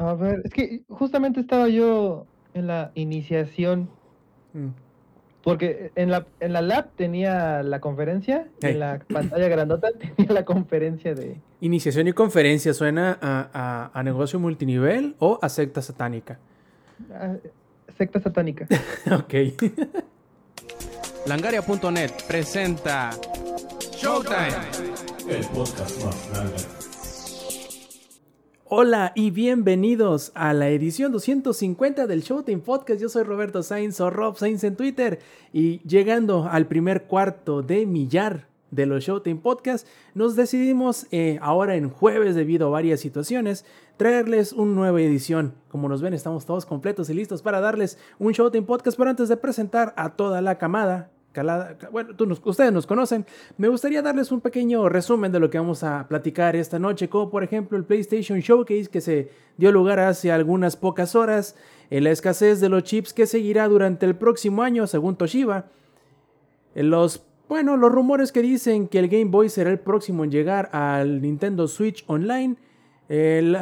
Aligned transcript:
A 0.00 0.14
ver, 0.14 0.40
es 0.44 0.50
que 0.50 0.80
justamente 0.88 1.40
estaba 1.40 1.68
yo 1.68 2.26
en 2.54 2.66
la 2.66 2.90
iniciación. 2.94 3.90
Mm. 4.54 4.68
Porque 5.42 5.90
en 5.94 6.10
la, 6.10 6.26
en 6.40 6.52
la 6.52 6.62
lab 6.62 6.90
tenía 6.96 7.62
la 7.62 7.80
conferencia, 7.80 8.46
en 8.62 8.78
la 8.78 9.00
pantalla 9.12 9.48
grandota 9.48 9.88
tenía 10.16 10.32
la 10.32 10.44
conferencia 10.44 11.14
de... 11.14 11.38
Iniciación 11.60 12.08
y 12.08 12.12
conferencia, 12.12 12.74
¿suena 12.74 13.18
a, 13.20 14.02
negocio 14.02 14.38
multinivel 14.38 15.16
o 15.18 15.38
a 15.40 15.48
secta 15.48 15.82
satánica? 15.82 16.38
secta 17.96 18.20
satánica. 18.20 18.66
ok. 19.12 19.34
Langaria.net 21.26 22.10
presenta 22.26 23.10
Showtime, 23.92 24.56
el 25.28 25.44
podcast 25.46 26.04
más 26.04 26.79
Hola 28.72 29.10
y 29.16 29.32
bienvenidos 29.32 30.30
a 30.36 30.52
la 30.52 30.68
edición 30.68 31.10
250 31.10 32.06
del 32.06 32.22
Showtime 32.22 32.62
Podcast. 32.62 33.00
Yo 33.00 33.08
soy 33.08 33.24
Roberto 33.24 33.64
Sainz 33.64 34.00
o 34.00 34.10
Rob 34.10 34.36
Sainz 34.36 34.62
en 34.62 34.76
Twitter 34.76 35.18
y 35.52 35.80
llegando 35.80 36.48
al 36.48 36.68
primer 36.68 37.02
cuarto 37.02 37.62
de 37.62 37.84
millar 37.84 38.46
de 38.70 38.86
los 38.86 39.02
Showtime 39.02 39.40
Podcast, 39.40 39.88
nos 40.14 40.36
decidimos 40.36 41.08
eh, 41.10 41.40
ahora 41.42 41.74
en 41.74 41.90
jueves 41.90 42.36
debido 42.36 42.68
a 42.68 42.70
varias 42.70 43.00
situaciones 43.00 43.64
traerles 43.96 44.52
una 44.52 44.72
nueva 44.72 45.00
edición. 45.00 45.54
Como 45.68 45.88
nos 45.88 46.00
ven, 46.00 46.14
estamos 46.14 46.46
todos 46.46 46.64
completos 46.64 47.10
y 47.10 47.14
listos 47.14 47.42
para 47.42 47.58
darles 47.58 47.98
un 48.20 48.34
Showtime 48.34 48.68
Podcast, 48.68 48.96
pero 48.96 49.10
antes 49.10 49.28
de 49.28 49.36
presentar 49.36 49.94
a 49.96 50.10
toda 50.10 50.40
la 50.42 50.58
camada 50.58 51.10
bueno, 51.92 52.10
ustedes 52.44 52.72
nos 52.72 52.86
conocen. 52.86 53.24
Me 53.56 53.68
gustaría 53.68 54.02
darles 54.02 54.32
un 54.32 54.40
pequeño 54.40 54.88
resumen 54.88 55.30
de 55.30 55.38
lo 55.38 55.48
que 55.48 55.58
vamos 55.58 55.84
a 55.84 56.08
platicar 56.08 56.56
esta 56.56 56.78
noche, 56.78 57.08
como 57.08 57.30
por 57.30 57.44
ejemplo 57.44 57.78
el 57.78 57.84
PlayStation 57.84 58.40
Showcase 58.40 58.86
que 58.86 59.00
se 59.00 59.30
dio 59.56 59.70
lugar 59.70 60.00
hace 60.00 60.32
algunas 60.32 60.76
pocas 60.76 61.14
horas, 61.14 61.54
en 61.90 62.04
la 62.04 62.10
escasez 62.10 62.60
de 62.60 62.68
los 62.68 62.84
chips 62.84 63.12
que 63.12 63.26
seguirá 63.26 63.68
durante 63.68 64.06
el 64.06 64.16
próximo 64.16 64.62
año, 64.62 64.86
según 64.86 65.16
Toshiba, 65.16 65.66
los, 66.74 67.24
bueno, 67.48 67.76
los 67.76 67.90
rumores 67.90 68.32
que 68.32 68.42
dicen 68.42 68.88
que 68.88 69.00
el 69.00 69.08
Game 69.08 69.26
Boy 69.26 69.48
será 69.48 69.70
el 69.70 69.80
próximo 69.80 70.24
en 70.24 70.30
llegar 70.30 70.70
al 70.72 71.20
Nintendo 71.20 71.66
Switch 71.66 72.04
Online, 72.06 72.56
el, 73.08 73.56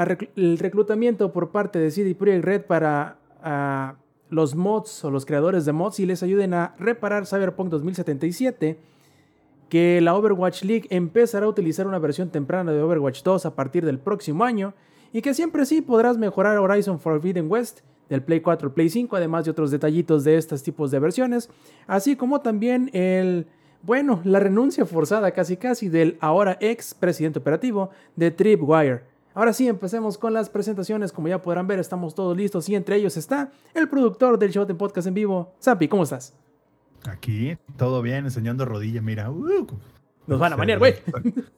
reclutamiento 0.59 1.33
por 1.33 1.51
parte 1.51 1.79
de 1.79 1.91
CD 1.91 2.15
Projekt 2.15 2.45
Red 2.45 2.63
para 2.63 3.17
ah, 3.43 3.95
los 4.31 4.55
mods 4.55 5.05
o 5.05 5.11
los 5.11 5.27
creadores 5.27 5.65
de 5.65 5.73
mods 5.73 6.01
y 6.01 6.07
les 6.07 6.23
ayuden 6.23 6.55
a 6.55 6.75
reparar 6.79 7.27
Cyberpunk 7.27 7.71
2077, 7.71 8.79
que 9.69 10.01
la 10.01 10.15
Overwatch 10.15 10.65
League 10.65 10.87
empezará 10.91 11.47
a 11.47 11.49
utilizar 11.49 11.87
una 11.87 11.99
versión 11.99 12.31
temprana 12.31 12.73
de 12.73 12.83
Overwatch 12.83 13.23
2 13.23 13.47
a 13.47 13.55
partir 13.55 13.85
del 13.85 13.99
próximo 13.99 14.45
año 14.45 14.75
y 15.13 15.23
que 15.23 15.35
siempre 15.35 15.65
sí 15.67 15.81
podrás 15.81 16.19
mejorar 16.19 16.59
Horizon 16.59 16.99
Forbidden 17.01 17.51
West 17.51 17.81
del 18.09 18.23
Play 18.23 18.41
4 18.41 18.73
Play 18.73 18.89
5, 18.89 19.17
además 19.17 19.45
de 19.45 19.51
otros 19.51 19.71
detallitos 19.71 20.25
de 20.25 20.37
estos 20.37 20.63
tipos 20.63 20.91
de 20.91 20.99
versiones, 20.99 21.51
así 21.87 22.17
como 22.17 22.41
también 22.41 22.91
el, 22.93 23.47
bueno, 23.83 24.21
la 24.25 24.41
renuncia 24.41 24.87
forzada 24.87 25.31
casi 25.33 25.57
casi 25.57 25.89
del 25.89 26.17
ahora 26.21 26.57
ex 26.61 26.95
presidente 26.95 27.39
operativo 27.39 27.91
de 28.17 28.31
Tripwire. 28.31 29.03
Ahora 29.39 29.53
sí, 29.53 29.69
empecemos 29.69 30.19
con 30.19 30.33
las 30.35 30.51
presentaciones. 30.51 31.13
Como 31.13 31.29
ya 31.29 31.41
podrán 31.41 31.69
ver, 31.69 31.79
estamos 31.79 32.13
todos 32.17 32.37
listos 32.37 32.69
y 32.69 32.75
entre 32.75 32.97
ellos 32.97 33.17
está 33.17 33.53
el 33.73 33.89
productor 33.89 34.37
del 34.37 34.51
show 34.51 34.67
de 34.67 34.75
podcast 34.75 35.07
en 35.07 35.15
vivo. 35.15 35.55
Zampi, 35.63 35.87
¿cómo 35.87 36.03
estás? 36.03 36.35
Aquí, 37.09 37.57
todo 37.77 38.03
bien, 38.03 38.25
enseñando 38.25 38.65
rodilla, 38.65 39.01
mira. 39.01 39.31
Uh, 39.31 39.65
Nos 40.27 40.41
van 40.41 40.55
a 40.55 40.57
manejar, 40.57 40.81
güey. 40.81 40.97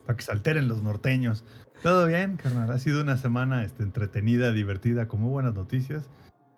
Para, 0.05 0.15
que 0.15 0.23
se 0.23 0.31
alteren 0.31 0.69
los 0.69 0.83
norteños. 0.83 1.43
Todo 1.83 2.07
bien, 2.07 2.37
carnal. 2.37 2.71
Ha 2.71 2.79
sido 2.79 3.01
una 3.01 3.17
semana 3.17 3.65
este, 3.65 3.83
entretenida, 3.83 4.53
divertida, 4.53 5.09
con 5.09 5.23
muy 5.23 5.31
buenas 5.31 5.55
noticias. 5.55 6.05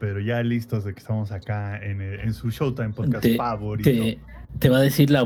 Pero 0.00 0.18
ya 0.18 0.42
listos 0.42 0.82
de 0.82 0.92
que 0.92 0.98
estamos 0.98 1.30
acá 1.30 1.80
en, 1.80 2.34
su 2.34 2.50
Showtime 2.50 2.94
podcast 2.94 3.24
favorito. 3.36 3.88
Te, 3.88 4.18
te, 4.58 4.68
va 4.68 4.78
a 4.78 4.82
decir 4.82 5.08
la 5.08 5.22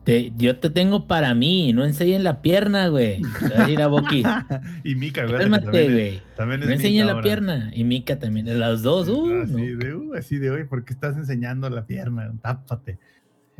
Bokis 0.00 0.32
yo 0.36 0.58
te 0.58 0.70
tengo 0.70 1.06
para 1.06 1.34
mí, 1.34 1.72
no 1.72 1.84
enseñen 1.84 2.24
la 2.24 2.40
pierna, 2.42 2.88
güey. 2.88 3.20
ir 3.68 3.82
a 3.82 3.86
Boqui. 3.86 4.22
y 4.84 4.94
Mika, 4.94 5.26
güey. 5.26 5.48
güey. 5.70 6.22
También, 6.36 6.60
no 6.60 6.70
enseñen 6.70 7.06
la 7.06 7.20
pierna. 7.20 7.70
Y 7.74 7.84
Mika 7.84 8.18
también. 8.18 8.58
Las 8.58 8.82
dos, 8.82 9.08
uh. 9.08 9.42
Así, 9.42 9.74
de, 9.74 9.94
uh, 9.94 10.14
así 10.14 10.38
de 10.38 10.50
hoy, 10.50 10.64
porque 10.64 10.92
estás 10.92 11.16
enseñando 11.16 11.68
la 11.68 11.86
pierna. 11.86 12.32
Tápate. 12.40 12.98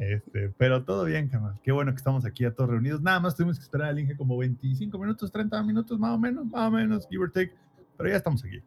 Este, 0.00 0.50
pero 0.56 0.82
todo 0.84 1.04
bien, 1.04 1.28
canal. 1.28 1.60
Qué 1.62 1.72
bueno 1.72 1.92
que 1.92 1.98
estamos 1.98 2.24
aquí 2.24 2.46
a 2.46 2.54
todos 2.54 2.70
reunidos. 2.70 3.02
Nada 3.02 3.20
más 3.20 3.36
tuvimos 3.36 3.58
que 3.58 3.62
esperar 3.62 3.88
al 3.88 3.98
Inge 3.98 4.16
como 4.16 4.38
25 4.38 4.98
minutos, 4.98 5.30
30 5.30 5.62
minutos, 5.62 5.98
más 5.98 6.12
o 6.12 6.18
menos, 6.18 6.46
más 6.46 6.68
o 6.68 6.70
menos, 6.70 7.06
give 7.10 7.22
or 7.22 7.30
take. 7.30 7.52
Pero 7.98 8.08
ya 8.08 8.16
estamos 8.16 8.42
aquí. 8.42 8.62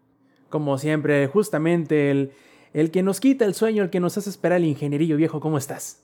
Como 0.50 0.78
siempre, 0.78 1.26
justamente 1.26 2.12
el, 2.12 2.32
el 2.74 2.92
que 2.92 3.02
nos 3.02 3.20
quita 3.20 3.46
el 3.46 3.56
sueño, 3.56 3.82
el 3.82 3.90
que 3.90 4.00
nos 4.00 4.16
hace 4.16 4.30
esperar 4.30 4.60
el 4.60 4.66
ingenierillo 4.66 5.18
viejo, 5.18 5.40
¿cómo 5.40 5.58
estás? 5.58 6.03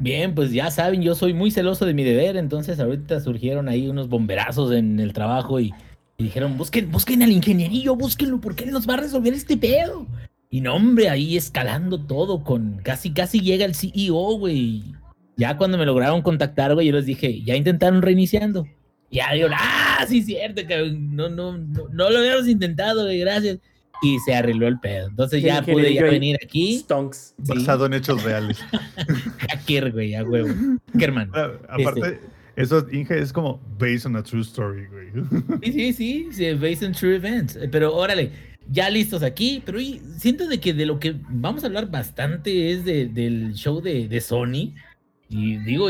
Bien, 0.00 0.34
pues 0.34 0.50
ya 0.50 0.70
saben, 0.70 1.02
yo 1.02 1.14
soy 1.14 1.34
muy 1.34 1.50
celoso 1.50 1.84
de 1.84 1.92
mi 1.92 2.04
deber, 2.04 2.38
entonces 2.38 2.80
ahorita 2.80 3.20
surgieron 3.20 3.68
ahí 3.68 3.86
unos 3.86 4.08
bomberazos 4.08 4.72
en 4.72 4.98
el 4.98 5.12
trabajo 5.12 5.60
y, 5.60 5.74
dijeron, 6.16 6.56
busquen, 6.56 6.90
busquen 6.90 7.22
al 7.22 7.30
ingenierillo, 7.30 7.94
búsquenlo, 7.96 8.40
porque 8.40 8.64
él 8.64 8.70
nos 8.70 8.88
va 8.88 8.94
a 8.94 8.98
resolver 8.98 9.34
este 9.34 9.58
pedo. 9.58 10.06
Y 10.48 10.62
no, 10.62 10.74
hombre, 10.74 11.10
ahí 11.10 11.36
escalando 11.36 12.00
todo 12.00 12.42
con 12.42 12.80
casi, 12.82 13.12
casi 13.12 13.40
llega 13.40 13.66
el 13.66 13.74
CEO, 13.74 14.38
güey. 14.38 14.84
Ya 15.36 15.58
cuando 15.58 15.76
me 15.76 15.84
lograron 15.84 16.22
contactar, 16.22 16.72
güey, 16.74 16.86
yo 16.86 16.94
les 16.94 17.04
dije, 17.04 17.42
ya 17.42 17.54
intentaron 17.54 18.00
reiniciando. 18.00 18.66
Ya 19.10 19.32
digo, 19.34 19.48
ah, 19.52 20.04
sí, 20.08 20.22
cierto, 20.22 20.66
que 20.66 20.92
no, 20.98 21.28
no, 21.28 21.58
no, 21.58 21.88
no 21.92 22.10
lo 22.10 22.18
habíamos 22.18 22.48
intentado, 22.48 23.04
güey, 23.04 23.20
gracias 23.20 23.58
y 24.02 24.18
se 24.20 24.34
arregló 24.34 24.66
el 24.66 24.78
pedo. 24.78 25.08
Entonces 25.08 25.42
ya 25.42 25.62
pude 25.62 25.92
ya 25.94 26.04
venir 26.04 26.38
aquí. 26.42 26.78
Stonks. 26.78 27.34
Basado 27.38 27.86
en 27.86 27.94
hechos 27.94 28.22
reales. 28.22 28.58
Hacker, 29.48 29.92
güey, 29.92 30.14
a 30.14 30.24
huevo. 30.24 30.48
Germán. 30.98 31.30
Aparte, 31.68 32.00
este. 32.00 32.20
eso, 32.56 32.86
Inge, 32.90 33.18
es 33.18 33.32
como 33.32 33.60
based 33.78 34.06
on 34.06 34.16
a 34.16 34.22
true 34.22 34.42
story, 34.42 34.86
güey. 34.86 35.10
Sí, 35.62 35.92
sí, 35.92 36.28
sí, 36.32 36.52
based 36.54 36.86
on 36.86 36.92
true 36.92 37.16
events. 37.16 37.58
Pero 37.70 37.94
órale, 37.94 38.30
ya 38.68 38.88
listos 38.88 39.22
aquí, 39.22 39.62
pero 39.64 39.78
siento 40.16 40.46
de 40.46 40.60
que 40.60 40.72
de 40.72 40.86
lo 40.86 40.98
que 40.98 41.16
vamos 41.28 41.64
a 41.64 41.66
hablar 41.66 41.90
bastante 41.90 42.72
es 42.72 42.84
del 42.84 43.52
show 43.54 43.80
de, 43.80 44.08
de 44.08 44.20
Sony. 44.20 44.74
Y 45.28 45.58
digo, 45.58 45.86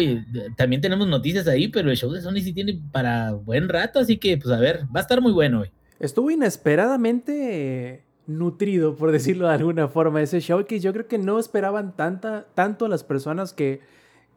también 0.57 0.83
tenemos 0.83 1.09
noticias 1.09 1.49
ahí, 1.49 1.69
pero 1.69 1.91
el 1.91 1.97
show 1.97 2.13
de 2.13 2.21
Sony 2.21 2.41
sí 2.43 2.53
tiene 2.53 2.79
para 2.93 3.33
buen 3.33 3.71
rato, 3.71 3.99
así 3.99 4.19
que 4.19 4.37
pues 4.37 4.53
a 4.55 4.61
ver, 4.61 4.83
va 4.95 5.01
a 5.01 5.03
estar 5.03 5.23
muy 5.23 5.33
bueno 5.33 5.61
hoy 5.61 5.71
estuvo 6.01 6.31
inesperadamente 6.31 8.05
nutrido, 8.27 8.97
por 8.97 9.13
decirlo 9.13 9.49
de 9.49 9.55
alguna 9.55 9.89
forma, 9.89 10.23
ese 10.23 10.41
show 10.41 10.65
que 10.65 10.81
yo 10.81 10.93
creo 10.93 11.07
que 11.07 11.19
no 11.19 11.39
esperaban 11.39 11.95
tanta, 11.95 12.47
tanto 12.55 12.89
las 12.89 13.05
personas 13.05 13.53
que, 13.53 13.81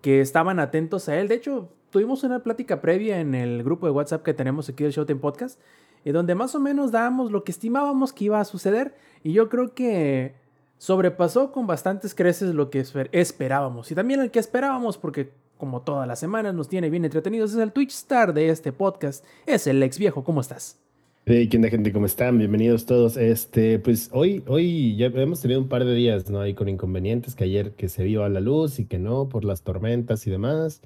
que 0.01 0.21
estaban 0.21 0.59
atentos 0.59 1.09
a 1.09 1.19
él. 1.19 1.27
De 1.27 1.35
hecho, 1.35 1.69
tuvimos 1.89 2.23
una 2.23 2.43
plática 2.43 2.81
previa 2.81 3.19
en 3.19 3.35
el 3.35 3.63
grupo 3.63 3.85
de 3.85 3.91
WhatsApp 3.91 4.23
que 4.23 4.33
tenemos 4.33 4.67
aquí 4.69 4.83
del 4.83 4.93
Showtime 4.93 5.19
Podcast, 5.19 5.59
y 6.05 6.11
donde 6.11 6.35
más 6.35 6.53
o 6.53 6.59
menos 6.59 6.91
dábamos 6.91 7.31
lo 7.31 7.43
que 7.43 7.51
estimábamos 7.51 8.11
que 8.11 8.25
iba 8.25 8.39
a 8.39 8.45
suceder, 8.45 8.95
y 9.23 9.31
yo 9.31 9.47
creo 9.47 9.73
que 9.73 10.35
sobrepasó 10.77 11.53
con 11.53 11.65
bastantes 11.65 12.13
creces 12.13 12.53
lo 12.53 12.69
que 12.69 12.83
esperábamos, 13.13 13.89
y 13.91 13.95
también 13.95 14.19
el 14.19 14.31
que 14.31 14.39
esperábamos, 14.39 14.97
porque 14.97 15.31
como 15.57 15.81
todas 15.83 16.07
las 16.07 16.19
semanas 16.19 16.53
nos 16.53 16.67
tiene 16.67 16.89
bien 16.89 17.05
entretenidos, 17.05 17.53
es 17.53 17.57
el 17.59 17.71
Twitch 17.71 17.93
Star 17.93 18.33
de 18.33 18.49
este 18.49 18.73
podcast, 18.73 19.23
es 19.45 19.65
el 19.67 19.81
ex 19.81 19.97
viejo, 19.97 20.25
¿cómo 20.25 20.41
estás? 20.41 20.82
Hey, 21.25 21.47
¿qué 21.47 21.55
onda, 21.55 21.69
gente? 21.69 21.93
¿Cómo 21.93 22.05
están? 22.05 22.37
Bienvenidos 22.37 22.85
todos. 22.85 23.15
Este, 23.15 23.79
pues 23.79 24.09
hoy, 24.11 24.43
hoy 24.45 24.97
ya 24.97 25.05
hemos 25.05 25.39
tenido 25.39 25.61
un 25.61 25.69
par 25.69 25.85
de 25.85 25.95
días, 25.95 26.29
¿no? 26.29 26.41
Ahí 26.41 26.53
con 26.53 26.67
inconvenientes, 26.67 27.33
que 27.33 27.45
ayer 27.45 27.71
que 27.71 27.87
se 27.87 28.03
vio 28.03 28.25
a 28.25 28.29
la 28.29 28.41
luz 28.41 28.77
y 28.79 28.83
que 28.83 28.99
no, 28.99 29.29
por 29.29 29.45
las 29.45 29.61
tormentas 29.61 30.27
y 30.27 30.31
demás. 30.31 30.81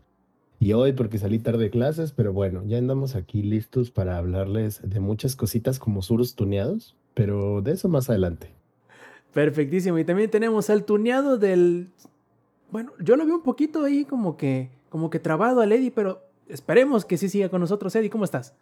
Y 0.60 0.74
hoy 0.74 0.94
porque 0.94 1.18
salí 1.18 1.40
tarde 1.40 1.64
de 1.64 1.70
clases, 1.72 2.12
pero 2.12 2.34
bueno, 2.34 2.62
ya 2.68 2.78
andamos 2.78 3.16
aquí 3.16 3.42
listos 3.42 3.90
para 3.90 4.20
hablarles 4.20 4.80
de 4.88 5.00
muchas 5.00 5.36
cositas 5.36 5.80
como 5.80 6.04
surus 6.04 6.36
tuneados, 6.36 6.96
pero 7.16 7.64
de 7.64 7.72
eso 7.72 7.90
más 7.90 8.08
adelante. 8.08 8.52
Perfectísimo. 9.34 9.98
Y 9.98 10.06
también 10.06 10.30
tenemos 10.30 10.70
el 10.70 10.84
tuneado 10.84 11.40
del. 11.40 11.90
Bueno, 12.70 12.92
yo 13.00 13.16
lo 13.16 13.26
veo 13.26 13.38
un 13.38 13.44
poquito 13.44 13.86
ahí 13.86 14.06
como 14.06 14.38
que, 14.38 14.70
como 14.90 15.10
que 15.10 15.18
trabado 15.18 15.62
al 15.62 15.72
Eddie, 15.72 15.90
pero 15.90 16.22
esperemos 16.48 17.06
que 17.06 17.18
sí 17.18 17.28
siga 17.28 17.50
con 17.50 17.60
nosotros. 17.60 17.96
Eddie, 17.96 18.12
¿cómo 18.12 18.24
estás? 18.24 18.54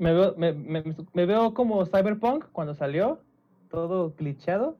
Me 0.00 0.14
veo, 0.14 0.34
me, 0.38 0.52
me, 0.54 1.26
veo 1.26 1.52
como 1.52 1.84
Cyberpunk 1.84 2.46
cuando 2.52 2.74
salió, 2.74 3.20
todo 3.70 4.14
glitchado. 4.16 4.78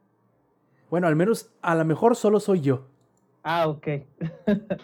Bueno, 0.89 1.07
al 1.07 1.15
menos, 1.15 1.51
a 1.61 1.75
lo 1.75 1.85
mejor 1.85 2.17
solo 2.17 2.41
soy 2.41 2.63
yo. 2.63 2.87
Ah, 3.43 3.69
ok. 3.69 3.87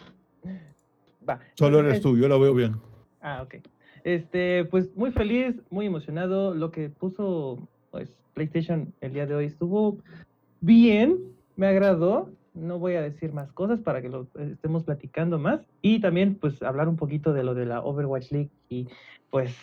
Solo 1.54 1.80
eres 1.80 2.00
tú, 2.00 2.16
yo 2.16 2.28
lo 2.28 2.38
veo 2.38 2.54
bien. 2.54 2.76
Ah, 3.20 3.42
ok. 3.42 3.56
Este, 4.04 4.64
pues 4.66 4.94
muy 4.94 5.10
feliz, 5.10 5.56
muy 5.70 5.86
emocionado. 5.86 6.54
Lo 6.54 6.70
que 6.70 6.88
puso 6.88 7.66
pues, 7.90 8.14
PlayStation 8.34 8.94
el 9.00 9.12
día 9.12 9.26
de 9.26 9.34
hoy 9.34 9.46
estuvo 9.46 9.98
bien, 10.60 11.18
me 11.56 11.66
agradó. 11.66 12.30
No 12.54 12.78
voy 12.78 12.94
a 12.94 13.02
decir 13.02 13.32
más 13.32 13.50
cosas 13.50 13.80
para 13.80 14.00
que 14.00 14.08
lo 14.08 14.28
estemos 14.38 14.84
platicando 14.84 15.40
más. 15.40 15.66
Y 15.82 16.00
también, 16.00 16.36
pues, 16.36 16.62
hablar 16.62 16.88
un 16.88 16.96
poquito 16.96 17.32
de 17.32 17.42
lo 17.42 17.54
de 17.54 17.66
la 17.66 17.80
Overwatch 17.80 18.30
League 18.30 18.50
y, 18.68 18.86
pues, 19.30 19.56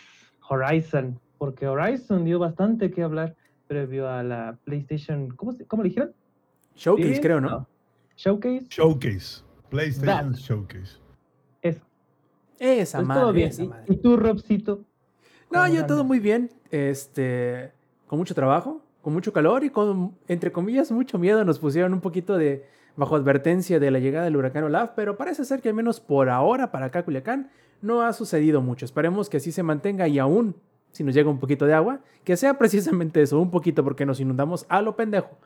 Horizon 0.49 1.19
porque 1.37 1.67
Horizon 1.67 2.23
dio 2.25 2.39
bastante 2.39 2.89
que 2.91 3.03
hablar 3.03 3.35
previo 3.67 4.07
a 4.09 4.23
la 4.23 4.57
PlayStation. 4.63 5.29
¿Cómo, 5.35 5.51
se- 5.53 5.65
cómo 5.65 5.83
le 5.83 5.89
dijeron? 5.89 6.13
Showcase, 6.75 7.21
creo, 7.21 7.41
¿no? 7.41 7.67
Showcase. 8.15 8.65
Showcase. 8.69 9.43
PlayStation 9.69 10.31
That. 10.33 10.39
Showcase. 10.39 10.97
Eso. 11.61 11.81
Esa 12.59 12.99
Pues 12.99 13.07
madre, 13.07 13.21
todo 13.21 13.33
bien. 13.33 13.49
esa 13.49 13.63
¿Y- 13.63 13.67
madre. 13.67 13.85
¿Y 13.89 13.95
tú, 13.97 14.17
Robcito? 14.17 14.85
No, 15.51 15.61
¿Cómo 15.63 15.73
yo 15.73 15.85
todo 15.85 16.03
muy 16.03 16.19
bien. 16.19 16.49
Este, 16.71 17.71
con 18.07 18.19
mucho 18.19 18.33
trabajo, 18.35 18.81
con 19.01 19.13
mucho 19.13 19.33
calor 19.33 19.63
y 19.63 19.69
con, 19.69 20.15
entre 20.27 20.51
comillas, 20.51 20.91
mucho 20.91 21.17
miedo. 21.19 21.43
Nos 21.45 21.59
pusieron 21.59 21.93
un 21.93 22.01
poquito 22.01 22.37
de 22.37 22.65
bajo 22.95 23.15
advertencia 23.15 23.79
de 23.79 23.91
la 23.91 23.99
llegada 23.99 24.25
del 24.25 24.35
huracán 24.37 24.63
Olaf, 24.65 24.91
pero 24.95 25.17
parece 25.17 25.45
ser 25.45 25.61
que 25.61 25.69
al 25.69 25.75
menos 25.75 25.99
por 25.99 26.29
ahora 26.29 26.71
para 26.71 26.87
acá, 26.87 27.03
Culiacán, 27.03 27.49
no 27.83 28.01
ha 28.01 28.13
sucedido 28.13 28.61
mucho. 28.61 28.85
Esperemos 28.85 29.29
que 29.29 29.37
así 29.37 29.51
se 29.51 29.61
mantenga 29.61 30.07
y 30.07 30.17
aún, 30.17 30.55
si 30.91 31.03
nos 31.03 31.13
llega 31.13 31.29
un 31.29 31.39
poquito 31.39 31.65
de 31.65 31.73
agua, 31.73 31.99
que 32.23 32.37
sea 32.37 32.57
precisamente 32.57 33.21
eso, 33.21 33.39
un 33.39 33.51
poquito, 33.51 33.83
porque 33.83 34.05
nos 34.05 34.19
inundamos 34.19 34.65
a 34.69 34.81
lo 34.81 34.95
pendejo, 34.95 35.37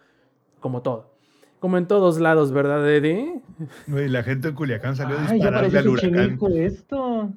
como 0.60 0.82
todo. 0.82 1.17
Como 1.60 1.80
en 1.80 1.88
todos 1.88 2.20
lados, 2.20 2.52
¿verdad, 2.52 2.88
Eddie? 2.88 3.42
Güey, 3.88 4.10
la 4.10 4.22
gente 4.22 4.50
en 4.50 4.54
Culiacán 4.54 4.96
salió 4.96 5.18
a 5.18 5.22
Ay, 5.22 5.28
ya 5.28 5.34
dispararle 5.34 5.80
al 5.80 5.88
huracán. 5.88 6.40
Esto. 6.56 7.34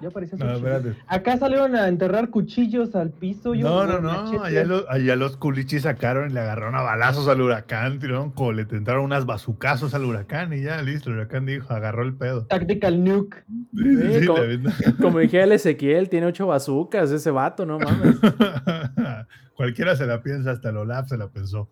Ya 0.00 0.10
pareció 0.10 0.38
No, 0.44 0.52
espérate. 0.52 0.94
Acá 1.08 1.36
salieron 1.38 1.74
a 1.74 1.88
enterrar 1.88 2.30
cuchillos 2.30 2.94
al 2.94 3.10
piso. 3.10 3.52
yo 3.52 3.68
No, 3.68 3.84
no, 3.86 4.00
no. 4.00 4.42
Allá 4.44 4.64
los, 4.64 4.84
allá 4.88 5.16
los 5.16 5.36
culichis 5.36 5.82
sacaron 5.82 6.30
y 6.30 6.32
le 6.32 6.38
agarraron 6.38 6.76
a 6.76 6.82
balazos 6.82 7.26
al 7.26 7.40
huracán, 7.40 7.98
tiraron 7.98 8.30
cole, 8.30 8.64
tentaron 8.64 9.02
unas 9.04 9.26
bazucazos 9.26 9.92
al 9.94 10.04
huracán 10.04 10.52
y 10.52 10.62
ya, 10.62 10.80
listo. 10.80 11.10
El 11.10 11.16
huracán 11.16 11.44
dijo, 11.44 11.74
agarró 11.74 12.04
el 12.04 12.14
pedo. 12.14 12.46
Tactical 12.46 13.02
Nuke. 13.02 13.44
Sí, 13.74 13.82
sí, 13.82 14.12
Sí, 14.12 14.20
sí, 14.20 14.26
como-. 14.26 14.96
Como 15.00 15.18
dije 15.18 15.42
el 15.42 15.50
Ezequiel, 15.50 16.08
tiene 16.08 16.26
ocho 16.26 16.46
bazucas 16.46 17.10
ese 17.10 17.32
vato, 17.32 17.66
no 17.66 17.80
mames. 17.80 18.18
Cualquiera 19.56 19.96
se 19.96 20.06
la 20.06 20.22
piensa, 20.22 20.50
hasta 20.50 20.70
el 20.70 20.76
Olaf 20.78 21.08
se 21.08 21.16
la 21.16 21.28
pensó. 21.28 21.68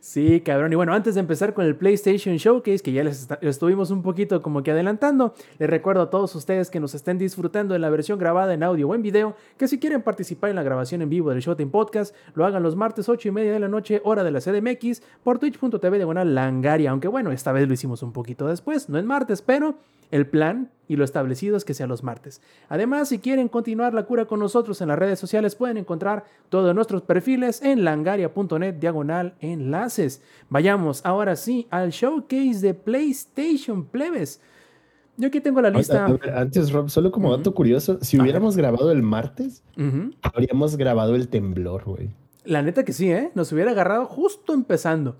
Sí, 0.00 0.40
cabrón. 0.40 0.72
Y 0.72 0.76
bueno, 0.76 0.92
antes 0.92 1.14
de 1.14 1.20
empezar 1.20 1.54
con 1.54 1.64
el 1.64 1.76
PlayStation 1.76 2.36
Showcase, 2.36 2.80
que 2.80 2.92
ya 2.92 3.04
les 3.04 3.28
estuvimos 3.40 3.90
un 3.90 4.02
poquito 4.02 4.42
como 4.42 4.62
que 4.62 4.70
adelantando, 4.70 5.34
les 5.58 5.68
recuerdo 5.68 6.02
a 6.02 6.10
todos 6.10 6.34
ustedes 6.34 6.70
que 6.70 6.80
nos 6.80 6.94
estén 6.94 7.18
disfrutando 7.18 7.72
de 7.72 7.80
la 7.80 7.90
versión 7.90 8.18
grabada 8.18 8.54
en 8.54 8.62
audio 8.62 8.88
o 8.88 8.94
en 8.94 9.02
video, 9.02 9.36
que 9.56 9.68
si 9.68 9.78
quieren 9.78 10.02
participar 10.02 10.50
en 10.50 10.56
la 10.56 10.62
grabación 10.62 11.02
en 11.02 11.08
vivo 11.08 11.30
del 11.30 11.40
Showtime 11.40 11.70
Podcast, 11.70 12.14
lo 12.34 12.44
hagan 12.44 12.62
los 12.62 12.76
martes 12.76 13.08
8 13.08 13.28
y 13.28 13.30
media 13.30 13.52
de 13.52 13.60
la 13.60 13.68
noche, 13.68 14.00
hora 14.04 14.24
de 14.24 14.30
la 14.30 14.40
CDMX, 14.40 15.02
por 15.22 15.38
twitch.tv 15.38 15.96
diagonal 15.96 16.34
langaria. 16.34 16.90
Aunque 16.90 17.08
bueno, 17.08 17.32
esta 17.32 17.52
vez 17.52 17.66
lo 17.66 17.74
hicimos 17.74 18.02
un 18.02 18.12
poquito 18.12 18.46
después, 18.46 18.88
no 18.88 18.98
en 18.98 19.06
martes, 19.06 19.42
pero 19.42 19.76
el 20.10 20.26
plan 20.26 20.70
y 20.92 20.96
lo 20.96 21.04
establecido 21.04 21.56
es 21.56 21.64
que 21.64 21.72
sea 21.72 21.86
los 21.86 22.02
martes. 22.02 22.42
Además, 22.68 23.08
si 23.08 23.18
quieren 23.18 23.48
continuar 23.48 23.94
la 23.94 24.04
cura 24.04 24.26
con 24.26 24.40
nosotros 24.40 24.80
en 24.82 24.88
las 24.88 24.98
redes 24.98 25.18
sociales, 25.18 25.54
pueden 25.54 25.78
encontrar 25.78 26.24
todos 26.50 26.74
nuestros 26.74 27.00
perfiles 27.02 27.62
en 27.62 27.82
langaria.net 27.84 28.74
diagonal 28.74 29.34
enlaces. 29.40 30.20
Vayamos 30.50 31.00
ahora 31.06 31.36
sí 31.36 31.66
al 31.70 31.90
showcase 31.90 32.60
de 32.60 32.74
PlayStation 32.74 33.86
Plebes. 33.86 34.40
Yo 35.16 35.28
aquí 35.28 35.40
tengo 35.40 35.60
la 35.62 35.70
lista. 35.70 36.04
A- 36.04 36.08
a 36.08 36.12
ver, 36.12 36.30
Antes, 36.30 36.72
Rob, 36.72 36.90
solo 36.90 37.10
como 37.10 37.34
dato 37.36 37.54
curioso, 37.54 37.98
si 38.02 38.20
hubiéramos 38.20 38.56
grabado 38.56 38.90
el 38.92 39.02
martes, 39.02 39.62
habríamos 40.22 40.76
grabado 40.76 41.14
el 41.14 41.28
temblor, 41.28 41.84
güey. 41.84 42.10
La 42.44 42.60
neta 42.60 42.84
que 42.84 42.92
sí, 42.92 43.10
¿eh? 43.10 43.30
Nos 43.34 43.50
hubiera 43.52 43.70
agarrado 43.70 44.04
justo 44.06 44.52
empezando. 44.52 45.16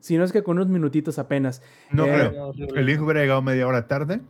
Si 0.00 0.16
no 0.16 0.22
es 0.22 0.30
que 0.32 0.42
con 0.44 0.58
unos 0.58 0.68
minutitos 0.68 1.18
apenas. 1.18 1.60
No 1.90 2.04
Eh, 2.06 2.30
creo. 2.30 2.52
El 2.76 2.88
hijo 2.88 3.04
hubiera 3.04 3.20
llegado 3.20 3.42
media 3.42 3.66
hora 3.66 3.88
tarde. 3.88 4.20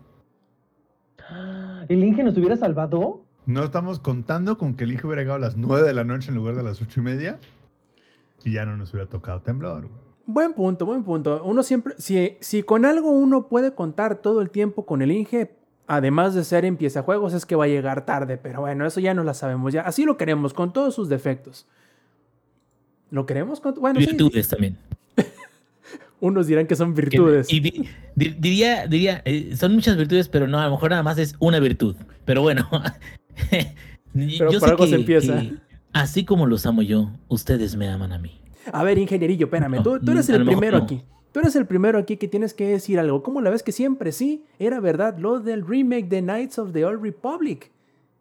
¿El 1.89 2.05
Inge 2.05 2.23
nos 2.23 2.37
hubiera 2.37 2.57
salvado? 2.57 3.25
No 3.47 3.65
estamos 3.65 3.99
contando 3.99 4.59
con 4.59 4.75
que 4.75 4.85
el 4.85 4.93
hijo 4.93 5.09
hubiera 5.09 5.23
llegado 5.23 5.37
a 5.37 5.41
las 5.41 5.57
9 5.57 5.87
de 5.87 5.95
la 5.95 6.05
noche 6.05 6.29
en 6.31 6.37
lugar 6.37 6.55
de 6.55 6.63
las 6.63 6.83
ocho 6.83 7.01
y 7.01 7.03
media. 7.03 7.39
Y 8.45 8.53
ya 8.53 8.67
no 8.67 8.77
nos 8.77 8.93
hubiera 8.93 9.09
tocado 9.09 9.41
temblor. 9.41 9.83
güey. 9.89 10.09
Buen 10.27 10.53
punto, 10.53 10.85
buen 10.85 11.03
punto. 11.03 11.43
Uno 11.43 11.63
siempre, 11.63 11.95
si, 11.97 12.37
si 12.41 12.63
con 12.63 12.85
algo 12.85 13.11
uno 13.11 13.49
puede 13.49 13.75
contar 13.75 14.17
todo 14.17 14.43
el 14.43 14.51
tiempo 14.51 14.85
con 14.85 15.01
el 15.01 15.11
Inge, 15.11 15.57
además 15.87 16.35
de 16.35 16.45
ser 16.45 16.67
empieza 16.67 17.03
juegos, 17.03 17.33
es 17.33 17.47
que 17.47 17.57
va 17.57 17.65
a 17.65 17.69
llegar 17.69 18.05
tarde. 18.05 18.37
Pero 18.37 18.61
bueno, 18.61 18.85
eso 18.85 19.01
ya 19.01 19.15
no 19.15 19.25
la 19.25 19.33
sabemos. 19.33 19.73
Ya 19.73 19.81
así 19.81 20.05
lo 20.05 20.19
queremos, 20.19 20.53
con 20.53 20.75
todos 20.75 20.95
sus 20.95 21.09
defectos. 21.09 21.67
¿Lo 23.11 23.25
queremos 23.25 23.61
con 23.61 23.75
bueno, 23.77 23.99
sí, 24.01 24.07
Virtudes 24.07 24.49
también. 24.49 24.77
Unos 26.21 26.47
dirán 26.47 26.67
que 26.67 26.75
son 26.77 26.95
Que- 26.95 27.03
virtudes. 27.03 27.53
Y 27.53 27.61
di- 27.61 27.89
di- 28.17 28.35
diría, 28.39 28.87
diría, 28.87 29.23
eh, 29.25 29.55
son 29.57 29.75
muchas 29.75 29.97
virtudes, 29.97 30.29
pero 30.29 30.47
no, 30.49 30.59
a 30.59 30.65
lo 30.67 30.73
mejor 30.73 30.91
nada 30.91 31.03
más 31.03 31.19
es 31.19 31.37
una 31.39 31.61
virtud. 31.61 31.95
Pero 32.25 32.43
bueno. 32.43 32.69
Pero 34.13 34.51
por 34.59 34.69
algo 34.71 34.87
se 34.87 34.97
empieza. 34.97 35.43
así 35.93 36.25
como 36.25 36.47
los 36.47 36.67
amo 36.67 36.83
yo, 36.83 37.11
ustedes 37.29 37.77
me 37.77 37.89
aman 37.89 38.13
a 38.13 38.19
mí. 38.19 38.41
A 38.73 38.83
ver, 38.85 38.99
ingenierillo, 38.99 39.47
espérame. 39.47 39.77
No, 39.77 39.83
tú, 39.83 40.01
tú 40.01 40.11
eres 40.13 40.29
el 40.29 40.45
primero 40.45 40.79
no. 40.79 40.85
aquí. 40.85 41.03
Tú 41.33 41.41
eres 41.41 41.55
el 41.57 41.67
primero 41.67 41.99
aquí 41.99 42.17
que 42.17 42.27
tienes 42.27 42.55
que 42.55 42.67
decir 42.67 42.99
algo. 42.99 43.23
¿Cómo 43.23 43.41
la 43.41 43.51
ves 43.51 43.63
que 43.63 43.71
siempre 43.71 44.13
sí 44.13 44.45
era 44.59 44.81
verdad 44.81 45.19
lo 45.19 45.41
del 45.41 45.65
remake 45.67 46.09
de 46.09 46.21
Knights 46.23 46.59
of 46.59 46.73
the 46.73 46.85
Old 46.85 47.03
Republic? 47.03 47.71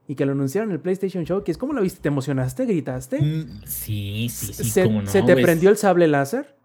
Y 0.09 0.15
que 0.15 0.25
lo 0.25 0.33
anunciaron 0.33 0.69
en 0.69 0.75
el 0.75 0.79
PlayStation 0.81 1.23
Showcase. 1.23 1.57
¿Cómo 1.57 1.73
lo 1.73 1.81
viste? 1.81 1.99
¿Te 2.01 2.09
emocionaste? 2.09 2.65
¿Gritaste? 2.65 3.19
Mm, 3.21 3.61
Sí, 3.65 4.27
sí, 4.29 4.53
sí, 4.53 4.63
¿Se, 4.65 4.83
cómo 4.83 5.01
no. 5.01 5.09
se 5.09 5.21
te 5.21 5.33
pues, 5.33 5.43
prendió 5.45 5.69
el 5.69 5.77
sable 5.77 6.07
láser? 6.07 6.55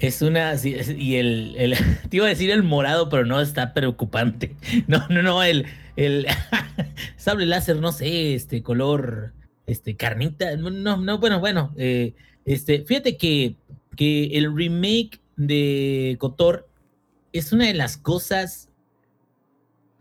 Es 0.00 0.20
una. 0.22 0.54
y 0.62 1.16
el, 1.16 1.54
el. 1.56 1.74
Te 2.10 2.16
iba 2.18 2.26
a 2.26 2.30
decir 2.30 2.50
el 2.50 2.62
morado, 2.62 3.08
pero 3.08 3.24
no 3.24 3.40
está 3.40 3.72
preocupante. 3.72 4.54
No, 4.86 5.06
no, 5.08 5.22
no. 5.22 5.42
El. 5.42 5.66
el 5.96 6.26
sable 7.16 7.46
láser, 7.46 7.76
no 7.76 7.92
sé, 7.92 8.34
este 8.34 8.62
color. 8.62 9.32
Este, 9.66 9.96
carnita. 9.96 10.56
No, 10.56 10.70
no, 10.70 10.96
no, 10.98 11.18
bueno, 11.18 11.40
bueno. 11.40 11.72
eh, 11.76 12.14
este, 12.44 12.84
fíjate 12.84 13.16
que, 13.16 13.56
que 13.96 14.26
el 14.38 14.54
remake 14.54 15.20
de 15.36 16.16
Kotor 16.20 16.68
es 17.32 17.52
una 17.52 17.66
de 17.66 17.74
las 17.74 17.96
cosas 17.96 18.68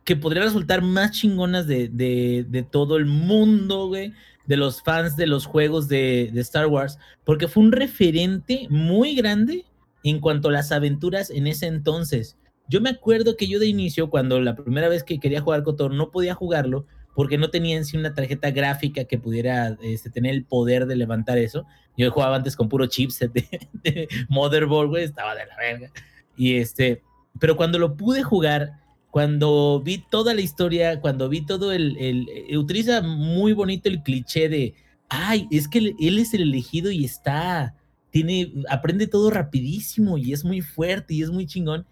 que 0.04 0.16
podría 0.16 0.44
resultar 0.44 0.84
más 0.84 1.12
chingonas 1.12 1.66
de, 1.66 1.90
de, 1.90 2.46
de 2.48 2.62
todo 2.62 2.98
el 2.98 3.06
mundo, 3.08 3.88
güey. 3.88 4.14
De 4.46 4.58
los 4.58 4.84
fans 4.84 5.16
de 5.16 5.26
los 5.26 5.48
juegos 5.48 5.88
de, 5.88 6.30
de 6.32 6.42
Star 6.42 6.68
Wars. 6.68 7.00
Porque 7.24 7.48
fue 7.48 7.64
un 7.64 7.72
referente 7.72 8.68
muy 8.70 9.16
grande 9.16 9.66
en 10.06 10.20
cuanto 10.20 10.50
a 10.50 10.52
las 10.52 10.72
aventuras 10.72 11.30
en 11.32 11.48
ese 11.48 11.66
entonces. 11.68 12.38
Yo 12.70 12.80
me 12.80 12.90
acuerdo 12.92 13.36
que 13.36 13.48
yo 13.48 13.60
de 13.60 13.68
inicio, 13.68 14.10
cuando 14.10 14.40
la 14.40 14.56
primera 14.56 14.88
vez 14.88 15.04
que 15.04 15.20
quería 15.20 15.42
jugar 15.42 15.64
Kotor, 15.64 15.94
no 15.94 16.12
podía 16.12 16.36
jugarlo 16.36 16.86
porque 17.16 17.38
no 17.38 17.50
tenía 17.50 17.78
en 17.78 17.86
sí 17.86 17.98
una 17.98 18.14
tarjeta 18.14 18.52
gráfica 18.52 19.06
que 19.06 19.18
pudiera 19.18 19.78
este, 19.82 20.10
tener 20.10 20.34
el 20.34 20.44
poder 20.46 20.86
de 20.86 20.96
levantar 20.96 21.38
eso. 21.38 21.66
Yo 21.98 22.12
jugaba 22.12 22.36
antes 22.36 22.56
con 22.56 22.70
puro 22.70 22.86
chipset 22.88 23.32
de, 23.34 23.46
de 23.84 24.08
motherboard, 24.30 24.90
güey, 24.90 25.04
estaba 25.06 25.34
de 25.36 25.46
la 25.46 25.56
verga. 25.58 25.92
Y 26.38 26.56
este, 26.58 27.02
pero 27.40 27.56
cuando 27.56 27.80
lo 27.80 27.96
pude 27.96 28.22
jugar, 28.22 28.74
cuando 29.12 29.82
vi 29.84 30.04
toda 30.12 30.34
la 30.34 30.42
historia, 30.42 31.00
cuando 31.02 31.30
vi 31.30 31.46
todo 31.46 31.72
el, 31.72 31.98
el- 31.98 32.28
eh, 32.30 32.58
utiliza 32.58 33.02
muy 33.02 33.54
bonito 33.54 33.88
el 33.90 34.04
cliché 34.04 34.50
de, 34.50 34.74
ay, 35.10 35.48
es 35.52 35.68
que 35.68 35.96
él 35.98 36.20
es 36.20 36.34
el 36.34 36.42
elegido 36.42 36.92
y 36.92 37.06
está, 37.06 37.76
tiene, 38.16 38.54
aprende 38.70 39.08
todo 39.08 39.30
rapidísimo 39.30 40.18
y 40.18 40.32
es 40.32 40.46
muy 40.46 40.62
fuerte 40.62 41.14
y 41.14 41.22
es 41.22 41.32
muy 41.32 41.46
chingón, 41.46 41.86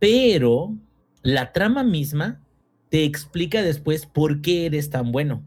pero 0.00 0.74
la 1.22 1.52
trama 1.52 1.84
misma 1.84 2.40
te 2.88 3.04
explica 3.04 3.62
después 3.62 4.04
por 4.04 4.40
qué 4.40 4.66
eres 4.66 4.90
tan 4.90 5.12
bueno. 5.12 5.44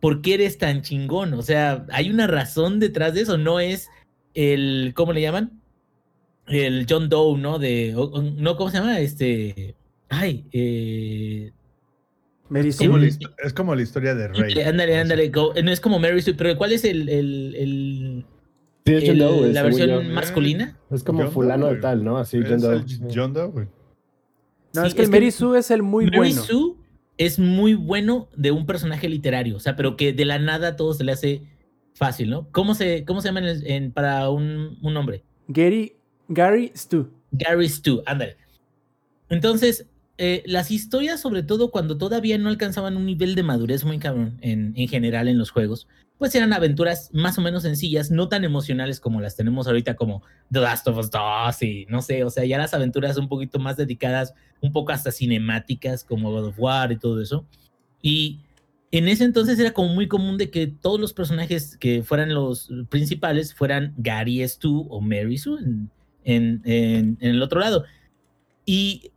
¿Por 0.00 0.20
qué 0.20 0.34
eres 0.34 0.58
tan 0.58 0.82
chingón? 0.82 1.32
O 1.32 1.40
sea, 1.40 1.86
hay 1.92 2.10
una 2.10 2.26
razón 2.26 2.78
detrás 2.78 3.14
de 3.14 3.22
eso, 3.22 3.38
no 3.38 3.58
es 3.58 3.88
el, 4.34 4.92
¿cómo 4.94 5.14
le 5.14 5.22
llaman? 5.22 5.62
El 6.46 6.84
John 6.86 7.08
Doe, 7.08 7.38
¿no? 7.38 7.58
De, 7.58 7.94
o- 7.96 8.02
o- 8.02 8.20
no, 8.22 8.58
¿cómo 8.58 8.68
se 8.70 8.76
llama? 8.80 9.00
Este, 9.00 9.76
ay, 10.10 10.44
eh, 10.52 11.52
Mary 12.50 12.68
Es 12.68 12.76
como, 12.76 12.98
Sue. 12.98 13.18
es 13.44 13.52
como 13.54 13.74
la 13.74 13.80
historia 13.80 14.14
de 14.14 14.28
Rey. 14.28 14.60
ándale, 14.60 14.98
ándale, 14.98 15.30
no 15.30 15.70
es 15.70 15.80
como 15.80 15.98
Mary 15.98 16.20
Sue, 16.20 16.34
pero 16.34 16.54
¿cuál 16.58 16.72
es 16.72 16.84
el, 16.84 17.08
el, 17.08 17.54
el- 17.56 18.24
Sí, 18.86 18.94
es 18.94 19.02
el- 19.04 19.08
John 19.08 19.18
Doe, 19.18 19.38
güey, 19.40 19.52
la 19.52 19.62
versión 19.62 19.88
yo. 19.90 20.02
masculina? 20.12 20.78
Es 20.90 21.02
como 21.04 21.22
John 21.22 21.32
fulano 21.32 21.66
Doe, 21.66 21.74
de 21.76 21.80
tal, 21.80 22.04
¿no? 22.04 22.18
Así, 22.18 22.40
John 22.46 22.60
Doe. 22.60 22.84
John 23.14 23.32
Doe, 23.32 23.46
güey. 23.48 23.66
No, 24.74 24.82
Sí, 24.82 24.88
es 24.88 24.94
que 24.94 25.02
el 25.02 25.10
Mary 25.10 25.30
Sue 25.30 25.58
es 25.58 25.70
el 25.70 25.82
muy 25.82 26.04
Mary 26.06 26.16
bueno. 26.16 26.42
Sue 26.42 26.74
es 27.18 27.38
muy 27.38 27.74
bueno 27.74 28.28
de 28.36 28.50
un 28.52 28.64
personaje 28.66 29.08
literario, 29.08 29.56
o 29.56 29.60
sea, 29.60 29.76
pero 29.76 29.96
que 29.96 30.12
de 30.12 30.24
la 30.24 30.38
nada 30.38 30.76
todo 30.76 30.94
se 30.94 31.04
le 31.04 31.12
hace 31.12 31.42
fácil, 31.94 32.30
¿no? 32.30 32.48
¿Cómo 32.52 32.74
se, 32.74 33.04
cómo 33.04 33.20
se 33.20 33.28
llama 33.28 33.40
en 33.40 33.46
el- 33.46 33.66
en- 33.66 33.92
para 33.92 34.30
un, 34.30 34.78
un 34.80 34.94
nombre? 34.94 35.22
Gary, 35.48 35.96
Gary 36.28 36.72
Stu. 36.74 37.10
Gary 37.32 37.68
Stu, 37.68 38.02
ándale. 38.06 38.36
Entonces, 39.28 39.86
eh, 40.22 40.42
las 40.44 40.70
historias, 40.70 41.18
sobre 41.18 41.42
todo 41.42 41.70
cuando 41.70 41.96
todavía 41.96 42.36
no 42.36 42.50
alcanzaban 42.50 42.98
un 42.98 43.06
nivel 43.06 43.34
de 43.34 43.42
madurez 43.42 43.86
muy 43.86 43.98
cabrón 43.98 44.36
en, 44.42 44.74
en 44.76 44.86
general 44.86 45.28
en 45.28 45.38
los 45.38 45.50
juegos, 45.50 45.88
pues 46.18 46.34
eran 46.34 46.52
aventuras 46.52 47.08
más 47.14 47.38
o 47.38 47.40
menos 47.40 47.62
sencillas, 47.62 48.10
no 48.10 48.28
tan 48.28 48.44
emocionales 48.44 49.00
como 49.00 49.22
las 49.22 49.34
tenemos 49.34 49.66
ahorita 49.66 49.96
como 49.96 50.22
The 50.52 50.60
Last 50.60 50.86
of 50.88 50.98
Us 50.98 51.10
2 51.10 51.62
y 51.62 51.86
no 51.88 52.02
sé, 52.02 52.22
o 52.24 52.28
sea, 52.28 52.44
ya 52.44 52.58
las 52.58 52.74
aventuras 52.74 53.16
un 53.16 53.30
poquito 53.30 53.58
más 53.58 53.78
dedicadas, 53.78 54.34
un 54.60 54.72
poco 54.72 54.92
hasta 54.92 55.10
cinemáticas 55.10 56.04
como 56.04 56.30
God 56.30 56.48
of 56.48 56.58
War 56.58 56.92
y 56.92 56.98
todo 56.98 57.22
eso. 57.22 57.46
Y 58.02 58.40
en 58.90 59.08
ese 59.08 59.24
entonces 59.24 59.58
era 59.58 59.72
como 59.72 59.94
muy 59.94 60.06
común 60.06 60.36
de 60.36 60.50
que 60.50 60.66
todos 60.66 61.00
los 61.00 61.14
personajes 61.14 61.78
que 61.78 62.02
fueran 62.02 62.34
los 62.34 62.68
principales 62.90 63.54
fueran 63.54 63.94
Gary 63.96 64.46
Stu 64.46 64.86
o 64.90 65.00
Mary 65.00 65.38
Sue 65.38 65.60
en, 65.60 65.90
en, 66.24 66.60
en, 66.66 67.16
en 67.22 67.30
el 67.30 67.40
otro 67.42 67.58
lado. 67.58 67.86
Y 68.66 69.12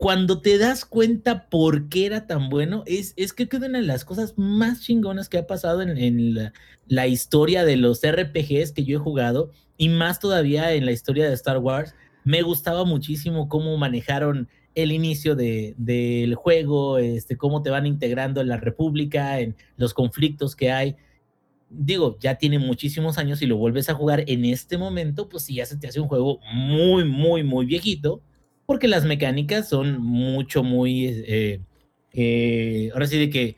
cuando 0.00 0.40
te 0.40 0.56
das 0.56 0.86
cuenta 0.86 1.50
por 1.50 1.90
qué 1.90 2.06
era 2.06 2.26
tan 2.26 2.48
bueno, 2.48 2.84
es, 2.86 3.12
es 3.16 3.34
que 3.34 3.46
una 3.54 3.80
de 3.80 3.84
las 3.84 4.06
cosas 4.06 4.32
más 4.38 4.80
chingonas 4.80 5.28
que 5.28 5.36
ha 5.36 5.46
pasado 5.46 5.82
en, 5.82 5.98
en 5.98 6.34
la, 6.34 6.54
la, 6.86 7.06
historia 7.06 7.66
de 7.66 7.76
los 7.76 8.00
RPGs 8.02 8.72
que 8.72 8.84
yo 8.84 8.96
he 8.96 8.98
jugado, 8.98 9.50
y 9.76 9.90
más 9.90 10.18
todavía 10.18 10.72
en 10.72 10.86
la 10.86 10.92
historia 10.92 11.28
de 11.28 11.34
Star 11.34 11.58
Wars. 11.58 11.94
Me 12.24 12.40
gustaba 12.40 12.86
muchísimo 12.86 13.50
cómo 13.50 13.76
manejaron 13.76 14.48
el 14.74 14.90
inicio 14.90 15.36
de, 15.36 15.74
del 15.76 16.34
juego, 16.34 16.96
este, 16.96 17.36
cómo 17.36 17.60
te 17.60 17.68
van 17.68 17.86
integrando 17.86 18.40
en 18.40 18.48
la 18.48 18.56
República, 18.56 19.38
en 19.40 19.54
los 19.76 19.92
conflictos 19.92 20.56
que 20.56 20.72
hay. 20.72 20.96
Digo, 21.68 22.16
ya 22.20 22.36
tiene 22.36 22.58
muchísimos 22.58 23.18
años 23.18 23.42
y 23.42 23.46
lo 23.46 23.58
vuelves 23.58 23.90
a 23.90 23.94
jugar 23.94 24.24
en 24.28 24.46
este 24.46 24.78
momento, 24.78 25.28
pues 25.28 25.42
sí, 25.42 25.56
ya 25.56 25.66
se 25.66 25.76
te 25.76 25.88
hace 25.88 26.00
un 26.00 26.08
juego 26.08 26.40
muy, 26.54 27.04
muy, 27.04 27.42
muy 27.42 27.66
viejito, 27.66 28.22
porque 28.70 28.86
las 28.86 29.04
mecánicas 29.04 29.68
son 29.68 30.00
mucho, 30.00 30.62
muy... 30.62 31.06
Eh, 31.06 31.60
eh, 32.12 32.90
ahora 32.92 33.08
sí 33.08 33.18
de 33.18 33.28
que 33.28 33.56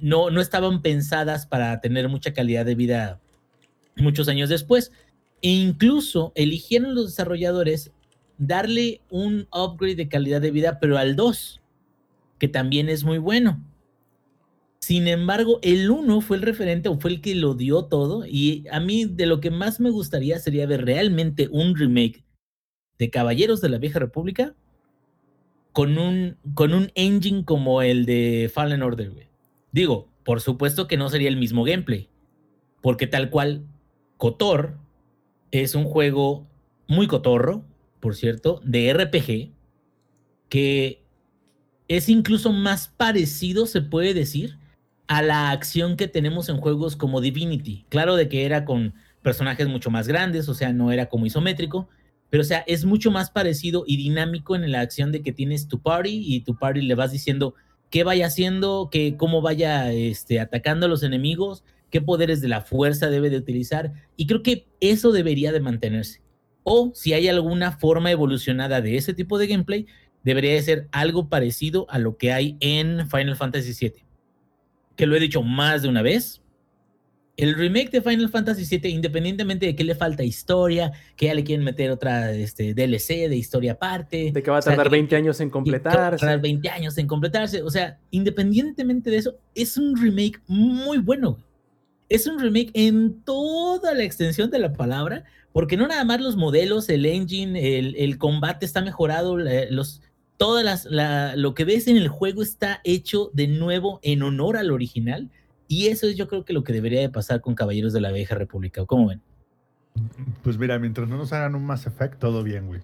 no, 0.00 0.30
no 0.30 0.40
estaban 0.40 0.80
pensadas 0.80 1.44
para 1.44 1.80
tener 1.80 2.08
mucha 2.08 2.32
calidad 2.32 2.64
de 2.64 2.76
vida 2.76 3.20
muchos 3.96 4.28
años 4.28 4.48
después. 4.48 4.92
E 5.42 5.48
incluso 5.48 6.30
eligieron 6.36 6.94
los 6.94 7.06
desarrolladores 7.06 7.90
darle 8.38 9.00
un 9.10 9.48
upgrade 9.52 9.96
de 9.96 10.08
calidad 10.08 10.40
de 10.40 10.52
vida, 10.52 10.78
pero 10.78 10.98
al 10.98 11.16
2, 11.16 11.60
que 12.38 12.46
también 12.46 12.88
es 12.88 13.02
muy 13.02 13.18
bueno. 13.18 13.60
Sin 14.78 15.08
embargo, 15.08 15.58
el 15.62 15.90
1 15.90 16.20
fue 16.20 16.36
el 16.36 16.44
referente 16.44 16.88
o 16.88 16.96
fue 16.96 17.10
el 17.10 17.20
que 17.20 17.34
lo 17.34 17.54
dio 17.54 17.86
todo. 17.86 18.24
Y 18.24 18.66
a 18.70 18.78
mí 18.78 19.04
de 19.04 19.26
lo 19.26 19.40
que 19.40 19.50
más 19.50 19.80
me 19.80 19.90
gustaría 19.90 20.38
sería 20.38 20.64
ver 20.68 20.84
realmente 20.84 21.48
un 21.50 21.74
remake 21.74 22.23
de 22.98 23.10
Caballeros 23.10 23.60
de 23.60 23.68
la 23.68 23.78
Vieja 23.78 23.98
República 23.98 24.54
con 25.72 25.98
un, 25.98 26.36
con 26.54 26.72
un 26.72 26.92
engine 26.94 27.44
como 27.44 27.82
el 27.82 28.06
de 28.06 28.50
Fallen 28.52 28.82
Order. 28.82 29.28
Digo, 29.72 30.08
por 30.24 30.40
supuesto 30.40 30.86
que 30.86 30.96
no 30.96 31.08
sería 31.08 31.28
el 31.28 31.36
mismo 31.36 31.64
gameplay. 31.64 32.08
Porque 32.80 33.06
tal 33.06 33.30
cual, 33.30 33.66
Cotor 34.16 34.78
es 35.50 35.74
un 35.74 35.84
juego 35.84 36.46
muy 36.86 37.06
cotorro, 37.06 37.64
por 38.00 38.14
cierto, 38.14 38.60
de 38.64 38.92
RPG, 38.92 39.52
que 40.48 41.02
es 41.88 42.08
incluso 42.08 42.52
más 42.52 42.88
parecido, 42.88 43.66
se 43.66 43.80
puede 43.80 44.14
decir, 44.14 44.58
a 45.06 45.22
la 45.22 45.50
acción 45.50 45.96
que 45.96 46.08
tenemos 46.08 46.48
en 46.48 46.58
juegos 46.58 46.96
como 46.96 47.20
Divinity. 47.20 47.86
Claro 47.88 48.16
de 48.16 48.28
que 48.28 48.44
era 48.44 48.64
con 48.64 48.94
personajes 49.22 49.68
mucho 49.68 49.90
más 49.90 50.06
grandes, 50.06 50.48
o 50.48 50.54
sea, 50.54 50.72
no 50.72 50.92
era 50.92 51.08
como 51.08 51.26
isométrico, 51.26 51.88
pero 52.34 52.42
o 52.42 52.44
sea, 52.44 52.64
es 52.66 52.84
mucho 52.84 53.12
más 53.12 53.30
parecido 53.30 53.84
y 53.86 53.96
dinámico 53.96 54.56
en 54.56 54.72
la 54.72 54.80
acción 54.80 55.12
de 55.12 55.22
que 55.22 55.30
tienes 55.30 55.68
tu 55.68 55.80
party 55.80 56.34
y 56.34 56.40
tu 56.40 56.58
party 56.58 56.82
le 56.82 56.96
vas 56.96 57.12
diciendo 57.12 57.54
qué 57.90 58.02
vaya 58.02 58.26
haciendo, 58.26 58.88
que, 58.90 59.16
cómo 59.16 59.40
vaya 59.40 59.92
este, 59.92 60.40
atacando 60.40 60.86
a 60.86 60.88
los 60.88 61.04
enemigos, 61.04 61.62
qué 61.90 62.00
poderes 62.00 62.40
de 62.40 62.48
la 62.48 62.60
fuerza 62.60 63.08
debe 63.08 63.30
de 63.30 63.36
utilizar, 63.36 63.92
y 64.16 64.26
creo 64.26 64.42
que 64.42 64.66
eso 64.80 65.12
debería 65.12 65.52
de 65.52 65.60
mantenerse 65.60 66.24
o 66.64 66.90
si 66.92 67.12
hay 67.12 67.28
alguna 67.28 67.70
forma 67.70 68.10
evolucionada 68.10 68.80
de 68.80 68.96
ese 68.96 69.14
tipo 69.14 69.38
de 69.38 69.46
gameplay, 69.46 69.86
debería 70.24 70.54
de 70.54 70.62
ser 70.62 70.88
algo 70.90 71.28
parecido 71.28 71.86
a 71.88 72.00
lo 72.00 72.16
que 72.16 72.32
hay 72.32 72.56
en 72.58 73.08
Final 73.08 73.36
Fantasy 73.36 73.74
VII. 73.78 74.02
Que 74.96 75.06
lo 75.06 75.14
he 75.14 75.20
dicho 75.20 75.42
más 75.42 75.82
de 75.82 75.88
una 75.88 76.02
vez. 76.02 76.42
El 77.36 77.54
remake 77.54 77.90
de 77.90 78.00
Final 78.00 78.28
Fantasy 78.28 78.78
VII, 78.78 78.90
independientemente 78.90 79.66
de 79.66 79.74
que 79.74 79.82
le 79.82 79.96
falta 79.96 80.22
historia, 80.22 80.92
que 81.16 81.26
ya 81.26 81.34
le 81.34 81.42
quieren 81.42 81.64
meter 81.64 81.90
otra 81.90 82.32
este, 82.32 82.74
DLC 82.74 83.28
de 83.28 83.36
historia 83.36 83.72
aparte. 83.72 84.30
De 84.32 84.42
que 84.42 84.50
va 84.50 84.58
a 84.58 84.62
tardar 84.62 84.86
o 84.86 84.90
sea, 84.90 84.98
20 84.98 85.16
años 85.16 85.40
en 85.40 85.50
completarse. 85.50 85.98
Va 85.98 86.06
a 86.06 86.10
tardar 86.16 86.40
20 86.40 86.68
años 86.68 86.96
en 86.96 87.08
completarse. 87.08 87.62
O 87.62 87.70
sea, 87.70 87.98
independientemente 88.12 89.10
de 89.10 89.16
eso, 89.16 89.34
es 89.54 89.76
un 89.76 89.96
remake 90.00 90.40
muy 90.46 90.98
bueno. 90.98 91.38
Es 92.08 92.28
un 92.28 92.38
remake 92.38 92.70
en 92.74 93.22
toda 93.22 93.94
la 93.94 94.04
extensión 94.04 94.50
de 94.50 94.60
la 94.60 94.72
palabra, 94.72 95.24
porque 95.52 95.76
no 95.76 95.88
nada 95.88 96.04
más 96.04 96.20
los 96.20 96.36
modelos, 96.36 96.88
el 96.88 97.04
engine, 97.04 97.78
el, 97.78 97.96
el 97.96 98.18
combate 98.18 98.64
está 98.64 98.80
mejorado, 98.82 99.38
los, 99.38 100.02
todas 100.36 100.64
las, 100.64 100.84
la, 100.84 101.34
lo 101.34 101.54
que 101.54 101.64
ves 101.64 101.88
en 101.88 101.96
el 101.96 102.08
juego 102.08 102.42
está 102.42 102.80
hecho 102.84 103.30
de 103.32 103.48
nuevo 103.48 103.98
en 104.02 104.22
honor 104.22 104.56
al 104.56 104.70
original. 104.70 105.30
Y 105.68 105.86
eso 105.86 106.06
es 106.06 106.16
yo 106.16 106.28
creo 106.28 106.44
que 106.44 106.52
lo 106.52 106.64
que 106.64 106.72
debería 106.72 107.00
de 107.00 107.08
pasar 107.08 107.40
con 107.40 107.54
Caballeros 107.54 107.92
de 107.92 108.00
la 108.00 108.12
Vieja 108.12 108.34
República. 108.34 108.84
¿Cómo 108.84 109.08
ven? 109.08 109.20
Pues 110.42 110.58
mira, 110.58 110.78
mientras 110.78 111.08
no 111.08 111.16
nos 111.16 111.32
hagan 111.32 111.54
un 111.54 111.64
Mass 111.64 111.86
Effect, 111.86 112.18
todo 112.18 112.42
bien, 112.42 112.66
güey. 112.66 112.80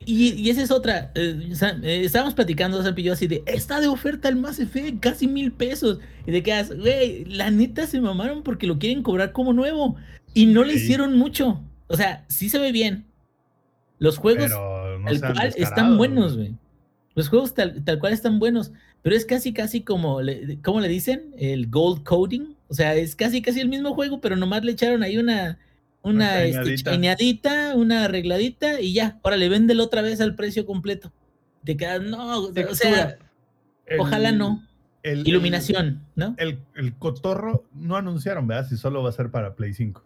Y, 0.00 0.32
y, 0.34 0.50
esa 0.50 0.62
es 0.62 0.70
otra. 0.70 1.10
Eh, 1.14 1.50
eh, 1.82 2.02
estábamos 2.04 2.34
platicando, 2.34 2.82
Sam 2.82 2.94
y 2.96 3.02
yo, 3.02 3.12
así 3.12 3.26
de: 3.26 3.42
Está 3.46 3.80
de 3.80 3.88
oferta 3.88 4.28
el 4.28 4.36
Mass 4.36 4.60
Effect, 4.60 5.00
casi 5.00 5.26
mil 5.26 5.52
pesos. 5.52 5.98
Y 6.26 6.30
de 6.30 6.42
que, 6.42 6.62
güey, 6.62 7.24
la 7.24 7.50
neta 7.50 7.86
se 7.86 8.00
mamaron 8.00 8.42
porque 8.42 8.66
lo 8.66 8.78
quieren 8.78 9.02
cobrar 9.02 9.32
como 9.32 9.52
nuevo. 9.52 9.96
Y 10.34 10.46
no 10.46 10.62
le 10.62 10.74
hicieron 10.74 11.16
mucho. 11.18 11.60
O 11.88 11.96
sea, 11.96 12.24
sí 12.28 12.48
se 12.48 12.58
ve 12.58 12.70
bien. 12.70 13.06
Los 13.98 14.18
juegos 14.18 14.50
no 14.50 15.20
tal 15.20 15.34
cual 15.34 15.54
están 15.56 15.96
buenos, 15.96 16.36
güey. 16.36 16.54
Los 17.14 17.28
juegos 17.28 17.54
tal, 17.54 17.82
tal, 17.84 17.98
cual 17.98 18.12
están 18.12 18.38
buenos. 18.38 18.72
Pero 19.02 19.16
es 19.16 19.24
casi, 19.24 19.52
casi 19.52 19.82
como, 19.82 20.20
le, 20.20 20.58
¿cómo 20.62 20.80
le 20.80 20.88
dicen? 20.88 21.34
El 21.38 21.68
gold 21.70 22.04
coding. 22.04 22.56
O 22.68 22.74
sea, 22.74 22.94
es 22.94 23.16
casi, 23.16 23.40
casi 23.42 23.60
el 23.60 23.68
mismo 23.68 23.94
juego, 23.94 24.20
pero 24.20 24.36
nomás 24.36 24.64
le 24.64 24.72
echaron 24.72 25.02
ahí 25.02 25.18
una, 25.18 25.58
una 26.02 26.42
este, 26.42 26.98
una 27.74 28.04
arregladita 28.04 28.80
y 28.80 28.92
ya. 28.92 29.18
Ahora 29.22 29.36
le 29.36 29.48
véndelo 29.48 29.84
otra 29.84 30.02
vez 30.02 30.20
al 30.20 30.34
precio 30.34 30.66
completo. 30.66 31.12
Te 31.64 31.76
quedas, 31.76 32.02
no, 32.02 32.40
o 32.40 32.74
sea, 32.74 33.18
el, 33.86 34.00
ojalá 34.00 34.32
no. 34.32 34.64
El, 35.02 35.26
Iluminación, 35.26 36.02
¿no? 36.16 36.34
El, 36.38 36.58
el 36.74 36.94
cotorro 36.96 37.64
no 37.72 37.96
anunciaron, 37.96 38.46
¿verdad? 38.46 38.68
Si 38.68 38.76
solo 38.76 39.02
va 39.02 39.10
a 39.10 39.12
ser 39.12 39.30
para 39.30 39.54
Play 39.54 39.72
5. 39.72 40.02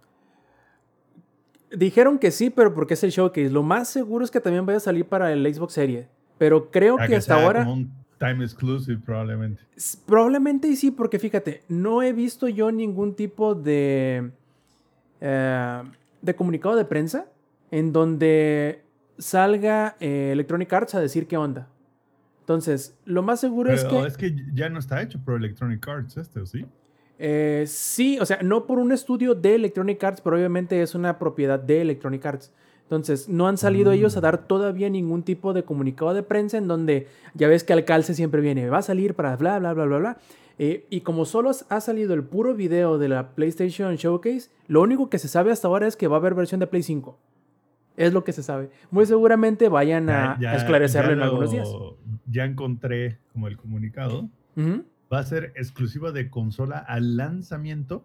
Dijeron 1.75 2.19
que 2.19 2.31
sí, 2.31 2.51
pero 2.51 2.75
porque 2.75 2.95
es 2.95 3.03
el 3.03 3.11
showcase. 3.11 3.49
Lo 3.49 3.63
más 3.63 3.89
seguro 3.89 4.25
es 4.25 4.31
que 4.31 4.41
también 4.41 4.67
vaya 4.67 4.77
a 4.77 4.81
salir 4.81 5.07
para 5.07 5.33
el 5.33 5.53
Xbox 5.53 5.73
Series. 5.73 6.07
Pero 6.37 6.71
creo 6.71 6.99
que, 6.99 7.07
que, 7.07 7.17
hasta 7.17 7.43
ahora. 7.43 7.61
Como 7.61 7.73
un 7.75 8.02
time 8.23 8.45
exclusive, 8.45 9.00
probablemente. 9.05 9.62
Probablemente 10.07 10.75
sí, 10.76 10.91
porque 10.93 11.19
fíjate, 11.19 11.62
no 11.69 12.02
he 12.02 12.12
visto 12.12 12.47
yo 12.49 12.71
ningún 12.71 13.14
tipo 13.14 13.55
de. 13.55 14.31
Eh, 15.21 15.83
de 16.21 16.35
comunicado 16.35 16.76
de 16.76 16.85
prensa 16.85 17.26
en 17.71 17.93
donde 17.93 18.83
salga 19.19 19.97
eh, 19.99 20.31
Electronic 20.33 20.73
Arts 20.73 20.95
a 20.95 21.00
decir 21.00 21.26
qué 21.26 21.37
onda. 21.37 21.69
Entonces, 22.41 22.97
lo 23.05 23.23
más 23.23 23.41
seguro 23.41 23.71
pero 23.71 24.07
es 24.07 24.17
que. 24.17 24.26
Es 24.29 24.35
que 24.35 24.45
ya 24.55 24.69
no 24.69 24.79
está 24.79 25.02
hecho 25.02 25.19
por 25.25 25.37
Electronic 25.37 25.87
Arts 25.88 26.17
este, 26.17 26.41
¿o 26.41 26.47
sí? 26.47 26.64
Eh, 27.19 27.64
sí, 27.67 28.19
o 28.21 28.26
sea, 28.26 28.41
no 28.43 28.67
por 28.67 28.79
un 28.79 28.93
estudio 28.93 29.35
de 29.35 29.57
Electronic 29.57 30.02
Arts, 30.02 30.21
pero 30.21 30.37
obviamente 30.37 30.81
es 30.81 30.95
una 30.95 31.19
propiedad 31.19 31.59
de 31.59 31.81
Electronic 31.81 32.25
Arts. 32.25 32.52
Entonces, 32.85 33.29
no 33.29 33.49
han 33.49 33.57
salido 33.57 33.93
ellos 33.93 34.17
a 34.17 34.21
Mm. 34.21 34.23
dar 34.23 34.47
todavía 34.47 34.91
ningún 34.91 35.23
tipo 35.23 35.53
de 35.55 35.62
comunicado 35.65 36.12
de 36.15 36.23
prensa 36.23 36.59
en 36.59 36.69
donde 36.69 37.07
ya 37.35 37.49
ves 37.49 37.65
que 37.65 37.73
al 37.73 37.85
calce 37.85 38.15
siempre 38.15 38.41
viene, 38.43 38.69
va 38.69 38.79
a 38.79 38.83
salir 38.83 39.15
para 39.15 39.35
bla, 39.37 39.59
bla, 39.59 39.73
bla, 39.73 39.85
bla, 39.87 39.99
bla. 39.99 40.17
Eh, 40.59 40.87
y 40.91 41.01
como 41.01 41.25
solo 41.25 41.51
ha 41.71 41.81
salido 41.81 42.12
el 42.12 42.23
puro 42.23 42.55
video 42.55 42.99
de 42.99 43.09
la 43.09 43.31
PlayStation 43.31 43.95
Showcase, 43.97 44.51
lo 44.69 44.83
único 44.83 45.09
que 45.09 45.19
se 45.19 45.27
sabe 45.29 45.51
hasta 45.51 45.67
ahora 45.69 45.87
es 45.87 45.97
que 45.97 46.07
va 46.09 46.17
a 46.17 46.19
haber 46.21 46.35
versión 46.35 46.61
de 46.61 46.67
Play 46.67 46.83
5. 46.83 47.19
Es 47.97 48.12
lo 48.12 48.25
que 48.25 48.33
se 48.33 48.43
sabe. 48.43 48.71
Muy 48.91 49.07
seguramente 49.07 49.69
vayan 49.69 50.09
a, 50.11 50.39
Ya- 50.39 50.55
esclarecerlo 50.55 51.09
ya 51.11 51.12
en 51.15 51.19
lo- 51.19 51.25
algunos 51.25 51.51
días. 51.51 51.69
Ya 52.27 52.45
encontré 52.45 53.19
como 53.33 53.49
el 53.49 53.57
comunicado. 53.57 54.29
Va 55.12 55.19
a 55.19 55.25
ser 55.25 55.53
exclusiva 55.57 56.12
de 56.12 56.29
consola 56.31 56.79
al 56.79 57.17
lanzamiento, 57.17 58.05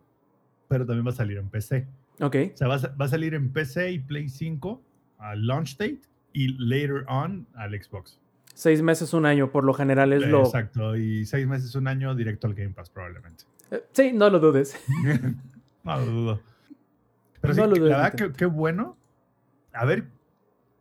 pero 0.69 0.85
también 0.85 1.05
va 1.05 1.11
a 1.11 1.15
salir 1.15 1.37
en 1.37 1.49
PC. 1.49 1.87
Ok. 2.19 2.35
O 2.53 2.57
sea, 2.57 2.67
va 2.67 2.75
a, 2.75 2.95
va 2.95 3.05
a 3.05 3.07
salir 3.09 3.33
en 3.33 3.51
PC 3.51 3.91
y 3.91 3.99
Play 3.99 4.29
5 4.29 4.81
al 5.19 5.45
launch 5.47 5.77
date 5.77 6.01
y 6.33 6.49
later 6.59 7.03
on 7.07 7.47
al 7.55 7.71
Xbox. 7.81 8.19
Seis 8.53 8.81
meses, 8.81 9.13
un 9.13 9.25
año, 9.25 9.51
por 9.51 9.63
lo 9.63 9.73
general 9.73 10.13
es 10.13 10.27
lo. 10.27 10.43
Exacto, 10.43 10.95
y 10.95 11.25
seis 11.25 11.45
meses, 11.47 11.75
un 11.75 11.87
año 11.87 12.15
directo 12.15 12.47
al 12.47 12.55
Game 12.55 12.71
Pass 12.71 12.89
probablemente. 12.89 13.43
Eh, 13.69 13.83
Sí, 13.91 14.11
no 14.13 14.29
lo 14.29 14.39
dudes. 14.39 14.75
no 15.83 15.97
lo 15.99 16.05
dudo. 16.05 16.41
Pero 17.39 17.53
No 17.53 17.63
sí, 17.63 17.69
lo 17.69 17.75
dudo 17.75 17.89
la 17.89 18.09
verdad 18.09 18.35
qué 18.35 18.45
bueno. 18.45 18.97
A 19.73 19.85
ver 19.85 20.07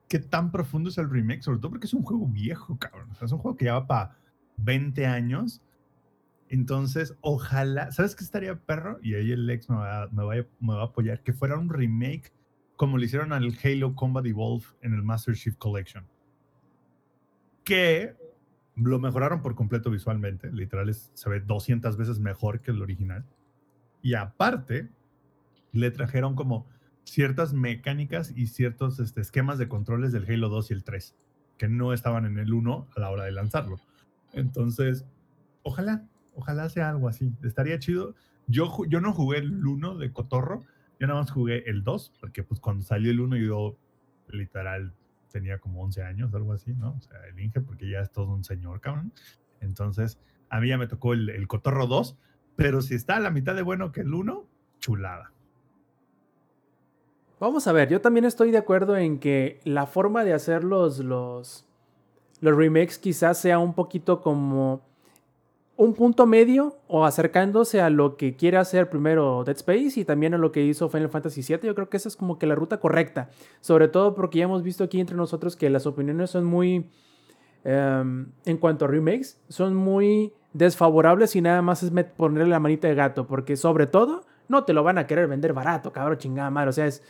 qué 0.09 0.19
tan 0.19 0.51
profundo 0.51 0.89
es 0.89 0.97
el 0.97 1.11
remake, 1.11 1.43
sobre 1.43 1.59
todo 1.59 1.71
porque 1.71 1.87
es 1.87 1.93
un 1.95 2.03
juego 2.03 2.27
viejo, 2.27 2.79
cabrón. 2.79 3.11
O 3.11 3.15
sea, 3.15 3.27
es 3.27 3.33
un 3.33 3.39
juego 3.39 3.57
que 3.57 3.67
lleva 3.67 3.87
para 3.87 4.17
20 4.57 5.05
años. 5.07 5.61
Entonces, 6.49 7.17
ojalá, 7.23 7.91
¿sabes 7.93 8.15
qué 8.15 8.23
estaría 8.25 8.55
perro? 8.57 8.99
Y 9.03 9.15
ahí 9.15 9.33
el 9.33 9.49
ex 9.51 9.69
me 9.69 9.77
va, 9.77 10.09
me 10.13 10.25
va 10.25 10.81
a- 10.81 10.85
apoyar, 10.85 11.23
que 11.23 11.33
fuera 11.33 11.59
un 11.59 11.69
remake 11.69 12.33
como 12.77 12.99
le 12.99 13.07
hicieron 13.07 13.33
al 13.33 13.57
Halo 13.65 13.95
Combat 13.95 14.25
Evolve 14.27 14.65
en 14.83 14.93
el 14.95 15.03
Master 15.03 15.35
Chief 15.35 15.57
Collection. 15.57 16.05
Que 17.65 18.15
lo 18.77 18.99
mejoraron 18.99 19.43
por 19.43 19.55
completo 19.55 19.91
visualmente. 19.91 20.53
Literal, 20.53 20.89
es- 20.89 21.11
se 21.15 21.29
ve 21.31 21.41
200 21.41 21.97
veces 21.97 22.21
mejor 22.21 22.61
que 22.61 22.71
el 22.71 22.83
original. 22.83 23.25
Y 24.03 24.15
aparte, 24.15 24.89
le 25.73 25.91
trajeron 25.91 26.35
como 26.37 26.67
ciertas 27.05 27.53
mecánicas 27.55 28.33
y 28.37 28.47
ciertos 28.49 29.01
este, 29.01 29.21
esquemas 29.21 29.59
de 29.59 29.69
controles 29.69 30.13
del 30.13 30.31
Halo 30.31 30.49
2 30.49 30.71
y 30.71 30.75
el 30.75 30.85
3, 30.85 31.17
que 31.57 31.69
no 31.69 31.93
estaban 31.93 32.25
en 32.27 32.39
el 32.39 32.53
1 32.53 32.87
a 32.95 33.01
la 33.01 33.11
hora 33.11 33.25
de 33.25 33.33
lanzarlo. 33.33 33.79
Entonces, 34.33 35.07
ojalá, 35.63 36.07
ojalá 36.37 36.69
sea 36.69 36.91
algo 36.91 37.09
así. 37.09 37.33
Estaría 37.43 37.79
chido. 37.79 38.15
Yo, 38.47 38.71
yo 38.89 39.01
no 39.01 39.13
jugué 39.13 39.39
el 39.39 39.67
1 39.67 39.97
de 39.97 40.13
Cotorro, 40.13 40.63
yo 41.01 41.07
nada 41.09 41.21
más 41.21 41.31
jugué 41.31 41.69
el 41.69 41.83
2, 41.83 42.15
porque 42.21 42.45
pues 42.45 42.61
cuando 42.61 42.85
salió 42.85 43.11
el 43.11 43.19
1 43.19 43.37
yo 43.39 43.77
literal 44.29 44.95
tenía 45.33 45.59
como 45.59 45.83
11 45.83 46.03
años, 46.05 46.33
algo 46.33 46.53
así, 46.53 46.73
¿no? 46.73 46.95
O 46.97 47.01
sea, 47.01 47.19
el 47.27 47.41
Inge, 47.41 47.61
porque 47.61 47.91
ya 47.91 48.01
es 48.01 48.13
todo 48.13 48.33
un 48.33 48.45
señor, 48.45 48.81
cabrón. 48.81 49.13
Entonces, 49.61 50.21
a 50.49 50.61
mí 50.61 50.69
ya 50.69 50.79
me 50.79 50.87
tocó 50.87 51.13
el, 51.13 51.29
el 51.29 51.49
Cotorro 51.49 51.87
2, 51.87 52.17
pero 52.55 52.81
si 52.81 52.95
está 52.95 53.17
a 53.17 53.21
la 53.21 53.31
mitad 53.31 53.55
de 53.55 53.63
bueno 53.63 53.91
que 53.91 54.03
el 54.03 54.15
1, 54.15 54.49
chulada. 54.79 55.33
Vamos 57.39 57.67
a 57.67 57.73
ver, 57.73 57.91
yo 57.91 58.01
también 58.01 58.25
estoy 58.25 58.51
de 58.51 58.59
acuerdo 58.59 58.97
en 58.97 59.19
que 59.19 59.61
la 59.65 59.87
forma 59.87 60.25
de 60.25 60.33
hacer 60.33 60.65
los, 60.65 61.01
los, 61.01 61.67
los 62.41 62.57
remakes 62.57 62.99
quizás 62.99 63.39
sea 63.39 63.59
un 63.59 63.75
poquito 63.75 64.23
como 64.23 64.81
un 65.77 65.93
punto 65.95 66.27
medio 66.27 66.77
o 66.89 67.05
acercándose 67.05 67.81
a 67.81 67.91
lo 67.91 68.17
que 68.17 68.35
quiere 68.35 68.57
hacer 68.57 68.89
primero 68.89 69.45
Dead 69.45 69.57
Space 69.57 70.01
y 70.01 70.05
también 70.05 70.33
a 70.35 70.39
lo 70.39 70.51
que 70.51 70.63
hizo 70.63 70.89
Final 70.89 71.11
Fantasy 71.11 71.43
VII. 71.43 71.67
Yo 71.67 71.75
creo 71.75 71.91
que 71.91 71.99
esa 71.99 72.09
es 72.09 72.17
como 72.17 72.39
que 72.39 72.47
la 72.47 72.55
ruta 72.55 72.79
correcta. 72.79 73.29
Sobre 73.61 73.89
todo 73.89 74.15
porque 74.15 74.39
ya 74.39 74.45
hemos 74.45 74.63
visto 74.63 74.85
aquí 74.85 75.01
entre 75.01 75.17
nosotros 75.17 75.55
que 75.55 75.69
las 75.69 75.87
opiniones 75.87 76.31
son 76.31 76.45
muy, 76.45 76.91
em, 77.65 78.27
en 78.47 78.57
cuanto 78.57 78.87
a 78.87 78.89
remakes, 78.89 79.39
son 79.49 79.75
muy 79.75 80.33
desfavorables 80.55 81.37
y 81.37 81.43
nada 81.43 81.61
más 81.61 81.83
es 81.83 81.93
ponerle 82.17 82.49
la 82.49 82.61
manita 82.61 82.89
de 82.89 82.95
gato. 82.95 83.27
Porque 83.27 83.57
sobre 83.57 83.87
todo 83.87 84.23
no 84.49 84.65
te 84.65 84.73
lo 84.73 84.83
van 84.83 84.97
a 84.97 85.07
querer 85.07 85.29
vender 85.29 85.53
barato, 85.53 85.93
cabrón, 85.93 86.17
chingada 86.17 86.49
madre. 86.49 86.71
O 86.71 86.73
sea, 86.73 86.87
es, 86.87 87.03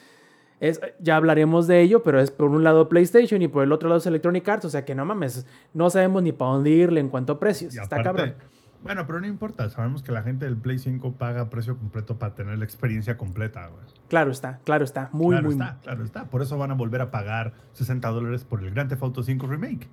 es, 0.58 0.80
ya 0.98 1.14
hablaremos 1.14 1.68
de 1.68 1.82
ello, 1.82 2.02
pero 2.02 2.18
es 2.18 2.32
por 2.32 2.50
un 2.50 2.64
lado 2.64 2.88
PlayStation 2.88 3.42
y 3.42 3.48
por 3.48 3.62
el 3.62 3.70
otro 3.70 3.88
lado 3.88 3.98
es 3.98 4.06
Electronic 4.06 4.48
Arts. 4.48 4.64
O 4.64 4.70
sea 4.70 4.84
que 4.84 4.96
no 4.96 5.04
mames, 5.04 5.46
no 5.72 5.88
sabemos 5.88 6.24
ni 6.24 6.32
para 6.32 6.50
dónde 6.50 6.70
irle 6.70 6.98
en 6.98 7.10
cuanto 7.10 7.34
a 7.34 7.38
precios. 7.38 7.72
Y 7.72 7.78
Está 7.78 8.00
aparte, 8.00 8.32
cabrón. 8.32 8.55
Bueno, 8.86 9.06
pero 9.06 9.20
no 9.20 9.26
importa, 9.26 9.68
sabemos 9.70 10.02
que 10.02 10.12
la 10.12 10.22
gente 10.22 10.44
del 10.44 10.56
Play 10.56 10.78
5 10.78 11.12
paga 11.14 11.50
precio 11.50 11.76
completo 11.76 12.18
para 12.18 12.34
tener 12.34 12.58
la 12.58 12.64
experiencia 12.64 13.16
completa, 13.16 13.66
güey. 13.68 13.82
Claro 14.08 14.30
está, 14.30 14.58
claro 14.64 14.84
está. 14.84 15.10
Muy, 15.12 15.30
claro 15.34 15.44
muy. 15.44 15.52
está, 15.54 15.78
claro 15.82 16.04
está. 16.04 16.24
Por 16.30 16.42
eso 16.42 16.56
van 16.58 16.70
a 16.70 16.74
volver 16.74 17.00
a 17.00 17.10
pagar 17.10 17.52
60 17.72 18.08
dólares 18.08 18.44
por 18.44 18.62
el 18.64 18.70
Grand 18.72 18.88
Theft 18.88 19.02
Auto 19.02 19.22
5 19.22 19.46
Remake. 19.46 19.88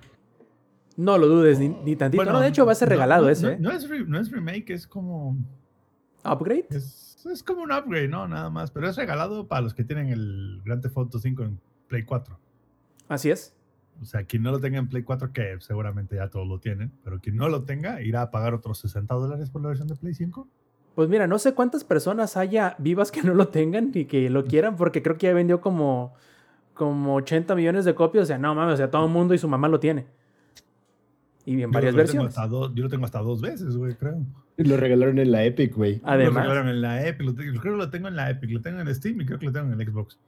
No 0.96 1.18
lo 1.18 1.26
dudes 1.26 1.58
ni, 1.58 1.68
ni 1.68 1.96
tantito. 1.96 2.22
Bueno, 2.22 2.32
no, 2.32 2.40
de 2.40 2.48
hecho 2.48 2.64
va 2.64 2.72
a 2.72 2.76
ser 2.76 2.88
regalado 2.88 3.24
no, 3.24 3.28
eso, 3.30 3.46
no- 3.46 3.52
¿eh? 3.52 3.56
No 3.60 3.70
es, 3.72 3.88
re- 3.88 4.04
no 4.06 4.18
es 4.20 4.30
remake, 4.30 4.70
es 4.70 4.86
como... 4.86 5.36
¿Upgrade? 6.24 6.66
Es, 6.70 7.26
es 7.30 7.42
como 7.42 7.62
un 7.62 7.72
upgrade, 7.72 8.08
¿no? 8.08 8.26
Nada 8.28 8.48
más. 8.48 8.70
Pero 8.70 8.88
es 8.88 8.96
regalado 8.96 9.46
para 9.48 9.60
los 9.62 9.74
que 9.74 9.84
tienen 9.84 10.08
el 10.10 10.62
Grand 10.64 10.80
Theft 10.82 10.96
Auto 10.96 11.18
5 11.18 11.42
en 11.42 11.60
Play 11.88 12.04
4. 12.04 12.38
Así 13.08 13.30
es. 13.30 13.54
O 14.02 14.04
sea, 14.04 14.24
quien 14.24 14.42
no 14.42 14.50
lo 14.50 14.60
tenga 14.60 14.78
en 14.78 14.88
Play 14.88 15.02
4, 15.02 15.32
que 15.32 15.56
seguramente 15.60 16.16
ya 16.16 16.28
todos 16.28 16.46
lo 16.46 16.58
tienen, 16.58 16.92
pero 17.02 17.20
quien 17.20 17.36
no 17.36 17.48
lo 17.48 17.62
tenga, 17.64 18.02
irá 18.02 18.22
a 18.22 18.30
pagar 18.30 18.52
otros 18.54 18.78
60 18.80 19.14
dólares 19.14 19.50
por 19.50 19.62
la 19.62 19.68
versión 19.68 19.88
de 19.88 19.94
Play 19.96 20.14
5. 20.14 20.46
Pues 20.94 21.08
mira, 21.08 21.26
no 21.26 21.38
sé 21.38 21.54
cuántas 21.54 21.84
personas 21.84 22.36
haya 22.36 22.76
vivas 22.78 23.10
que 23.10 23.22
no 23.22 23.34
lo 23.34 23.48
tengan 23.48 23.90
y 23.94 24.04
que 24.04 24.28
lo 24.30 24.44
quieran, 24.44 24.76
porque 24.76 25.02
creo 25.02 25.16
que 25.16 25.26
ya 25.28 25.32
vendió 25.34 25.60
como, 25.60 26.14
como 26.74 27.14
80 27.16 27.54
millones 27.54 27.84
de 27.84 27.94
copias. 27.94 28.24
O 28.24 28.26
sea, 28.26 28.38
no 28.38 28.54
mames, 28.54 28.74
o 28.74 28.76
sea, 28.76 28.90
todo 28.90 29.06
el 29.06 29.12
mundo 29.12 29.32
y 29.34 29.38
su 29.38 29.48
mamá 29.48 29.68
lo 29.68 29.80
tiene. 29.80 30.06
Y 31.46 31.54
en 31.54 31.60
Yo 31.60 31.68
varias 31.70 31.94
lo 31.94 31.98
tengo 32.04 32.24
versiones. 32.24 32.28
hasta 32.38 32.46
dos- 32.48 32.72
yo 32.74 32.84
lo 32.84 32.88
tengo 32.90 33.04
hasta 33.04 33.20
dos 33.20 33.40
veces, 33.40 33.76
güey, 33.76 33.94
creo. 33.94 34.18
Lo 34.56 34.76
regalaron 34.76 35.18
en 35.18 35.32
la 35.32 35.44
Epic, 35.44 35.74
güey. 35.74 35.98
Lo 35.98 36.08
Además, 36.08 36.44
regalaron 36.44 36.68
en 36.68 36.80
la 36.80 37.06
Epic, 37.06 37.26
lo 37.26 37.34
tengo- 37.34 37.60
creo 37.60 37.74
que 37.74 37.78
lo 37.78 37.90
tengo 37.90 38.08
en 38.08 38.16
la 38.16 38.30
Epic, 38.30 38.50
lo 38.50 38.60
tengo 38.62 38.80
en 38.80 38.94
Steam 38.94 39.20
y 39.20 39.26
creo 39.26 39.38
que 39.38 39.46
lo 39.46 39.52
tengo 39.52 39.72
en 39.72 39.80
el 39.80 39.86
Xbox. 39.88 40.18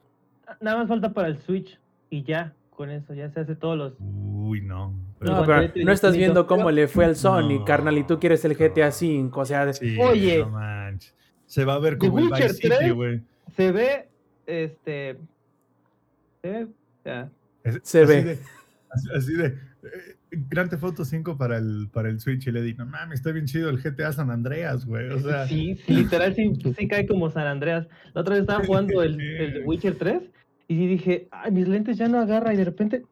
Nada 0.60 0.78
más 0.78 0.88
falta 0.88 1.12
para 1.12 1.28
el 1.28 1.38
Switch 1.38 1.78
y 2.10 2.22
ya, 2.24 2.52
con 2.76 2.90
eso 2.90 3.14
ya 3.14 3.30
se 3.30 3.40
hace 3.40 3.56
todos 3.56 3.76
los. 3.76 3.94
Uy, 3.98 4.60
no. 4.60 4.94
Pero 5.18 5.44
no 5.84 5.92
estás 5.92 6.16
viendo 6.16 6.46
cómo 6.46 6.70
le 6.70 6.86
fue 6.88 7.04
al 7.06 7.16
Sony, 7.16 7.58
No, 7.60 7.64
carnal, 7.64 7.96
y 7.98 8.04
tú 8.04 8.20
quieres 8.20 8.44
el 8.44 8.54
GTA 8.54 8.88
V. 8.90 9.30
O 9.32 9.44
sea, 9.44 9.64
de- 9.66 9.72
Sí, 9.74 9.96
Oye. 9.98 10.38
no 10.40 10.50
manches. 10.50 11.14
Se 11.46 11.64
va 11.64 11.74
a 11.74 11.78
ver 11.78 11.94
The 11.98 12.06
como 12.08 12.18
el 12.18 12.24
Vice 12.26 12.34
Witcher 12.34 12.50
City, 12.52 12.68
3. 12.78 12.92
güey. 12.92 13.20
Se 13.56 13.72
ve, 13.72 14.08
este. 14.46 15.16
Se 16.42 16.50
ve. 16.50 16.66
ya. 17.04 17.30
Es- 17.64 17.80
Se 17.82 18.02
así 18.02 18.12
ve. 18.12 18.24
de- 18.24 18.38
así, 18.90 19.08
así 19.16 19.32
de. 19.34 19.46
eh, 19.46 19.56
Grand 20.50 20.68
Theft 20.68 20.82
Auto 20.84 21.04
5 21.04 21.38
para 21.38 21.56
el, 21.56 21.88
para 21.92 22.10
el 22.10 22.20
Switch 22.20 22.46
y 22.46 22.52
le 22.52 22.60
di, 22.60 22.74
no 22.74 22.84
mames, 22.84 23.20
está 23.20 23.30
bien 23.32 23.46
chido 23.46 23.70
el 23.70 23.78
GTA 23.78 24.12
San 24.12 24.30
Andreas, 24.30 24.84
güey. 24.84 25.08
O 25.10 25.18
sea, 25.20 25.46
Sí, 25.46 25.76
sí, 25.86 25.94
literal, 25.94 26.34
sí, 26.34 26.52
sí 26.76 26.88
cae 26.88 27.06
como 27.06 27.30
San 27.30 27.46
Andreas. 27.46 27.86
La 28.12 28.20
otra 28.20 28.34
vez 28.34 28.42
estaba 28.42 28.64
jugando 28.64 29.02
el, 29.02 29.18
el 29.20 29.54
de 29.54 29.60
Witcher 29.64 29.96
3 29.96 30.22
y 30.68 30.86
dije, 30.86 31.28
ay, 31.30 31.52
mis 31.52 31.68
lentes 31.68 31.96
ya 31.96 32.08
no 32.08 32.18
agarra 32.20 32.52
y 32.52 32.56
de 32.56 32.64
repente, 32.64 33.04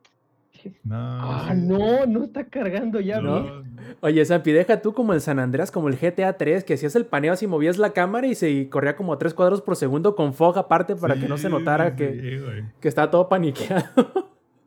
dije, 0.53 0.75
no. 0.85 0.97
ah, 0.97 1.53
no, 1.57 2.07
no 2.07 2.25
está 2.25 2.45
cargando 2.45 3.01
ya. 3.01 3.21
¿No? 3.21 3.43
güey". 3.43 3.65
Oye, 4.01 4.25
Zampi, 4.25 4.53
deja 4.53 4.81
tú 4.83 4.93
como 4.93 5.13
el 5.13 5.21
San 5.21 5.39
Andreas, 5.39 5.71
como 5.71 5.89
el 5.89 5.97
GTA 5.97 6.37
3, 6.37 6.65
que 6.65 6.75
hacías 6.75 6.97
el 6.97 7.07
paneo 7.07 7.33
así, 7.33 7.47
movías 7.47 7.79
la 7.79 7.91
cámara 7.91 8.27
y 8.27 8.35
se 8.35 8.51
y 8.51 8.67
corría 8.67 8.97
como 8.97 9.13
a 9.13 9.19
tres 9.19 9.35
cuadros 9.35 9.63
por 9.63 9.77
segundo 9.77 10.15
con 10.17 10.35
fog 10.35 10.59
aparte 10.59 10.97
para 10.97 11.15
que 11.15 11.29
no 11.29 11.37
se 11.37 11.49
Sí, 11.49 11.53
notara 11.53 11.95
que, 11.97 12.41
güey. 12.41 12.65
que 12.81 12.89
estaba 12.89 13.11
todo 13.11 13.29
paniqueado. 13.29 13.85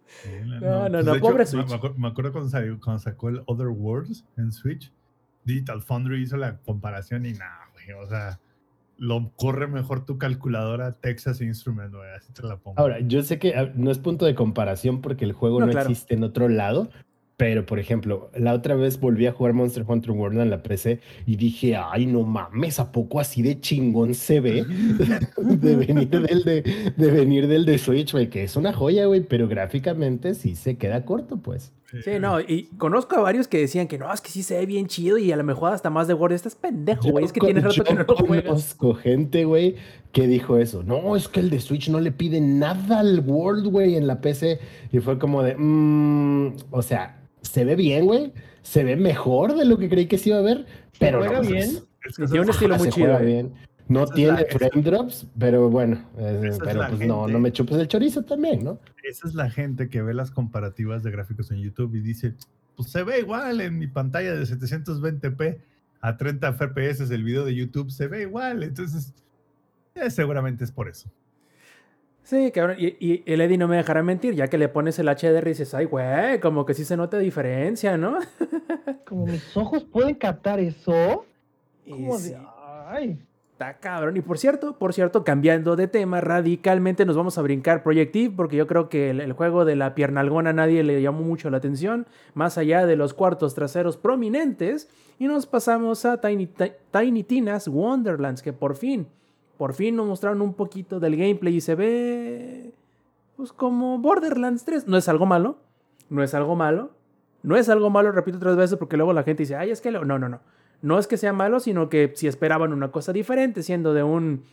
Sí, 0.06 0.30
la- 0.45 0.60
No, 0.60 0.84
no, 0.84 0.91
pues, 0.91 1.06
no, 1.06 1.13
de 1.13 1.19
pobre 1.19 1.38
me- 1.39 1.45
Switch. 1.45 1.67
Me, 1.69 1.76
acuerdo, 1.76 1.97
me 2.00 2.08
acuerdo 2.08 2.32
cuando, 2.32 2.50
salió- 2.50 2.80
cuando 2.80 3.00
sacó 3.00 3.30
el 3.30 3.41
Other 3.45 3.67
Worlds 3.67 4.26
en 4.38 4.52
Switch. 4.52 4.91
Digital 5.43 5.82
Foundry 5.82 6.21
hizo 6.21 6.36
la 6.38 6.58
comparación 6.58 7.26
y 7.26 7.34
nada, 7.34 7.69
güey. 7.73 7.91
O 8.02 8.06
sea, 8.08 8.39
lo 8.97 9.31
corre 9.36 9.67
mejor 9.67 10.05
tu 10.05 10.17
calculadora 10.17 10.93
Texas 10.93 11.41
Instrument, 11.41 11.93
güey. 11.93 12.10
Así 12.15 12.31
te 12.33 12.43
la 12.43 12.57
pongo. 12.57 12.79
Ahora, 12.79 12.99
yo 12.99 13.21
sé 13.23 13.39
que 13.39 13.55
ah, 13.55 13.71
no 13.75 13.91
es 13.91 13.99
punto 13.99 14.25
de 14.25 14.36
comparación 14.36 15.01
porque 15.01 15.25
el 15.25 15.33
juego 15.33 15.60
No, 15.60 15.67
no, 15.67 15.71
claro. 15.71 15.89
existe 15.89 16.15
en 16.15 16.23
otro 16.23 16.49
lado, 16.49 16.89
pero 17.38 17.65
por 17.65 17.77
ejemplo, 17.77 18.31
la 18.36 18.53
otra 18.53 18.75
vez 18.75 18.99
volví 18.99 19.27
a 19.27 19.31
jugar 19.31 19.53
Monster 19.53 19.86
Hunter 19.88 20.12
World 20.12 20.39
en 20.39 20.49
la 20.49 20.63
PC 20.63 20.99
y 21.25 21.36
dije, 21.36 21.75
ay, 21.75 22.07
no 22.07 22.23
mames, 22.23 22.79
¿a 22.79 22.91
poco 22.91 23.19
así 23.19 23.43
de 23.43 23.60
chingón 23.60 24.15
se 24.15 24.39
ve? 24.39 24.65
de, 25.38 25.75
venir 25.75 26.10
del 26.10 26.43
de, 26.43 26.93
de 26.97 27.12
venir 27.12 27.47
del 27.47 27.65
de 27.65 27.77
Switch, 27.77 28.12
güey, 28.12 28.29
que 28.29 28.43
es 28.43 28.55
una 28.55 28.73
joya, 28.73 29.05
güey, 29.05 29.21
pero 29.21 29.47
gráficamente 29.47 30.33
sí 30.33 30.55
se 30.55 30.77
queda 30.77 31.05
corto, 31.05 31.38
pues. 31.38 31.73
Sí, 32.04 32.19
no, 32.19 32.41
y 32.41 32.63
conozco 32.78 33.15
a 33.15 33.21
varios 33.21 33.47
que 33.47 33.58
decían 33.60 33.88
que 33.88 33.97
no, 33.97 34.12
es 34.13 34.19
que 34.19 34.30
sí 34.30 34.43
se 34.43 34.58
ve 34.58 34.65
bien 34.65 34.88
chido 34.88 35.17
y 35.17 35.32
a 35.32 35.38
lo 35.38 35.43
mejor 35.45 35.71
hasta 35.71 35.89
más 35.89 36.08
de 36.10 36.13
Word. 36.13 36.34
Estás 36.34 36.56
pendejo, 36.56 37.10
güey, 37.12 37.23
es 37.23 37.32
que 37.32 37.39
tienes 37.39 37.63
rato 37.63 37.84
que 37.84 37.93
no 37.93 38.06
yo 38.06 38.13
lo 38.13 38.15
juegas. 38.28 38.45
Conozco 38.45 38.93
gente, 38.95 39.45
güey, 39.45 39.76
que 40.12 40.28
dijo 40.28 40.58
eso. 40.58 40.84
No, 40.84 41.15
es 41.15 41.30
que 41.30 41.39
el 41.39 41.50
de 41.50 41.62
Switch 41.62 41.88
no 41.89 42.02
le 42.02 42.12
pide 42.12 42.41
nada 42.41 43.00
al 43.00 43.21
World, 43.26 43.67
güey, 43.67 43.95
en 43.95 44.06
la 44.06 44.19
PC. 44.19 44.60
Y 44.91 45.00
fue 45.00 45.17
como 45.17 45.43
de, 45.43 45.56
mm, 45.58 46.56
o 46.71 46.82
sea, 46.82 47.21
se 47.41 47.63
ve 47.63 47.76
bien, 47.78 48.06
güey. 48.06 48.34
Se 48.63 48.84
ve 48.84 48.97
mejor 48.97 49.56
de 49.56 49.63
lo 49.63 49.78
que 49.78 49.88
creí 49.88 50.08
que 50.08 50.17
se 50.17 50.30
iba 50.32 50.39
a 50.39 50.41
ver, 50.41 50.65
pero 51.00 51.19
juega 51.19 51.41
no, 51.41 51.47
bien? 51.50 51.69
Es 52.06 52.17
que 52.17 52.26
tiene 52.26 52.41
un 52.41 52.50
es- 52.50 52.56
estilo 52.56 52.76
ajá, 52.76 52.84
muy 52.84 52.91
se 52.91 52.95
chido. 52.95 53.08
juega 53.08 53.21
eh. 53.23 53.26
bien. 53.26 53.54
No 53.89 54.04
Esa 54.04 54.13
tiene 54.13 54.32
la- 54.34 54.41
esa- 54.41 54.58
frame 54.60 54.82
drops, 54.84 55.28
pero 55.39 55.69
bueno, 55.69 56.04
eh, 56.17 56.41
es 56.50 56.58
pero 56.60 56.86
pues 56.89 57.00
no, 57.08 57.21
gente. 57.21 57.34
no 57.34 57.39
me 57.39 57.52
chupes 57.52 57.78
el 57.78 57.88
chorizo 57.88 58.23
también, 58.23 58.63
¿no? 58.63 58.80
Esa 59.04 59.28
es 59.28 59.34
la 59.36 59.50
gente 59.50 59.88
que 59.89 60.02
ve 60.02 60.13
las 60.13 60.30
comparativas 60.32 61.04
de 61.04 61.12
gráficos 61.12 61.52
en 61.52 61.60
YouTube 61.60 61.95
y 61.95 62.02
dice, 62.02 62.34
pues 62.76 62.89
se 62.89 63.04
ve 63.04 63.19
igual 63.19 63.62
en 63.62 63.78
mi 63.78 63.88
pantalla 63.88 64.34
de 64.36 64.45
720p 64.45 65.60
a 66.02 66.17
30 66.17 66.54
FPS 66.54 67.10
el 67.13 67.23
video 67.23 67.45
de 67.45 67.56
YouTube, 67.56 67.89
se 67.89 68.08
ve 68.08 68.23
igual. 68.23 68.62
Entonces, 68.63 69.13
eh, 69.95 70.10
seguramente 70.10 70.63
es 70.63 70.71
por 70.71 70.89
eso. 70.89 71.10
Sí, 72.23 72.52
cabrón. 72.52 72.76
Y, 72.78 72.97
y 73.00 73.23
el 73.26 73.39
Eddie 73.39 73.58
no 73.58 73.69
me 73.69 73.78
dejará 73.78 74.04
mentir, 74.04 74.36
ya 74.36 74.47
que 74.50 74.58
le 74.58 74.67
pones 74.67 75.00
el 75.00 75.08
HDR 75.08 75.45
y 75.47 75.52
dices, 75.54 75.73
ay, 75.73 75.86
güey, 75.86 76.41
como 76.41 76.65
que 76.65 76.73
sí 76.73 76.84
se 76.84 76.97
nota 76.97 77.17
diferencia, 77.17 77.97
¿no? 77.97 78.19
Como 79.08 79.26
mis 79.28 79.56
ojos 79.56 79.86
pueden 79.86 80.15
captar 80.15 80.60
eso. 80.60 81.26
Y 81.86 81.91
Como 81.91 82.17
sí, 82.19 82.32
de, 82.32 82.38
ay. 82.88 83.19
Está 83.58 83.74
cabrón. 83.80 84.15
Y 84.17 84.22
por 84.22 84.38
cierto, 84.38 84.74
por 84.78 84.93
cierto, 84.93 85.24
cambiando 85.24 85.76
de 85.76 85.88
tema 85.88 86.22
radicalmente, 86.22 87.06
nos 87.06 87.17
vamos 87.17 87.39
a 87.39 87.41
brincar 87.41 87.82
Project 87.82 88.15
Eve, 88.15 88.34
porque 88.38 88.56
yo 88.56 88.67
creo 88.67 88.88
que 88.88 89.10
el, 89.10 89.34
juego 89.34 89.65
de 89.65 89.76
la 89.76 89.96
piernalgona 89.96 90.52
a 90.52 90.54
nadie 90.54 90.84
le 90.84 91.02
llamó 91.02 91.22
mucho 91.24 91.50
la 91.50 91.58
atención, 91.58 92.06
más 92.36 92.60
allá 92.60 92.86
de 92.86 92.96
los 92.96 93.15
cuartos 93.15 93.56
traseros 93.56 93.98
prominentes. 93.98 94.88
Y 95.17 95.26
nos 95.26 95.48
pasamos 95.48 96.06
a 96.06 96.22
Tiny, 96.22 96.46
Ti- 96.46 96.74
Tiny 96.91 97.24
Tina's 97.24 97.67
Wonderlands, 97.67 98.43
que 98.43 98.54
por 98.54 98.76
fin, 98.76 99.08
por 99.58 99.74
fin 99.74 99.96
nos 99.96 100.06
mostraron 100.06 100.43
un 100.43 100.54
poquito 100.54 101.00
del 101.00 101.15
gameplay 101.15 101.56
y 101.56 101.62
se 101.62 101.74
ve. 101.74 102.74
Pues 103.38 103.52
como 103.52 103.98
Borderlands 103.98 104.65
3. 104.65 104.88
No 104.88 104.98
es 104.98 105.10
algo 105.10 105.26
malo. 105.26 105.58
No 106.12 106.22
es 106.22 106.36
algo 106.36 106.56
malo. 106.56 106.91
No 107.41 107.56
es 107.58 107.70
algo 107.70 107.89
malo, 107.89 108.12
repito 108.12 108.38
tres 108.38 108.56
veces, 108.56 108.78
porque 108.78 108.98
luego 108.98 109.13
la 109.13 109.24
gente 109.24 109.41
dice, 109.43 109.56
ay, 109.56 109.72
es 109.72 109.82
que. 109.82 109.89
lo-". 109.89 110.06
No, 110.06 110.20
no, 110.20 110.30
no. 110.30 110.41
No 110.82 111.00
es 111.00 111.08
que 111.08 111.18
sea 111.18 111.34
malo, 111.34 111.60
sino 111.60 111.90
que 111.90 112.12
si 112.16 112.28
esperaban 112.28 112.74
una 112.74 112.92
cosa 112.92 113.13
diferente, 113.13 113.63
siendo 113.63 113.94
de 113.94 114.04
un 114.04 114.44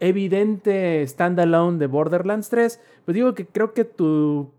evidente 0.00 1.06
standalone 1.06 1.78
de 1.78 1.86
Borderlands 1.86 2.48
3, 2.50 2.80
pues 3.04 3.14
digo 3.14 3.34
que 3.34 3.46
creo 3.46 3.72
que 3.72 3.84
tu 3.84 4.50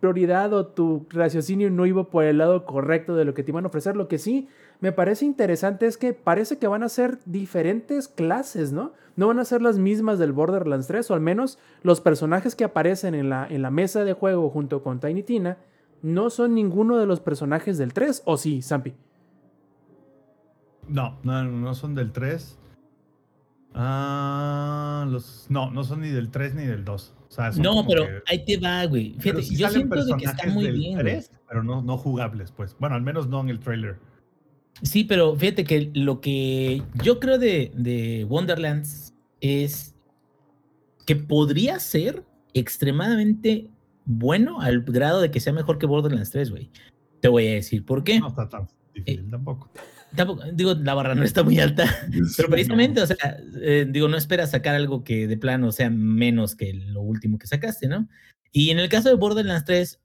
prioridad 0.00 0.52
o 0.52 0.66
tu 0.66 1.06
raciocinio 1.10 1.70
no 1.70 1.86
iba 1.86 2.04
por 2.10 2.24
el 2.24 2.38
lado 2.38 2.64
correcto 2.64 3.14
de 3.14 3.24
lo 3.24 3.34
que 3.34 3.44
te 3.44 3.52
iban 3.52 3.64
a 3.64 3.68
ofrecer. 3.68 3.96
Lo 3.96 4.08
que 4.08 4.18
sí 4.18 4.48
me 4.80 4.90
parece 4.90 5.24
interesante 5.24 5.86
es 5.86 5.96
que 5.96 6.12
parece 6.12 6.58
que 6.58 6.66
van 6.66 6.82
a 6.82 6.88
ser 6.88 7.18
diferentes 7.24 8.08
clases, 8.08 8.72
¿no? 8.72 8.92
No 9.14 9.28
van 9.28 9.38
a 9.38 9.44
ser 9.44 9.62
las 9.62 9.78
mismas 9.78 10.18
del 10.18 10.32
Borderlands 10.32 10.88
3, 10.88 11.08
o 11.10 11.14
al 11.14 11.20
menos 11.20 11.58
los 11.82 12.00
personajes 12.00 12.56
que 12.56 12.64
aparecen 12.64 13.14
en 13.14 13.28
la, 13.28 13.46
en 13.48 13.62
la 13.62 13.70
mesa 13.70 14.04
de 14.04 14.12
juego 14.12 14.50
junto 14.50 14.82
con 14.82 14.98
Tiny 14.98 15.22
Tina 15.22 15.58
no 16.02 16.30
son 16.30 16.54
ninguno 16.54 16.98
de 16.98 17.06
los 17.06 17.20
personajes 17.20 17.78
del 17.78 17.92
3, 17.92 18.22
¿o 18.24 18.36
sí, 18.36 18.60
Zampi? 18.60 18.94
No, 20.88 21.18
no, 21.22 21.44
no 21.44 21.74
son 21.74 21.94
del 21.94 22.12
3. 22.12 22.58
Ah, 23.74 25.06
los, 25.08 25.46
no, 25.48 25.70
no 25.70 25.82
son 25.84 26.00
ni 26.02 26.08
del 26.10 26.30
3 26.30 26.54
ni 26.54 26.64
del 26.66 26.84
2. 26.84 27.14
O 27.28 27.30
sea, 27.30 27.52
son 27.52 27.62
No, 27.62 27.86
pero 27.86 28.04
que- 28.06 28.22
ahí 28.26 28.44
te 28.44 28.58
va, 28.58 28.84
güey. 28.86 29.14
Fíjate, 29.18 29.42
sí 29.42 29.56
yo 29.56 29.68
siento 29.70 30.04
de 30.04 30.16
que 30.16 30.24
está 30.24 30.46
muy 30.48 30.64
del 30.64 30.74
bien. 30.76 30.92
güey. 30.94 31.04
3, 31.04 31.30
pero 31.48 31.62
no, 31.64 31.80
no 31.82 31.96
jugables, 31.96 32.52
pues. 32.52 32.76
Bueno, 32.78 32.94
al 32.96 33.02
menos 33.02 33.28
no 33.28 33.40
en 33.40 33.48
el 33.48 33.60
trailer. 33.60 33.98
Sí, 34.82 35.04
pero 35.04 35.34
fíjate 35.36 35.64
que 35.64 35.90
lo 35.94 36.20
que 36.20 36.82
yo 37.02 37.20
creo 37.20 37.38
de, 37.38 37.72
de 37.74 38.26
Wonderlands 38.28 39.14
es 39.40 39.94
que 41.06 41.16
podría 41.16 41.78
ser 41.78 42.24
extremadamente 42.54 43.68
bueno 44.04 44.60
al 44.60 44.82
grado 44.82 45.20
de 45.20 45.30
que 45.30 45.40
sea 45.40 45.52
mejor 45.52 45.78
que 45.78 45.86
Borderlands 45.86 46.30
3, 46.30 46.50
güey. 46.50 46.70
Te 47.20 47.28
voy 47.28 47.46
a 47.48 47.52
decir 47.52 47.84
por 47.84 48.02
qué. 48.04 48.18
No 48.20 48.28
está 48.28 48.48
tan 48.48 48.68
difícil 48.94 49.30
tampoco. 49.30 49.70
Tampoco- 50.16 50.42
digo, 50.52 50.74
la 50.74 50.94
barra 50.94 51.14
no 51.14 51.24
está 51.24 51.42
muy 51.42 51.58
alta, 51.58 51.84
pero 52.36 52.48
precisamente, 52.50 53.00
o 53.00 53.06
sea, 53.06 53.38
eh, 53.62 53.86
digo, 53.88 54.08
no 54.08 54.16
esperas 54.16 54.50
sacar 54.50 54.74
algo 54.74 55.04
que 55.04 55.26
de 55.26 55.36
plano 55.38 55.72
sea 55.72 55.88
menos 55.90 56.54
que 56.54 56.74
lo 56.74 57.00
último 57.00 57.38
que 57.38 57.46
sacaste, 57.46 57.88
¿no? 57.88 58.08
Y 58.50 58.70
en 58.70 58.78
el 58.78 58.88
caso 58.90 59.08
de 59.08 59.14
Borderlands 59.14 59.64
3, 59.64 60.00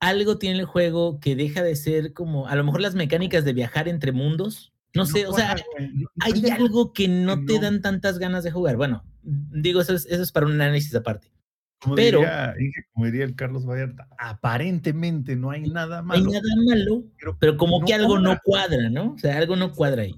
algo 0.00 0.38
tiene 0.38 0.60
el 0.60 0.64
juego 0.64 1.18
que 1.18 1.34
deja 1.36 1.62
de 1.64 1.74
ser 1.76 2.12
como, 2.12 2.46
a 2.46 2.54
lo 2.54 2.62
mejor 2.64 2.80
las 2.80 2.94
mecánicas 2.94 3.44
de 3.44 3.52
viajar 3.52 3.88
entre 3.88 4.12
mundos, 4.12 4.72
no, 4.94 5.06
sé, 5.06 5.26
o 5.26 5.32
sea, 5.32 5.56
no- 5.94 6.08
hay 6.20 6.32
algo- 6.50 6.92
que 6.92 7.08
no 7.08 7.44
te 7.46 7.58
dan 7.58 7.80
tantas 7.80 8.18
ganas 8.18 8.44
de 8.44 8.50
jugar. 8.52 8.76
Bueno, 8.76 9.04
digo, 9.22 9.80
eso 9.80 9.94
es, 9.94 10.06
eso 10.06 10.22
es 10.22 10.30
para 10.30 10.46
un 10.46 10.52
análisis 10.52 10.94
aparte. 10.94 11.31
Como 11.82 11.96
pero- 11.96 12.18
diría, 12.20 12.54
como 12.92 13.06
diría 13.06 13.24
el 13.24 13.34
Carlos 13.34 13.66
Vallarta, 13.66 14.06
aparentemente 14.18 15.34
no 15.36 15.50
hay 15.50 15.62
nada 15.62 16.00
No 16.02 16.12
hay 16.12 16.20
malo. 16.22 16.32
nada 16.32 16.54
malo, 16.66 17.04
pero, 17.18 17.36
pero 17.40 17.56
como 17.56 17.80
no 17.80 17.86
que 17.86 17.94
algo 17.94 18.18
no 18.18 18.38
cuadra. 18.44 18.68
cuadra, 18.76 18.90
¿no? 18.90 19.12
O 19.14 19.18
sea, 19.18 19.36
algo 19.38 19.56
no 19.56 19.72
cuadra 19.72 20.02
ahí. 20.02 20.14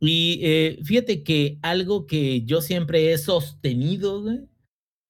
Y 0.00 0.38
eh, 0.42 0.78
fíjate 0.84 1.24
que 1.24 1.58
algo 1.62 2.06
que 2.06 2.42
yo 2.44 2.60
siempre 2.60 3.12
he 3.12 3.18
sostenido, 3.18 4.22
güey, 4.22 4.40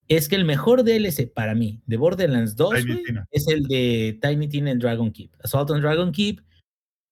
es 0.09 0.26
que 0.28 0.37
el 0.37 0.46
mejor 0.46 0.85
DLC 0.85 1.26
para 1.31 1.54
mí 1.54 1.83
de 1.85 1.98
Borderlands 1.98 2.57
2 2.57 2.74
Tiny 2.76 2.92
güey, 2.94 3.04
es 3.31 3.46
el 3.48 3.64
de 3.64 4.18
Tiny 4.22 4.48
Tina 4.48 4.70
and 4.70 4.81
Dragon 4.81 5.11
Keep. 5.12 5.33
Assault 5.44 5.68
on 5.70 5.83
Dragon 5.83 6.11
Keep, 6.12 6.40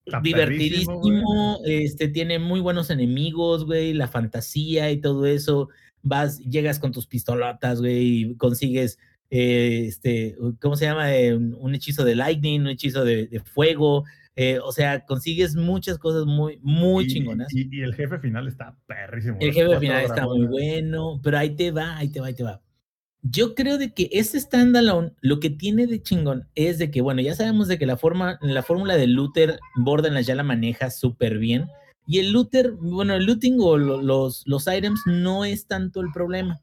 Está 0.03 0.21
divertidísimo, 0.21 1.59
este, 1.65 2.07
tiene 2.07 2.39
muy 2.39 2.59
buenos 2.61 2.89
enemigos, 2.89 3.65
güey, 3.65 3.93
la 3.93 4.07
fantasía 4.07 4.89
y 4.89 4.97
todo 5.01 5.25
eso. 5.27 5.69
Vas, 6.03 6.39
llegas 6.39 6.79
con 6.79 6.91
tus 6.91 7.07
pistolotas, 7.07 7.79
güey, 7.81 8.21
y 8.31 8.35
consigues, 8.35 8.97
eh, 9.29 9.85
este, 9.87 10.35
¿cómo 10.61 10.75
se 10.77 10.85
llama? 10.85 11.13
Eh, 11.15 11.35
un, 11.35 11.75
hechizo 11.75 12.03
de 12.05 12.15
lightning, 12.15 12.61
un 12.61 12.67
hechizo 12.69 13.03
de, 13.03 13.27
de 13.27 13.39
fuego. 13.41 14.05
eh, 14.35 14.59
o 14.63 14.71
sea, 14.71 15.03
consigues 15.05 15.55
muchas 15.55 15.97
cosas 15.97 16.25
muy, 16.25 16.59
muy 16.61 17.05
Y- 17.05 17.07
chingonas. 17.07 17.51
Y, 17.53 17.75
y 17.75 17.81
el 17.81 17.95
jefe 17.95 18.19
final 18.19 18.47
está 18.47 18.77
perrísimo. 18.85 19.37
El 19.41 19.51
jefe 19.51 19.79
final 19.79 20.05
está 20.05 20.25
muy 20.25 20.45
bueno, 20.45 21.19
pero 21.23 21.39
ahí 21.39 21.55
te 21.55 21.71
va, 21.71 21.97
ahí 21.97 22.09
te 22.09 22.19
va, 22.21 22.27
ahí 22.27 22.35
te 22.35 22.43
va. 22.43 22.61
Yo 23.23 23.55
creo 23.55 23.77
de 23.79 23.93
que 23.93 24.09
este 24.13 24.39
standalone 24.39 25.11
lo 25.21 25.39
que 25.39 25.49
tiene 25.49 25.87
de 25.87 26.01
chingón 26.01 26.47
es 26.55 26.77
de 26.77 26.91
que, 26.91 27.01
bueno, 27.01 27.19
ya 27.21 27.33
sabemos 27.33 27.67
de 27.67 27.77
que 27.79 27.87
la, 27.87 27.97
forma, 27.97 28.37
la 28.41 28.61
fórmula 28.61 28.95
de 28.95 29.07
looter 29.07 29.59
Borderlands 29.75 30.27
ya 30.27 30.35
la 30.35 30.43
maneja 30.43 30.91
súper 30.91 31.39
bien. 31.39 31.67
Y 32.07 32.19
el 32.19 32.31
looter, 32.31 32.71
bueno, 32.71 33.13
el 33.15 33.25
looting 33.25 33.57
o 33.59 33.77
lo- 33.77 34.01
los, 34.01 34.43
los 34.47 34.65
items 34.67 35.01
no 35.05 35.45
es 35.45 35.67
tanto 35.67 35.99
el 36.01 36.07
problema, 36.13 36.61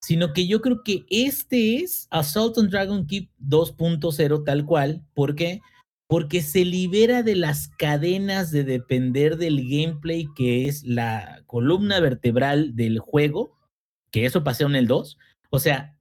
sino 0.00 0.32
que 0.32 0.46
yo 0.46 0.60
creo 0.62 0.82
que 0.84 1.04
este 1.10 1.76
es 1.78 2.06
Assault 2.10 2.56
on 2.58 2.70
Dragon 2.70 3.06
Keep 3.06 3.28
2.0 3.40 4.44
tal 4.44 4.64
cual. 4.64 5.04
¿Por 5.14 5.34
qué? 5.34 5.60
Porque 6.06 6.40
se 6.42 6.64
libera 6.64 7.22
de 7.22 7.34
las 7.34 7.68
cadenas 7.68 8.50
de 8.52 8.64
depender 8.64 9.36
del 9.36 9.68
gameplay 9.68 10.26
que 10.36 10.66
es 10.66 10.84
la 10.84 11.42
columna 11.46 12.00
vertebral 12.00 12.76
del 12.76 13.00
juego, 13.00 13.58
que 14.12 14.24
eso 14.26 14.44
pasó 14.44 14.66
en 14.66 14.76
el 14.76 14.86
2, 14.86 15.18
o 15.50 15.58
sea, 15.58 15.98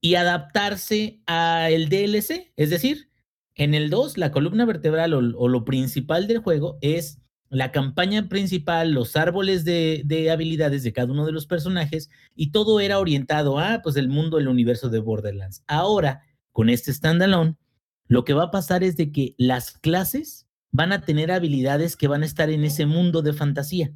y 0.00 0.14
adaptarse 0.14 1.20
al 1.26 1.88
DLC, 1.90 2.52
es 2.56 2.70
decir, 2.70 3.10
en 3.54 3.74
el 3.74 3.90
2 3.90 4.16
la 4.16 4.30
columna 4.30 4.64
vertebral 4.64 5.12
o, 5.12 5.18
o 5.38 5.48
lo 5.48 5.64
principal 5.66 6.26
del 6.26 6.38
juego 6.38 6.78
es 6.80 7.18
la 7.50 7.72
campaña 7.72 8.28
principal, 8.28 8.92
los 8.92 9.16
árboles 9.16 9.64
de, 9.64 10.02
de 10.04 10.30
habilidades 10.30 10.84
de 10.84 10.92
cada 10.92 11.12
uno 11.12 11.26
de 11.26 11.32
los 11.32 11.46
personajes 11.46 12.08
y 12.36 12.52
todo 12.52 12.78
era 12.78 13.00
orientado 13.00 13.58
a 13.58 13.82
pues 13.82 13.96
el 13.96 14.08
mundo, 14.08 14.38
el 14.38 14.46
universo 14.46 14.88
de 14.88 15.00
Borderlands. 15.00 15.64
Ahora, 15.66 16.22
con 16.52 16.68
este 16.68 16.92
standalone, 16.92 17.56
lo 18.06 18.24
que 18.24 18.34
va 18.34 18.44
a 18.44 18.50
pasar 18.50 18.84
es 18.84 18.96
de 18.96 19.10
que 19.10 19.34
las 19.36 19.72
clases 19.72 20.46
van 20.70 20.92
a 20.92 21.02
tener 21.02 21.32
habilidades 21.32 21.96
que 21.96 22.06
van 22.06 22.22
a 22.22 22.26
estar 22.26 22.50
en 22.50 22.64
ese 22.64 22.86
mundo 22.86 23.20
de 23.20 23.32
fantasía. 23.32 23.92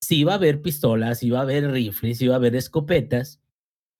Sí 0.00 0.24
va 0.24 0.32
a 0.32 0.36
haber 0.36 0.62
pistolas, 0.62 1.18
sí 1.18 1.28
va 1.28 1.40
a 1.40 1.42
haber 1.42 1.70
rifles, 1.70 2.18
sí 2.18 2.26
va 2.28 2.34
a 2.34 2.38
haber 2.38 2.56
escopetas, 2.56 3.40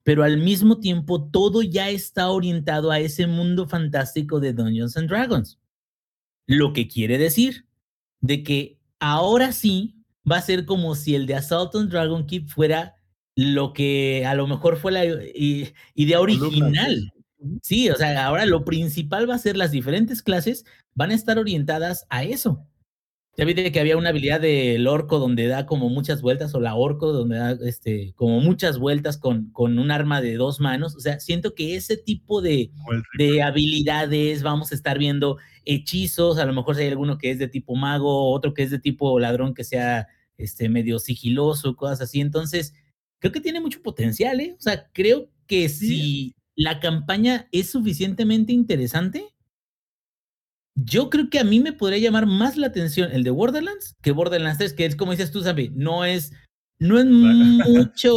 pero 0.05 0.25
al 0.25 0.39
mismo 0.39 0.79
tiempo 0.79 1.29
todo 1.29 1.63
ya 1.63 1.91
está 1.91 2.31
orientado 2.31 2.91
a 2.91 3.01
ese 3.01 3.27
mundo 3.27 3.67
fantástico 3.69 4.41
de 4.41 4.55
Dungeons 4.55 4.97
and 4.97 5.09
Dragons. 5.09 5.59
Lo 6.47 6.73
que 6.73 6.89
quiere 6.89 7.19
decir 7.19 7.66
de 8.27 8.43
que 8.43 8.79
ahora 8.99 9.53
sí 9.53 9.97
va 10.31 10.39
a 10.39 10.43
ser 10.43 10.67
como 10.67 10.95
si 10.95 11.15
el 11.15 11.27
de 11.27 11.35
Assault 11.35 11.75
on 11.75 11.89
Dragon 11.89 12.27
Keep 12.27 12.49
fuera 12.49 12.97
lo 13.37 13.73
que 13.73 14.25
a 14.27 14.35
lo 14.35 14.47
mejor 14.47 14.77
fue 14.77 14.93
la 14.93 15.05
idea 15.95 16.21
original. 16.21 17.13
Sí, 17.63 17.91
o 17.91 17.95
sea, 17.97 18.27
ahora 18.27 18.47
lo 18.47 18.65
principal 18.65 19.29
va 19.29 19.35
a 19.35 19.39
ser 19.39 19.57
las 19.57 19.71
diferentes 19.71 20.23
clases 20.23 20.65
van 20.95 21.11
a 21.11 21.15
estar 21.15 21.39
orientadas 21.39 22.07
a 22.09 22.25
eso. 22.25 22.67
Ya 23.39 23.45
viste 23.45 23.71
que 23.71 23.81
había 23.81 23.99
una 23.99 24.09
habilidad 24.09 24.41
del 24.41 24.87
orco 24.87 25.19
donde 25.19 25.47
da 25.47 25.67
como 25.67 25.91
muchas 25.91 26.23
vueltas, 26.23 26.55
o 26.55 26.61
la 26.61 26.75
orco 26.75 27.13
donde 27.13 27.37
da 27.37 27.59
este, 27.67 28.15
como 28.15 28.41
muchas 28.41 28.79
vueltas 28.79 29.19
con, 29.19 29.51
con 29.51 29.79
un 29.79 29.91
arma 29.91 30.23
de 30.23 30.37
dos 30.37 30.59
manos. 30.59 30.97
O 30.97 31.01
sea, 31.01 31.21
siento 31.21 31.55
que 31.55 31.77
ese 31.77 31.99
tipo 31.99 32.41
de, 32.41 32.71
de 33.19 33.43
habilidades, 33.43 34.43
vamos 34.43 34.73
a 34.73 34.75
estar 34.75 34.99
viendo 34.99 35.37
hechizos, 35.67 36.39
a 36.39 36.47
lo 36.47 36.55
mejor 36.55 36.77
si 36.77 36.83
hay 36.83 36.89
alguno 36.89 37.19
que 37.19 37.31
es 37.31 37.39
de 37.39 37.49
tipo 37.49 37.75
mago, 37.75 38.33
otro 38.33 38.55
que 38.55 38.63
es 38.63 38.71
de 38.71 38.79
tipo 38.79 39.21
ladrón 39.21 39.53
que 39.53 39.65
sea 39.65 40.09
este, 40.39 40.71
medio 40.71 40.99
sigiloso, 40.99 41.77
cosas 41.77 42.01
así. 42.01 42.21
Entonces, 42.23 42.73
creo 43.19 43.33
que 43.33 43.41
tiene 43.41 43.61
mucho 43.61 43.83
potencial, 43.83 44.41
¿eh? 44.41 44.55
O 44.59 44.63
sea, 44.63 44.89
creo 44.95 45.29
que 45.47 45.69
si 45.69 46.35
la 46.55 46.81
campaña 46.81 47.49
es 47.53 47.71
suficientemente 47.71 48.55
interesante, 48.55 49.36
yo 50.77 51.11
creo 51.11 51.29
que 51.31 51.39
a 51.41 51.45
mí 51.45 51.59
me 51.61 51.73
podría 51.73 51.99
llamar 51.99 52.27
más 52.27 52.57
la 52.57 52.69
atención 52.69 53.11
el 53.13 53.25
de 53.25 53.31
Borderlands 53.31 53.97
que 54.03 54.13
Borderlands 54.13 54.59
3, 54.59 54.73
que 54.75 54.87
es 54.87 54.95
como 54.97 55.11
dices 55.13 55.31
tú, 55.33 55.43
Zambi, 55.43 55.71
no 55.75 56.05
es, 56.05 56.33
no 56.79 56.99
es 56.99 57.07
mucho 57.07 58.13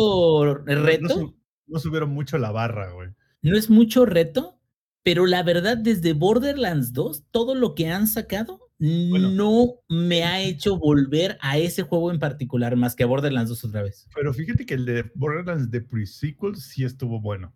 No, 0.66 0.84
reto. 0.84 1.34
no 1.68 1.80
subieron 1.80 2.12
mucho 2.12 2.38
la 2.38 2.52
barra, 2.52 2.92
güey. 2.92 3.10
No 3.42 3.58
es 3.58 3.70
mucho 3.70 4.06
reto, 4.06 4.60
pero 5.04 5.26
la 5.26 5.44
verdad, 5.44 5.78
desde 5.78 6.14
Borderlands 6.14 6.94
2, 6.94 7.24
todo 7.32 7.56
lo 7.56 7.74
que 7.74 7.88
han 7.90 8.06
sacado 8.08 8.60
Bueno. 8.80 9.30
no 9.30 9.68
me 9.88 10.24
ha 10.24 10.42
hecho 10.42 10.78
volver 10.78 11.38
a 11.42 11.58
ese 11.58 11.84
juego 11.84 12.12
en 12.12 12.20
particular 12.20 12.76
más 12.76 12.96
que 12.96 13.04
a 13.04 13.08
Borderlands 13.08 13.50
2 13.50 13.64
otra 13.66 13.84
vez. 13.84 14.08
Pero 14.14 14.34
fíjate 14.34 14.66
que 14.66 14.74
el 14.74 14.86
de 14.86 15.10
Borderlands 15.16 15.72
de 15.72 15.82
pre-sequel 15.82 16.56
sí 16.58 16.84
estuvo 16.84 17.22
bueno. 17.22 17.54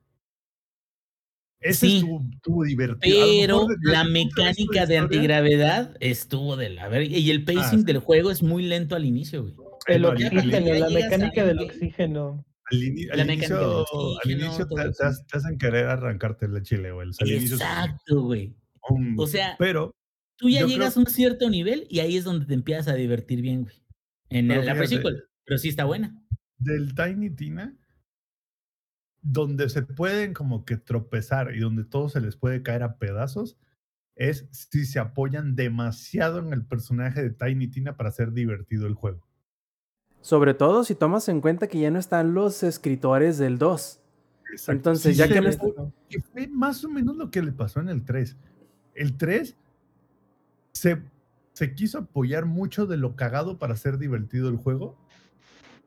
Ese 1.64 1.88
Sí. 1.88 1.96
estuvo, 1.98 2.22
estuvo 2.32 2.64
divertido. 2.66 3.18
Pero 3.40 3.68
la 3.82 4.04
de 4.04 4.10
mecánica 4.12 4.86
de 4.86 4.98
antigravedad 4.98 5.96
estuvo 6.00 6.56
de 6.58 6.70
la 6.70 6.88
verga. 6.90 7.18
Y 7.18 7.32
el 7.32 7.44
pacing 7.46 7.80
sí. 7.80 7.86
del 7.86 8.00
juego 8.00 8.32
es 8.32 8.44
muy 8.44 8.64
lento 8.64 8.96
al 8.96 9.06
inicio, 9.06 9.42
güey. 9.44 9.56
El 9.88 10.06
oxígeno, 10.06 10.74
la 10.76 10.90
mecánica 10.90 11.46
del 11.46 11.60
oxígeno. 11.60 12.46
Al, 12.72 12.78
ini- 12.82 13.10
al 13.12 13.18
La 13.18 13.26
mecánica 13.26 13.58
del 13.60 13.68
inicio, 13.70 14.20
al 14.24 14.32
inicio 14.32 14.68
te, 14.68 14.76
te 14.92 15.06
has- 15.06 15.26
te 15.28 15.38
hacen 15.38 15.58
querer 15.58 15.86
arrancarte 15.88 16.48
la 16.48 16.62
chile, 16.62 16.92
güey. 16.92 17.10
Al 17.20 17.32
Exacto, 17.32 18.22
güey. 18.24 18.56
O 19.18 19.28
sea, 19.28 19.56
pero 19.60 19.92
tú 20.38 20.50
ya 20.50 20.66
llegas 20.66 20.98
a 20.98 21.00
un 21.00 21.06
cierto 21.08 21.50
nivel 21.50 21.86
y 21.90 22.00
ahí 22.00 22.18
es 22.18 22.24
donde 22.26 22.46
te 22.46 22.54
empiezas 22.54 22.88
a 22.90 22.96
divertir 22.96 23.42
bien, 23.42 23.64
güey. 23.64 23.76
En 24.30 24.48
Pero 24.48 24.62
el- 24.62 24.66
la 24.66 24.76
pre-sequel, 24.76 25.24
pero 25.46 25.58
sí 25.58 25.70
está 25.70 25.86
buena. 25.86 26.18
del 26.58 26.96
Tiny 26.96 27.30
Tina, 27.36 27.78
donde 29.24 29.70
se 29.70 29.82
pueden 29.82 30.34
como 30.34 30.66
que 30.66 30.78
tropezar 30.78 31.56
y 31.56 31.60
donde 31.60 31.86
todo 31.86 32.10
se 32.10 32.20
les 32.22 32.36
puede 32.36 32.62
caer 32.62 32.84
a 32.84 32.98
pedazos, 32.98 33.58
es 34.16 34.48
si 34.52 34.86
se 34.86 35.00
apoyan 35.00 35.56
demasiado 35.56 36.40
en 36.40 36.54
el 36.54 36.64
personaje 36.66 37.24
de 37.24 37.30
Tiny 37.32 37.68
Tina 37.68 37.98
para 37.98 38.10
hacer 38.10 38.32
divertido 38.34 38.86
el 38.86 38.94
juego. 38.94 39.26
Sobre 40.22 40.54
todo 40.54 40.84
si 40.84 40.94
tomas 40.96 41.28
en 41.30 41.42
cuenta 41.42 41.68
que 41.68 41.80
ya 41.80 41.90
no 41.90 42.00
están 42.00 42.34
los 42.34 42.64
escritores 42.64 43.38
del 43.38 43.58
2. 43.58 44.00
Exacto. 44.52 44.72
Entonces, 44.72 45.14
Sí, 45.14 45.18
ya 45.18 45.28
que 45.28 46.22
fue 46.22 46.48
más 46.48 46.84
o 46.86 46.90
menos 46.90 47.18
lo 47.18 47.32
que 47.32 47.42
le 47.42 47.52
pasó 47.52 47.80
en 47.80 47.90
el 47.90 48.04
3. 48.06 48.38
El 48.94 49.18
3 49.18 49.56
se, 50.74 51.02
se 51.54 51.74
quiso 51.74 52.00
apoyar 52.00 52.46
mucho 52.46 52.86
de 52.86 52.98
lo 52.98 53.16
cagado 53.16 53.58
para 53.58 53.74
hacer 53.74 53.98
divertido 53.98 54.50
el 54.50 54.58
juego 54.58 54.96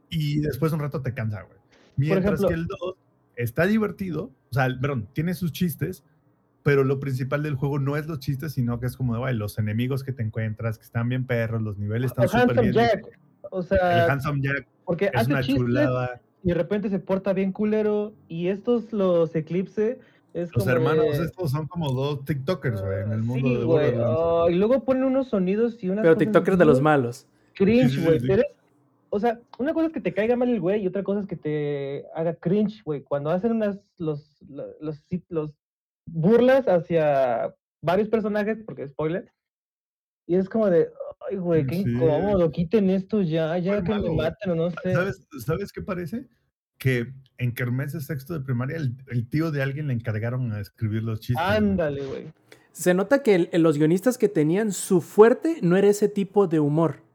y 0.09 0.41
después 0.41 0.73
un 0.73 0.81
rato 0.81 1.01
te 1.03 1.15
cansa, 1.15 1.43
güey. 1.43 1.59
Mientras 1.97 2.41
ejemplo- 2.41 2.49
que 2.49 2.55
el 2.55 2.67
2 2.67 2.95
está 3.37 3.67
divertido, 3.67 4.31
o 4.51 4.55
sea, 4.55 4.67
el- 4.67 4.79
perdón, 4.81 5.09
tiene 5.13 5.35
sus 5.35 5.53
chistes, 5.53 6.05
pero 6.63 6.83
lo 6.83 6.99
principal 6.99 7.43
del 7.45 7.55
juego 7.55 7.79
no 7.79 7.97
es 7.97 8.07
los 8.09 8.19
chistes, 8.19 8.53
sino 8.55 8.81
que 8.81 8.87
es 8.87 8.97
como 8.97 9.13
de, 9.15 9.21
güey, 9.21 9.35
los 9.35 9.59
enemigos 9.59 10.03
que 10.03 10.13
te 10.13 10.23
encuentras, 10.23 10.79
que 10.79 10.85
están 10.85 11.09
bien 11.09 11.25
perros, 11.27 11.63
los 11.63 11.79
niveles 11.79 12.11
están 12.11 12.25
El 12.25 12.31
súper 12.31 12.49
Handsome 12.59 12.63
bien. 12.71 12.75
Jack. 12.75 13.19
O 13.51 13.61
El 13.61 13.67
sea, 13.67 14.07
Handsome 14.13 14.41
Jack 14.43 14.67
porque 14.85 15.05
es 15.07 15.13
hace 15.15 15.31
una 15.31 15.43
chistes 15.43 15.63
chulada. 15.63 16.21
y 16.43 16.49
de 16.49 16.55
repente 16.55 16.89
se 16.91 16.99
porta 16.99 17.33
bien 17.33 17.53
culero. 17.53 18.13
Y 18.29 18.49
estos, 18.49 18.93
los 18.93 19.35
Eclipse, 19.37 20.01
es 20.35 20.51
Los 20.55 20.65
como 20.65 20.71
hermanos 20.77 21.19
de- 21.19 21.25
estos 21.27 21.51
son 21.53 21.67
como 21.69 21.93
dos 21.93 22.25
TikTokers, 22.25 22.83
güey, 22.83 23.03
en 23.05 23.13
el 23.13 23.23
mundo 23.23 23.49
Sí, 23.49 23.55
de 23.55 23.65
güey. 23.65 23.67
Borderlands. 23.93 24.17
oh, 24.19 24.51
y 24.51 24.55
luego 24.57 24.85
ponen 24.85 25.05
unos 25.05 25.29
sonidos 25.29 25.83
y 25.83 25.89
unas 25.89 26.03
Pero 26.03 26.15
cosas 26.15 26.27
TikTokers 26.27 26.59
de 26.59 26.65
los 26.65 26.81
malos. 26.83 27.27
Cringe, 27.55 27.91
Sí, 27.91 27.97
sí, 28.01 28.05
güey. 28.05 28.21
sí. 28.21 28.27
O 29.11 29.21
sea, 29.21 29.41
una 29.59 29.73
cosa 29.73 29.87
es 29.87 29.93
que 29.93 30.01
te 30.01 30.13
caiga 30.13 30.37
mal 30.37 30.49
el 30.49 30.61
güey 30.61 30.83
y 30.83 30.87
otra 30.87 31.03
cosa 31.03 31.21
es 31.21 31.27
que 31.27 31.37
te 31.37 32.05
haga 32.15 32.35
cringe, 32.35 32.83
güey. 32.85 33.03
Cuando 33.03 33.31
hacen 33.31 33.53
unas 33.53 33.79
los, 33.99 34.43
lo- 34.49 34.75
los, 34.81 35.01
los 35.29 35.53
burlas 36.11 36.67
hacia 36.69 37.55
varios 37.83 38.09
personajes, 38.09 38.59
porque 38.65 38.87
spoiler. 38.89 39.31
Y 40.27 40.35
es 40.35 40.49
como 40.49 40.69
de, 40.69 40.89
ay, 41.31 41.37
güey, 41.37 41.65
qué 41.67 41.77
Sí. 41.77 41.83
incómodo, 41.83 42.51
quiten 42.51 42.91
esto 42.91 43.23
ya, 43.23 43.57
ya 43.59 43.75
Muy 43.75 43.83
que 43.85 43.89
malo, 43.91 44.11
me 44.11 44.17
maten 44.17 44.51
o 44.51 44.55
no 44.57 44.71
sé. 44.71 44.93
¿Sabes, 44.93 45.27
¿Sabes 45.45 45.73
qué 45.73 45.83
parece? 45.83 46.27
Que 46.79 47.07
en 47.39 47.55
Kermés 47.55 47.93
de 47.93 48.01
sexto 48.01 48.35
de 48.35 48.41
primaria, 48.41 48.77
el, 48.77 48.97
el 49.09 49.29
tío 49.29 49.51
de 49.53 49.63
alguien 49.63 49.87
le 49.87 49.95
encargaron 49.95 50.53
a 50.53 50.61
escribir 50.61 51.05
los 51.05 51.21
chistes. 51.21 51.45
Ándale, 51.47 52.05
güey. 52.05 52.25
Se 52.73 52.93
nota 52.93 53.23
que 53.23 53.49
el- 53.53 53.63
los 53.63 53.79
guionistas 53.79 54.19
que 54.19 54.29
tenían 54.29 54.73
su 54.73 55.01
fuerte 55.01 55.59
no 55.63 55.77
era 55.77 55.89
ese 55.89 56.09
tipo 56.09 56.49
de 56.49 56.59
humor. 56.61 57.06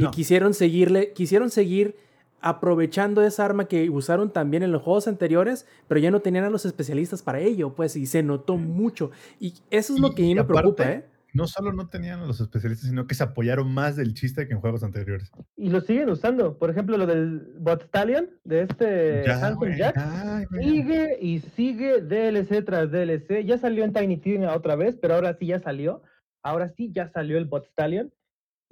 Y 0.00 0.04
No. 0.04 0.10
quisieron 0.10 0.54
seguirle, 0.54 1.12
quisieron 1.12 1.50
seguir 1.50 1.96
aprovechando 2.40 3.22
esa 3.22 3.44
arma 3.44 3.66
que 3.66 3.90
usaron 3.90 4.32
también 4.32 4.62
en 4.62 4.72
los 4.72 4.82
juegos 4.82 5.06
anteriores, 5.08 5.66
pero 5.88 6.00
ya 6.00 6.10
no 6.10 6.20
tenían 6.20 6.44
a 6.44 6.50
los 6.50 6.64
especialistas 6.64 7.22
para 7.22 7.38
ello, 7.40 7.74
pues, 7.74 7.96
y 7.96 8.06
se 8.06 8.22
notó 8.22 8.56
mucho. 8.56 9.10
Y 9.38 9.54
eso 9.70 9.94
es 9.94 10.00
lo 10.00 10.14
que 10.14 10.22
a 10.22 10.26
mí 10.26 10.34
me 10.34 10.44
preocupa, 10.44 10.90
¿eh? 10.90 11.04
No 11.32 11.46
solo 11.46 11.72
no 11.72 11.86
tenían 11.88 12.20
a 12.20 12.26
los 12.26 12.40
especialistas, 12.40 12.88
sino 12.88 13.06
que 13.06 13.14
se 13.14 13.22
apoyaron 13.22 13.72
más 13.72 13.94
del 13.94 14.14
chiste 14.14 14.48
que 14.48 14.54
en 14.54 14.60
juegos 14.60 14.82
anteriores. 14.82 15.30
Y 15.56 15.70
lo 15.70 15.80
siguen 15.80 16.10
usando. 16.10 16.58
Por 16.58 16.70
ejemplo, 16.70 16.96
lo 16.96 17.06
del 17.06 17.54
Bot 17.60 17.84
Stallion, 17.84 18.30
de 18.42 18.62
este 18.62 19.22
Ya, 19.24 19.56
Jack. 19.76 20.48
Sigue 20.60 21.18
y 21.20 21.38
sigue 21.38 22.00
DLC 22.02 22.64
tras 22.64 22.90
DLC. 22.90 23.44
Ya 23.44 23.58
salió 23.58 23.84
en 23.84 23.92
Tiny 23.92 24.16
Tina 24.16 24.54
otra 24.54 24.74
vez, 24.74 24.96
pero 25.00 25.14
ahora 25.14 25.36
sí 25.38 25.46
ya 25.46 25.60
salió. 25.60 26.02
Ahora 26.42 26.68
sí 26.70 26.90
ya 26.92 27.08
salió 27.12 27.38
el 27.38 27.44
Bot 27.44 27.66
Stallion. 27.66 28.12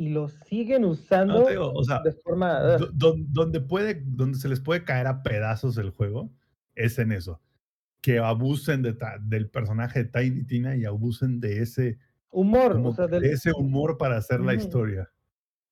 Y 0.00 0.10
lo 0.10 0.28
siguen 0.28 0.84
usando 0.84 1.40
No, 1.40 1.44
te 1.44 1.50
digo, 1.50 1.72
o 1.72 1.82
sea, 1.84 2.00
de 2.02 2.12
forma. 2.12 2.60
do- 2.78 2.90
don- 2.92 3.26
donde, 3.32 3.60
puede, 3.60 4.00
donde 4.06 4.38
se 4.38 4.48
les 4.48 4.60
puede 4.60 4.84
caer 4.84 5.08
a 5.08 5.22
pedazos 5.24 5.76
el 5.76 5.90
juego 5.90 6.30
es 6.76 6.98
en 7.00 7.10
eso. 7.12 7.42
Que 8.00 8.20
abusen 8.20 8.80
de 8.82 8.96
del 9.22 9.50
personaje 9.50 10.04
de 10.04 10.10
Tiny 10.10 10.44
Tina 10.44 10.76
y 10.76 10.84
abusen 10.84 11.40
de 11.40 11.62
ese, 11.62 11.98
humor. 12.30 12.74
como 12.74 12.90
o 12.90 12.94
sea, 12.94 13.06
que 13.06 13.10
del- 13.12 13.22
de 13.24 13.32
ese 13.32 13.50
humor 13.52 13.98
para 13.98 14.16
hacer 14.16 14.40
la 14.40 14.54
historia. 14.54 15.10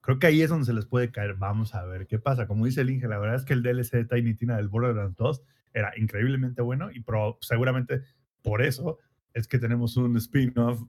Creo 0.00 0.18
que 0.18 0.26
ahí 0.26 0.42
es 0.42 0.50
donde 0.50 0.66
se 0.66 0.72
les 0.74 0.86
puede 0.86 1.12
caer. 1.12 1.34
Vamos 1.34 1.74
a 1.76 1.84
ver 1.84 2.06
qué 2.08 2.18
pasa. 2.18 2.48
Como 2.48 2.66
dice 2.66 2.80
el 2.80 2.90
Inge, 2.90 3.06
la 3.08 3.18
verdad 3.18 3.36
es 3.36 3.44
que 3.44 3.52
el 3.54 3.62
DLC 3.62 3.92
de 3.98 4.04
Tiny 4.06 4.34
Tina 4.34 4.56
del 4.56 4.68
Borderlands 4.68 5.16
2 5.16 5.42
era 5.72 5.92
increíblemente 5.96 6.62
bueno 6.62 6.90
y 6.90 7.00
pro- 7.00 7.38
seguramente 7.40 8.02
por 8.42 8.60
eso 8.62 8.98
es 9.34 9.46
que 9.46 9.58
tenemos 9.60 9.96
un 9.96 10.16
spin-off 10.16 10.82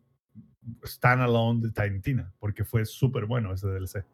standalone 0.86 1.62
de 1.62 1.72
Tiny 1.72 2.00
Tina, 2.02 2.34
porque 2.40 2.64
fue 2.64 2.86
súper 2.86 3.26
bueno 3.26 3.54
ese 3.54 3.68
DLC. 3.68 4.06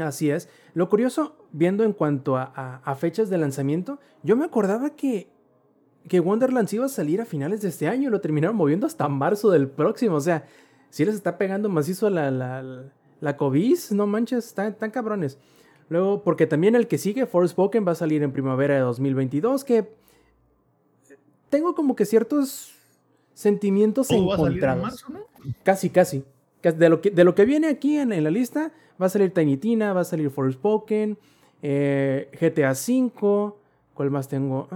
Así 0.00 0.30
es. 0.30 0.48
Lo 0.74 0.88
curioso, 0.88 1.36
viendo 1.52 1.84
en 1.84 1.92
cuanto 1.92 2.36
a 2.36 2.96
fechas 2.98 3.28
de 3.28 3.38
lanzamiento, 3.38 3.98
yo 4.22 4.36
me 4.36 4.44
acordaba 4.44 4.90
que, 4.90 5.30
que 6.08 6.20
Wonderlands 6.20 6.72
iba 6.72 6.86
a 6.86 6.88
salir 6.88 7.20
a 7.20 7.24
finales 7.24 7.62
de 7.62 7.68
este 7.68 7.88
año 7.88 8.08
y 8.08 8.12
lo 8.12 8.20
terminaron 8.20 8.56
moviendo 8.56 8.86
hasta 8.86 9.08
marzo 9.08 9.50
del 9.50 9.68
próximo. 9.68 10.16
O 10.16 10.20
sea, 10.20 10.46
si 10.90 11.04
les 11.04 11.14
está 11.14 11.38
pegando 11.38 11.68
macizo 11.68 12.08
la, 12.10 12.30
la, 12.30 12.62
la, 12.62 12.92
la 13.20 13.36
COVID, 13.36 13.78
no 13.92 14.06
manches, 14.06 14.46
están 14.46 14.76
tan 14.76 14.90
cabrones. 14.90 15.38
Luego, 15.88 16.22
porque 16.22 16.46
también 16.46 16.76
el 16.76 16.86
que 16.86 16.98
sigue, 16.98 17.26
Forspoken, 17.26 17.86
va 17.86 17.92
a 17.92 17.96
salir 17.96 18.22
en 18.22 18.32
primavera 18.32 18.74
de 18.74 18.80
2022, 18.80 19.64
que 19.64 19.92
tengo 21.48 21.74
como 21.74 21.96
que 21.96 22.06
ciertos 22.06 22.69
sentimientos 23.40 24.08
Todo 24.08 24.26
va 24.26 24.34
a 24.34 24.38
salir 24.38 24.62
en 24.62 24.70
encontrados. 24.70 24.82
marzo, 24.82 25.06
¿no? 25.12 25.52
Casi, 25.62 25.90
casi. 25.90 26.24
Cas- 26.60 26.78
De 26.78 26.88
lo 26.88 27.00
que, 27.00 27.10
de 27.10 27.24
lo 27.24 27.34
que 27.34 27.44
viene 27.44 27.68
aquí 27.68 27.96
en, 27.96 28.12
en 28.12 28.24
la 28.24 28.30
lista, 28.30 28.72
va 29.00 29.06
a 29.06 29.08
salir 29.08 29.32
Tiny 29.32 29.56
Tina, 29.56 29.92
va 29.92 30.02
a 30.02 30.04
salir 30.04 30.30
Forspoken, 30.30 31.16
eh, 31.62 32.28
GTA 32.38 32.72
V, 32.72 33.52
¿cuál 33.94 34.10
más 34.10 34.28
tengo? 34.28 34.68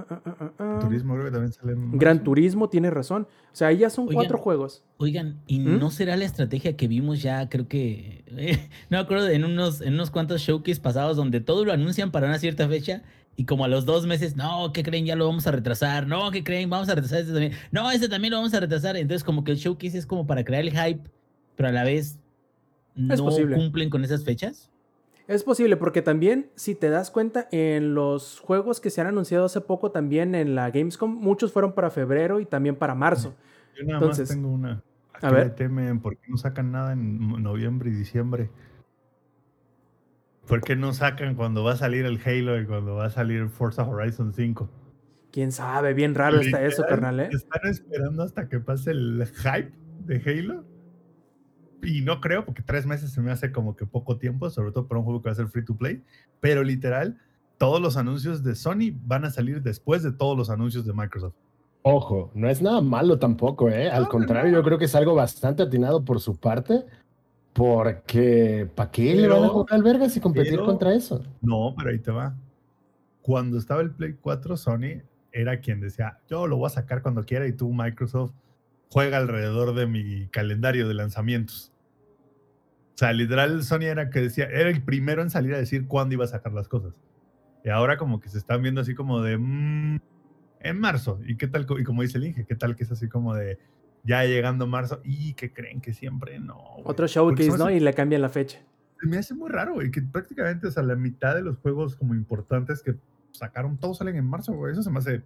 Ah. 0.59 0.79
Turismo 0.81 1.15
creo 1.15 1.27
que 1.27 1.31
también 1.31 1.53
sale 1.53 1.73
en 1.73 1.99
Gran 1.99 2.17
marzo. 2.17 2.25
Turismo, 2.25 2.69
tiene 2.69 2.91
razón. 2.91 3.27
O 3.53 3.57
sea, 3.57 3.69
ahí 3.69 3.79
ya 3.79 3.91
son 3.91 4.05
Oigan. 4.05 4.15
cuatro 4.17 4.39
juegos. 4.39 4.83
Oigan, 4.97 5.41
¿y 5.47 5.61
¿Mm? 5.61 5.79
no 5.79 5.91
será 5.91 6.17
la 6.17 6.25
estrategia 6.25 6.77
que 6.77 6.89
vimos 6.89 7.23
ya, 7.23 7.49
creo 7.49 7.69
que, 7.69 8.25
no 8.91 8.97
me 8.97 8.99
acuerdo, 8.99 9.29
en 9.29 9.45
unos, 9.45 9.81
en 9.83 9.95
unos 9.95 10.11
cuantos 10.11 10.41
showcase 10.41 10.81
pasados 10.81 11.17
donde 11.17 11.41
todo 11.41 11.65
lo 11.65 11.73
anuncian 11.73 12.11
para 12.11 12.27
una 12.27 12.39
cierta 12.39 12.67
fecha 12.69 13.03
y 13.37 13.45
como 13.47 13.65
a 13.65 13.69
los 13.69 13.85
dos 13.85 14.07
meses, 14.07 14.37
no, 14.37 14.73
¿qué 14.73 14.83
creen? 14.83 15.07
Ya 15.07 15.17
lo 15.17 15.27
vamos 15.27 15.47
a 15.47 15.51
retrasar, 15.51 16.07
no, 16.07 16.31
¿qué 16.31 16.45
creen? 16.45 16.71
Vamos 16.71 16.89
a 16.89 16.95
retrasar 16.95 17.21
este 17.21 17.33
también, 17.33 17.53
no, 17.73 17.91
este 17.91 18.09
también 18.09 18.33
lo 18.33 18.39
vamos 18.39 18.55
a 18.55 18.61
retrasar. 18.61 18.97
Entonces 18.97 19.25
como 19.25 19.45
que 19.45 19.53
el 19.53 19.59
showcase 19.59 19.99
es 19.99 20.07
como 20.07 20.27
para 20.27 20.45
crear 20.45 20.63
el 20.63 20.71
hype, 20.71 21.09
pero 21.57 21.69
a 21.69 21.73
la 21.73 21.85
vez 21.85 22.19
no 22.95 23.17
posible. 23.17 23.57
cumplen 23.57 23.91
con 23.91 24.05
esas 24.05 24.25
fechas. 24.25 24.71
Es 25.27 25.43
posible 25.43 25.77
porque 25.79 26.03
también, 26.03 26.51
si 26.55 26.75
te 26.75 26.91
das 26.91 27.11
cuenta, 27.11 27.49
en 27.51 27.95
los 27.95 28.41
juegos 28.41 28.81
que 28.81 28.91
se 28.91 29.01
han 29.01 29.07
anunciado 29.07 29.47
hace 29.47 29.61
poco 29.63 29.91
también 29.91 30.35
en 30.35 30.55
la 30.55 30.71
Gamescom, 30.71 31.11
muchos 31.15 31.51
fueron 31.51 31.73
para 31.73 31.91
febrero 31.91 32.41
y 32.41 32.45
también 32.45 32.77
para 32.77 32.95
marzo. 32.95 33.35
Yo 33.75 33.85
nada 33.85 33.99
Entonces, 34.01 34.29
más 34.29 34.37
tengo 34.37 34.49
una. 34.51 34.83
¿A, 35.15 35.29
a 35.29 35.31
qué 35.31 35.35
ver. 35.35 35.45
le 35.47 35.51
temen? 35.51 36.01
¿Por 36.01 36.17
qué 36.19 36.29
no 36.29 36.37
sacan 36.37 36.73
nada 36.73 36.93
en 36.93 37.43
noviembre 37.43 37.89
y 37.91 37.95
diciembre? 37.95 38.51
¿Por 40.47 40.61
qué 40.61 40.77
no 40.77 40.93
sacan 40.93 41.35
cuando 41.35 41.65
va 41.65 41.73
a 41.73 41.77
salir 41.77 42.05
el 42.05 42.21
Halo 42.25 42.61
y 42.61 42.67
cuando 42.67 42.95
va 42.95 43.07
a 43.07 43.11
salir 43.11 43.49
Forza 43.49 43.83
Horizon 43.89 44.33
5? 44.33 44.69
Quién 45.33 45.51
sabe, 45.53 45.95
bien 45.95 46.15
raro 46.15 46.41
está 46.41 46.65
eso, 46.65 46.85
carnal, 46.89 47.19
¿eh? 47.19 47.29
Están 47.33 47.63
esperando 47.69 48.23
hasta 48.23 48.49
que 48.49 48.61
pase 48.61 48.93
el 48.93 49.27
hype 49.27 49.73
de 50.05 50.23
Halo. 50.25 50.65
Y 51.83 52.03
no 52.03 52.21
creo, 52.21 52.45
porque 52.45 52.63
tres 52.63 52.87
meses 52.87 53.11
se 53.13 53.21
me 53.21 53.31
hace 53.31 53.53
como 53.53 53.75
que 53.77 53.85
poco 53.85 54.17
tiempo, 54.17 54.49
sobre 54.49 54.73
todo 54.73 54.87
para 54.87 55.01
un 55.01 55.05
juego 55.05 55.21
que 55.23 55.29
va 55.29 55.33
a 55.33 55.37
ser 55.37 55.49
free 55.49 55.65
to 55.65 55.77
play. 55.77 56.03
Pero 56.41 56.63
literal, 56.63 57.19
todos 57.59 57.81
los 57.81 57.97
anuncios 57.97 58.43
de 58.45 58.55
Sony 58.55 58.93
van 59.05 59.25
a 59.25 59.31
salir 59.31 59.63
después 59.63 60.03
de 60.03 60.13
todos 60.13 60.37
los 60.37 60.51
anuncios 60.51 60.87
de 60.87 60.93
Microsoft. 60.93 61.35
Ojo, 61.83 62.31
no 62.35 62.49
es 62.49 62.63
nada 62.63 62.81
malo 62.81 63.19
tampoco, 63.19 63.69
¿eh? 63.69 63.91
Al 63.91 64.05
No, 64.05 64.09
contrario, 64.09 64.53
no. 64.53 64.59
yo 64.59 64.65
creo 64.65 64.79
que 64.79 64.87
es 64.87 64.95
algo 64.95 65.15
bastante 65.15 65.63
atinado 65.65 66.03
por 66.05 66.21
su 66.21 66.37
parte, 66.39 66.87
porque 67.55 68.69
¿para 68.75 68.91
qué 68.91 69.15
le 69.15 69.29
van 69.29 69.39
a 69.39 69.41
Pero- 69.43 69.53
jugar 69.53 69.75
al 69.75 69.83
vergas 69.83 70.17
y 70.17 70.21
competir 70.21 70.53
pero- 70.55 70.67
contra 70.67 70.93
eso? 70.95 71.23
No, 71.41 71.75
pero 71.79 71.91
ahí 71.91 71.99
te 72.01 72.11
va. 72.11 72.37
Cuando 73.23 73.57
estaba 73.59 73.81
el 73.81 73.91
Play 73.93 74.15
4, 74.21 74.57
Sony 74.57 75.01
era 75.33 75.61
quien 75.61 75.81
decía, 75.81 76.19
yo 76.29 76.47
lo 76.47 76.57
voy 76.57 76.67
a 76.67 76.71
sacar 76.71 77.01
cuando 77.01 77.25
quiera 77.25 77.47
y 77.47 77.53
tú, 77.53 77.73
Microsoft, 77.73 78.33
juega 78.91 79.17
alrededor 79.19 79.75
de 79.75 79.87
mi 79.87 80.27
calendario 80.29 80.87
de 80.87 80.95
lanzamientos. 80.95 81.73
O 82.95 82.99
sea, 82.99 83.13
literal, 83.13 83.63
Sony 83.65 83.85
era 83.85 84.11
que 84.11 84.21
decía, 84.21 84.45
era 84.45 84.69
el 84.69 84.83
primero 84.83 85.23
en 85.23 85.31
salir 85.31 85.55
a 85.55 85.59
decir 85.59 85.87
cuándo 85.89 86.15
iba 86.15 86.25
a 86.25 86.29
sacar 86.29 86.53
las 86.53 86.69
cosas. 86.69 87.01
Y 87.65 87.71
ahora 87.71 87.97
como 87.97 88.21
que 88.21 88.29
se 88.29 88.39
están 88.39 88.63
viendo 88.63 88.81
así 88.83 88.95
como 88.95 89.23
de, 89.23 89.39
"Mm, 89.39 90.01
en 90.61 90.81
marzo. 90.81 91.19
¿Y 91.27 91.37
qué 91.37 91.47
tal? 91.49 91.67
Y 91.79 91.85
como 91.85 92.03
dice 92.03 92.19
el 92.19 92.25
Inge, 92.27 92.45
¿qué 92.47 92.55
tal 92.55 92.77
que 92.77 92.85
es 92.85 92.93
así 92.93 93.09
como 93.09 93.35
de, 93.35 93.59
ya 94.05 94.25
llegando 94.25 94.67
marzo? 94.67 95.01
¿Y 95.05 95.35
que 95.35 95.53
creen 95.53 95.81
que 95.81 95.93
siempre 95.93 96.39
no? 96.39 96.59
Otro 96.85 97.07
showcase, 97.07 97.57
¿no? 97.59 97.65
hace- 97.67 97.77
Y 97.77 97.81
le 97.81 97.93
cambian 97.95 98.23
la 98.23 98.29
fecha. 98.29 98.61
me 99.03 99.19
hace 99.19 99.35
muy 99.35 99.51
raro, 99.51 99.75
güey, 99.75 99.91
que 99.91 100.01
prácticamente, 100.01 100.67
o 100.67 100.71
sea, 100.71 100.83
la 100.83 100.95
mitad 100.97 101.35
de 101.35 101.43
los 101.43 101.59
juegos 101.59 101.95
como 101.97 102.15
importantes 102.15 102.83
que 102.83 102.95
sacaron, 103.33 103.77
todos 103.77 103.99
salen 103.99 104.17
en 104.17 104.25
marzo, 104.25 104.53
güey. 104.55 104.73
Eso 104.73 104.83
se 104.83 104.91
me 104.91 104.99
hace 105.01 105.23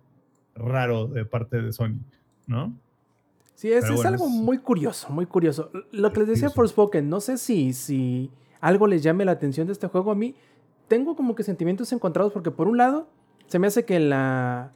raro 0.56 1.06
de 1.06 1.24
parte 1.24 1.60
de 1.62 1.72
Sony, 1.72 1.98
¿no? 2.46 2.74
Sí, 3.54 3.70
es, 3.72 3.84
algo 4.04 4.26
es- 4.26 4.30
muy 4.32 4.58
curioso, 4.58 5.10
muy 5.10 5.26
curioso. 5.26 5.70
Lo 5.92 6.12
que 6.12 6.20
les 6.20 6.28
decía. 6.30 6.50
Forspoken, 6.50 7.08
no 7.08 7.20
sé 7.20 7.38
si, 7.38 7.72
si 7.72 8.30
algo 8.60 8.86
les 8.86 9.02
llame 9.02 9.24
la 9.24 9.32
atención 9.32 9.66
de 9.66 9.72
este 9.72 9.86
juego. 9.88 10.10
A 10.12 10.14
mí 10.14 10.34
tengo 10.88 11.14
como 11.16 11.34
que 11.34 11.42
sentimientos 11.42 11.92
encontrados 11.92 12.32
porque 12.32 12.50
por 12.50 12.66
un 12.68 12.78
lado 12.78 13.08
se 13.46 13.58
me 13.58 13.66
hace 13.66 13.84
que 13.84 13.98
la, 14.00 14.72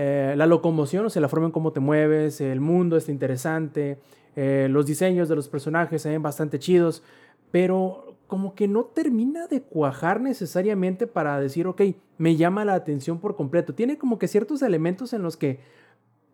eh, 0.00 0.34
la 0.36 0.46
locomoción, 0.46 1.04
o 1.06 1.10
sea, 1.10 1.20
la 1.20 1.28
forma 1.28 1.46
en 1.46 1.50
cómo 1.50 1.72
te 1.72 1.80
mueves, 1.80 2.40
el 2.40 2.60
mundo 2.60 2.96
está 2.96 3.10
interesante, 3.10 3.98
eh, 4.36 4.68
los 4.70 4.86
diseños 4.86 5.28
de 5.28 5.34
los 5.34 5.48
personajes 5.48 6.02
se 6.02 6.10
ven 6.10 6.22
bastante 6.22 6.60
chidos, 6.60 7.02
pero 7.50 8.14
como 8.28 8.54
que 8.54 8.68
no 8.68 8.84
termina 8.84 9.48
de 9.48 9.60
cuajar 9.60 10.20
necesariamente 10.20 11.08
para 11.08 11.40
decir, 11.40 11.66
ok, 11.66 11.82
me 12.16 12.36
llama 12.36 12.64
la 12.64 12.74
atención 12.74 13.18
por 13.18 13.34
completo. 13.34 13.74
Tiene 13.74 13.98
como 13.98 14.20
que 14.20 14.28
ciertos 14.28 14.62
elementos 14.62 15.12
en 15.14 15.22
los 15.22 15.36
que 15.36 15.58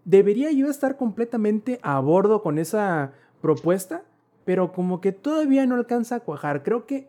debería 0.04 0.52
yo 0.52 0.68
estar 0.68 0.98
completamente 0.98 1.80
a 1.82 1.98
bordo 2.00 2.42
con 2.42 2.58
esa 2.58 3.12
propuesta, 3.40 4.02
pero 4.44 4.72
como 4.72 5.00
que 5.00 5.12
todavía 5.12 5.64
no 5.64 5.76
alcanza 5.76 6.16
a 6.16 6.20
cuajar. 6.20 6.64
Creo 6.64 6.84
que 6.84 7.08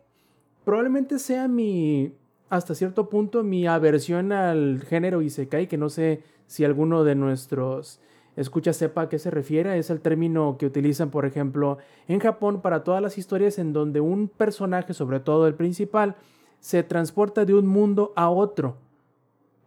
probablemente 0.64 1.20
sea 1.20 1.50
mi, 1.50 2.14
hasta 2.50 2.76
cierto 2.76 3.10
punto, 3.10 3.44
mi 3.44 3.68
aversión 3.68 4.32
al 4.32 4.82
género 4.88 5.22
Isekai, 5.22 5.68
que 5.68 5.78
no 5.78 5.90
sé 5.90 6.24
si 6.48 6.64
alguno 6.64 7.04
de 7.04 7.16
nuestros 7.16 8.00
escucha 8.36 8.74
sepa 8.74 9.04
a 9.04 9.10
qué 9.10 9.20
se 9.20 9.32
refiere. 9.32 9.78
Es 9.78 9.90
el 9.90 10.02
término 10.02 10.58
que 10.58 10.66
utilizan, 10.66 11.10
por 11.10 11.26
ejemplo, 11.26 11.78
en 12.08 12.20
Japón 12.20 12.62
para 12.62 12.84
todas 12.84 13.02
las 13.02 13.18
historias 13.18 13.58
en 13.60 13.74
donde 13.74 14.02
un 14.02 14.28
personaje, 14.28 14.94
sobre 14.94 15.20
todo 15.20 15.48
el 15.48 15.56
principal, 15.56 16.16
se 16.60 16.84
transporta 16.84 17.46
de 17.46 17.54
un 17.54 17.68
mundo 17.68 18.14
a 18.16 18.30
otro 18.30 18.78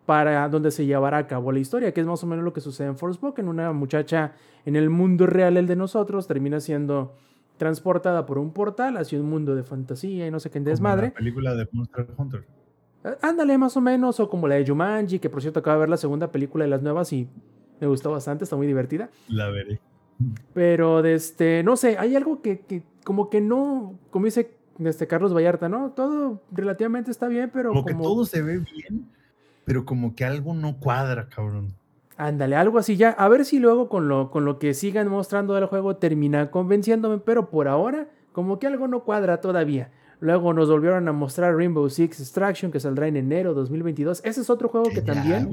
para 0.06 0.48
donde 0.48 0.70
se 0.70 0.86
llevará 0.86 1.18
a 1.18 1.26
cabo 1.26 1.52
la 1.52 1.58
historia, 1.58 1.92
que 1.92 2.00
es 2.00 2.06
más 2.06 2.24
o 2.24 2.26
menos 2.26 2.44
lo 2.44 2.52
que 2.52 2.60
sucede 2.60 2.86
en 2.88 2.96
Forspoken. 2.96 3.46
Una 3.46 3.72
muchacha 3.72 4.32
en 4.64 4.74
el 4.74 4.88
mundo 4.88 5.26
real, 5.26 5.56
el 5.56 5.66
de 5.66 5.76
nosotros, 5.76 6.26
termina 6.26 6.60
siendo 6.60 7.14
transportada 7.58 8.24
por 8.24 8.38
un 8.38 8.52
portal 8.52 8.96
hacia 8.96 9.20
un 9.20 9.28
mundo 9.28 9.54
de 9.54 9.64
fantasía 9.64 10.26
y 10.26 10.30
no 10.30 10.40
sé 10.40 10.50
qué 10.50 10.60
desmadre. 10.60 11.08
la 11.08 11.14
película 11.14 11.54
de 11.54 11.68
Monster 11.72 12.06
Hunter. 12.16 12.46
Ándale, 13.22 13.58
más 13.58 13.76
o 13.76 13.80
menos, 13.80 14.20
o 14.20 14.28
como 14.28 14.48
la 14.48 14.56
de 14.56 14.66
Jumanji, 14.66 15.18
que 15.18 15.30
por 15.30 15.40
cierto 15.42 15.60
acaba 15.60 15.76
de 15.76 15.80
ver 15.80 15.88
la 15.88 15.96
segunda 15.96 16.30
película 16.30 16.64
de 16.64 16.70
las 16.70 16.82
nuevas 16.82 17.12
y 17.12 17.28
me 17.80 17.86
gustó 17.86 18.10
bastante, 18.10 18.44
está 18.44 18.56
muy 18.56 18.66
divertida. 18.66 19.10
La 19.28 19.48
veré. 19.50 19.80
Pero, 20.52 21.02
de 21.02 21.14
este, 21.14 21.62
no 21.62 21.76
sé, 21.76 21.96
hay 21.98 22.16
algo 22.16 22.42
que, 22.42 22.60
que 22.60 22.82
como 23.04 23.30
que 23.30 23.40
no, 23.40 23.98
como 24.10 24.24
dice 24.24 24.58
este 24.84 25.06
Carlos 25.06 25.34
Vallarta, 25.34 25.68
¿no? 25.68 25.90
Todo 25.90 26.42
relativamente 26.52 27.10
está 27.10 27.28
bien, 27.28 27.50
pero 27.52 27.70
como, 27.70 27.84
que 27.84 27.94
todo 27.94 28.24
se 28.24 28.42
ve 28.42 28.58
bien, 28.58 29.08
pero 29.64 29.84
como 29.84 30.14
que 30.14 30.24
algo 30.24 30.54
no 30.54 30.78
cuadra, 30.78 31.28
cabrón. 31.28 31.74
Ándale, 32.16 32.56
algo 32.56 32.78
así 32.78 32.96
ya. 32.96 33.10
A 33.10 33.28
ver 33.28 33.44
si 33.44 33.60
luego 33.60 33.88
con 33.88 34.08
lo, 34.08 34.30
con 34.30 34.44
lo 34.44 34.58
que 34.58 34.74
sigan 34.74 35.08
mostrando 35.08 35.54
del 35.54 35.66
juego 35.66 35.96
termina 35.96 36.50
convenciéndome, 36.50 37.18
pero 37.18 37.48
por 37.48 37.68
ahora, 37.68 38.08
como 38.32 38.58
que 38.58 38.66
algo 38.66 38.88
no 38.88 39.04
cuadra 39.04 39.40
todavía. 39.40 39.92
Luego 40.20 40.52
nos 40.52 40.68
volvieron 40.68 41.06
a 41.08 41.12
mostrar 41.12 41.54
Rainbow 41.56 41.88
Six 41.88 42.20
Extraction, 42.20 42.72
que 42.72 42.80
saldrá 42.80 43.06
en 43.06 43.16
enero 43.16 43.54
2022. 43.54 44.20
Ese 44.24 44.40
es 44.40 44.50
otro 44.50 44.68
juego 44.68 44.90
que 44.90 45.02
también. 45.02 45.48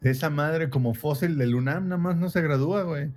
Esa 0.00 0.30
madre 0.30 0.70
como 0.70 0.94
fósil 0.94 1.36
de 1.36 1.46
Lunam 1.46 1.88
nada 1.88 2.00
más 2.00 2.16
no 2.16 2.30
se 2.30 2.40
gradúa, 2.40 2.84
güey. 2.84 3.10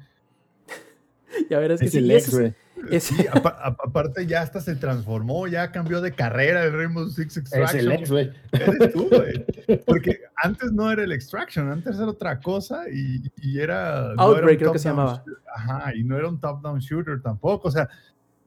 ya 1.49 1.59
verás 1.59 1.79
que 1.79 1.85
es 1.85 1.95
el 1.95 2.11
ex, 2.11 2.29
güey. 2.31 2.53
Sí, 2.99 3.15
aparte 3.31 4.25
ya 4.25 4.41
hasta 4.41 4.59
se 4.59 4.75
transformó, 4.75 5.47
ya 5.47 5.71
cambió 5.71 6.01
de 6.01 6.11
carrera 6.11 6.65
el 6.65 6.73
Rainbow 6.73 7.07
Six 7.07 7.37
Extraction. 7.37 7.79
Es 7.79 7.85
el 7.85 7.91
ex, 7.93 8.11
güey. 8.11 8.31
Eres 8.51 8.91
tú, 8.91 9.07
güey. 9.09 9.45
Porque 9.85 10.19
antes 10.35 10.73
no 10.73 10.91
era 10.91 11.03
el 11.03 11.13
Extraction, 11.13 11.69
antes 11.71 11.95
era 11.95 12.07
otra 12.07 12.41
cosa 12.41 12.89
y, 12.91 13.31
y 13.41 13.59
era... 13.59 14.11
Outbreak 14.17 14.59
creo 14.59 14.73
que 14.73 14.79
se 14.79 14.89
llamaba. 14.89 15.23
Ajá, 15.55 15.95
y 15.95 16.03
no 16.03 16.17
era 16.17 16.27
un 16.27 16.41
top-down 16.41 16.79
shooter 16.79 17.21
tampoco, 17.21 17.69
o 17.69 17.71
sea, 17.71 17.87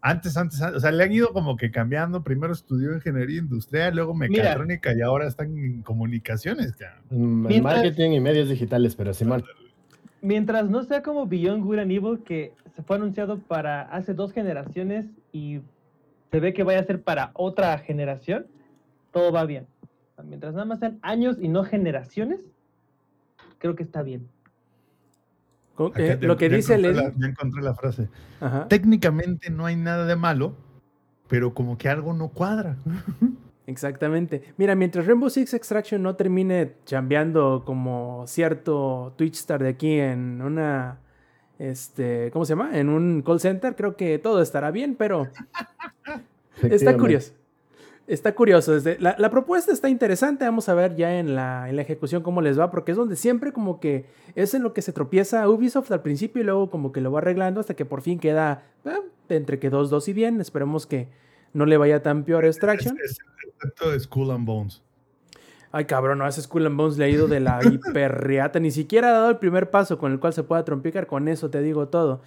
antes, 0.08 0.36
antes, 0.36 0.60
o 0.60 0.78
sea, 0.78 0.92
le 0.92 1.02
han 1.02 1.12
ido 1.12 1.32
como 1.32 1.56
que 1.56 1.72
cambiando. 1.72 2.22
Primero 2.22 2.52
estudió 2.52 2.94
ingeniería 2.94 3.40
industrial, 3.40 3.96
luego 3.96 4.14
mecatrónica 4.14 4.96
y 4.96 5.00
ahora 5.00 5.26
están 5.26 5.58
en 5.58 5.82
comunicaciones. 5.82 6.74
Mm, 7.10 7.50
en 7.50 7.62
marketing 7.62 8.10
y 8.12 8.20
medios 8.20 8.48
digitales, 8.48 8.94
pero 8.94 9.12
sí 9.12 9.24
mal. 9.24 9.44
Mientras 10.22 10.70
no 10.70 10.84
sea 10.84 11.02
como 11.02 11.26
Beyond 11.26 11.64
Good 11.64 11.78
and 11.80 11.90
Evil, 11.90 12.22
que 12.24 12.52
se 12.76 12.84
fue 12.84 12.96
anunciado 12.96 13.40
para 13.40 13.82
hace 13.82 14.14
dos 14.14 14.32
generaciones 14.32 15.06
y 15.32 15.58
se 16.30 16.38
ve 16.38 16.54
que 16.54 16.62
vaya 16.62 16.78
a 16.78 16.84
ser 16.84 17.02
para 17.02 17.32
otra 17.34 17.76
generación, 17.78 18.46
todo 19.10 19.32
va 19.32 19.44
bien. 19.44 19.66
Mientras 20.22 20.52
nada 20.52 20.66
más 20.66 20.78
sean 20.78 21.00
años 21.02 21.36
y 21.40 21.48
no 21.48 21.64
generaciones, 21.64 22.40
creo 23.58 23.74
que 23.74 23.82
está 23.82 24.02
bien. 24.02 24.28
Eh, 25.96 26.18
lo 26.20 26.36
que 26.36 26.48
dice 26.48 26.78
Leslie. 26.78 27.12
ya 27.16 27.26
encontré 27.26 27.62
la 27.62 27.74
frase. 27.74 28.08
Técnicamente 28.68 29.50
no 29.50 29.66
hay 29.66 29.76
nada 29.76 30.06
de 30.06 30.16
malo, 30.16 30.54
pero 31.28 31.54
como 31.54 31.76
que 31.78 31.88
algo 31.88 32.12
no 32.12 32.28
cuadra. 32.28 32.76
Exactamente. 33.66 34.54
Mira, 34.56 34.74
mientras 34.74 35.06
Rainbow 35.06 35.28
Six 35.28 35.54
Extraction 35.54 36.02
no 36.02 36.14
termine 36.14 36.74
chambeando 36.84 37.64
como 37.66 38.24
cierto 38.26 39.12
Twitch 39.16 39.34
star 39.34 39.62
de 39.62 39.70
aquí 39.70 39.98
en 39.98 40.40
una. 40.40 41.00
Este, 41.58 42.30
¿cómo 42.32 42.44
se 42.44 42.50
llama? 42.50 42.78
En 42.78 42.88
un 42.88 43.22
call 43.22 43.40
center, 43.40 43.74
creo 43.74 43.96
que 43.96 44.18
todo 44.18 44.40
estará 44.40 44.70
bien, 44.70 44.94
pero. 44.94 45.28
está 46.62 46.96
curioso 46.96 47.32
está 48.06 48.34
curioso. 48.34 48.72
Desde, 48.72 48.98
la, 48.98 49.16
la, 49.18 49.30
propuesta 49.30 49.72
está 49.72 49.88
interesante. 49.88 50.44
Vamos 50.44 50.68
a 50.68 50.74
ver 50.74 50.96
ya 50.96 51.18
en 51.18 51.34
la, 51.34 51.68
en 51.68 51.76
la, 51.76 51.82
ejecución 51.82 52.22
cómo 52.22 52.40
les 52.40 52.58
va, 52.58 52.70
porque 52.70 52.92
es 52.92 52.96
donde 52.96 53.16
siempre 53.16 53.52
como 53.52 53.80
que 53.80 54.06
es 54.34 54.54
en 54.54 54.62
lo 54.62 54.72
que 54.72 54.82
se 54.82 54.92
tropieza 54.92 55.48
Ubisoft 55.48 55.90
al 55.92 56.02
principio 56.02 56.42
y 56.42 56.44
luego 56.44 56.70
como 56.70 56.92
que 56.92 57.00
lo 57.00 57.12
va 57.12 57.18
arreglando 57.18 57.60
hasta 57.60 57.74
que 57.74 57.84
por 57.84 58.02
fin 58.02 58.18
queda 58.18 58.64
eh, 58.84 59.00
entre 59.28 59.58
que 59.58 59.70
2-2 59.70 60.08
y 60.08 60.12
bien. 60.12 60.40
Esperemos 60.40 60.86
que 60.86 61.08
no 61.52 61.66
le 61.66 61.76
vaya 61.76 62.02
tan 62.02 62.24
peor 62.24 62.44
a 62.44 62.48
Extraction. 62.48 62.96
Es, 63.02 63.18
es, 63.94 64.02
Skull 64.02 64.30
and 64.30 64.46
Bones. 64.46 64.82
Ay, 65.72 65.84
cabrón, 65.84 66.18
no, 66.18 66.26
ese 66.26 66.40
Skull 66.42 66.66
and 66.66 66.76
Bones 66.76 66.96
le 66.96 67.04
ha 67.04 67.08
ido 67.08 67.28
de 67.28 67.40
la 67.40 67.60
hiperreata. 67.62 68.60
Ni 68.60 68.70
siquiera 68.70 69.08
ha 69.08 69.12
dado 69.12 69.30
el 69.30 69.38
primer 69.38 69.70
paso 69.70 69.98
con 69.98 70.12
el 70.12 70.20
cual 70.20 70.32
se 70.32 70.42
pueda 70.42 70.64
trompicar. 70.64 71.06
Con 71.06 71.28
eso 71.28 71.50
te 71.50 71.60
digo 71.60 71.88
todo. 71.88 72.22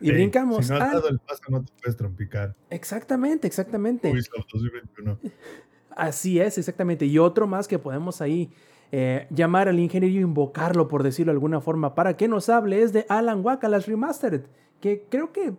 Y 0.00 0.10
brincamos. 0.12 0.66
Si 0.66 0.72
no 0.72 0.78
has 0.78 0.92
dado 0.92 1.08
el 1.08 1.18
paso, 1.18 1.42
no 1.48 1.62
te 1.62 1.72
puedes 1.80 1.96
trompicar. 1.96 2.54
Exactamente, 2.70 3.46
exactamente. 3.46 4.12
Así 5.90 6.40
es, 6.40 6.56
exactamente. 6.58 7.06
Y 7.06 7.18
otro 7.18 7.46
más 7.46 7.68
que 7.68 7.78
podemos 7.78 8.20
ahí 8.20 8.50
eh, 8.92 9.26
llamar 9.30 9.68
al 9.68 9.78
ingeniero 9.78 10.16
e 10.16 10.22
invocarlo, 10.22 10.88
por 10.88 11.02
decirlo 11.02 11.32
de 11.32 11.36
alguna 11.36 11.60
forma, 11.60 11.94
para 11.94 12.16
que 12.16 12.28
nos 12.28 12.48
hable 12.48 12.82
es 12.82 12.92
de 12.92 13.06
Alan 13.08 13.44
Waka, 13.44 13.68
las 13.68 13.86
Remastered, 13.86 14.42
que 14.80 15.04
creo 15.08 15.32
que 15.32 15.52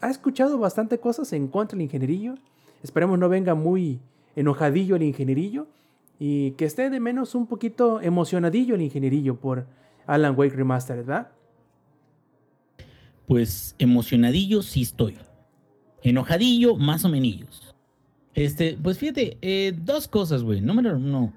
ha 0.00 0.10
escuchado 0.10 0.58
bastante 0.58 0.98
cosas 0.98 1.32
en 1.32 1.48
contra 1.48 1.76
del 1.76 1.82
ingenierillo. 1.82 2.34
Esperemos 2.82 3.18
no 3.18 3.28
venga 3.28 3.54
muy 3.54 4.00
enojadillo 4.36 4.96
el 4.96 5.02
ingenierillo 5.02 5.66
y 6.18 6.52
que 6.52 6.64
esté 6.64 6.90
de 6.90 7.00
menos 7.00 7.34
un 7.34 7.46
poquito 7.46 8.00
emocionadillo 8.00 8.74
el 8.74 8.82
ingenierillo 8.82 9.36
por 9.36 9.66
Alan 10.06 10.34
Wake 10.36 10.56
Remastered, 10.56 11.04
¿verdad? 11.04 11.28
Pues 13.28 13.76
emocionadillo 13.78 14.62
sí 14.62 14.82
estoy. 14.82 15.16
Enojadillo, 16.02 16.76
más 16.76 17.04
o 17.04 17.10
menos. 17.10 17.74
Este, 18.34 18.78
pues 18.82 18.98
fíjate, 18.98 19.36
eh, 19.42 19.74
dos 19.76 20.08
cosas, 20.08 20.42
güey. 20.42 20.62
Número 20.62 20.96
uno, 20.96 21.34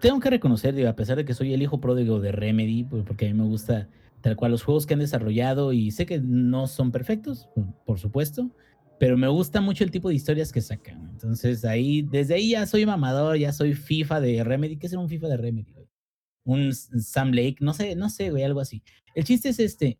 tengo 0.00 0.20
que 0.20 0.28
reconocer, 0.28 0.74
digo, 0.74 0.90
a 0.90 0.96
pesar 0.96 1.16
de 1.16 1.24
que 1.24 1.32
soy 1.32 1.54
el 1.54 1.62
hijo 1.62 1.80
pródigo 1.80 2.20
de 2.20 2.32
Remedy, 2.32 2.84
pues, 2.84 3.02
porque 3.06 3.26
a 3.26 3.32
mí 3.32 3.34
me 3.34 3.46
gusta 3.46 3.88
tal 4.20 4.36
cual 4.36 4.50
los 4.50 4.62
juegos 4.62 4.84
que 4.84 4.92
han 4.92 5.00
desarrollado 5.00 5.72
y 5.72 5.90
sé 5.90 6.04
que 6.04 6.18
no 6.20 6.66
son 6.66 6.92
perfectos, 6.92 7.48
por 7.86 7.98
supuesto, 7.98 8.50
pero 8.98 9.16
me 9.16 9.28
gusta 9.28 9.62
mucho 9.62 9.84
el 9.84 9.90
tipo 9.90 10.10
de 10.10 10.16
historias 10.16 10.52
que 10.52 10.60
sacan. 10.60 11.08
Entonces 11.12 11.64
ahí, 11.64 12.02
desde 12.02 12.34
ahí 12.34 12.50
ya 12.50 12.66
soy 12.66 12.84
mamador, 12.84 13.38
ya 13.38 13.52
soy 13.52 13.72
FIFA 13.74 14.20
de 14.20 14.44
Remedy. 14.44 14.76
¿Qué 14.76 14.88
es 14.88 14.92
un 14.92 15.08
FIFA 15.08 15.28
de 15.28 15.36
Remedy? 15.38 15.74
Un 16.44 16.74
Sam 16.74 17.30
Lake, 17.30 17.56
no 17.60 17.72
sé, 17.72 17.94
no 17.94 18.10
sé, 18.10 18.30
güey, 18.30 18.42
algo 18.42 18.60
así. 18.60 18.82
El 19.14 19.24
chiste 19.24 19.50
es 19.50 19.60
este, 19.60 19.98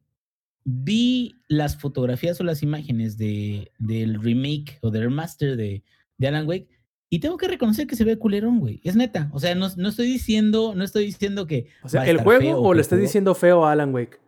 vi 0.71 1.37
las 1.49 1.79
fotografías 1.79 2.39
o 2.41 2.45
las 2.45 2.63
imágenes 2.63 3.17
de, 3.17 3.73
del 3.79 4.21
remake 4.21 4.79
o 4.83 4.91
del 4.91 5.05
remaster 5.05 5.57
de, 5.57 5.83
de, 6.19 6.29
Alan 6.29 6.47
Wake 6.47 6.69
y 7.09 7.21
tengo 7.21 7.39
que 7.39 7.49
reconocer 7.49 7.87
que 7.87 7.97
se 7.97 8.05
ve 8.05 8.19
culerón, 8.19 8.61
güey. 8.61 8.83
Es 8.85 8.95
neta. 8.95 9.31
O 9.33 9.41
sea, 9.41 9.55
no, 9.55 9.69
no 9.77 9.89
estoy 9.89 10.07
diciendo, 10.07 10.75
no 10.77 10.85
estoy 10.85 11.07
diciendo 11.07 11.47
que. 11.47 11.69
O 11.83 11.89
sea, 11.89 12.07
¿el 12.07 12.19
juego 12.19 12.61
o 12.61 12.75
le 12.75 12.83
estás 12.83 13.01
diciendo 13.01 13.35
feo 13.35 13.65
a 13.65 13.73
Alan 13.73 13.95
Wake? 13.95 14.21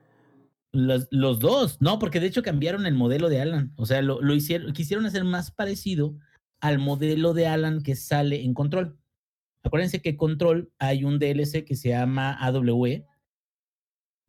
Los, 0.72 1.08
los, 1.10 1.40
dos, 1.40 1.78
no, 1.80 1.98
porque 1.98 2.20
de 2.20 2.28
hecho 2.28 2.42
cambiaron 2.42 2.86
el 2.86 2.94
modelo 2.94 3.28
de 3.28 3.42
Alan. 3.42 3.72
O 3.76 3.84
sea, 3.84 4.00
lo, 4.00 4.22
lo 4.22 4.34
hicieron, 4.34 4.72
quisieron 4.72 5.04
hacer 5.04 5.24
más 5.24 5.50
parecido 5.50 6.16
al 6.60 6.78
modelo 6.78 7.34
de 7.34 7.48
Alan 7.48 7.82
que 7.82 7.96
sale 7.96 8.44
en 8.44 8.54
Control. 8.54 8.96
Acuérdense 9.62 10.00
que 10.00 10.16
Control 10.16 10.72
hay 10.78 11.04
un 11.04 11.18
DLC 11.18 11.64
que 11.64 11.76
se 11.76 11.90
llama 11.90 12.32
AWE, 12.32 13.04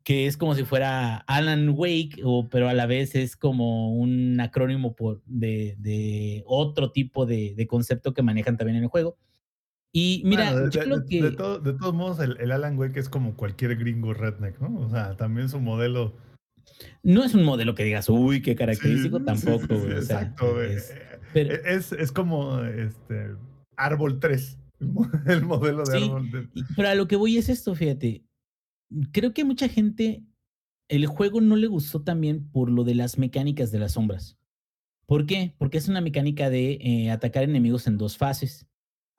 que 0.04 0.26
es 0.26 0.36
como 0.36 0.54
si 0.54 0.64
fuera 0.64 1.18
Alan 1.26 1.70
Wake, 1.76 2.20
o, 2.24 2.48
pero 2.48 2.68
a 2.68 2.74
la 2.74 2.86
vez 2.86 3.14
es 3.14 3.36
como 3.36 3.94
un 3.94 4.40
acrónimo 4.40 4.94
por, 4.96 5.22
de, 5.26 5.76
de 5.78 6.42
otro 6.46 6.90
tipo 6.90 7.24
de, 7.26 7.54
de, 7.54 7.66
concepto 7.66 8.12
que 8.12 8.22
manejan 8.22 8.56
también 8.56 8.76
en 8.78 8.84
el 8.84 8.88
juego. 8.88 9.16
Y 9.92 10.22
mira, 10.24 10.54
de, 10.54 10.70
yo 10.70 10.82
creo 10.82 11.04
que... 11.04 11.22
de, 11.22 11.32
todos 11.32 11.94
modos, 11.94 12.18
el, 12.20 12.36
el, 12.40 12.50
Alan 12.50 12.78
Wake 12.78 12.98
es 12.98 13.08
como 13.08 13.36
cualquier 13.36 13.76
gringo 13.76 14.14
redneck, 14.14 14.58
¿no? 14.60 14.80
O 14.80 14.90
sea, 14.90 15.16
también 15.16 15.48
su 15.48 15.60
modelo... 15.60 16.16
No 17.02 17.22
es 17.24 17.34
un 17.34 17.44
modelo 17.44 17.74
que 17.74 17.84
digas, 17.84 18.08
uy, 18.08 18.40
qué 18.40 18.56
característico, 18.56 19.22
tampoco, 19.22 19.66
güey. 19.68 19.92
exacto, 19.92 20.62
es, 20.62 20.94
pero, 21.32 21.54
es, 21.54 21.92
es, 21.92 22.12
como 22.12 22.60
este 22.62 23.34
Árbol 23.76 24.20
3, 24.20 24.58
el 25.26 25.44
modelo 25.44 25.84
de 25.84 25.96
Árbol 25.96 26.28
3. 26.30 26.66
Pero 26.76 26.88
a 26.88 26.94
lo 26.94 27.08
que 27.08 27.16
voy 27.16 27.36
es 27.36 27.48
esto, 27.48 27.74
fíjate 27.74 28.22
creo 29.12 29.34
que 29.34 29.44
mucha 29.44 29.68
gente, 29.68 30.24
el 30.88 31.06
juego 31.06 31.40
no 31.40 31.56
le 31.56 31.66
gustó 31.66 32.02
también 32.02 32.50
por 32.50 32.70
lo 32.70 32.84
de 32.84 32.94
las 32.94 33.18
mecánicas 33.18 33.70
de 33.70 33.78
las 33.78 33.92
sombras. 33.92 34.38
¿Por 35.06 35.26
qué? 35.26 35.54
Porque 35.58 35.78
es 35.78 35.88
una 35.88 36.00
mecánica 36.00 36.50
de 36.50 36.78
eh, 36.80 37.10
atacar 37.10 37.44
enemigos 37.44 37.86
en 37.86 37.98
dos 37.98 38.16
fases. 38.16 38.66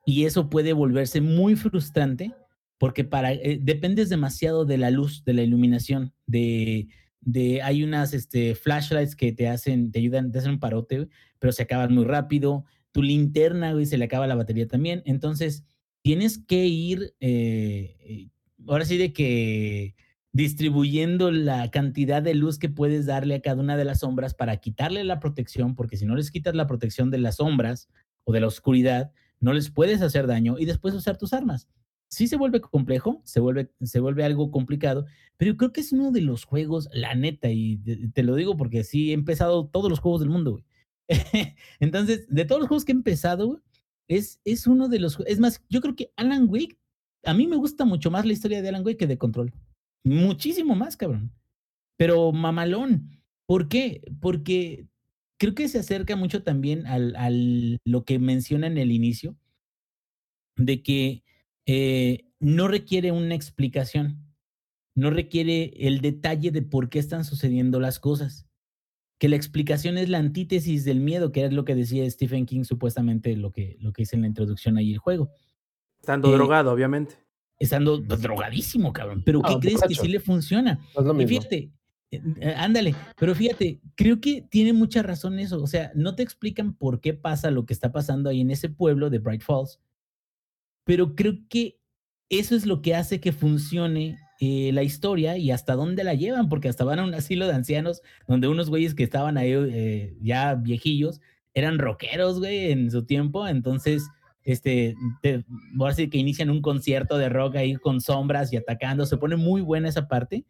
Y 0.06 0.24
eso 0.24 0.50
puede 0.50 0.72
volverse 0.72 1.20
muy 1.20 1.56
frustrante 1.56 2.34
porque 2.78 3.04
para, 3.04 3.32
eh, 3.32 3.58
dependes 3.62 4.08
demasiado 4.08 4.64
de 4.64 4.78
la 4.78 4.90
luz, 4.90 5.24
de 5.24 5.34
la 5.34 5.42
iluminación, 5.42 6.12
de, 6.26 6.88
de 7.20 7.62
hay 7.62 7.82
unas 7.82 8.12
este, 8.14 8.54
flashlights 8.54 9.16
que 9.16 9.32
te 9.32 9.48
hacen, 9.48 9.92
te 9.92 10.00
ayudan, 10.00 10.32
te 10.32 10.38
hacen 10.38 10.52
un 10.52 10.60
parote, 10.60 11.08
pero 11.38 11.52
se 11.52 11.62
acaban 11.62 11.94
muy 11.94 12.04
rápido. 12.04 12.64
Tu 12.92 13.02
linterna, 13.02 13.72
güey, 13.72 13.86
se 13.86 13.98
le 13.98 14.04
acaba 14.04 14.26
la 14.26 14.34
batería 14.34 14.68
también. 14.68 15.02
Entonces, 15.06 15.64
tienes 16.02 16.38
que 16.38 16.66
ir, 16.66 17.14
eh, 17.20 18.28
ahora 18.68 18.84
sí 18.84 18.96
de 18.96 19.12
que 19.12 19.94
distribuyendo 20.32 21.30
la 21.30 21.70
cantidad 21.70 22.20
de 22.20 22.34
luz 22.34 22.58
que 22.58 22.68
puedes 22.68 23.06
darle 23.06 23.36
a 23.36 23.40
cada 23.40 23.60
una 23.60 23.76
de 23.76 23.84
las 23.84 24.00
sombras 24.00 24.34
para 24.34 24.56
quitarle 24.56 25.04
la 25.04 25.20
protección, 25.20 25.76
porque 25.76 25.96
si 25.96 26.06
no 26.06 26.16
les 26.16 26.30
quitas 26.30 26.54
la 26.54 26.66
protección 26.66 27.10
de 27.10 27.18
las 27.18 27.36
sombras 27.36 27.88
o 28.24 28.32
de 28.32 28.40
la 28.40 28.48
oscuridad, 28.48 29.12
no 29.40 29.52
les 29.52 29.70
puedes 29.70 30.02
hacer 30.02 30.26
daño 30.26 30.56
y 30.58 30.64
después 30.64 30.94
usar 30.94 31.18
tus 31.18 31.32
armas. 31.32 31.68
Sí 32.08 32.26
se 32.26 32.36
vuelve 32.36 32.60
complejo, 32.60 33.22
se 33.24 33.40
vuelve, 33.40 33.70
se 33.82 34.00
vuelve 34.00 34.24
algo 34.24 34.50
complicado, 34.50 35.06
pero 35.36 35.52
yo 35.52 35.56
creo 35.56 35.72
que 35.72 35.80
es 35.80 35.92
uno 35.92 36.10
de 36.10 36.20
los 36.20 36.44
juegos, 36.44 36.88
la 36.92 37.14
neta, 37.14 37.50
y 37.50 37.78
te 38.12 38.22
lo 38.22 38.34
digo 38.34 38.56
porque 38.56 38.82
sí 38.84 39.10
he 39.10 39.14
empezado 39.14 39.66
todos 39.66 39.88
los 39.88 40.00
juegos 40.00 40.20
del 40.20 40.30
mundo. 40.30 40.64
Entonces, 41.80 42.26
de 42.28 42.44
todos 42.44 42.60
los 42.60 42.68
juegos 42.68 42.84
que 42.84 42.92
he 42.92 42.94
empezado, 42.94 43.62
es, 44.08 44.40
es 44.44 44.66
uno 44.66 44.88
de 44.88 44.98
los... 44.98 45.18
Es 45.26 45.38
más, 45.38 45.62
yo 45.68 45.80
creo 45.80 45.96
que 45.96 46.12
Alan 46.16 46.46
Wake, 46.48 46.76
a 47.24 47.34
mí 47.34 47.46
me 47.46 47.56
gusta 47.56 47.84
mucho 47.84 48.10
más 48.10 48.24
la 48.26 48.32
historia 48.32 48.62
de 48.62 48.68
Alan 48.68 48.84
que 48.84 49.06
de 49.06 49.18
Control. 49.18 49.52
Muchísimo 50.04 50.74
más, 50.74 50.96
cabrón. 50.96 51.32
Pero 51.96 52.32
mamalón. 52.32 53.10
¿Por 53.46 53.68
qué? 53.68 54.02
Porque 54.20 54.86
creo 55.38 55.54
que 55.54 55.68
se 55.68 55.78
acerca 55.78 56.16
mucho 56.16 56.42
también 56.42 56.86
al, 56.86 57.78
lo 57.84 58.04
que 58.04 58.18
menciona 58.18 58.66
en 58.66 58.78
el 58.78 58.92
inicio, 58.92 59.36
de 60.56 60.82
que 60.82 61.24
eh, 61.66 62.26
no 62.40 62.68
requiere 62.68 63.12
una 63.12 63.34
explicación, 63.34 64.24
no 64.94 65.10
requiere 65.10 65.72
el 65.86 66.00
detalle 66.00 66.50
de 66.50 66.62
por 66.62 66.88
qué 66.88 66.98
están 66.98 67.24
sucediendo 67.24 67.80
las 67.80 67.98
cosas. 67.98 68.46
Que 69.18 69.28
la 69.28 69.36
explicación 69.36 69.96
es 69.96 70.08
la 70.08 70.18
antítesis 70.18 70.84
del 70.84 71.00
miedo, 71.00 71.32
que 71.32 71.44
es 71.44 71.52
lo 71.52 71.64
que 71.64 71.74
decía 71.74 72.08
Stephen 72.10 72.46
King, 72.46 72.64
supuestamente 72.64 73.36
lo 73.36 73.52
que, 73.52 73.76
lo 73.80 73.92
que 73.92 74.02
dice 74.02 74.16
en 74.16 74.22
la 74.22 74.28
introducción 74.28 74.76
ahí 74.76 74.92
el 74.92 74.98
juego. 74.98 75.30
Estando 76.04 76.28
Eh, 76.28 76.36
drogado, 76.36 76.70
obviamente. 76.70 77.14
Estando 77.58 77.96
drogadísimo, 77.98 78.92
cabrón. 78.92 79.22
Pero 79.24 79.40
¿qué 79.40 79.52
Ah, 79.54 79.58
crees 79.60 79.80
que 79.88 79.94
sí 79.94 80.08
le 80.08 80.20
funciona? 80.20 80.78
No 80.94 81.00
es 81.00 81.06
lo 81.06 81.12
Y 81.14 81.16
mismo. 81.16 81.28
fíjate, 81.28 81.70
eh, 82.10 82.20
eh, 82.40 82.54
ándale, 82.58 82.94
pero 83.18 83.34
fíjate, 83.34 83.80
creo 83.94 84.20
que 84.20 84.42
tiene 84.50 84.72
mucha 84.74 85.02
razón 85.02 85.38
eso. 85.38 85.62
O 85.62 85.66
sea, 85.66 85.90
no 85.94 86.14
te 86.14 86.22
explican 86.22 86.74
por 86.74 87.00
qué 87.00 87.14
pasa 87.14 87.50
lo 87.50 87.64
que 87.64 87.72
está 87.72 87.90
pasando 87.90 88.28
ahí 88.28 88.42
en 88.42 88.50
ese 88.50 88.68
pueblo 88.68 89.08
de 89.08 89.18
Bright 89.18 89.42
Falls, 89.42 89.80
pero 90.84 91.14
creo 91.14 91.38
que 91.48 91.78
eso 92.28 92.54
es 92.54 92.66
lo 92.66 92.82
que 92.82 92.94
hace 92.94 93.20
que 93.20 93.32
funcione 93.32 94.18
eh, 94.40 94.70
la 94.74 94.82
historia 94.82 95.38
y 95.38 95.50
hasta 95.50 95.74
dónde 95.74 96.04
la 96.04 96.14
llevan, 96.14 96.48
porque 96.48 96.68
hasta 96.68 96.84
van 96.84 96.98
a 96.98 97.04
un 97.04 97.14
asilo 97.14 97.46
de 97.46 97.54
ancianos 97.54 98.02
donde 98.28 98.48
unos 98.48 98.68
güeyes 98.68 98.94
que 98.94 99.04
estaban 99.04 99.38
ahí 99.38 99.52
eh, 99.52 100.16
ya 100.20 100.54
viejillos 100.54 101.20
eran 101.54 101.78
rockeros, 101.78 102.40
güey, 102.40 102.72
en 102.72 102.90
su 102.90 103.06
tiempo. 103.06 103.46
Entonces, 103.46 104.08
este, 104.44 104.94
te, 105.22 105.44
voy 105.74 105.86
a 105.86 105.90
decir 105.90 106.10
que 106.10 106.18
inician 106.18 106.50
un 106.50 106.60
concierto 106.60 107.16
de 107.16 107.30
rock 107.30 107.56
ahí 107.56 107.76
con 107.76 108.00
sombras 108.00 108.52
y 108.52 108.56
atacando. 108.56 109.06
Se 109.06 109.16
pone 109.16 109.36
muy 109.36 109.62
buena 109.62 109.88
esa 109.88 110.06
parte. 110.06 110.44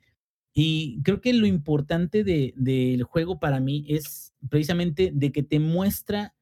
Y 0.52 1.00
creo 1.02 1.20
que 1.20 1.32
lo 1.32 1.46
importante 1.46 2.22
de, 2.22 2.54
del 2.56 3.04
juego 3.04 3.38
para 3.40 3.60
mí 3.60 3.84
es 3.88 4.34
precisamente 4.48 5.10
de 5.12 5.32
que 5.32 5.42
te 5.42 5.58
muestra 5.58 6.34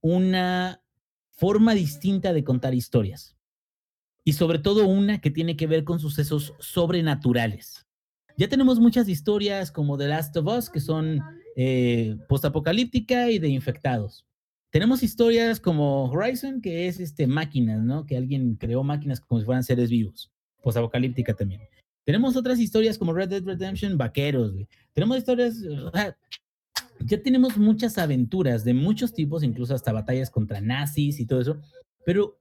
una 0.00 0.82
forma 1.30 1.74
distinta 1.74 2.32
de 2.32 2.44
contar 2.44 2.74
historias. 2.74 3.36
Y 4.24 4.32
sobre 4.32 4.58
todo 4.58 4.86
una 4.86 5.20
que 5.20 5.30
tiene 5.30 5.56
que 5.56 5.66
ver 5.66 5.84
con 5.84 6.00
sucesos 6.00 6.54
sobrenaturales. 6.58 7.86
Ya 8.36 8.48
tenemos 8.48 8.80
muchas 8.80 9.08
historias 9.08 9.70
como 9.72 9.96
The 9.96 10.08
Last 10.08 10.36
of 10.36 10.46
Us, 10.46 10.68
que 10.68 10.80
son 10.80 11.20
eh, 11.56 12.16
postapocalíptica 12.28 13.30
y 13.30 13.38
de 13.38 13.48
infectados. 13.48 14.26
Tenemos 14.76 15.02
historias 15.02 15.58
como 15.58 16.04
Horizon, 16.10 16.60
que 16.60 16.86
es 16.86 17.00
este, 17.00 17.26
máquinas, 17.26 17.82
¿no? 17.82 18.04
Que 18.04 18.14
alguien 18.14 18.56
creó 18.56 18.84
máquinas 18.84 19.22
como 19.22 19.40
si 19.40 19.46
fueran 19.46 19.64
seres 19.64 19.88
vivos. 19.88 20.30
Postapocalíptica 20.62 21.32
también. 21.32 21.62
Tenemos 22.04 22.36
otras 22.36 22.58
historias 22.58 22.98
como 22.98 23.14
Red 23.14 23.30
Dead 23.30 23.42
Redemption, 23.42 23.96
vaqueros, 23.96 24.52
güey. 24.52 24.68
Tenemos 24.92 25.16
historias, 25.16 25.62
ya 27.00 27.22
tenemos 27.22 27.56
muchas 27.56 27.96
aventuras 27.96 28.64
de 28.64 28.74
muchos 28.74 29.14
tipos, 29.14 29.42
incluso 29.42 29.74
hasta 29.74 29.92
batallas 29.92 30.28
contra 30.28 30.60
nazis 30.60 31.20
y 31.20 31.24
todo 31.24 31.40
eso, 31.40 31.58
pero 32.04 32.38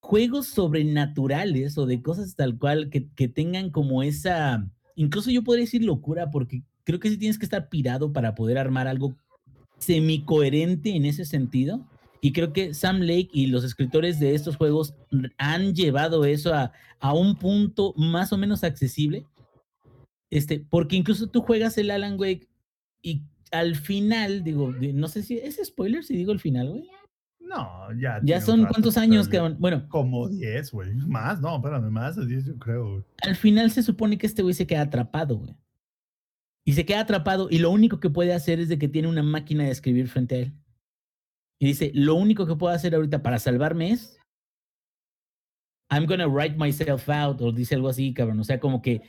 juegos 0.00 0.48
sobrenaturales 0.48 1.78
o 1.78 1.86
de 1.86 2.02
cosas 2.02 2.34
tal 2.34 2.58
cual 2.58 2.90
que, 2.90 3.08
que 3.10 3.28
tengan 3.28 3.70
como 3.70 4.02
esa, 4.02 4.68
incluso 4.96 5.30
yo 5.30 5.44
podría 5.44 5.66
decir 5.66 5.84
locura, 5.84 6.32
porque 6.32 6.64
creo 6.82 6.98
que 6.98 7.10
sí 7.10 7.16
tienes 7.16 7.38
que 7.38 7.46
estar 7.46 7.68
pirado 7.68 8.12
para 8.12 8.34
poder 8.34 8.58
armar 8.58 8.88
algo 8.88 9.16
semicoherente 9.78 10.94
en 10.96 11.04
ese 11.04 11.24
sentido. 11.24 11.86
Y 12.20 12.32
creo 12.32 12.52
que 12.52 12.74
Sam 12.74 13.00
Lake 13.00 13.28
y 13.32 13.46
los 13.46 13.62
escritores 13.64 14.18
de 14.18 14.34
estos 14.34 14.56
juegos 14.56 14.94
han 15.38 15.74
llevado 15.74 16.24
eso 16.24 16.54
a, 16.54 16.72
a 16.98 17.12
un 17.14 17.36
punto 17.36 17.92
más 17.96 18.32
o 18.32 18.38
menos 18.38 18.64
accesible. 18.64 19.26
Este, 20.30 20.58
porque 20.60 20.96
incluso 20.96 21.28
tú 21.28 21.40
juegas 21.42 21.78
el 21.78 21.90
Alan 21.90 22.18
Wake 22.18 22.48
y 23.00 23.22
al 23.52 23.76
final, 23.76 24.42
digo, 24.42 24.72
di- 24.72 24.92
no 24.92 25.06
sé 25.08 25.22
si 25.22 25.38
es 25.38 25.60
spoiler 25.64 26.02
si 26.02 26.16
digo 26.16 26.32
el 26.32 26.40
final, 26.40 26.70
güey. 26.70 26.84
No, 27.38 27.92
ya. 28.00 28.18
Ya 28.24 28.40
son 28.40 28.66
cuántos 28.66 28.94
que 28.94 29.00
años, 29.00 29.28
cabrón. 29.28 29.56
Bueno, 29.60 29.86
Como 29.88 30.28
10, 30.28 30.72
güey. 30.72 30.94
Más, 30.96 31.40
no, 31.40 31.54
espérame, 31.56 31.90
más 31.92 32.16
de 32.16 32.26
10 32.26 32.44
yo 32.46 32.56
creo, 32.58 32.90
güey. 32.90 33.04
al 33.22 33.36
final 33.36 33.70
se 33.70 33.84
supone 33.84 34.18
que 34.18 34.26
este 34.26 34.42
güey 34.42 34.52
se 34.54 34.66
queda 34.66 34.80
atrapado, 34.82 35.36
güey. 35.36 35.54
Y 36.66 36.72
se 36.72 36.84
queda 36.84 37.00
atrapado 37.00 37.48
y 37.48 37.58
lo 37.58 37.70
único 37.70 38.00
que 38.00 38.10
puede 38.10 38.34
hacer 38.34 38.58
es 38.58 38.68
de 38.68 38.78
que 38.78 38.88
tiene 38.88 39.08
una 39.08 39.22
máquina 39.22 39.64
de 39.64 39.70
escribir 39.70 40.08
frente 40.08 40.34
a 40.34 40.38
él. 40.40 40.52
Y 41.60 41.66
dice, 41.66 41.92
lo 41.94 42.16
único 42.16 42.46
que 42.46 42.56
puedo 42.56 42.74
hacer 42.74 42.94
ahorita 42.94 43.22
para 43.22 43.38
salvarme 43.38 43.92
es 43.92 44.18
I'm 45.90 46.06
gonna 46.06 46.26
write 46.26 46.56
myself 46.56 47.08
out, 47.08 47.40
o 47.40 47.52
dice 47.52 47.76
algo 47.76 47.88
así, 47.88 48.12
cabrón. 48.12 48.40
O 48.40 48.44
sea, 48.44 48.58
como 48.58 48.82
que 48.82 49.02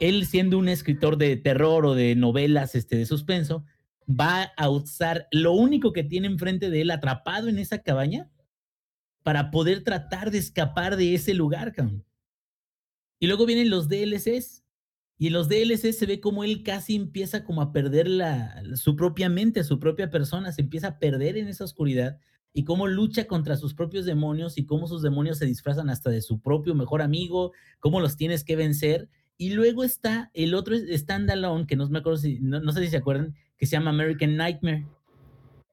él 0.00 0.24
siendo 0.26 0.58
un 0.58 0.68
escritor 0.68 1.18
de 1.18 1.36
terror 1.36 1.84
o 1.84 1.94
de 1.94 2.16
novelas 2.16 2.74
este, 2.74 2.96
de 2.96 3.04
suspenso, 3.04 3.64
va 4.08 4.44
a 4.56 4.70
usar 4.70 5.28
lo 5.30 5.52
único 5.52 5.92
que 5.92 6.04
tiene 6.04 6.26
enfrente 6.28 6.70
de 6.70 6.80
él 6.80 6.90
atrapado 6.90 7.48
en 7.48 7.58
esa 7.58 7.82
cabaña 7.82 8.30
para 9.22 9.50
poder 9.50 9.84
tratar 9.84 10.30
de 10.30 10.38
escapar 10.38 10.96
de 10.96 11.14
ese 11.14 11.34
lugar, 11.34 11.72
cabrón. 11.72 12.04
Y 13.20 13.26
luego 13.26 13.46
vienen 13.46 13.70
los 13.70 13.88
DLCs. 13.88 14.61
Y 15.18 15.28
en 15.28 15.34
los 15.34 15.48
DLCs 15.48 15.96
se 15.96 16.06
ve 16.06 16.20
como 16.20 16.42
él 16.42 16.62
casi 16.62 16.96
empieza 16.96 17.44
como 17.44 17.62
a 17.62 17.72
perder 17.72 18.08
la, 18.08 18.62
su 18.74 18.96
propia 18.96 19.28
mente, 19.28 19.62
su 19.62 19.78
propia 19.78 20.10
persona, 20.10 20.52
se 20.52 20.62
empieza 20.62 20.88
a 20.88 20.98
perder 20.98 21.36
en 21.36 21.48
esa 21.48 21.64
oscuridad 21.64 22.18
y 22.52 22.64
cómo 22.64 22.86
lucha 22.86 23.26
contra 23.26 23.56
sus 23.56 23.74
propios 23.74 24.04
demonios 24.04 24.58
y 24.58 24.66
cómo 24.66 24.86
sus 24.86 25.02
demonios 25.02 25.38
se 25.38 25.46
disfrazan 25.46 25.90
hasta 25.90 26.10
de 26.10 26.22
su 26.22 26.40
propio 26.40 26.74
mejor 26.74 27.02
amigo, 27.02 27.52
cómo 27.80 28.00
los 28.00 28.16
tienes 28.16 28.44
que 28.44 28.56
vencer. 28.56 29.08
Y 29.38 29.50
luego 29.50 29.84
está 29.84 30.30
el 30.34 30.54
otro 30.54 30.76
standalone, 30.76 31.66
que 31.66 31.76
no 31.76 31.88
me 31.88 32.00
acuerdo 32.00 32.18
si, 32.18 32.38
no, 32.40 32.60
no 32.60 32.72
sé 32.72 32.82
si 32.82 32.88
se 32.88 32.98
acuerdan, 32.98 33.34
que 33.56 33.66
se 33.66 33.72
llama 33.72 33.90
American 33.90 34.36
Nightmare, 34.36 34.86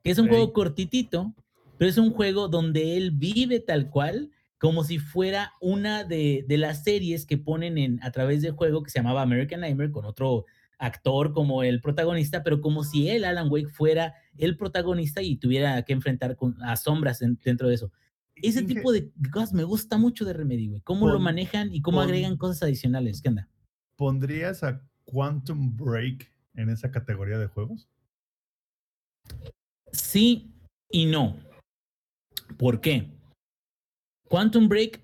que 0.04 0.12
es 0.12 0.20
un 0.20 0.28
juego 0.28 0.54
cortitito, 0.54 1.34
pero 1.78 1.90
es 1.90 1.98
un 1.98 2.12
juego 2.12 2.48
donde 2.48 2.98
él 2.98 3.12
vive 3.12 3.60
tal 3.60 3.90
cual, 3.90 4.32
como 4.60 4.84
si 4.84 5.00
fuera 5.00 5.54
una 5.62 6.04
de, 6.04 6.46
de 6.48 6.58
las 6.58 6.84
series 6.84 7.26
que 7.26 7.38
ponen 7.38 7.78
en, 7.78 8.04
a 8.04 8.12
través 8.12 8.42
del 8.42 8.52
juego 8.52 8.84
que 8.84 8.92
se 8.92 9.00
llamaba 9.00 9.22
American 9.24 9.62
Nightmare, 9.62 9.92
con 9.92 10.06
otro 10.06 10.46
actor 10.78 11.34
como 11.34 11.64
el 11.64 11.82
protagonista, 11.82 12.44
pero 12.44 12.62
como 12.62 12.84
si 12.84 13.10
él, 13.10 13.26
Alan 13.26 13.50
Wake, 13.52 13.70
fuera 13.70 14.14
el 14.38 14.56
protagonista 14.58 15.22
y 15.22 15.36
tuviera 15.38 15.82
que 15.84 15.94
enfrentar 15.94 16.36
con, 16.36 16.62
a 16.64 16.76
sombras 16.78 17.22
en- 17.22 17.40
dentro 17.44 17.68
de 17.68 17.76
eso. 17.76 17.92
Ese 18.36 18.64
tipo 18.64 18.94
de 18.94 19.12
cosas 19.34 19.52
me 19.54 19.64
gusta 19.66 19.98
mucho 19.98 20.24
de 20.24 20.32
Remedy, 20.32 20.68
güey. 20.68 20.82
Cómo 20.82 21.10
lo 21.10 21.20
manejan 21.20 21.74
y 21.74 21.82
cómo 21.82 21.98
pon- 21.98 22.06
agregan 22.06 22.38
cosas 22.38 22.64
adicionales. 22.64 23.22
¿Qué 23.22 23.28
onda? 23.30 23.50
¿Pondrías 23.98 24.64
a 24.64 24.82
Quantum 25.04 25.76
Break 25.76 26.32
en 26.54 26.70
esa 26.70 26.90
categoría 26.92 27.38
de 27.38 27.48
juegos? 27.48 27.90
Sí 29.92 30.54
y 30.90 31.06
no. 31.06 31.38
¿Por 32.58 32.80
qué? 32.80 33.10
Quantum 34.30 34.70
Break 34.70 35.02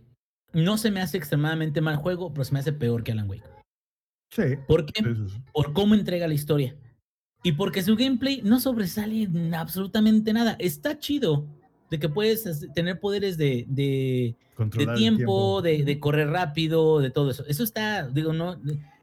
no 0.54 0.78
se 0.78 0.90
me 0.92 1.02
hace 1.02 1.18
extremadamente 1.18 1.82
mal 1.82 1.98
juego, 1.98 2.32
pero 2.34 2.46
se 2.46 2.54
me 2.54 2.60
hace 2.60 2.72
peor 2.72 3.04
que 3.04 3.12
Alan 3.12 3.30
Wake. 3.30 3.44
Sí. 4.32 4.44
¿Por 4.68 4.86
qué? 4.86 5.04
sí, 5.04 5.16
sí, 5.16 5.30
sí. 5.30 5.42
Por 5.54 5.74
cómo 5.74 5.94
entrega 5.96 6.28
la 6.28 6.34
historia. 6.34 6.76
Y 7.44 7.52
porque 7.52 7.84
su 7.84 7.96
gameplay 7.96 8.42
no 8.44 8.60
sobresale 8.60 9.24
en 9.24 9.54
absolutamente 9.54 10.34
nada. 10.34 10.56
Está 10.60 10.98
chido 10.98 11.46
de 11.92 12.00
que 12.00 12.10
puedes 12.10 12.68
tener 12.74 13.00
poderes 13.00 13.38
de, 13.38 13.66
de, 13.68 13.84
de 13.84 14.36
Controlar 14.56 14.96
el 14.96 15.00
tiempo, 15.00 15.62
de, 15.62 15.84
de 15.84 16.00
correr 16.00 16.30
rápido, 16.30 17.00
de 17.00 17.12
todo 17.12 17.30
eso. 17.32 17.46
Eso 17.48 17.64
está, 17.64 18.08
digo, 18.08 18.34
no. 18.34 18.60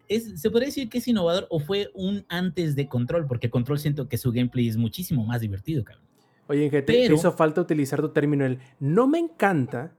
Es, 0.09 0.41
se 0.41 0.51
podría 0.51 0.67
decir 0.67 0.89
que 0.89 0.99
es 0.99 1.07
innovador 1.09 1.47
o 1.51 1.61
fue 1.61 1.91
un 1.95 2.25
antes 2.29 2.75
de 2.75 2.89
control, 2.89 3.27
porque 3.27 3.49
control 3.51 3.79
siento 3.79 4.09
que 4.09 4.19
su 4.19 4.33
gameplay 4.33 4.67
es 4.69 4.77
muchísimo 4.77 5.25
más 5.25 5.41
divertido, 5.41 5.85
cabrón. 5.85 6.05
Oye, 6.49 6.65
Inge, 6.65 6.83
te, 6.83 6.93
te 6.93 7.03
Pero- 7.05 7.15
hizo 7.15 7.33
falta 7.33 7.61
utilizar 7.61 8.01
tu 8.01 8.09
término 8.09 8.45
el 8.45 8.59
no 8.81 9.07
me 9.07 9.19
encanta. 9.21 9.93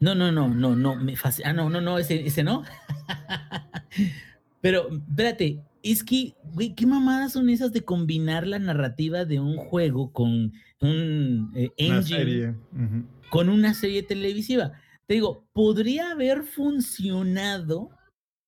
No, 0.00 0.14
no, 0.14 0.32
no, 0.32 0.48
no, 0.48 0.74
no, 0.74 0.96
me 0.96 1.14
fascina. 1.14 1.50
Ah, 1.50 1.52
no, 1.52 1.68
no, 1.68 1.82
no, 1.82 1.98
ese, 1.98 2.26
ese 2.26 2.42
no. 2.42 2.64
Pero, 4.62 4.88
espérate, 4.90 5.62
es 5.82 6.02
que, 6.02 6.34
güey, 6.52 6.74
¿qué 6.74 6.86
mamadas 6.86 7.32
son 7.32 7.50
esas 7.50 7.72
de 7.72 7.84
combinar 7.84 8.46
la 8.46 8.58
narrativa 8.58 9.26
de 9.26 9.40
un 9.40 9.56
juego 9.56 10.10
con 10.12 10.52
un 10.80 11.52
eh, 11.54 11.70
Una 11.86 11.98
engine, 11.98 12.56
ujú. 12.72 13.04
con 13.30 13.50
una 13.50 13.74
serie 13.74 14.02
televisiva? 14.02 14.72
Te 15.06 15.14
digo, 15.14 15.46
podría 15.52 16.12
haber 16.12 16.44
funcionado 16.44 17.90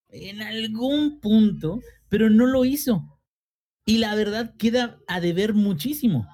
en 0.08 0.40
algún 0.40 1.20
punto, 1.20 1.80
pero 2.08 2.30
no 2.30 2.46
lo 2.46 2.64
hizo. 2.64 3.18
Y 3.84 3.98
la 3.98 4.14
verdad 4.14 4.54
queda 4.56 4.98
a 5.06 5.20
deber 5.20 5.54
muchísimo, 5.54 6.26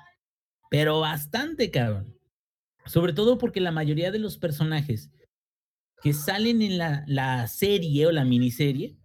pero 0.70 1.00
bastante, 1.00 1.70
cabrón. 1.70 2.17
Sobre 2.88 3.12
todo 3.12 3.38
porque 3.38 3.60
la 3.60 3.70
mayoría 3.72 4.10
de 4.10 4.18
los 4.18 4.38
personajes 4.38 5.10
que 6.02 6.12
salen 6.12 6.62
en 6.62 6.78
la, 6.78 7.04
la 7.06 7.46
serie 7.48 8.06
o 8.06 8.12
la 8.12 8.24
miniserie, 8.24 8.96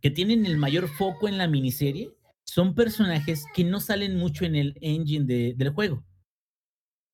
que 0.00 0.10
tienen 0.10 0.46
el 0.46 0.56
mayor 0.56 0.88
foco 0.88 1.28
en 1.28 1.38
la 1.38 1.46
miniserie, 1.46 2.10
son 2.44 2.74
personajes 2.74 3.44
que 3.54 3.64
no 3.64 3.78
salen 3.80 4.16
mucho 4.16 4.44
en 4.44 4.56
el 4.56 4.76
engine 4.80 5.26
de- 5.26 5.54
del 5.56 5.70
juego. 5.70 6.04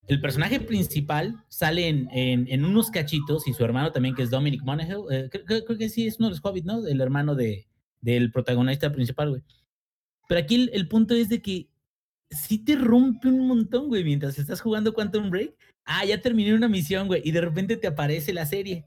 El 0.07 0.21
personaje 0.21 0.61
principal 0.61 1.43
sale 1.49 1.89
en, 1.89 2.07
en- 2.13 2.63
unos 2.63 2.89
cachitos 2.89 3.45
y 3.47 3.53
su 3.53 3.63
hermano 3.65 3.91
también, 3.91 4.15
que 4.15 4.23
es 4.23 4.29
Dominic 4.29 4.63
Monaghan, 4.63 5.01
eh, 5.11 5.29
creo 5.29 5.77
que 5.77 5.89
sí 5.89 6.07
es 6.07 6.17
uno 6.17 6.29
de 6.29 6.35
los 6.35 6.45
hobbits, 6.45 6.65
¿no? 6.65 6.87
El 6.87 7.01
hermano 7.01 7.35
de, 7.35 7.67
del 7.99 8.31
protagonista 8.31 8.91
principal, 8.91 9.29
güey. 9.31 9.41
Pero 10.29 10.39
aquí 10.39 10.55
el, 10.55 10.69
el 10.73 10.87
punto 10.87 11.13
es 11.13 11.27
de 11.27 11.41
que 11.41 11.69
sí 12.31 12.57
te 12.63 12.75
rompe 12.75 13.27
un 13.27 13.47
montón, 13.47 13.89
güey, 13.89 14.05
mientras 14.05 14.39
estás 14.39 14.61
jugando 14.61 14.93
Quantum 14.93 15.29
Break. 15.29 15.53
Ah, 15.87 16.05
ya 16.05 16.21
terminé 16.21 16.53
una 16.53 16.67
misión, 16.67 17.07
güey, 17.07 17.21
y 17.25 17.31
de 17.31 17.41
repente 17.41 17.77
te 17.77 17.87
aparece 17.87 18.33
la 18.33 18.45
serie. 18.45 18.85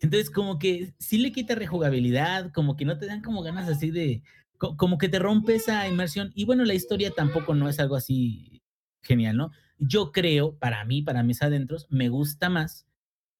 Entonces, 0.00 0.30
como 0.30 0.58
que 0.58 0.94
sí 0.98 1.18
le 1.18 1.32
quita 1.32 1.54
rejugabilidad, 1.54 2.52
como 2.52 2.76
que 2.76 2.84
no 2.84 2.98
te 2.98 3.06
dan 3.06 3.22
como 3.22 3.42
ganas 3.42 3.68
así 3.68 3.90
de. 3.90 4.22
co- 4.58 4.76
Como 4.76 4.98
que 4.98 5.08
te 5.08 5.18
rompe 5.18 5.54
esa 5.56 5.88
inmersión. 5.88 6.32
Y 6.34 6.44
bueno, 6.46 6.64
la 6.64 6.74
historia 6.74 7.10
tampoco 7.10 7.54
no 7.54 7.68
es 7.68 7.80
algo 7.80 7.96
así 7.96 8.62
genial, 9.02 9.36
¿no? 9.36 9.50
Yo 9.78 10.12
creo, 10.12 10.56
para 10.58 10.84
mí, 10.84 11.02
para 11.02 11.22
mis 11.22 11.42
adentros, 11.42 11.86
me 11.90 12.08
gusta 12.10 12.48
más 12.50 12.86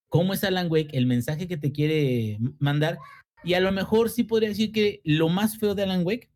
cómo 0.08 0.34
es 0.34 0.44
Alan 0.44 0.68
Wake, 0.70 0.96
el 0.96 1.06
mensaje 1.06 1.48
que 1.48 1.56
te 1.58 1.72
quiere 1.72 2.38
mandar. 2.58 2.98
Y 3.44 3.54
a 3.54 3.60
lo 3.60 3.72
mejor 3.72 4.10
sí 4.10 4.24
podría 4.24 4.48
decir 4.50 4.72
que 4.72 5.00
lo 5.04 5.28
más 5.28 5.58
feo 5.58 5.74
de 5.74 5.82
Alan 5.84 6.02
Wake 6.06 6.30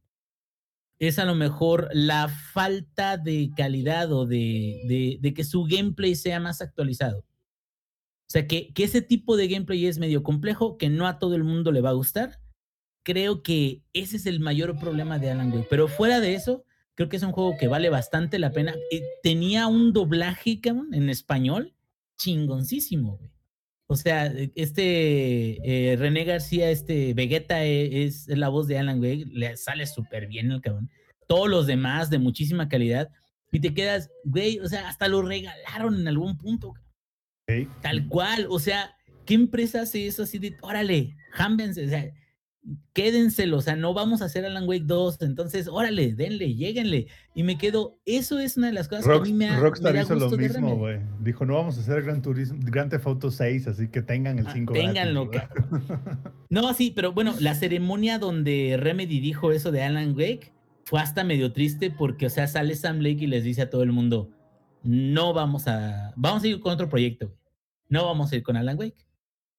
es 1.08 1.18
a 1.18 1.24
lo 1.24 1.34
mejor 1.34 1.88
la 1.92 2.28
falta 2.28 3.16
de 3.16 3.50
calidad 3.56 4.12
o 4.12 4.26
de, 4.26 5.18
de- 5.20 5.34
que 5.34 5.44
su 5.44 5.64
gameplay 5.64 6.14
sea 6.14 6.40
más 6.40 6.60
actualizado. 6.60 7.18
O 7.20 8.30
sea, 8.34 8.46
que, 8.46 8.72
que 8.72 8.84
ese 8.84 9.02
tipo 9.02 9.36
de 9.36 9.48
gameplay 9.48 9.86
es 9.86 9.98
medio 9.98 10.22
complejo, 10.22 10.76
que 10.78 10.88
no 10.88 11.06
a 11.06 11.18
todo 11.18 11.34
el 11.36 11.44
mundo 11.44 11.72
le 11.72 11.80
va 11.80 11.90
a 11.90 11.94
gustar. 11.94 12.40
Creo 13.04 13.42
que 13.42 13.82
ese 13.92 14.16
es 14.16 14.26
el 14.26 14.40
mayor 14.40 14.78
problema 14.78 15.18
de 15.18 15.30
Alan 15.30 15.52
Wake. 15.52 15.66
Pero 15.68 15.88
fuera 15.88 16.20
de 16.20 16.34
eso, 16.34 16.64
creo 16.94 17.08
que 17.08 17.16
es 17.16 17.22
un 17.22 17.32
juego 17.32 17.54
que 17.58 17.68
vale 17.68 17.90
bastante 17.90 18.38
la 18.38 18.50
pena. 18.50 18.74
Eh, 18.90 19.02
tenía 19.22 19.66
un 19.66 19.92
doblaje, 19.92 20.60
cabrón, 20.60 20.94
en 20.94 21.10
español, 21.10 21.74
chingoncísimo, 22.16 23.18
güey. 23.18 23.30
O 23.86 23.96
sea, 23.96 24.26
eh, 24.26 24.50
este 24.54 25.92
eh, 25.92 25.96
René 25.96 26.24
García, 26.24 26.70
este 26.70 27.12
Vegeta 27.14 27.64
eh, 27.64 28.04
es, 28.04 28.26
la 28.28 28.48
voz 28.48 28.66
de 28.66 28.78
Alan 28.78 29.00
Wake, 29.00 29.26
le 29.30 29.56
sale 29.56 29.86
súper 29.86 30.26
bien 30.26 30.50
el 30.50 30.60
cabrón. 30.60 30.90
Todos 31.26 31.48
los 31.48 31.66
demás 31.66 32.10
de 32.10 32.18
muchísima 32.18 32.68
calidad. 32.68 33.10
Y 33.52 33.60
te 33.60 33.72
quedas, 33.72 34.10
güey, 34.24 34.58
o 34.58 34.68
sea, 34.68 34.88
hasta 34.88 35.06
lo 35.06 35.22
regalaron 35.22 36.00
en 36.00 36.08
algún 36.08 36.36
punto. 36.36 36.74
Tal 37.82 38.08
cual, 38.08 38.46
o 38.48 38.58
sea, 38.58 38.96
¿qué 39.26 39.34
empresa 39.34 39.82
hace 39.82 40.06
eso 40.06 40.22
así 40.22 40.38
de, 40.38 40.56
órale, 40.62 41.14
jámbense, 41.30 41.84
o 41.84 41.88
sea, 41.88 42.10
quédenselo, 42.94 43.58
o 43.58 43.60
sea, 43.60 43.76
no 43.76 43.92
vamos 43.92 44.22
a 44.22 44.26
hacer 44.26 44.44
Alan 44.46 44.66
Wake 44.68 44.84
2, 44.86 45.20
entonces, 45.22 45.68
órale, 45.68 46.14
denle, 46.14 46.54
lléguenle. 46.54 47.08
Y 47.34 47.42
me 47.42 47.58
quedo, 47.58 47.98
eso 48.06 48.38
es 48.38 48.56
una 48.56 48.68
de 48.68 48.72
las 48.72 48.88
cosas 48.88 49.06
que 49.06 49.12
a 49.12 49.20
mí 49.20 49.32
me, 49.34 49.48
ha- 49.48 49.58
Rockstar 49.60 49.92
me 49.92 49.98
da 49.98 50.04
hizo 50.04 50.14
lo 50.14 50.20
gusto 50.30 50.38
mismo, 50.38 50.76
güey. 50.76 51.00
Dijo, 51.20 51.44
no 51.44 51.54
vamos 51.54 51.76
a 51.76 51.80
hacer 51.80 52.02
Gran 52.02 52.22
Turismo, 52.22 52.58
Grand 52.62 52.90
Theft 52.90 53.06
Auto 53.06 53.30
6, 53.30 53.66
así 53.66 53.88
que 53.88 54.00
tengan 54.02 54.38
el 54.38 54.46
Ah, 54.46 54.52
5 54.54 54.72
ténganlo, 54.72 55.30
No, 56.48 56.72
sí, 56.74 56.92
pero 56.94 57.12
bueno, 57.12 57.34
la 57.40 57.54
ceremonia 57.54 58.18
donde 58.18 58.76
Remedy 58.78 59.20
dijo 59.20 59.52
eso 59.52 59.70
de 59.72 59.82
Alan 59.82 60.10
Wake 60.16 60.52
fue 60.84 61.00
hasta 61.00 61.24
medio 61.24 61.52
triste 61.52 61.90
porque, 61.90 62.26
o 62.26 62.30
sea, 62.30 62.46
sale 62.46 62.74
Sam 62.76 62.98
Lake 63.00 63.24
y 63.24 63.26
les 63.26 63.44
dice 63.44 63.62
a 63.62 63.70
todo 63.70 63.82
el 63.82 63.92
mundo, 63.92 64.30
no 64.82 65.32
vamos 65.32 65.66
a, 65.66 66.12
vamos 66.16 66.42
a 66.44 66.48
ir 66.48 66.60
con 66.60 66.72
otro 66.72 66.88
proyecto, 66.88 67.26
güey. 67.28 67.38
No 67.88 68.06
vamos 68.06 68.32
a 68.32 68.36
ir 68.36 68.42
con 68.42 68.56
Alan 68.56 68.78
Wake. 68.78 69.06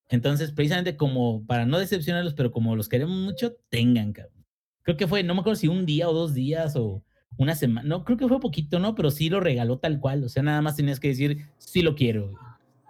Entonces, 0.10 0.52
precisamente 0.52 0.96
como 0.96 1.46
para 1.46 1.66
no 1.66 1.80
decepcionarlos, 1.80 2.34
pero 2.34 2.52
como 2.52 2.76
los 2.76 2.90
queremos 2.90 3.18
mucho, 3.18 3.56
tengan, 3.70 4.14
cabrón. 4.14 4.46
Creo 4.84 4.98
que 4.98 5.08
fue, 5.08 5.24
no 5.24 5.34
me 5.34 5.40
acuerdo 5.42 5.60
si 5.60 5.68
un 5.68 5.86
día 5.86 6.08
o 6.08 6.14
dos 6.14 6.34
días 6.34 6.76
o 6.76 7.04
una 7.38 7.56
semana, 7.56 7.88
no, 7.88 8.06
creo 8.06 8.18
que 8.18 8.28
fue 8.28 8.40
poquito, 8.40 8.80
¿no? 8.80 8.96
Pero 8.96 9.12
sí 9.12 9.30
lo 9.30 9.40
regaló 9.40 9.80
tal 9.80 10.00
cual, 10.00 10.24
o 10.24 10.30
sea, 10.30 10.44
nada 10.44 10.62
más 10.62 10.76
tenías 10.76 11.00
que 11.00 11.10
decir, 11.10 11.48
sí 11.58 11.82
lo 11.82 11.96
quiero. 11.96 12.34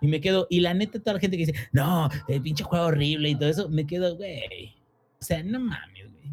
Y 0.01 0.07
me 0.07 0.21
quedo, 0.21 0.45
y 0.49 0.59
la 0.59 0.73
neta, 0.73 0.99
toda 0.99 1.13
la 1.13 1.19
gente 1.19 1.37
que 1.37 1.45
dice, 1.45 1.69
no, 1.71 2.09
el 2.27 2.41
pinche 2.41 2.63
juego 2.63 2.85
horrible 2.85 3.29
y 3.29 3.35
todo 3.35 3.49
eso, 3.49 3.69
me 3.69 3.87
quedo, 3.87 4.15
güey. 4.17 4.75
O 5.19 5.23
sea, 5.23 5.41
no 5.41 5.59
mames, 5.59 6.11
güey. 6.11 6.31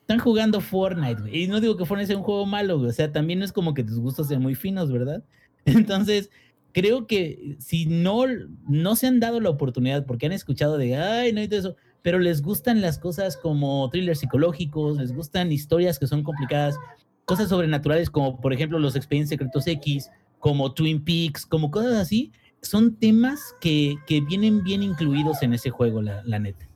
Están 0.00 0.18
jugando 0.18 0.60
Fortnite, 0.60 1.20
güey. 1.20 1.44
Y 1.44 1.46
no 1.46 1.60
digo 1.60 1.76
que 1.76 1.84
Fortnite 1.84 2.08
sea 2.08 2.16
un 2.16 2.24
juego 2.24 2.46
malo, 2.46 2.78
güey. 2.78 2.90
O 2.90 2.92
sea, 2.92 3.12
también 3.12 3.38
no 3.38 3.44
es 3.44 3.52
como 3.52 3.74
que 3.74 3.84
tus 3.84 4.00
gustos 4.00 4.28
sean 4.28 4.42
muy 4.42 4.54
finos, 4.54 4.90
¿verdad? 4.90 5.22
Entonces, 5.64 6.30
creo 6.74 7.06
que 7.06 7.56
si 7.60 7.86
no, 7.86 8.24
no 8.68 8.96
se 8.96 9.06
han 9.06 9.20
dado 9.20 9.40
la 9.40 9.48
oportunidad, 9.48 10.04
porque 10.04 10.26
han 10.26 10.32
escuchado 10.32 10.76
de, 10.76 10.96
ay, 10.96 11.32
no 11.32 11.40
y 11.40 11.48
todo 11.48 11.60
eso, 11.60 11.76
pero 12.02 12.18
les 12.18 12.42
gustan 12.42 12.82
las 12.82 12.98
cosas 12.98 13.38
como 13.38 13.88
thrillers 13.88 14.18
psicológicos, 14.18 14.98
les 14.98 15.14
gustan 15.14 15.52
historias 15.52 15.98
que 15.98 16.06
son 16.06 16.22
complicadas, 16.22 16.76
cosas 17.24 17.48
sobrenaturales 17.48 18.10
como, 18.10 18.40
por 18.40 18.52
ejemplo, 18.52 18.78
los 18.78 18.96
Expedientes 18.96 19.30
Secretos 19.30 19.66
X, 19.66 20.10
como 20.38 20.74
Twin 20.74 21.02
Peaks, 21.02 21.46
como 21.46 21.70
cosas 21.70 21.94
así, 21.94 22.32
son 22.60 22.96
temas 22.96 23.54
que, 23.60 23.94
que 24.06 24.20
vienen 24.20 24.62
bien 24.64 24.82
incluidos 24.82 25.42
en 25.42 25.54
ese 25.54 25.70
juego, 25.70 26.02
la, 26.02 26.22
la 26.24 26.38
neta. 26.38 26.68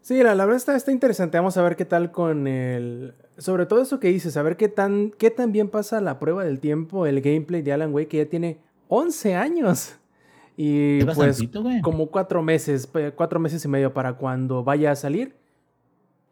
Sí, 0.00 0.20
la, 0.22 0.34
la 0.34 0.44
verdad 0.44 0.56
está, 0.56 0.76
está 0.76 0.90
interesante. 0.90 1.38
Vamos 1.38 1.56
a 1.56 1.62
ver 1.62 1.76
qué 1.76 1.84
tal 1.84 2.10
con 2.10 2.48
el. 2.48 3.14
Sobre 3.40 3.64
todo 3.64 3.80
eso 3.80 3.98
que 3.98 4.08
dices, 4.08 4.36
a 4.36 4.42
ver 4.42 4.58
qué 4.58 4.68
tan, 4.68 5.12
qué 5.12 5.30
tan 5.30 5.50
bien 5.50 5.70
pasa 5.70 6.02
la 6.02 6.18
prueba 6.18 6.44
del 6.44 6.60
tiempo, 6.60 7.06
el 7.06 7.22
gameplay 7.22 7.62
de 7.62 7.72
Alan 7.72 7.90
Wake, 7.94 8.08
que 8.08 8.16
ya 8.18 8.26
tiene 8.26 8.58
11 8.88 9.34
años. 9.34 9.96
Y 10.58 10.98
Es 10.98 11.14
pues 11.14 11.42
como 11.80 12.08
cuatro 12.08 12.42
meses, 12.42 12.86
cuatro 13.16 13.40
meses 13.40 13.64
y 13.64 13.68
medio 13.68 13.94
para 13.94 14.12
cuando 14.12 14.62
vaya 14.62 14.90
a 14.90 14.94
salir. 14.94 15.36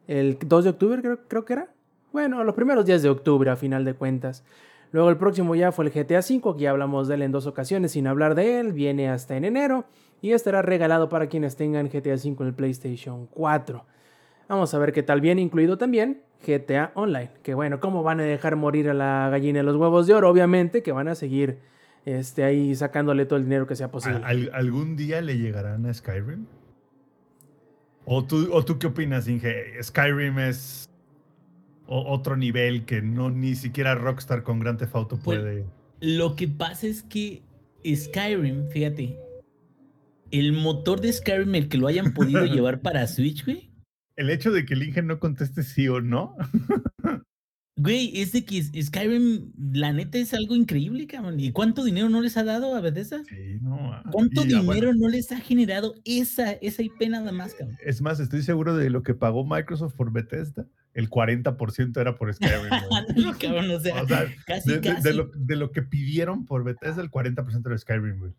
El 0.07 0.39
2 0.39 0.65
de 0.65 0.71
octubre 0.71 1.01
creo, 1.01 1.19
creo 1.27 1.45
que 1.47 1.55
era. 1.55 1.71
Bueno, 2.13 2.45
los 2.45 2.55
primeros 2.55 2.85
días 2.85 3.01
de 3.01 3.09
octubre 3.09 3.51
a 3.51 3.57
final 3.57 3.87
de 3.87 3.95
cuentas. 3.95 4.45
Luego 4.93 5.09
el 5.09 5.17
próximo 5.17 5.55
ya 5.55 5.73
fue 5.73 5.87
el 5.87 5.91
GTA 5.91 6.19
V, 6.19 6.57
que 6.57 6.65
ya 6.65 6.71
hablamos 6.71 7.09
de 7.09 7.15
él 7.15 7.23
en 7.23 7.33
dos 7.33 7.47
ocasiones 7.47 7.93
sin 7.93 8.07
hablar 8.07 8.35
de 8.35 8.61
él. 8.61 8.75
Viene 8.75 9.09
hasta 9.09 9.35
en 9.35 9.47
enero 9.47 9.87
y 10.21 10.33
estará 10.33 10.61
regalado 10.61 11.09
para 11.09 11.29
quienes 11.29 11.57
tengan 11.57 11.89
GTA 11.89 12.17
V 12.17 12.37
en 12.41 12.47
el 12.49 12.55
PlayStation 12.55 13.27
4. 13.29 13.83
Vamos 14.47 14.75
a 14.75 14.79
ver 14.79 14.93
qué 14.93 15.03
tal. 15.03 15.23
Viene 15.23 15.41
incluido 15.41 15.79
también 15.79 16.28
GTA 16.47 16.93
Online. 16.95 17.31
Que 17.43 17.55
bueno, 17.55 17.81
¿cómo 17.81 18.03
van 18.03 18.21
a 18.21 18.23
dejar 18.25 18.57
morir 18.57 18.89
a 18.89 18.95
la 18.95 19.29
gallina 19.31 19.59
de 19.59 19.65
los 19.65 19.77
huevos 19.77 20.07
de 20.07 20.15
oro? 20.15 20.29
Obviamente 20.31 20.83
que 20.83 20.93
van 20.93 21.09
a 21.09 21.15
seguir 21.15 21.59
este, 22.05 22.45
ahí 22.45 22.75
sacándole 22.75 23.27
todo 23.27 23.39
el 23.39 23.45
dinero 23.45 23.67
que 23.67 23.77
sea 23.77 23.91
posible. 23.91 24.21
¿Al- 24.25 24.51
¿Algún 24.55 24.97
día 24.97 25.21
le 25.21 25.37
llegarán 25.39 25.85
a 25.87 25.93
Skyrim? 25.93 26.47
¿O 28.05 28.25
tú, 28.25 28.49
¿O 28.53 28.65
tú 28.65 28.79
qué 28.79 28.87
opinas, 28.87 29.29
Inge? 29.29 29.83
Skyrim 29.83 30.39
es 30.39 30.89
o- 31.87 32.11
otro 32.13 32.37
nivel 32.37 32.85
que 32.87 33.03
no 33.03 33.31
ni 33.31 33.55
siquiera 33.55 33.95
Rockstar 33.95 34.43
con 34.43 34.61
Grand 34.61 34.79
Theft 34.79 34.95
Auto 34.95 35.19
Pues, 35.23 35.39
puede. 35.41 35.65
Lo 36.01 36.37
que 36.37 36.49
pasa 36.49 36.87
es 36.87 37.03
que 37.03 37.43
Skyrim, 37.85 38.69
fíjate, 38.71 39.19
el 40.31 40.53
motor 40.53 41.01
de 41.01 41.13
Skyrim, 41.13 41.55
el 41.55 41.69
que 41.69 41.77
lo 41.79 41.87
hayan 41.87 42.15
podido 42.15 42.45
llevar 42.47 42.81
para 42.81 43.07
Switch, 43.07 43.45
güey. 43.45 43.68
El 44.19 44.31
hecho 44.31 44.51
de 44.51 44.67
que 44.67 44.75
el 44.75 44.83
Inge 44.83 45.01
no 45.03 45.21
conteste 45.21 45.63
sí 45.63 45.87
o 45.89 46.01
no. 46.01 46.35
Güey, 47.77 48.21
es 48.21 48.33
de 48.33 48.45
que 48.45 48.61
Skyrim, 48.83 49.53
la 49.73 49.93
neta, 49.93 50.19
es 50.19 50.35
algo 50.35 50.57
increíble, 50.57 51.07
cabrón. 51.07 51.39
¿Y 51.39 51.53
cuánto 51.53 51.85
dinero 51.85 52.09
no 52.09 52.21
les 52.21 52.37
ha 52.37 52.43
dado 52.43 52.75
a 52.75 52.81
Bethesda? 52.81 53.23
Sí, 53.29 53.59
no. 53.63 53.93
ah, 53.93 54.03
¿Cuánto 54.11 54.41
bueno, 54.45 54.61
dinero 54.63 54.93
no 54.95 55.09
les 55.09 55.31
ha 55.31 55.39
generado 55.39 55.95
esa, 56.05 56.51
esa 56.55 56.83
IP 56.83 57.09
nada 57.09 57.31
más, 57.31 57.55
cabrón? 57.55 57.77
es 57.85 58.03
más, 58.03 58.19
estoy 58.19 58.43
seguro 58.43 58.77
de 58.77 58.91
lo 58.91 59.05
que 59.05 59.15
pagó 59.15 59.47
Microsoft 59.47 59.95
por 59.95 60.13
Bethesda. 60.13 60.67
El 60.93 61.09
40% 61.09 62.01
era 62.01 62.17
por 62.19 62.35
Skyrim. 62.35 62.51
Ándale, 62.91 63.39
cabrón, 63.41 63.71
o 63.71 63.79
sea, 63.79 64.03
O 64.03 64.09
sea, 64.09 64.27
casi, 64.45 64.71
de, 64.71 64.81
de- 64.81 64.89
casi. 64.95 65.03
de 65.05 65.15
lo, 65.15 65.31
de 65.37 65.55
lo 65.55 65.71
que 65.71 65.83
pidieron 65.83 66.45
por 66.47 66.65
Bethesda, 66.65 67.01
el 67.01 67.13
40% 67.13 67.65
era 67.65 67.79
Skyrim, 67.79 68.19
güey. 68.19 68.33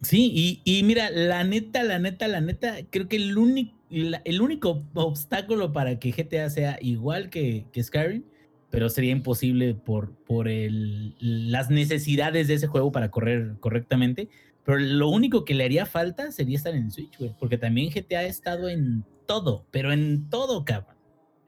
Sí, 0.00 0.32
y, 0.34 0.62
y 0.64 0.82
mira, 0.84 1.10
la 1.10 1.44
neta, 1.44 1.82
la 1.84 1.98
neta, 1.98 2.26
la 2.28 2.40
neta, 2.40 2.76
creo 2.88 3.06
que 3.08 3.16
el 3.16 3.36
único, 3.36 3.78
el 3.90 4.40
único 4.40 4.84
obstáculo 4.94 5.72
para 5.72 5.98
que 5.98 6.12
GTA 6.12 6.48
sea 6.48 6.78
igual 6.80 7.28
que, 7.28 7.66
que 7.72 7.82
Skyrim 7.82 8.24
pero 8.70 8.88
sería 8.88 9.10
imposible 9.10 9.74
por, 9.74 10.14
por 10.24 10.48
el, 10.48 11.16
las 11.18 11.70
necesidades 11.70 12.48
de 12.48 12.54
ese 12.54 12.68
juego 12.68 12.92
para 12.92 13.10
correr 13.10 13.56
correctamente. 13.60 14.28
Pero 14.64 14.78
lo 14.78 15.08
único 15.08 15.44
que 15.44 15.54
le 15.54 15.64
haría 15.64 15.86
falta 15.86 16.30
sería 16.30 16.56
estar 16.56 16.74
en 16.74 16.90
Switch, 16.90 17.18
güey, 17.18 17.34
porque 17.38 17.58
también 17.58 17.90
GTA 17.90 18.20
ha 18.20 18.24
estado 18.24 18.68
en 18.68 19.04
todo, 19.26 19.66
pero 19.70 19.92
en 19.92 20.28
todo, 20.28 20.64
cabrón. 20.64 20.96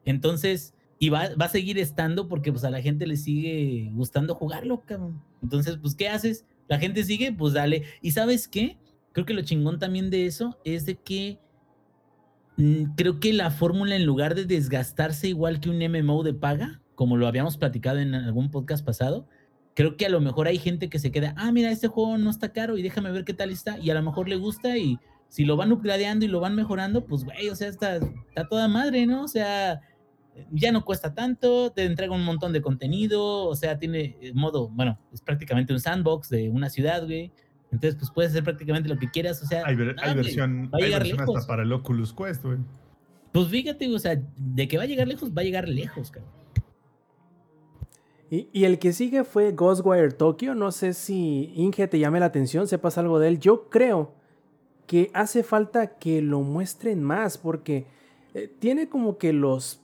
Entonces, 0.04 0.74
y 0.98 1.10
va, 1.10 1.28
va, 1.40 1.44
a 1.44 1.50
seguir 1.50 1.78
estando 1.78 2.28
porque 2.28 2.50
pues 2.50 2.64
a 2.64 2.70
la 2.70 2.82
gente 2.82 3.06
le 3.06 3.16
sigue 3.16 3.90
gustando 3.92 4.34
jugarlo, 4.34 4.82
cabrón. 4.84 5.22
Entonces, 5.42 5.78
pues, 5.80 5.94
¿qué 5.94 6.08
haces? 6.08 6.44
La 6.68 6.78
gente 6.78 7.04
sigue, 7.04 7.32
pues 7.32 7.54
dale. 7.54 7.84
¿Y 8.00 8.12
sabes 8.12 8.48
qué? 8.48 8.78
Creo 9.12 9.26
que 9.26 9.34
lo 9.34 9.42
chingón 9.42 9.78
también 9.78 10.10
de 10.10 10.26
eso 10.26 10.58
es 10.64 10.86
de 10.86 10.96
que 10.96 11.38
creo 12.96 13.20
que 13.20 13.32
la 13.32 13.50
fórmula 13.50 13.96
en 13.96 14.04
lugar 14.04 14.34
de 14.34 14.44
desgastarse 14.44 15.28
igual 15.28 15.60
que 15.60 15.70
un 15.70 15.78
MMO 15.78 16.22
de 16.22 16.34
paga, 16.34 16.80
como 16.94 17.16
lo 17.16 17.26
habíamos 17.26 17.56
platicado 17.56 17.98
en 17.98 18.14
algún 18.14 18.50
podcast 18.50 18.84
pasado, 18.84 19.26
creo 19.74 19.96
que 19.96 20.06
a 20.06 20.10
lo 20.10 20.20
mejor 20.20 20.46
hay 20.46 20.58
gente 20.58 20.88
que 20.88 20.98
se 20.98 21.10
queda, 21.10 21.34
ah, 21.36 21.50
mira, 21.52 21.70
este 21.70 21.88
juego 21.88 22.18
no 22.18 22.30
está 22.30 22.52
caro 22.52 22.76
y 22.76 22.82
déjame 22.82 23.10
ver 23.10 23.24
qué 23.24 23.34
tal 23.34 23.50
está, 23.50 23.78
y 23.78 23.90
a 23.90 23.94
lo 23.94 24.02
mejor 24.02 24.28
le 24.28 24.36
gusta 24.36 24.76
y 24.76 24.98
si 25.28 25.44
lo 25.44 25.56
van 25.56 25.72
upgradeando 25.72 26.26
y 26.26 26.28
lo 26.28 26.40
van 26.40 26.54
mejorando, 26.54 27.06
pues, 27.06 27.24
güey, 27.24 27.48
o 27.48 27.56
sea, 27.56 27.68
está, 27.68 27.96
está 27.96 28.48
toda 28.48 28.68
madre, 28.68 29.06
¿no? 29.06 29.22
O 29.22 29.28
sea, 29.28 29.80
ya 30.50 30.72
no 30.72 30.84
cuesta 30.84 31.14
tanto, 31.14 31.72
te 31.72 31.84
entrega 31.84 32.14
un 32.14 32.24
montón 32.24 32.52
de 32.52 32.60
contenido, 32.60 33.46
o 33.46 33.56
sea, 33.56 33.78
tiene 33.78 34.18
modo, 34.34 34.68
bueno, 34.68 34.98
es 35.10 35.22
prácticamente 35.22 35.72
un 35.72 35.80
sandbox 35.80 36.28
de 36.28 36.50
una 36.50 36.68
ciudad, 36.68 37.04
güey. 37.04 37.32
Entonces, 37.72 37.96
pues 37.96 38.10
puedes 38.10 38.30
hacer 38.32 38.44
prácticamente 38.44 38.88
lo 38.88 38.98
que 38.98 39.10
quieras, 39.10 39.42
o 39.42 39.46
sea. 39.46 39.64
Hay, 39.66 39.74
ver, 39.74 39.96
hay 40.00 40.14
versión, 40.14 40.68
hay 40.72 40.90
versión 40.90 41.20
hasta 41.20 41.46
para 41.46 41.62
el 41.62 41.72
Oculus 41.72 42.12
Quest, 42.12 42.44
güey. 42.44 42.58
Pues 43.32 43.48
fíjate, 43.48 43.92
o 43.92 43.98
sea, 43.98 44.22
de 44.36 44.68
que 44.68 44.76
va 44.76 44.82
a 44.82 44.86
llegar 44.86 45.08
lejos, 45.08 45.30
va 45.30 45.40
a 45.40 45.44
llegar 45.44 45.68
lejos, 45.68 46.10
cabrón. 46.10 46.42
Y, 48.34 48.64
el 48.64 48.78
que 48.78 48.94
sigue 48.94 49.24
fue 49.24 49.52
Ghostwire 49.52 50.10
Tokyo. 50.10 50.54
No 50.54 50.72
sé 50.72 50.94
si 50.94 51.52
Inge 51.54 51.86
te 51.86 51.98
llame 51.98 52.18
la 52.18 52.24
atención, 52.26 52.66
sepas 52.66 52.96
algo 52.96 53.18
de 53.18 53.28
él. 53.28 53.38
Yo 53.38 53.68
creo 53.68 54.14
que 54.86 55.10
hace 55.12 55.42
falta 55.42 55.98
que 55.98 56.22
lo 56.22 56.40
muestren 56.40 57.02
más 57.02 57.36
porque 57.36 57.84
eh, 58.32 58.50
tiene 58.58 58.88
como 58.88 59.18
que 59.18 59.34
los, 59.34 59.82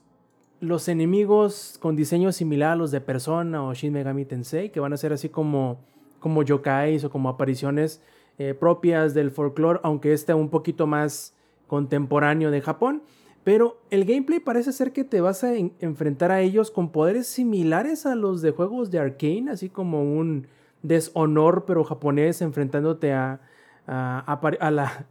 los 0.61 0.87
enemigos 0.87 1.77
con 1.79 1.95
diseño 1.95 2.31
similar 2.31 2.71
a 2.71 2.75
los 2.75 2.89
de 2.89 3.01
Persona 3.01 3.63
o 3.63 3.75
Shin 3.75 3.93
Megami 3.93 4.25
Tensei, 4.25 4.71
que 4.71 4.79
van 4.79 4.93
a 4.93 4.97
ser 4.97 5.13
así 5.13 5.29
como, 5.29 5.85
como 6.19 6.43
yokais 6.43 7.03
o 7.03 7.09
como 7.09 7.29
apariciones 7.29 8.01
eh, 8.37 8.53
propias 8.53 9.13
del 9.13 9.31
folclore, 9.31 9.79
aunque 9.83 10.13
este 10.13 10.33
un 10.33 10.49
poquito 10.49 10.87
más 10.87 11.33
contemporáneo 11.67 12.51
de 12.51 12.61
Japón. 12.61 13.03
Pero 13.43 13.81
el 13.89 14.05
gameplay 14.05 14.39
parece 14.39 14.73
ser 14.73 14.91
que 14.91 15.03
te 15.03 15.21
vas 15.21 15.43
a 15.43 15.55
enfrentar 15.55 16.31
a 16.31 16.41
ellos 16.41 16.71
con 16.71 16.91
poderes 16.91 17.27
similares 17.27 18.05
a 18.05 18.15
los 18.15 18.41
de 18.41 18.51
juegos 18.51 18.91
de 18.91 18.99
Arkane, 18.99 19.49
así 19.49 19.69
como 19.69 20.03
un 20.03 20.47
deshonor 20.83 21.65
pero 21.65 21.83
japonés 21.83 22.41
enfrentándote 22.41 23.13
a, 23.13 23.41
a, 23.87 24.71
la, 24.71 25.07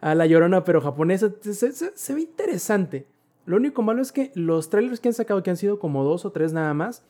a 0.00 0.14
la 0.14 0.26
llorona 0.26 0.64
pero 0.64 0.80
japonesa. 0.80 1.30
Se, 1.42 2.14
ve 2.14 2.20
interesante. 2.20 3.06
Lo 3.44 3.56
único 3.56 3.82
malo 3.82 4.02
es 4.02 4.10
que 4.10 4.32
los 4.34 4.70
trailers 4.70 5.00
que 5.00 5.08
han 5.08 5.14
sacado, 5.14 5.42
que 5.42 5.50
han 5.50 5.56
sido 5.56 5.78
como 5.78 6.02
dos 6.02 6.24
o 6.24 6.32
tres 6.32 6.52
nada 6.52 6.74
más, 6.74 7.04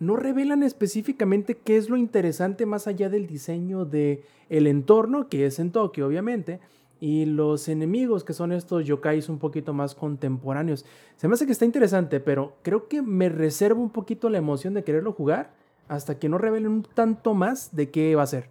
no 0.00 0.16
revelan 0.16 0.62
específicamente 0.62 1.56
qué 1.56 1.76
es 1.76 1.88
lo 1.88 1.96
interesante 1.96 2.66
más 2.66 2.86
allá 2.86 3.08
del 3.08 3.26
diseño 3.26 3.84
de 3.84 4.24
el 4.48 4.66
entorno, 4.66 5.28
que 5.28 5.46
es 5.46 5.58
en 5.58 5.70
Tokio, 5.70 6.06
obviamente, 6.06 6.60
y 7.00 7.26
los 7.26 7.68
enemigos, 7.68 8.24
que 8.24 8.32
son 8.32 8.52
estos 8.52 8.84
yokais 8.86 9.28
un 9.28 9.38
poquito 9.38 9.74
más 9.74 9.94
contemporáneos. 9.94 10.84
Se 11.16 11.28
me 11.28 11.34
hace 11.34 11.46
que 11.46 11.52
está 11.52 11.64
interesante, 11.64 12.20
pero 12.20 12.56
creo 12.62 12.88
que 12.88 13.02
me 13.02 13.28
reservo 13.28 13.82
un 13.82 13.90
poquito 13.90 14.30
la 14.30 14.38
emoción 14.38 14.74
de 14.74 14.84
quererlo 14.84 15.12
jugar 15.12 15.54
hasta 15.88 16.18
que 16.18 16.28
no 16.28 16.38
revelen 16.38 16.72
un 16.72 16.82
tanto 16.82 17.34
más 17.34 17.74
de 17.74 17.90
qué 17.90 18.14
va 18.14 18.22
a 18.22 18.26
ser. 18.26 18.48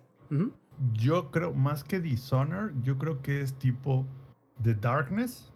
Yo 0.93 1.31
creo, 1.31 1.53
más 1.53 1.83
que 1.83 1.99
Dishonor, 1.99 2.73
yo 2.83 2.97
creo 2.97 3.21
que 3.21 3.41
es 3.41 3.53
tipo 3.53 4.05
The 4.61 4.75
Darkness. 4.75 5.51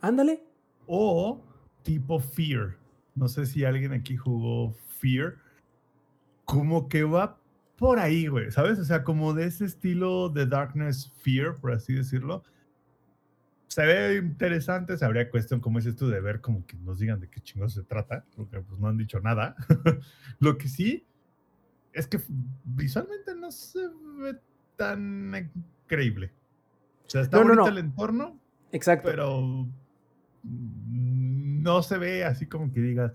Ándale. 0.00 0.42
O 0.86 1.40
tipo 1.82 2.18
Fear. 2.18 2.76
No 3.14 3.28
sé 3.28 3.46
si 3.46 3.64
alguien 3.64 3.92
aquí 3.92 4.16
jugó 4.16 4.72
Fear. 4.98 5.36
Como 6.44 6.88
que 6.88 7.04
va 7.04 7.38
por 7.76 7.98
ahí, 7.98 8.26
güey, 8.28 8.50
¿sabes? 8.50 8.78
O 8.78 8.84
sea, 8.84 9.02
como 9.02 9.34
de 9.34 9.46
ese 9.46 9.64
estilo 9.64 10.28
de 10.28 10.46
Darkness 10.46 11.12
Fear, 11.22 11.56
por 11.56 11.72
así 11.72 11.94
decirlo. 11.94 12.44
Se 13.68 13.84
ve 13.84 14.16
interesante, 14.16 14.96
se 14.96 15.04
habría 15.04 15.30
cuestión, 15.30 15.60
como 15.60 15.78
dices 15.78 15.96
tú, 15.96 16.08
de 16.08 16.20
ver 16.20 16.40
como 16.40 16.66
que 16.66 16.76
nos 16.76 16.98
digan 16.98 17.20
de 17.20 17.28
qué 17.28 17.40
chingados 17.40 17.72
se 17.72 17.82
trata, 17.82 18.24
porque 18.36 18.60
pues 18.60 18.78
no 18.78 18.88
han 18.88 18.98
dicho 18.98 19.18
nada. 19.20 19.56
Lo 20.40 20.58
que 20.58 20.68
sí 20.68 21.06
es 21.92 22.06
que 22.06 22.20
visualmente 22.64 23.34
no 23.34 23.50
se 23.50 23.80
ve 24.18 24.38
tan 24.76 25.34
increíble. 25.84 26.32
O 27.06 27.10
sea, 27.10 27.22
está 27.22 27.42
bonito 27.42 27.66
el 27.68 27.78
entorno. 27.78 28.38
Exacto. 28.72 29.08
Pero 29.10 29.68
no 31.62 31.82
se 31.82 31.98
ve 31.98 32.24
así 32.24 32.46
como 32.46 32.72
que 32.72 32.80
digas, 32.80 33.12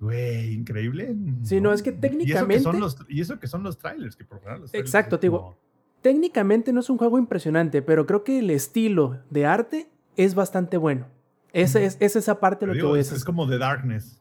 Güey, 0.00 0.52
increíble. 0.52 1.16
Sí, 1.44 1.60
no, 1.60 1.72
es 1.72 1.82
que 1.82 1.92
técnicamente. 1.92 2.54
Y 2.54 2.56
eso 2.58 2.70
que 2.70 2.72
son 2.72 2.80
los, 2.80 2.98
y 3.08 3.20
eso 3.20 3.38
que 3.38 3.46
son 3.46 3.62
los 3.62 3.78
trailers, 3.78 4.16
que 4.16 4.24
por 4.24 4.42
los 4.60 4.74
Exacto, 4.74 5.18
te 5.18 5.26
digo. 5.26 5.56
Técnicamente 6.02 6.72
no 6.72 6.80
es 6.80 6.90
un 6.90 6.98
juego 6.98 7.18
impresionante, 7.18 7.80
pero 7.80 8.04
creo 8.04 8.24
que 8.24 8.40
el 8.40 8.50
estilo 8.50 9.22
de 9.30 9.46
arte 9.46 9.88
es 10.16 10.34
bastante 10.34 10.76
bueno. 10.76 11.06
Esa 11.54 11.80
es, 11.80 11.96
esa 12.00 12.38
parte 12.40 12.66
de 12.66 12.74
lo 12.74 12.78
que 12.78 12.84
voy 12.84 12.94
a 12.94 12.98
decir. 12.98 13.16
Es 13.16 13.24
como 13.24 13.48
The 13.48 13.56
Darkness. 13.56 14.20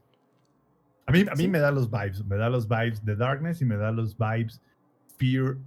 A 1.05 1.11
mí, 1.11 1.25
a 1.29 1.35
mí 1.35 1.47
me 1.49 1.59
da 1.59 1.71
los 1.71 1.91
vibes. 1.91 2.23
Me 2.23 2.37
da 2.37 2.49
los 2.49 2.69
vibes 2.69 3.03
de 3.03 3.17
Darkness 3.17 3.61
y 3.61 3.65
me 3.65 3.75
da 3.75 3.91
los 3.91 4.17
vibes 4.17 4.61
Fear 5.17 5.57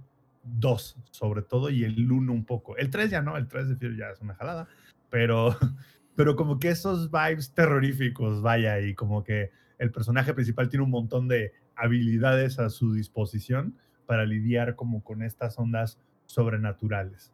2, 0.43 0.97
sobre 1.11 1.43
todo, 1.43 1.69
y 1.69 1.83
el 1.83 2.11
1 2.11 2.33
un 2.33 2.45
poco. 2.45 2.75
El 2.77 2.89
3 2.89 3.11
ya 3.11 3.21
no, 3.21 3.37
el 3.37 3.47
3 3.47 3.69
de 3.69 3.75
Fear 3.75 3.95
ya 3.95 4.09
es 4.09 4.19
una 4.21 4.33
jalada. 4.33 4.67
Pero, 5.11 5.55
pero 6.17 6.35
como 6.35 6.57
que 6.57 6.69
esos 6.69 7.11
vibes 7.11 7.53
terroríficos, 7.53 8.41
vaya, 8.41 8.81
y 8.81 8.95
como 8.95 9.23
que 9.23 9.51
el 9.77 9.91
personaje 9.91 10.33
principal 10.33 10.67
tiene 10.67 10.83
un 10.83 10.89
montón 10.89 11.27
de 11.27 11.53
habilidades 11.75 12.57
a 12.57 12.71
su 12.71 12.91
disposición 12.91 13.77
para 14.07 14.25
lidiar 14.25 14.75
como 14.75 15.03
con 15.03 15.21
estas 15.21 15.59
ondas 15.59 15.99
sobrenaturales. 16.25 17.31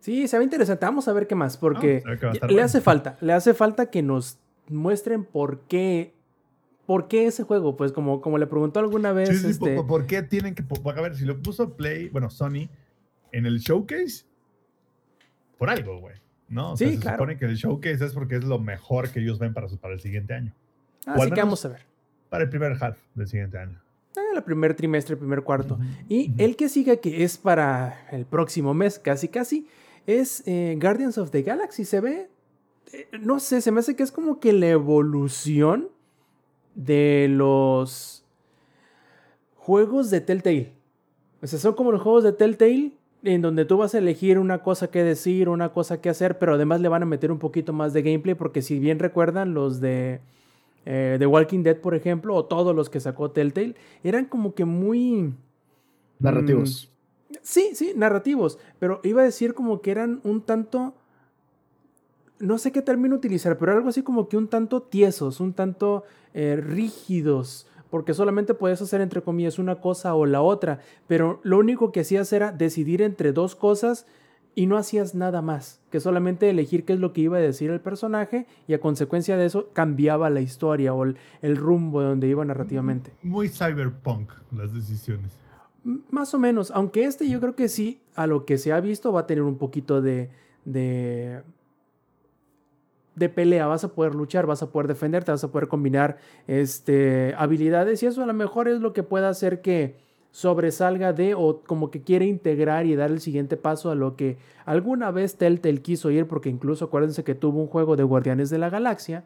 Sí, 0.00 0.26
se 0.26 0.38
ve 0.38 0.44
interesante. 0.44 0.86
Vamos 0.86 1.06
a 1.06 1.12
ver 1.12 1.26
qué 1.26 1.34
más, 1.34 1.58
porque 1.58 2.02
le 2.48 2.62
hace 2.62 2.80
falta, 2.80 3.18
le 3.20 3.34
hace 3.34 3.52
falta 3.52 3.90
que 3.90 4.02
nos 4.02 4.38
muestren 4.68 5.26
por 5.26 5.60
qué, 5.68 6.14
por 6.86 7.08
qué 7.08 7.26
ese 7.26 7.42
juego, 7.42 7.76
pues 7.76 7.92
como, 7.92 8.22
como 8.22 8.38
le 8.38 8.46
preguntó 8.46 8.80
alguna 8.80 9.12
vez. 9.12 9.28
Sí, 9.28 9.36
sí, 9.36 9.50
este... 9.50 9.82
¿por, 9.82 10.06
qué 10.06 10.22
tienen 10.22 10.54
que, 10.54 10.64
a 10.64 11.00
ver, 11.02 11.14
si 11.14 11.26
lo 11.26 11.42
puso 11.42 11.76
Play, 11.76 12.08
bueno, 12.08 12.30
Sony, 12.30 12.70
en 13.32 13.44
el 13.44 13.58
showcase, 13.58 14.24
por 15.58 15.68
algo, 15.68 16.00
güey. 16.00 16.23
¿No? 16.48 16.76
sí, 16.76 16.96
se 16.96 17.10
supone 17.10 17.36
que 17.36 17.46
el 17.46 17.56
showcase 17.56 18.04
es 18.04 18.12
porque 18.12 18.36
es 18.36 18.44
lo 18.44 18.58
mejor 18.58 19.10
que 19.10 19.20
ellos 19.20 19.38
ven 19.38 19.54
para, 19.54 19.68
su, 19.68 19.78
para 19.78 19.94
el 19.94 20.00
siguiente 20.00 20.34
año. 20.34 20.52
Así 21.06 21.30
que 21.30 21.40
vamos 21.40 21.64
a 21.64 21.68
ver. 21.68 21.86
Para 22.28 22.44
el 22.44 22.50
primer 22.50 22.76
half 22.80 22.98
del 23.14 23.28
siguiente 23.28 23.58
año. 23.58 23.80
el 24.34 24.42
primer 24.42 24.74
trimestre, 24.74 25.14
el 25.14 25.18
primer 25.18 25.42
cuarto. 25.42 25.78
y 26.08 26.32
el 26.38 26.56
que 26.56 26.68
sigue, 26.68 27.00
que 27.00 27.24
es 27.24 27.38
para 27.38 28.06
el 28.10 28.26
próximo 28.26 28.74
mes, 28.74 28.98
casi 28.98 29.28
casi, 29.28 29.68
es 30.06 30.42
eh, 30.46 30.76
Guardians 30.80 31.18
of 31.18 31.30
the 31.30 31.42
Galaxy. 31.42 31.84
Se 31.84 32.00
ve, 32.00 32.28
eh, 32.92 33.08
no 33.20 33.40
sé, 33.40 33.60
se 33.60 33.70
me 33.70 33.80
hace 33.80 33.96
que 33.96 34.02
es 34.02 34.12
como 34.12 34.40
que 34.40 34.52
la 34.52 34.68
evolución 34.68 35.88
de 36.74 37.28
los 37.30 38.24
juegos 39.56 40.10
de 40.10 40.20
Telltale. 40.20 40.72
O 41.42 41.46
sea, 41.46 41.58
son 41.58 41.74
como 41.74 41.92
los 41.92 42.02
juegos 42.02 42.24
de 42.24 42.32
Telltale 42.32 42.92
en 43.24 43.40
donde 43.40 43.64
tú 43.64 43.78
vas 43.78 43.94
a 43.94 43.98
elegir 43.98 44.38
una 44.38 44.62
cosa 44.62 44.90
que 44.90 45.02
decir, 45.02 45.48
una 45.48 45.70
cosa 45.70 46.00
que 46.00 46.10
hacer, 46.10 46.38
pero 46.38 46.54
además 46.54 46.80
le 46.80 46.88
van 46.88 47.02
a 47.02 47.06
meter 47.06 47.32
un 47.32 47.38
poquito 47.38 47.72
más 47.72 47.92
de 47.92 48.02
gameplay, 48.02 48.34
porque 48.34 48.62
si 48.62 48.78
bien 48.78 48.98
recuerdan 48.98 49.54
los 49.54 49.80
de 49.80 50.20
eh, 50.84 51.16
The 51.18 51.26
Walking 51.26 51.62
Dead, 51.62 51.78
por 51.78 51.94
ejemplo, 51.94 52.34
o 52.34 52.44
todos 52.44 52.76
los 52.76 52.90
que 52.90 53.00
sacó 53.00 53.30
Telltale, 53.30 53.74
eran 54.02 54.26
como 54.26 54.54
que 54.54 54.66
muy... 54.66 55.34
Narrativos. 56.18 56.92
Mm, 57.30 57.34
sí, 57.42 57.70
sí, 57.74 57.92
narrativos, 57.96 58.58
pero 58.78 59.00
iba 59.02 59.22
a 59.22 59.24
decir 59.24 59.54
como 59.54 59.80
que 59.80 59.90
eran 59.90 60.20
un 60.22 60.42
tanto... 60.42 60.94
No 62.40 62.58
sé 62.58 62.72
qué 62.72 62.82
término 62.82 63.16
utilizar, 63.16 63.56
pero 63.56 63.72
algo 63.72 63.88
así 63.88 64.02
como 64.02 64.28
que 64.28 64.36
un 64.36 64.48
tanto 64.48 64.82
tiesos, 64.82 65.40
un 65.40 65.54
tanto 65.54 66.04
eh, 66.34 66.56
rígidos, 66.56 67.68
porque 67.94 68.12
solamente 68.12 68.54
puedes 68.54 68.82
hacer 68.82 69.00
entre 69.00 69.22
comillas 69.22 69.60
una 69.60 69.76
cosa 69.76 70.16
o 70.16 70.26
la 70.26 70.42
otra, 70.42 70.80
pero 71.06 71.38
lo 71.44 71.58
único 71.58 71.92
que 71.92 72.00
hacías 72.00 72.32
era 72.32 72.50
decidir 72.50 73.02
entre 73.02 73.32
dos 73.32 73.54
cosas 73.54 74.04
y 74.56 74.66
no 74.66 74.76
hacías 74.76 75.14
nada 75.14 75.42
más 75.42 75.80
que 75.92 76.00
solamente 76.00 76.50
elegir 76.50 76.84
qué 76.84 76.94
es 76.94 76.98
lo 76.98 77.12
que 77.12 77.20
iba 77.20 77.36
a 77.36 77.40
decir 77.40 77.70
el 77.70 77.80
personaje 77.80 78.48
y 78.66 78.74
a 78.74 78.80
consecuencia 78.80 79.36
de 79.36 79.46
eso 79.46 79.68
cambiaba 79.72 80.28
la 80.28 80.40
historia 80.40 80.92
o 80.92 81.04
el, 81.04 81.56
rumbo 81.56 82.00
de 82.00 82.08
donde 82.08 82.26
iba 82.26 82.44
narrativamente. 82.44 83.12
Muy 83.22 83.48
cyberpunk 83.48 84.28
las 84.50 84.74
decisiones. 84.74 85.38
más 86.10 86.34
o 86.34 86.40
menos, 86.40 86.72
aunque 86.72 87.04
este 87.04 87.30
yo 87.30 87.38
creo 87.38 87.54
que 87.54 87.68
sí, 87.68 88.00
a 88.16 88.26
lo 88.26 88.44
que 88.44 88.58
se 88.58 88.72
ha 88.72 88.80
visto 88.80 89.12
va 89.12 89.20
a 89.20 89.26
tener 89.28 89.44
un 89.44 89.56
poquito 89.56 90.02
de, 90.02 90.30
de 90.64 91.44
de 93.16 93.28
pelea, 93.28 93.66
vas 93.66 93.84
a 93.84 93.88
poder 93.94 94.14
luchar, 94.14 94.46
vas 94.46 94.62
a 94.62 94.70
poder 94.70 94.88
defenderte, 94.88 95.30
vas 95.30 95.44
a 95.44 95.52
poder 95.52 95.68
combinar 95.68 96.18
este, 96.46 97.34
habilidades 97.38 98.02
y 98.02 98.06
eso 98.06 98.22
a 98.22 98.26
lo 98.26 98.34
mejor 98.34 98.68
es 98.68 98.80
lo 98.80 98.92
que 98.92 99.02
pueda 99.02 99.28
hacer 99.28 99.60
que 99.60 99.96
sobresalga 100.32 101.12
de 101.12 101.34
o 101.34 101.60
como 101.64 101.92
que 101.92 102.02
quiere 102.02 102.26
integrar 102.26 102.86
y 102.86 102.96
dar 102.96 103.12
el 103.12 103.20
siguiente 103.20 103.56
paso 103.56 103.90
a 103.90 103.94
lo 103.94 104.16
que 104.16 104.36
alguna 104.64 105.12
vez 105.12 105.36
Telltale 105.36 105.80
quiso 105.80 106.10
ir 106.10 106.26
porque 106.26 106.48
incluso 106.48 106.86
acuérdense 106.86 107.22
que 107.22 107.36
tuvo 107.36 107.60
un 107.60 107.68
juego 107.68 107.94
de 107.94 108.02
Guardianes 108.02 108.50
de 108.50 108.58
la 108.58 108.68
Galaxia 108.68 109.24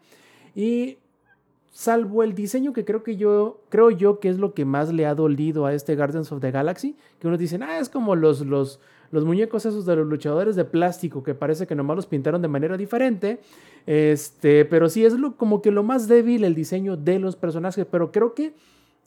y 0.54 0.98
salvo 1.72 2.22
el 2.22 2.34
diseño 2.34 2.74
que 2.74 2.84
creo 2.84 3.02
que 3.02 3.16
yo 3.16 3.62
creo 3.70 3.90
yo 3.90 4.20
que 4.20 4.28
es 4.28 4.36
lo 4.38 4.52
que 4.52 4.66
más 4.66 4.92
le 4.92 5.06
ha 5.06 5.14
dolido 5.14 5.64
a 5.64 5.72
este 5.72 5.96
Guardians 5.96 6.30
of 6.30 6.40
the 6.40 6.50
Galaxy, 6.50 6.94
que 7.20 7.26
unos 7.26 7.38
dicen, 7.38 7.62
"Ah, 7.62 7.78
es 7.78 7.88
como 7.88 8.14
los 8.14 8.44
los 8.44 8.78
los 9.10 9.24
muñecos 9.24 9.66
esos 9.66 9.86
de 9.86 9.96
los 9.96 10.06
luchadores 10.06 10.56
de 10.56 10.64
plástico 10.64 11.22
que 11.22 11.34
parece 11.34 11.66
que 11.66 11.74
nomás 11.74 11.96
los 11.96 12.06
pintaron 12.06 12.42
de 12.42 12.48
manera 12.48 12.76
diferente. 12.76 13.40
Este, 13.86 14.64
pero 14.64 14.88
sí 14.88 15.04
es 15.04 15.14
lo, 15.14 15.36
como 15.36 15.62
que 15.62 15.70
lo 15.70 15.82
más 15.82 16.08
débil 16.08 16.44
el 16.44 16.54
diseño 16.54 16.96
de 16.96 17.18
los 17.18 17.36
personajes, 17.36 17.86
pero 17.90 18.12
creo 18.12 18.34
que 18.34 18.54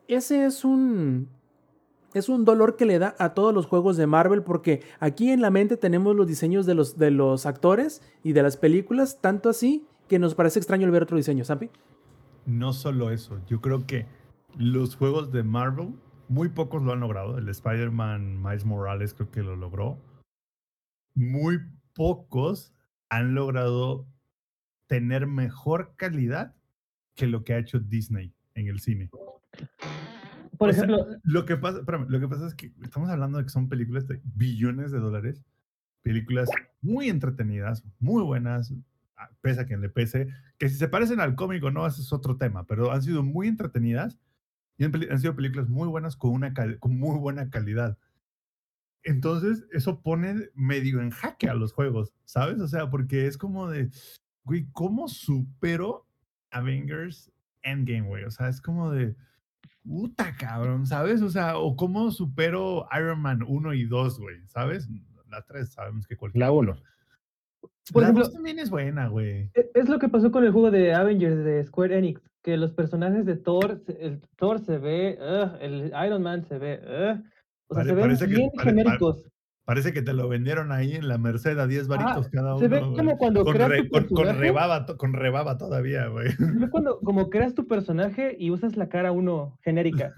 ese 0.07 0.45
es 0.45 0.65
un 0.65 1.27
es 2.13 2.27
un 2.27 2.43
dolor 2.43 2.75
que 2.75 2.85
le 2.85 2.99
da 2.99 3.15
a 3.19 3.33
todos 3.33 3.53
los 3.53 3.65
juegos 3.65 3.95
de 3.95 4.05
Marvel 4.05 4.43
porque 4.43 4.81
aquí 4.99 5.31
en 5.31 5.41
la 5.41 5.49
mente 5.49 5.77
tenemos 5.77 6.15
los 6.15 6.27
diseños 6.27 6.65
de 6.65 6.75
los, 6.75 6.97
de 6.97 7.11
los 7.11 7.45
actores 7.45 8.01
y 8.23 8.33
de 8.33 8.43
las 8.43 8.57
películas, 8.57 9.19
tanto 9.21 9.49
así 9.49 9.85
que 10.09 10.19
nos 10.19 10.35
parece 10.35 10.59
extraño 10.59 10.85
el 10.85 10.91
ver 10.91 11.03
otro 11.03 11.15
diseño, 11.15 11.45
¿Sampi? 11.45 11.69
No 12.45 12.73
solo 12.73 13.11
eso, 13.11 13.39
yo 13.47 13.61
creo 13.61 13.85
que 13.85 14.07
los 14.57 14.95
juegos 14.95 15.31
de 15.31 15.43
Marvel 15.43 15.93
muy 16.31 16.47
pocos 16.47 16.81
lo 16.81 16.93
han 16.93 17.01
logrado. 17.01 17.37
El 17.37 17.49
Spider-Man 17.49 18.41
Miles 18.41 18.63
Morales 18.63 19.13
creo 19.13 19.29
que 19.29 19.43
lo 19.43 19.57
logró. 19.57 20.01
Muy 21.13 21.59
pocos 21.93 22.73
han 23.09 23.35
logrado 23.35 24.07
tener 24.87 25.27
mejor 25.27 25.93
calidad 25.97 26.55
que 27.15 27.27
lo 27.27 27.43
que 27.43 27.53
ha 27.53 27.57
hecho 27.57 27.79
Disney 27.79 28.33
en 28.55 28.67
el 28.69 28.79
cine. 28.79 29.09
Por 30.57 30.69
ejemplo, 30.69 31.05
lo, 31.23 31.45
que 31.45 31.57
pasa, 31.57 31.81
lo 31.85 32.19
que 32.19 32.27
pasa 32.29 32.47
es 32.47 32.55
que 32.55 32.71
estamos 32.81 33.09
hablando 33.09 33.37
de 33.37 33.43
que 33.43 33.49
son 33.49 33.67
películas 33.67 34.07
de 34.07 34.21
billones 34.23 34.91
de 34.91 34.99
dólares, 34.99 35.43
películas 36.01 36.49
muy 36.81 37.09
entretenidas, 37.09 37.83
muy 37.99 38.23
buenas, 38.23 38.73
pese 39.41 39.61
a 39.61 39.65
quien 39.65 39.81
le 39.81 39.89
pese, 39.89 40.29
que 40.57 40.69
si 40.69 40.75
se 40.75 40.87
parecen 40.87 41.19
al 41.19 41.35
cómic 41.35 41.61
o 41.65 41.71
no, 41.71 41.85
ese 41.85 42.01
es 42.01 42.13
otro 42.13 42.37
tema, 42.37 42.65
pero 42.65 42.91
han 42.91 43.01
sido 43.01 43.21
muy 43.21 43.49
entretenidas 43.49 44.17
y 44.77 44.85
han, 44.85 45.19
sido 45.19 45.35
películas 45.35 45.69
muy 45.69 45.87
buenas 45.87 46.15
con, 46.15 46.31
una 46.31 46.53
con 46.79 46.97
muy 46.97 47.19
buena 47.19 47.49
calidad. 47.49 47.97
Entonces, 49.03 49.65
eso 49.71 50.01
pone 50.01 50.49
medio 50.53 51.01
en 51.01 51.11
jaque 51.11 51.49
a 51.49 51.53
los 51.53 51.73
juegos, 51.73 52.13
¿sabes? 52.25 52.59
O 52.59 52.67
sea, 52.67 52.89
porque 52.89 53.27
es 53.27 53.37
como 53.37 53.69
de, 53.69 53.89
güey, 54.43 54.67
¿cómo 54.71 55.07
supero 55.07 56.07
Avengers 56.51 57.31
Endgame, 57.63 58.07
güey? 58.07 58.23
O 58.23 58.31
sea, 58.31 58.47
es 58.47 58.61
como 58.61 58.91
de, 58.91 59.15
puta 59.83 60.35
cabrón, 60.37 60.85
¿sabes? 60.85 61.21
O 61.21 61.29
sea, 61.29 61.57
o 61.57 61.75
cómo 61.75 62.11
supero 62.11 62.87
Iron 62.95 63.21
Man 63.21 63.43
1 63.47 63.73
y 63.73 63.85
2, 63.85 64.19
güey, 64.19 64.47
¿sabes? 64.47 64.89
La 65.29 65.41
3 65.43 65.71
sabemos 65.71 66.07
que 66.07 66.15
cualquier... 66.15 66.41
La 66.41 66.51
1. 66.51 66.75
Por 67.91 68.01
la 68.01 68.09
ejemplo, 68.09 68.29
también 68.29 68.59
es 68.59 68.69
buena, 68.69 69.07
güey. 69.07 69.51
E, 69.53 69.71
es 69.73 69.89
lo 69.89 69.97
que 69.97 70.09
pasó 70.09 70.31
con 70.31 70.43
el 70.43 70.51
juego 70.51 70.71
de 70.71 70.93
Avengers 70.93 71.43
de 71.43 71.63
Square 71.65 71.97
Enix 71.97 72.30
que 72.43 72.57
los 72.57 72.71
personajes 72.71 73.25
de 73.25 73.35
Thor, 73.35 73.83
el 73.99 74.21
Thor 74.37 74.59
se 74.59 74.77
ve, 74.77 75.17
el 75.59 75.91
Iron 76.05 76.23
Man 76.23 76.43
se 76.45 76.57
ve, 76.57 76.79
o 77.67 77.75
sea, 77.75 77.83
se 77.83 77.93
ven 77.93 78.17
bien 78.27 78.51
genéricos. 78.57 79.23
parece 79.63 79.93
que 79.93 80.01
te 80.01 80.13
lo 80.13 80.27
vendieron 80.27 80.71
ahí 80.71 80.93
en 80.93 81.07
la 81.07 81.17
Merced 81.17 81.57
a 81.59 81.67
10 81.67 81.87
varitos 81.87 82.29
cada 82.29 82.55
uno. 82.55 82.59
Se 82.59 82.67
ve 82.67 82.79
como 82.81 83.17
cuando 83.17 83.43
con, 83.43 83.53
creas 83.53 83.71
tu 84.07 84.15
con, 84.15 84.37
rebaba, 84.37 84.85
con 84.85 85.13
rebaba 85.13 85.57
todavía, 85.57 86.07
güey. 86.07 86.31
Se 86.31 86.45
ve 86.45 86.69
cuando 86.69 86.99
como 86.99 87.29
creas 87.29 87.53
tu 87.53 87.67
personaje 87.67 88.35
y 88.37 88.51
usas 88.51 88.75
la 88.75 88.89
cara 88.89 89.11
uno 89.11 89.57
genérica. 89.61 90.13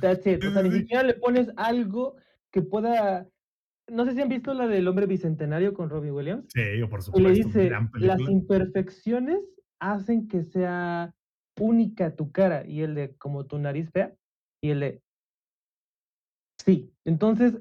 That's 0.00 0.26
it. 0.26 0.44
O 0.44 0.50
sea, 0.50 0.62
ni 0.62 0.72
siquiera 0.72 1.02
le 1.02 1.14
pones 1.14 1.50
algo 1.56 2.16
que 2.50 2.60
pueda 2.60 3.26
no 3.88 4.04
sé 4.04 4.14
si 4.14 4.20
han 4.20 4.28
visto 4.28 4.52
la 4.52 4.66
del 4.66 4.88
hombre 4.88 5.06
bicentenario 5.06 5.72
con 5.72 5.90
Robbie 5.90 6.10
Williams. 6.10 6.46
Sí, 6.48 6.60
yo 6.78 6.88
por 6.88 7.02
supuesto. 7.02 7.30
Y 7.30 7.32
le 7.32 7.44
dice, 7.44 7.70
las 7.94 8.20
imperfecciones 8.20 9.38
hacen 9.80 10.28
que 10.28 10.42
sea 10.42 11.14
única 11.58 12.14
tu 12.14 12.30
cara 12.32 12.66
y 12.66 12.82
el 12.82 12.94
de 12.94 13.16
como 13.16 13.46
tu 13.46 13.58
nariz 13.58 13.90
fea 13.90 14.14
y 14.62 14.70
el 14.70 14.80
de 14.80 15.02
sí. 16.58 16.92
Entonces, 17.04 17.58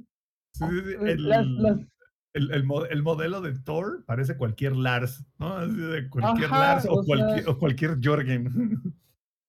el, 2.33 2.53
el, 2.89 3.03
modelo 3.03 3.41
de 3.41 3.53
Thor 3.59 4.03
parece 4.05 4.37
cualquier 4.37 4.75
Lars, 4.75 5.25
¿no? 5.37 5.55
Así 5.55 5.75
de 5.75 6.09
cualquier 6.09 6.49
Lars 6.49 6.85
o, 6.89 7.03
cualquier, 7.03 7.49
o 7.49 7.57
cualquier 7.57 7.97
Jorgen. 8.03 8.49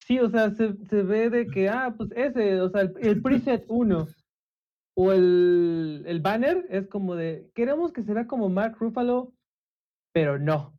Sí, 0.06 0.20
o 0.20 0.30
sea, 0.30 0.50
se, 0.52 0.72
se, 0.86 1.02
ve 1.02 1.30
de 1.30 1.48
que, 1.48 1.68
ah, 1.68 1.92
pues 1.96 2.12
ese, 2.14 2.60
o 2.60 2.70
sea, 2.70 2.82
el, 2.82 3.20
preset 3.22 3.64
1 3.66 4.06
o 4.94 5.12
el, 5.12 6.04
el 6.06 6.20
banner 6.20 6.64
es 6.70 6.86
como 6.86 7.16
de, 7.16 7.50
queremos 7.56 7.92
que 7.92 8.04
se 8.04 8.14
vea 8.14 8.28
como 8.28 8.48
Mark 8.48 8.76
Ruffalo, 8.78 9.34
pero 10.12 10.38
no. 10.38 10.75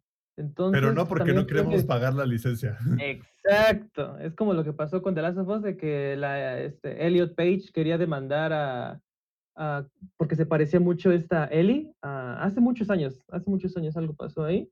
Pero 0.72 0.94
no 0.94 1.08
porque 1.08 1.34
no 1.34 1.48
queremos 1.48 1.84
pagar 1.84 2.14
la 2.14 2.26
licencia. 2.26 2.78
Exacto. 3.02 4.20
Es 4.20 4.36
como 4.36 4.54
lo 4.54 4.64
que 4.64 4.74
pasó 4.74 5.02
con 5.02 5.16
The 5.16 5.24
Last 5.24 5.40
of 5.40 5.48
Us, 5.48 5.64
de 5.64 5.78
que 5.78 6.16
la, 6.16 6.60
este, 6.60 7.06
Elliot 7.06 7.36
Page 7.36 7.72
quería 7.74 7.98
demandar 7.98 8.54
a, 8.54 9.02
porque 10.18 10.36
se 10.36 10.46
parecía 10.46 10.80
mucho 10.80 11.12
esta 11.12 11.46
Ellie 11.46 11.92
hace 12.02 12.62
muchos 12.62 12.92
años, 12.92 13.24
hace 13.30 13.50
muchos 13.50 13.76
años 13.76 13.98
algo 13.98 14.14
pasó 14.14 14.44
ahí. 14.44 14.70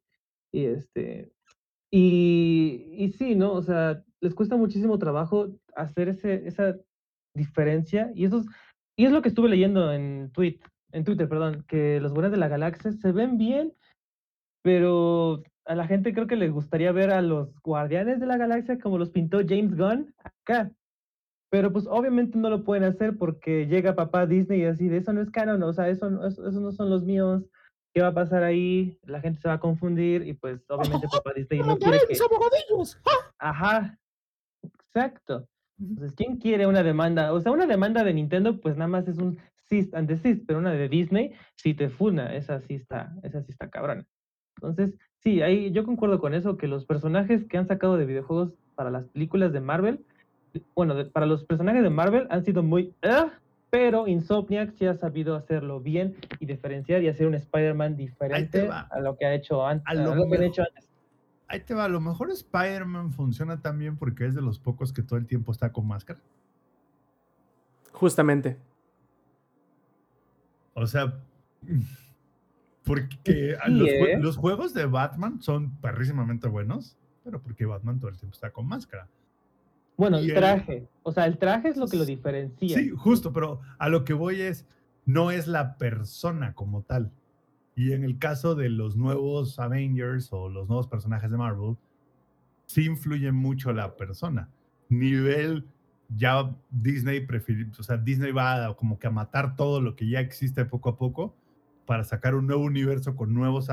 Y 0.53 0.65
este, 0.65 1.31
y, 1.91 2.91
y 2.91 3.09
sí, 3.13 3.33
¿no? 3.33 3.53
O 3.53 3.63
sea, 3.63 4.03
les 4.21 4.35
cuesta 4.35 4.55
muchísimo 4.55 4.99
trabajo 4.99 5.49
hacer 5.75 6.09
ese, 6.09 6.47
esa 6.47 6.77
diferencia. 7.33 8.11
Y 8.13 8.25
eso 8.25 8.39
es, 8.39 8.45
y 8.95 9.05
es 9.05 9.11
lo 9.11 9.23
que 9.23 9.29
estuve 9.29 9.49
leyendo 9.49 9.91
en, 9.91 10.31
tweet, 10.31 10.59
en 10.91 11.03
Twitter, 11.03 11.27
perdón, 11.27 11.65
que 11.67 11.99
los 11.99 12.13
buenos 12.13 12.31
de 12.31 12.37
la 12.37 12.47
galaxia 12.47 12.91
se 12.93 13.11
ven 13.11 13.37
bien, 13.37 13.73
pero 14.61 15.43
a 15.65 15.75
la 15.75 15.87
gente 15.87 16.13
creo 16.13 16.27
que 16.27 16.35
le 16.35 16.49
gustaría 16.49 16.91
ver 16.91 17.11
a 17.11 17.21
los 17.21 17.59
Guardianes 17.61 18.19
de 18.19 18.25
la 18.25 18.37
Galaxia 18.37 18.79
como 18.79 18.97
los 18.97 19.09
pintó 19.09 19.39
James 19.47 19.75
Gunn 19.75 20.13
acá. 20.23 20.71
Pero 21.49 21.71
pues 21.71 21.87
obviamente 21.87 22.37
no 22.37 22.49
lo 22.49 22.63
pueden 22.63 22.83
hacer 22.83 23.17
porque 23.17 23.67
llega 23.67 23.95
papá 23.95 24.25
Disney 24.25 24.61
y 24.61 24.65
así, 24.65 24.87
de 24.87 24.97
eso 24.97 25.13
no 25.13 25.21
es 25.21 25.31
canon, 25.31 25.61
o 25.63 25.73
sea, 25.73 25.89
eso, 25.89 26.07
eso, 26.27 26.41
no 26.59 26.71
son 26.71 26.89
los 26.89 27.03
míos. 27.03 27.43
¿Qué 27.93 28.01
va 28.01 28.09
a 28.09 28.13
pasar 28.13 28.43
ahí? 28.43 28.99
La 29.03 29.21
gente 29.21 29.39
se 29.39 29.47
va 29.47 29.55
a 29.55 29.59
confundir 29.59 30.27
y 30.27 30.33
pues 30.33 30.69
obviamente 30.69 31.07
papá 31.09 31.31
Disney 31.33 31.59
no 31.61 31.77
quiere 31.77 31.99
que... 32.07 32.15
Ajá, 33.37 33.97
exacto. 34.63 35.47
Entonces, 35.79 36.13
¿quién 36.15 36.37
quiere 36.37 36.67
una 36.67 36.83
demanda? 36.83 37.33
O 37.33 37.39
sea, 37.39 37.51
una 37.51 37.67
demanda 37.67 38.03
de 38.03 38.13
Nintendo 38.13 38.59
pues 38.59 38.75
nada 38.75 38.87
más 38.87 39.07
es 39.07 39.17
un 39.17 39.39
cease 39.69 39.95
and 39.95 40.09
desist, 40.09 40.43
pero 40.45 40.59
una 40.59 40.71
de 40.71 40.89
Disney 40.89 41.33
si 41.55 41.73
te 41.73 41.89
funa, 41.89 42.35
esa 42.35 42.59
sí 42.61 42.75
está, 42.75 43.13
esa 43.23 43.41
sí 43.41 43.51
está 43.51 43.69
cabrona. 43.69 44.05
Entonces, 44.55 44.95
Sí, 45.25 45.41
ahí 45.41 45.71
yo 45.71 45.83
concuerdo 45.83 46.19
con 46.19 46.35
eso, 46.35 46.55
que 46.55 46.67
los 46.67 46.85
personajes 46.85 47.45
que 47.45 47.57
han 47.57 47.65
sacado 47.65 47.97
de 47.97 48.05
videojuegos 48.05 48.53
para 48.75 48.91
las 48.91 49.05
películas 49.05 49.51
de 49.51 49.59
Marvel, 49.59 50.05
bueno, 50.75 50.93
para 51.11 51.25
los 51.25 51.43
personajes 51.43 51.81
de 51.81 51.89
Marvel 51.89 52.27
han 52.29 52.45
sido 52.45 52.61
muy... 52.61 52.93
Ah", 53.01 53.31
pero 53.71 54.07
Insomniac 54.07 54.71
sí 54.75 54.85
ha 54.85 54.93
sabido 54.93 55.35
hacerlo 55.35 55.81
bien 55.81 56.15
y 56.39 56.45
diferenciar 56.45 57.01
y 57.01 57.07
hacer 57.07 57.25
un 57.25 57.33
Spider-Man 57.33 57.97
diferente 57.97 58.69
a 58.69 58.99
lo 58.99 59.17
que 59.17 59.25
ha 59.25 59.33
hecho 59.33 59.65
antes. 59.65 59.87
A 59.87 59.95
lo, 59.95 60.29
que 60.29 60.45
hecho 60.45 60.61
antes. 60.61 60.87
Ahí 61.47 61.61
te 61.61 61.73
va, 61.73 61.85
a 61.85 61.89
lo 61.89 61.99
mejor 61.99 62.29
Spider-Man 62.29 63.11
funciona 63.11 63.59
también 63.59 63.97
porque 63.97 64.27
es 64.27 64.35
de 64.35 64.43
los 64.43 64.59
pocos 64.59 64.93
que 64.93 65.01
todo 65.01 65.17
el 65.17 65.25
tiempo 65.25 65.51
está 65.51 65.71
con 65.71 65.87
máscara. 65.87 66.19
Justamente. 67.91 68.57
O 70.75 70.85
sea, 70.85 71.15
porque 72.85 73.57
los, 73.67 73.87
¿eh? 73.89 74.17
los, 74.19 74.37
juegos 74.37 74.73
de 74.73 74.85
Batman 74.85 75.41
son 75.41 75.75
perrísimamente 75.77 76.47
buenos, 76.47 76.97
pero 77.23 77.41
porque 77.41 77.65
Batman 77.65 77.99
todo 77.99 78.11
el 78.11 78.17
tiempo 78.17 78.33
está 78.33 78.51
con 78.51 78.67
máscara. 78.67 79.07
Bueno, 79.97 80.17
el 80.17 80.33
traje. 80.33 80.87
O 81.03 81.11
sea, 81.11 81.25
el 81.25 81.37
traje 81.37 81.69
es 81.69 81.77
lo 81.77 81.87
que 81.87 81.97
lo 81.97 82.05
diferencia. 82.05 82.77
Sí, 82.77 82.89
justo, 82.91 83.33
pero 83.33 83.61
a 83.79 83.89
lo 83.89 84.03
que 84.03 84.13
voy 84.13 84.41
es, 84.41 84.67
no 85.05 85.31
es 85.31 85.47
la 85.47 85.77
persona 85.77 86.53
como 86.53 86.83
tal. 86.83 87.11
Y 87.75 87.93
en 87.93 88.03
el 88.03 88.19
caso 88.19 88.55
de 88.55 88.69
los 88.69 88.95
nuevos 88.95 89.57
Avengers 89.59 90.31
o 90.31 90.47
los 90.49 90.67
nuevos 90.67 90.87
personajes 90.87 91.31
de 91.31 91.37
Marvel, 91.37 91.77
sí 92.65 92.85
influye 92.85 93.31
mucho 93.31 93.73
la 93.73 93.95
persona. 93.95 94.49
Nivel, 94.89 95.65
ya 96.15 96.53
Disney 96.69 97.25
o 97.77 97.83
sea, 97.83 97.97
Disney 97.97 98.31
va 98.31 98.75
como 98.75 98.99
que 98.99 99.07
a 99.07 99.11
matar 99.11 99.55
todo 99.55 99.81
lo 99.81 99.95
que 99.95 100.07
ya 100.07 100.19
existe 100.19 100.65
poco 100.65 100.89
a 100.89 100.97
poco 100.97 101.35
para 101.85 102.03
sacar 102.03 102.35
un 102.35 102.47
nuevo 102.47 102.63
universo 102.63 103.15
con 103.15 103.33
nuevos 103.33 103.69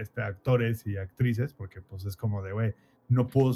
este, 0.00 0.22
actores 0.22 0.86
y 0.86 0.96
actrices, 0.96 1.52
porque 1.54 1.80
pues 1.80 2.04
es 2.04 2.16
como 2.16 2.42
de, 2.42 2.52
güey, 2.52 2.74
no 3.08 3.26
puedo, 3.28 3.54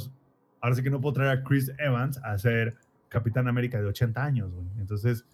ahora 0.61 0.75
sí 0.77 0.83
que 0.83 0.91
no 0.91 1.01
puedo 1.01 1.15
traer 1.15 1.39
a 1.39 1.43
Chris 1.45 1.73
Evans 1.79 2.19
a 2.25 2.37
ser 2.39 2.77
Capitán 3.09 3.49
América 3.49 3.81
de 3.81 3.87
80 3.87 4.25
años, 4.25 4.53
güey. 4.53 4.67
Entonces, 4.79 5.27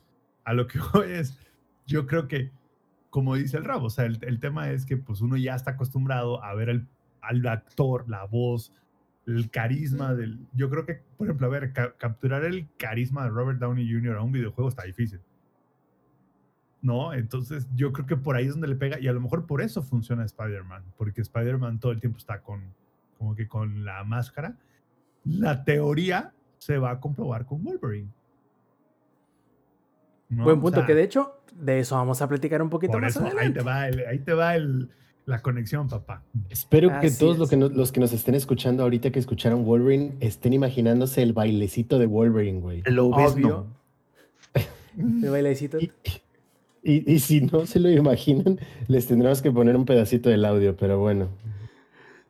a 0.44 0.52
lo 0.54 0.66
que 0.66 0.78
voy 0.94 1.10
es, 1.10 1.38
yo 1.86 2.06
creo 2.06 2.28
que 2.28 2.50
como 3.10 3.34
dice 3.34 3.56
el 3.56 3.64
Rabo, 3.64 3.86
o 3.86 3.90
sea, 3.90 4.04
el, 4.06 4.18
el 4.22 4.38
tema 4.38 4.70
es 4.70 4.86
que 4.86 4.96
pues 4.96 5.20
uno 5.20 5.36
ya 5.36 5.56
está 5.56 5.72
acostumbrado 5.72 6.44
a 6.44 6.54
ver 6.54 6.68
el, 6.68 6.86
al 7.22 7.44
actor, 7.46 8.08
la 8.08 8.24
voz, 8.24 8.72
el 9.26 9.50
carisma 9.50 10.14
del... 10.14 10.38
Yo 10.54 10.70
creo 10.70 10.86
que, 10.86 11.02
por 11.16 11.26
ejemplo, 11.26 11.48
a 11.48 11.50
ver, 11.50 11.72
ca- 11.72 11.94
capturar 11.98 12.44
el 12.44 12.68
carisma 12.78 13.24
de 13.24 13.30
Robert 13.30 13.58
Downey 13.58 13.92
Jr. 13.92 14.16
a 14.16 14.22
un 14.22 14.30
videojuego 14.30 14.68
está 14.68 14.84
difícil. 14.84 15.20
¿No? 16.82 17.12
Entonces 17.12 17.68
yo 17.74 17.92
creo 17.92 18.06
que 18.06 18.16
por 18.16 18.36
ahí 18.36 18.46
es 18.46 18.52
donde 18.52 18.68
le 18.68 18.74
pega 18.76 18.98
y 18.98 19.06
a 19.08 19.12
lo 19.12 19.20
mejor 19.20 19.46
por 19.46 19.60
eso 19.60 19.82
funciona 19.82 20.24
Spider-Man, 20.24 20.82
porque 20.96 21.20
Spider-Man 21.20 21.78
todo 21.78 21.92
el 21.92 22.00
tiempo 22.00 22.16
está 22.18 22.40
con, 22.40 22.62
como 23.18 23.34
que 23.34 23.46
con 23.48 23.84
la 23.84 24.02
máscara. 24.04 24.56
La 25.24 25.62
teoría 25.64 26.32
se 26.58 26.78
va 26.78 26.92
a 26.92 27.00
comprobar 27.00 27.44
con 27.44 27.62
Wolverine. 27.62 28.08
¿No? 30.28 30.44
Buen 30.44 30.58
O 30.58 30.62
punto, 30.62 30.78
sea, 30.80 30.86
que 30.86 30.94
de 30.94 31.02
hecho, 31.02 31.40
de 31.54 31.80
eso 31.80 31.96
vamos 31.96 32.22
a 32.22 32.28
platicar 32.28 32.62
un 32.62 32.70
poquito 32.70 32.92
por 32.92 33.02
más 33.02 33.16
eso, 33.16 33.26
ahí 33.38 33.52
te 33.52 33.62
va, 33.62 33.88
el- 33.88 34.06
ahí 34.06 34.18
te 34.20 34.32
va 34.32 34.54
el- 34.54 34.88
la 35.26 35.42
conexión, 35.42 35.88
papá. 35.88 36.22
Espero 36.48 36.88
que 37.00 37.10
todos 37.10 37.36
lo 37.38 37.44
es. 37.44 37.50
que 37.50 37.56
no- 37.56 37.68
los 37.68 37.92
que 37.92 38.00
nos 38.00 38.12
estén 38.12 38.34
escuchando 38.34 38.82
ahorita 38.84 39.10
que 39.10 39.18
escucharon 39.18 39.64
Wolverine 39.64 40.16
estén 40.20 40.52
imaginándose 40.52 41.22
el 41.22 41.32
bailecito 41.32 41.98
de 41.98 42.06
Wolverine, 42.06 42.60
güey. 42.60 42.82
Lo 42.86 43.10
ves, 43.14 43.32
Obvio. 43.34 43.66
no. 44.54 45.20
El 45.26 45.30
bailecito. 45.30 45.78
Y, 45.80 45.90
y- 46.82 47.12
y 47.12 47.18
si 47.20 47.40
no 47.42 47.66
se 47.66 47.78
lo 47.80 47.90
imaginan, 47.90 48.58
les 48.88 49.06
tendremos 49.06 49.42
que 49.42 49.50
poner 49.50 49.76
un 49.76 49.84
pedacito 49.84 50.30
del 50.30 50.44
audio, 50.44 50.76
pero 50.76 50.98
bueno. 50.98 51.28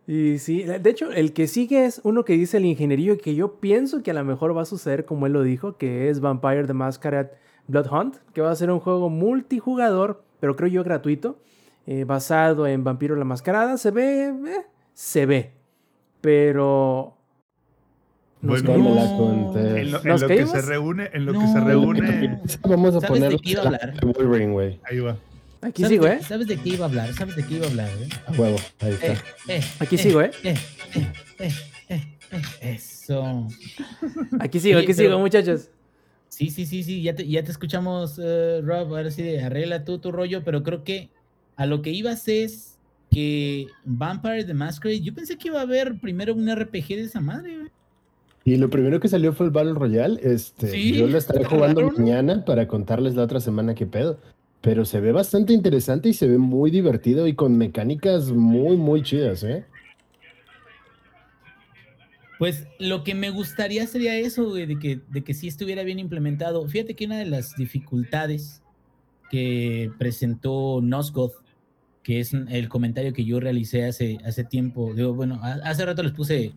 Y 0.06 0.38
sí, 0.38 0.64
de 0.64 0.90
hecho, 0.90 1.12
el 1.12 1.32
que 1.32 1.46
sigue 1.46 1.84
es 1.84 2.00
uno 2.02 2.24
que 2.24 2.32
dice 2.32 2.56
el 2.56 2.64
ingenierillo 2.64 3.14
y 3.14 3.18
que 3.18 3.34
yo 3.36 3.60
pienso 3.60 4.02
que 4.02 4.10
a 4.10 4.14
lo 4.14 4.24
mejor 4.24 4.56
va 4.56 4.62
a 4.62 4.64
suceder 4.64 5.04
como 5.04 5.26
él 5.26 5.32
lo 5.32 5.42
dijo, 5.42 5.76
que 5.76 6.08
es 6.08 6.20
Vampire 6.20 6.66
the 6.66 6.72
Masquerade 6.72 7.30
Blood 7.68 7.86
Hunt, 7.92 8.16
que 8.34 8.40
va 8.40 8.50
a 8.50 8.56
ser 8.56 8.72
un 8.72 8.80
juego 8.80 9.08
multijugador, 9.08 10.24
pero 10.40 10.56
creo 10.56 10.68
yo 10.68 10.82
gratuito, 10.82 11.38
eh, 11.86 12.02
basado 12.04 12.66
en 12.66 12.82
Vampiro 12.82 13.14
la 13.14 13.24
Mascarada. 13.24 13.76
Se 13.76 13.92
ve, 13.92 14.24
eh, 14.30 14.66
se 14.94 15.26
ve, 15.26 15.52
pero... 16.20 17.16
¿Nos 18.42 18.62
Bueno, 18.62 18.78
No 18.78 18.90
me 18.90 18.94
la 18.94 19.02
caímos? 19.06 19.18
conté. 19.52 19.80
En 19.82 19.92
lo, 19.92 19.98
en 20.00 20.08
¿Nos 20.08 20.20
lo 20.22 20.28
que 20.28 20.46
se 20.46 20.62
reúne, 20.62 21.10
en 21.12 21.26
lo 21.26 21.32
que 21.34 21.46
se 21.46 21.60
reúne, 21.60 22.40
Vamos 22.62 22.88
a 22.96 23.00
¿Sabes 23.00 23.08
poner 23.08 23.30
de 23.32 23.38
qué 23.38 23.50
iba 23.50 23.62
a 23.62 23.66
hablar? 23.66 24.00
de 24.00 24.06
Wolverine, 24.06 24.52
güey. 24.52 24.80
ahí 24.84 24.98
va. 25.00 25.16
Aquí 25.62 25.82
¿Sabes 25.82 25.88
sigo, 25.94 26.06
¿eh? 26.06 26.20
¿Sabes 26.22 26.46
de 26.46 26.56
qué 26.56 26.68
iba 26.70 26.86
a 26.86 26.88
hablar? 26.88 27.12
¿Sabes 27.12 27.36
de 27.36 27.44
qué 27.44 27.54
iba 27.56 27.66
a 27.66 27.68
hablar? 27.68 27.88
eh? 28.00 28.08
A 28.26 28.32
huevo, 28.32 28.56
ahí 28.80 28.92
está. 28.92 29.12
Eh, 29.12 29.16
eh, 29.48 29.60
Aquí 29.78 29.96
eh, 29.96 29.98
sigo, 29.98 30.22
¿eh? 30.22 30.30
eh, 30.42 30.54
eh, 30.94 31.06
eh, 31.38 31.52
eh, 31.90 32.02
eh, 32.30 32.42
Eso. 32.62 33.46
Aquí 34.38 34.58
sigo, 34.58 34.78
aquí 34.78 34.86
pero- 34.94 34.98
sigo, 35.10 35.18
muchachos. 35.18 35.68
Sí, 36.28 36.48
sí, 36.48 36.64
sí, 36.64 36.82
sí, 36.82 37.02
ya 37.02 37.14
te, 37.14 37.28
ya 37.28 37.42
te 37.44 37.50
escuchamos, 37.50 38.18
eh, 38.22 38.62
Rob. 38.64 38.94
Ahora 38.96 39.10
sí, 39.10 39.36
arregla 39.36 39.84
tú 39.84 39.98
tu 39.98 40.10
rollo, 40.12 40.42
pero 40.44 40.62
creo 40.62 40.82
que 40.82 41.10
a 41.56 41.66
lo 41.66 41.82
que 41.82 41.90
ibas 41.90 42.26
es 42.28 42.78
que 43.10 43.66
Vampire 43.84 44.44
the 44.44 44.54
Masquerade, 44.54 45.00
yo 45.00 45.12
pensé 45.12 45.36
que 45.36 45.48
iba 45.48 45.58
a 45.58 45.62
haber 45.64 45.98
primero 46.00 46.32
un 46.32 46.48
RPG 46.48 46.86
de 46.88 47.02
esa 47.02 47.20
madre, 47.20 47.56
güey. 47.58 47.70
Y 48.44 48.56
lo 48.56 48.70
primero 48.70 49.00
que 49.00 49.08
salió 49.08 49.32
fue 49.32 49.46
el 49.46 49.52
Battle 49.52 49.74
Royale. 49.74 50.18
Este, 50.22 50.68
Sí, 50.68 50.94
yo 50.94 51.06
lo 51.06 51.18
estaré 51.18 51.44
jugando 51.44 51.90
mañana 51.90 52.44
para 52.44 52.66
contarles 52.66 53.14
la 53.14 53.24
otra 53.24 53.40
semana 53.40 53.74
qué 53.74 53.86
pedo. 53.86 54.18
Pero 54.62 54.84
se 54.84 55.00
ve 55.00 55.12
bastante 55.12 55.52
interesante 55.52 56.08
y 56.08 56.12
se 56.14 56.26
ve 56.28 56.38
muy 56.38 56.70
divertido 56.70 57.26
y 57.26 57.34
con 57.34 57.56
mecánicas 57.56 58.30
muy, 58.30 58.76
muy 58.76 59.02
chidas, 59.02 59.42
¿eh? 59.44 59.64
Pues 62.38 62.66
lo 62.78 63.04
que 63.04 63.14
me 63.14 63.30
gustaría 63.30 63.86
sería 63.86 64.16
eso, 64.16 64.48
güey, 64.48 64.64
de 64.66 64.78
que, 64.78 65.00
de 65.10 65.22
que 65.22 65.34
sí 65.34 65.46
estuviera 65.48 65.82
bien 65.82 65.98
implementado. 65.98 66.66
Fíjate 66.66 66.94
que 66.94 67.04
una 67.04 67.18
de 67.18 67.26
las 67.26 67.54
dificultades 67.56 68.62
que 69.30 69.90
presentó 69.98 70.80
Nosgoth, 70.82 71.34
que 72.02 72.20
es 72.20 72.32
el 72.32 72.68
comentario 72.70 73.12
que 73.12 73.26
yo 73.26 73.40
realicé 73.40 73.84
hace, 73.84 74.18
hace 74.24 74.44
tiempo, 74.44 74.94
digo, 74.94 75.12
bueno, 75.14 75.38
ha- 75.42 75.60
hace 75.68 75.84
rato 75.84 76.02
les 76.02 76.12
puse, 76.12 76.52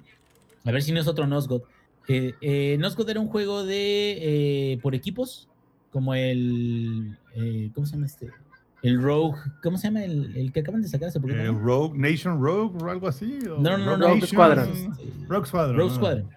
a 0.64 0.72
ver 0.72 0.82
si 0.82 0.92
no 0.92 1.00
es 1.00 1.08
otro 1.08 1.28
Nosgoth. 1.28 1.64
Eh, 2.08 2.34
eh, 2.42 2.78
Nosgoth 2.80 3.10
era 3.10 3.20
un 3.20 3.28
juego 3.28 3.64
de 3.64 4.74
eh, 4.74 4.80
por 4.82 4.96
equipos, 4.96 5.50
como 5.92 6.14
el, 6.16 7.18
eh, 7.36 7.70
¿cómo 7.74 7.86
se 7.86 7.94
llama 7.94 8.08
este? 8.08 8.30
El 8.82 9.02
Rogue, 9.02 9.38
¿cómo 9.62 9.78
se 9.78 9.88
llama 9.88 10.04
el, 10.04 10.36
el 10.36 10.52
que 10.52 10.60
acaban 10.60 10.82
de 10.82 10.90
sacar 10.90 11.08
hace 11.08 11.20
poquito? 11.20 11.40
Eh, 11.40 11.46
no? 11.46 11.58
Rogue, 11.58 11.98
Nation 11.98 12.42
Rogue 12.42 12.84
o 12.84 12.90
algo 12.90 13.08
así. 13.08 13.40
o 13.48 13.58
No, 13.60 13.78
no, 13.78 13.86
no, 13.86 13.98
no, 13.98 14.08
Rogue 14.10 14.28
Squadron. 14.28 14.70
Este, 14.70 14.90
Rogue 15.30 15.48
Squadron. 15.48 15.78
Rogue. 15.78 15.96
Squadron. 15.96 16.30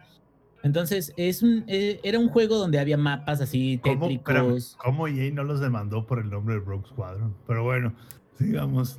Entonces, 0.62 1.12
es 1.16 1.42
un, 1.42 1.64
eh, 1.66 2.00
era 2.04 2.18
un 2.18 2.28
juego 2.28 2.56
donde 2.56 2.78
había 2.78 2.96
mapas 2.96 3.40
así 3.40 3.80
¿Cómo, 3.82 4.08
espérame, 4.08 4.44
tétricos. 4.46 4.76
¿Cómo 4.82 5.08
EA 5.08 5.32
no 5.32 5.42
los 5.42 5.60
demandó 5.60 6.06
por 6.06 6.20
el 6.20 6.30
nombre 6.30 6.54
de 6.54 6.60
Rogue 6.60 6.86
Squadron? 6.88 7.34
Pero 7.46 7.64
bueno, 7.64 7.94
sigamos. 8.38 8.98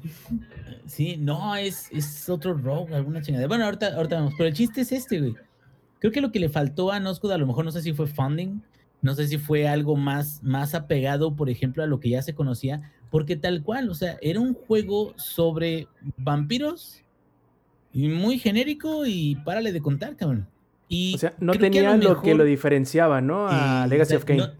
Sí, 0.85 1.17
no, 1.17 1.55
es, 1.55 1.91
es 1.91 2.29
otro 2.29 2.53
Rogue, 2.53 2.95
alguna 2.95 3.21
chingada. 3.21 3.47
Bueno, 3.47 3.65
ahorita, 3.65 3.95
ahorita 3.95 4.15
vamos. 4.17 4.33
Pero 4.37 4.49
el 4.49 4.55
chiste 4.55 4.81
es 4.81 4.91
este, 4.91 5.19
güey. 5.19 5.35
Creo 5.99 6.11
que 6.11 6.21
lo 6.21 6.31
que 6.31 6.39
le 6.39 6.49
faltó 6.49 6.91
a 6.91 6.99
Noscud, 6.99 7.31
a 7.31 7.37
lo 7.37 7.47
mejor 7.47 7.65
no 7.65 7.71
sé 7.71 7.81
si 7.81 7.93
fue 7.93 8.07
funding, 8.07 8.61
no 9.01 9.15
sé 9.15 9.27
si 9.27 9.37
fue 9.37 9.67
algo 9.67 9.95
más, 9.95 10.41
más 10.43 10.75
apegado, 10.75 11.35
por 11.35 11.49
ejemplo, 11.49 11.83
a 11.83 11.87
lo 11.87 11.99
que 11.99 12.09
ya 12.09 12.21
se 12.21 12.35
conocía, 12.35 12.91
porque 13.09 13.35
tal 13.35 13.63
cual, 13.63 13.89
o 13.89 13.95
sea, 13.95 14.17
era 14.21 14.39
un 14.39 14.53
juego 14.53 15.13
sobre 15.17 15.87
vampiros 16.17 17.03
y 17.93 18.09
muy 18.09 18.37
genérico 18.37 19.05
y 19.05 19.35
párale 19.37 19.71
de 19.71 19.81
contar, 19.81 20.15
cabrón. 20.15 20.47
Y 20.87 21.15
O 21.15 21.17
sea, 21.17 21.33
no 21.39 21.53
que 21.53 21.59
tenía 21.59 21.97
lo, 21.97 22.21
que 22.21 22.35
lo 22.35 22.43
diferenciaba, 22.43 23.19
¿no? 23.21 23.47
A 23.49 23.85
Eh, 23.85 23.89
Legacy 23.89 24.13
o 24.13 24.17
of 24.17 24.25
Kain. 24.25 24.39
No, 24.39 24.51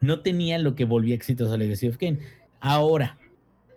no 0.00 0.20
tenía 0.20 0.58
lo 0.58 0.74
que 0.74 0.84
volvía 0.84 1.14
exitoso 1.14 1.52
a 1.52 1.56
Legacy 1.56 1.88
of 1.88 1.98
Kain. 1.98 2.18
Ahora, 2.60 3.18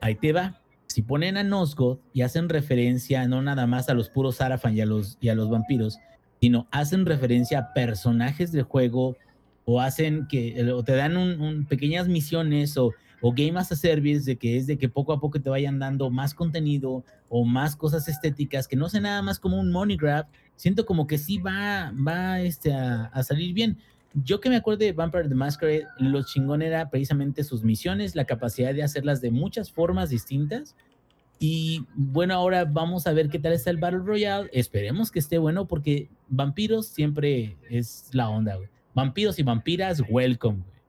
ahí 0.01 0.15
te 0.15 0.33
va. 0.33 0.61
Si 0.87 1.01
ponen 1.01 1.37
a 1.37 1.43
Nosgoth 1.43 2.01
y 2.11 2.21
hacen 2.21 2.49
referencia 2.49 3.25
no 3.27 3.41
nada 3.41 3.65
más 3.65 3.87
a 3.87 3.93
los 3.93 4.09
puros 4.09 4.37
Sarafan 4.37 4.75
y 4.75 4.81
a 4.81 4.85
los, 4.85 5.17
y 5.21 5.29
a 5.29 5.35
los 5.35 5.49
vampiros, 5.49 5.99
sino 6.41 6.67
hacen 6.71 7.05
referencia 7.05 7.59
a 7.59 7.73
personajes 7.73 8.51
del 8.51 8.63
juego 8.63 9.15
o 9.63 9.79
hacen 9.79 10.27
que 10.27 10.69
o 10.71 10.83
te 10.83 10.95
dan 10.95 11.15
un, 11.15 11.65
pequeñas 11.65 12.07
misiones 12.09 12.75
o, 12.77 12.91
o 13.21 13.31
game 13.31 13.57
a 13.57 13.63
service 13.63 14.25
de 14.25 14.35
que 14.35 14.57
es 14.57 14.67
de 14.67 14.77
que 14.77 14.89
poco 14.89 15.13
a 15.13 15.21
poco 15.21 15.39
te 15.39 15.49
vayan 15.49 15.79
dando 15.79 16.09
más 16.09 16.33
contenido 16.33 17.05
o 17.29 17.45
más 17.45 17.75
cosas 17.75 18.07
estéticas 18.07 18.67
que 18.67 18.75
no 18.75 18.89
sea 18.89 19.01
nada 19.01 19.21
más 19.21 19.39
como 19.39 19.59
un 19.59 19.71
money 19.71 19.95
grab 19.95 20.25
siento 20.55 20.85
como 20.85 21.05
que 21.05 21.19
sí 21.19 21.37
va 21.37 21.93
va 21.95 22.41
este 22.41 22.73
a 22.73 23.23
salir 23.23 23.53
bien 23.53 23.77
yo 24.14 24.39
que 24.39 24.49
me 24.49 24.57
acuerdo 24.57 24.80
de 24.80 24.93
Vampire 24.93 25.30
the 25.30 25.36
Masquerade, 25.36 25.88
lo 25.97 26.24
chingón 26.24 26.62
era 26.62 26.89
precisamente 26.89 27.43
sus 27.43 27.64
misiones, 27.64 28.16
la 28.16 28.26
capacidad 28.26 28.74
de 28.74 28.84
hacerlas 28.84 29.22
de 29.22 29.32
muchas 29.32 29.72
formas 29.72 30.09
distintas. 30.09 30.76
Y 31.39 31.86
bueno, 31.95 32.36
ahora 32.36 32.66
vamos 32.66 33.07
a 33.07 33.14
ver 33.14 33.30
qué 33.30 33.39
tal 33.39 33.53
está 33.53 33.70
el 33.70 33.78
Battle 33.78 33.99
Royale. 33.99 34.49
Esperemos 34.53 35.12
que 35.12 35.20
esté 35.20 35.38
bueno 35.38 35.68
porque 35.68 36.09
vampiros 36.28 36.88
siempre 36.88 37.57
es 37.70 38.09
la 38.12 38.30
onda, 38.30 38.55
güey. 38.55 38.70
Vampiros 38.93 39.39
y 39.39 39.43
vampiras, 39.43 40.03
welcome, 40.09 40.57
güey. 40.57 40.82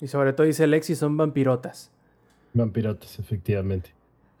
Y 0.00 0.08
sobre 0.08 0.32
todo 0.32 0.46
dice 0.46 0.66
Lexi, 0.66 0.94
son 0.94 1.16
vampirotas. 1.16 1.90
Vampirotes, 2.54 3.18
efectivamente. 3.18 3.92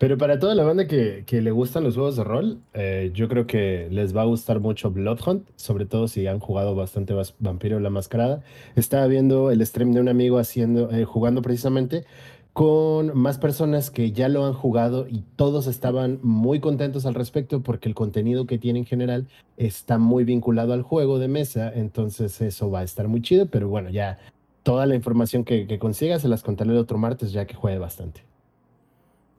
Pero 0.02 0.18
para 0.18 0.40
toda 0.40 0.56
la 0.56 0.64
banda 0.64 0.88
que, 0.88 1.22
que 1.28 1.40
le 1.40 1.52
gustan 1.52 1.84
los 1.84 1.94
juegos 1.94 2.16
de 2.16 2.24
rol, 2.24 2.58
eh, 2.74 3.12
yo 3.14 3.28
creo 3.28 3.46
que 3.46 3.86
les 3.88 4.16
va 4.16 4.22
a 4.22 4.24
gustar 4.24 4.58
mucho 4.58 4.90
Bloodhunt, 4.90 5.48
sobre 5.54 5.86
todo 5.86 6.08
si 6.08 6.26
han 6.26 6.40
jugado 6.40 6.74
bastante 6.74 7.14
Vampiro 7.38 7.78
la 7.78 7.88
Mascarada. 7.88 8.42
Estaba 8.74 9.06
viendo 9.06 9.52
el 9.52 9.64
stream 9.64 9.92
de 9.92 10.00
un 10.00 10.08
amigo 10.08 10.38
haciendo, 10.38 10.90
eh, 10.90 11.04
jugando 11.04 11.40
precisamente 11.40 12.04
con 12.52 13.16
más 13.16 13.38
personas 13.38 13.92
que 13.92 14.10
ya 14.10 14.28
lo 14.28 14.44
han 14.44 14.54
jugado 14.54 15.06
y 15.08 15.22
todos 15.36 15.68
estaban 15.68 16.18
muy 16.24 16.58
contentos 16.58 17.06
al 17.06 17.14
respecto 17.14 17.62
porque 17.62 17.88
el 17.88 17.94
contenido 17.94 18.44
que 18.44 18.58
tiene 18.58 18.80
en 18.80 18.86
general 18.86 19.28
está 19.56 19.98
muy 19.98 20.24
vinculado 20.24 20.72
al 20.72 20.82
juego 20.82 21.20
de 21.20 21.28
mesa, 21.28 21.72
entonces 21.72 22.40
eso 22.40 22.72
va 22.72 22.80
a 22.80 22.82
estar 22.82 23.06
muy 23.06 23.22
chido, 23.22 23.46
pero 23.46 23.68
bueno, 23.68 23.88
ya 23.88 24.18
toda 24.64 24.84
la 24.86 24.96
información 24.96 25.44
que, 25.44 25.68
que 25.68 25.78
consiga 25.78 26.18
se 26.18 26.26
las 26.26 26.42
contaré 26.42 26.72
el 26.72 26.78
otro 26.78 26.98
martes 26.98 27.30
ya 27.30 27.46
que 27.46 27.54
juegue 27.54 27.78
bastante. 27.78 28.31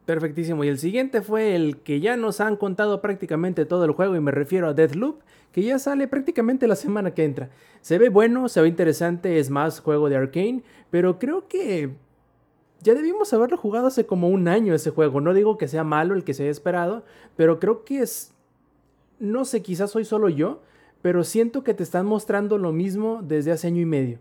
Perfectísimo. 0.05 0.63
Y 0.63 0.67
el 0.67 0.79
siguiente 0.79 1.21
fue 1.21 1.55
el 1.55 1.77
que 1.77 2.01
ya 2.01 2.17
nos 2.17 2.41
han 2.41 2.57
contado 2.57 3.01
prácticamente 3.01 3.65
todo 3.65 3.85
el 3.85 3.91
juego 3.91 4.15
y 4.15 4.19
me 4.19 4.31
refiero 4.31 4.67
a 4.67 4.73
Deathloop, 4.73 5.21
que 5.53 5.63
ya 5.63 5.79
sale 5.79 6.07
prácticamente 6.07 6.67
la 6.67 6.75
semana 6.75 7.13
que 7.13 7.23
entra. 7.23 7.49
Se 7.81 7.97
ve 7.97 8.09
bueno, 8.09 8.49
se 8.49 8.61
ve 8.61 8.67
interesante, 8.67 9.39
es 9.39 9.49
más 9.49 9.79
juego 9.79 10.09
de 10.09 10.17
Arkane, 10.17 10.63
pero 10.89 11.19
creo 11.19 11.47
que 11.47 11.91
ya 12.81 12.93
debimos 12.93 13.31
haberlo 13.31 13.55
jugado 13.55 13.87
hace 13.87 14.05
como 14.05 14.27
un 14.27 14.49
año 14.49 14.73
ese 14.73 14.89
juego. 14.89 15.21
No 15.21 15.33
digo 15.33 15.57
que 15.57 15.69
sea 15.69 15.85
malo 15.85 16.15
el 16.15 16.25
que 16.25 16.33
se 16.33 16.43
haya 16.43 16.51
esperado, 16.51 17.03
pero 17.37 17.59
creo 17.59 17.85
que 17.85 17.99
es... 17.99 18.33
No 19.19 19.45
sé, 19.45 19.61
quizás 19.61 19.91
soy 19.91 20.03
solo 20.03 20.27
yo, 20.27 20.61
pero 21.01 21.23
siento 21.23 21.63
que 21.63 21.73
te 21.73 21.83
están 21.83 22.05
mostrando 22.05 22.57
lo 22.57 22.73
mismo 22.73 23.21
desde 23.23 23.51
hace 23.51 23.67
año 23.67 23.79
y 23.79 23.85
medio. 23.85 24.19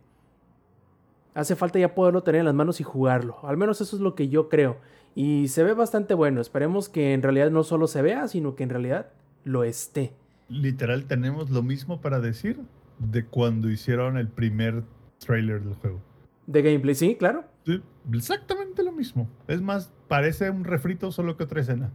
Hace 1.34 1.56
falta 1.56 1.78
ya 1.78 1.94
poderlo 1.94 2.22
tener 2.22 2.40
en 2.40 2.44
las 2.44 2.54
manos 2.54 2.78
y 2.80 2.84
jugarlo. 2.84 3.38
Al 3.42 3.56
menos 3.56 3.80
eso 3.80 3.96
es 3.96 4.02
lo 4.02 4.14
que 4.14 4.28
yo 4.28 4.48
creo. 4.48 4.76
Y 5.14 5.48
se 5.48 5.62
ve 5.62 5.74
bastante 5.74 6.14
bueno. 6.14 6.40
Esperemos 6.40 6.88
que 6.88 7.12
en 7.12 7.22
realidad 7.22 7.50
no 7.50 7.64
solo 7.64 7.86
se 7.86 8.02
vea, 8.02 8.28
sino 8.28 8.54
que 8.54 8.62
en 8.62 8.70
realidad 8.70 9.08
lo 9.44 9.64
esté. 9.64 10.12
Literal, 10.48 11.04
tenemos 11.04 11.50
lo 11.50 11.62
mismo 11.62 12.00
para 12.00 12.20
decir 12.20 12.60
de 12.98 13.24
cuando 13.24 13.70
hicieron 13.70 14.16
el 14.16 14.28
primer 14.28 14.84
trailer 15.18 15.62
del 15.62 15.74
juego. 15.74 16.00
De 16.46 16.62
gameplay, 16.62 16.94
sí, 16.94 17.16
claro. 17.16 17.44
Sí, 17.64 17.80
exactamente 18.12 18.82
lo 18.82 18.92
mismo. 18.92 19.28
Es 19.48 19.60
más, 19.60 19.92
parece 20.08 20.50
un 20.50 20.64
refrito 20.64 21.12
solo 21.12 21.36
que 21.36 21.44
otra 21.44 21.60
escena. 21.60 21.90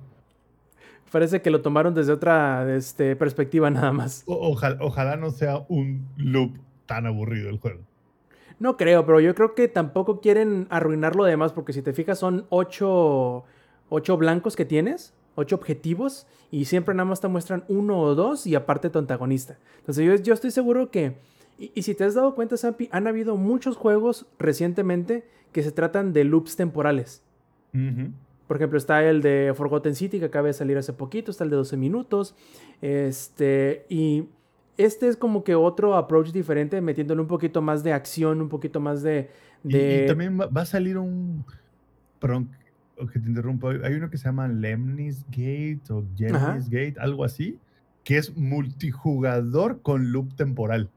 Parece 1.11 1.41
que 1.41 1.49
lo 1.49 1.61
tomaron 1.61 1.93
desde 1.93 2.11
otra 2.11 2.76
este, 2.76 3.15
perspectiva 3.15 3.70
nada 3.70 3.91
más. 3.93 4.24
O- 4.26 4.51
ojalá, 4.51 4.78
ojalá 4.82 5.15
no 5.18 5.32
sea 5.32 5.59
un 5.70 6.05
loop 6.18 6.57
tan 6.86 7.05
aburrido 7.05 7.49
el 7.49 7.59
juego. 7.59 7.82
No 8.59 8.77
creo, 8.77 9.05
pero 9.05 9.19
yo 9.19 9.35
creo 9.35 9.53
que 9.53 9.67
tampoco 9.67 10.19
quieren 10.19 10.67
arruinar 10.69 11.15
lo 11.15 11.23
demás, 11.25 11.53
porque 11.53 11.73
si 11.73 11.81
te 11.81 11.93
fijas 11.93 12.19
son 12.19 12.45
ocho, 12.49 13.43
ocho 13.89 14.17
blancos 14.17 14.55
que 14.55 14.65
tienes, 14.65 15.13
ocho 15.35 15.55
objetivos, 15.55 16.25
y 16.49 16.65
siempre 16.65 16.95
nada 16.95 17.05
más 17.05 17.21
te 17.21 17.27
muestran 17.27 17.63
uno 17.67 17.99
o 17.99 18.15
dos 18.15 18.47
y 18.47 18.55
aparte 18.55 18.89
tu 18.89 18.99
antagonista. 18.99 19.57
Entonces 19.79 20.05
yo, 20.05 20.15
yo 20.15 20.33
estoy 20.33 20.51
seguro 20.51 20.89
que, 20.89 21.17
y, 21.59 21.71
y 21.75 21.83
si 21.83 21.93
te 21.93 22.03
has 22.03 22.15
dado 22.15 22.33
cuenta, 22.33 22.57
Sampi, 22.57 22.89
han 22.91 23.05
habido 23.07 23.37
muchos 23.37 23.77
juegos 23.77 24.25
recientemente 24.39 25.23
que 25.51 25.63
se 25.63 25.71
tratan 25.71 26.13
de 26.13 26.23
loops 26.23 26.55
temporales. 26.55 27.23
Por 28.47 28.57
ejemplo, 28.57 28.77
está 28.77 29.03
el 29.03 29.21
de 29.21 29.53
Forgotten 29.55 29.93
City 29.93 30.19
que 30.19 30.25
acaba 30.25 30.47
de 30.47 30.53
salir 30.53 30.77
hace 30.77 30.93
poquito, 30.93 31.31
está 31.31 31.43
el 31.43 31.49
de 31.49 31.57
12 31.57 31.77
minutos. 31.77 32.33
Este, 32.81 33.85
y 33.89 34.29
este 34.78 35.07
es 35.07 35.17
como 35.17 35.43
que 35.43 35.55
otro 35.55 35.95
approach 35.95 36.32
diferente, 36.32 36.80
metiéndole 36.82 37.21
un 37.21 37.28
poquito 37.28 37.61
más 37.61 37.84
de 37.84 37.93
acción, 37.93 38.41
un 38.41 38.49
poquito 38.49 38.80
más 38.80 39.01
de. 39.03 39.30
Y- 39.63 39.73
de- 39.73 40.03
Y, 40.03 40.07
también 40.07 40.39
va, 40.39 40.45
va 40.47 40.61
a 40.61 40.65
salir 40.65 40.97
un. 40.97 41.43
Perdón 42.19 42.49
que 43.13 43.19
te 43.19 43.28
interrumpa. 43.28 43.69
Hay 43.84 43.93
uno 43.93 44.09
que 44.09 44.17
se 44.17 44.25
llama 44.25 44.47
Lemnis 44.47 45.23
Gate 45.30 45.82
o. 45.89 46.03
Lemnis 46.17 46.69
Gate, 46.69 46.95
algo 46.99 47.23
así, 47.23 47.59
que 48.03 48.17
es 48.17 48.36
multijugador 48.36 49.82
con 49.82 50.11
loop 50.11 50.34
temporal. 50.36 50.89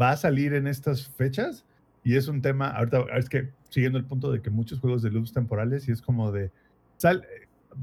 Va 0.00 0.10
a 0.10 0.16
salir 0.16 0.54
en 0.54 0.66
estas 0.66 1.08
fechas 1.08 1.64
y 2.04 2.16
es 2.16 2.28
un 2.28 2.42
tema. 2.42 2.68
Ahorita 2.70 3.04
es 3.16 3.28
que 3.28 3.50
siguiendo 3.70 3.98
el 3.98 4.04
punto 4.04 4.30
de 4.30 4.42
que 4.42 4.50
muchos 4.50 4.80
juegos 4.80 5.02
de 5.02 5.10
loops 5.10 5.32
temporales 5.32 5.88
y 5.88 5.92
es 5.92 6.02
como 6.02 6.32
de. 6.32 6.50
Sal, 6.96 7.24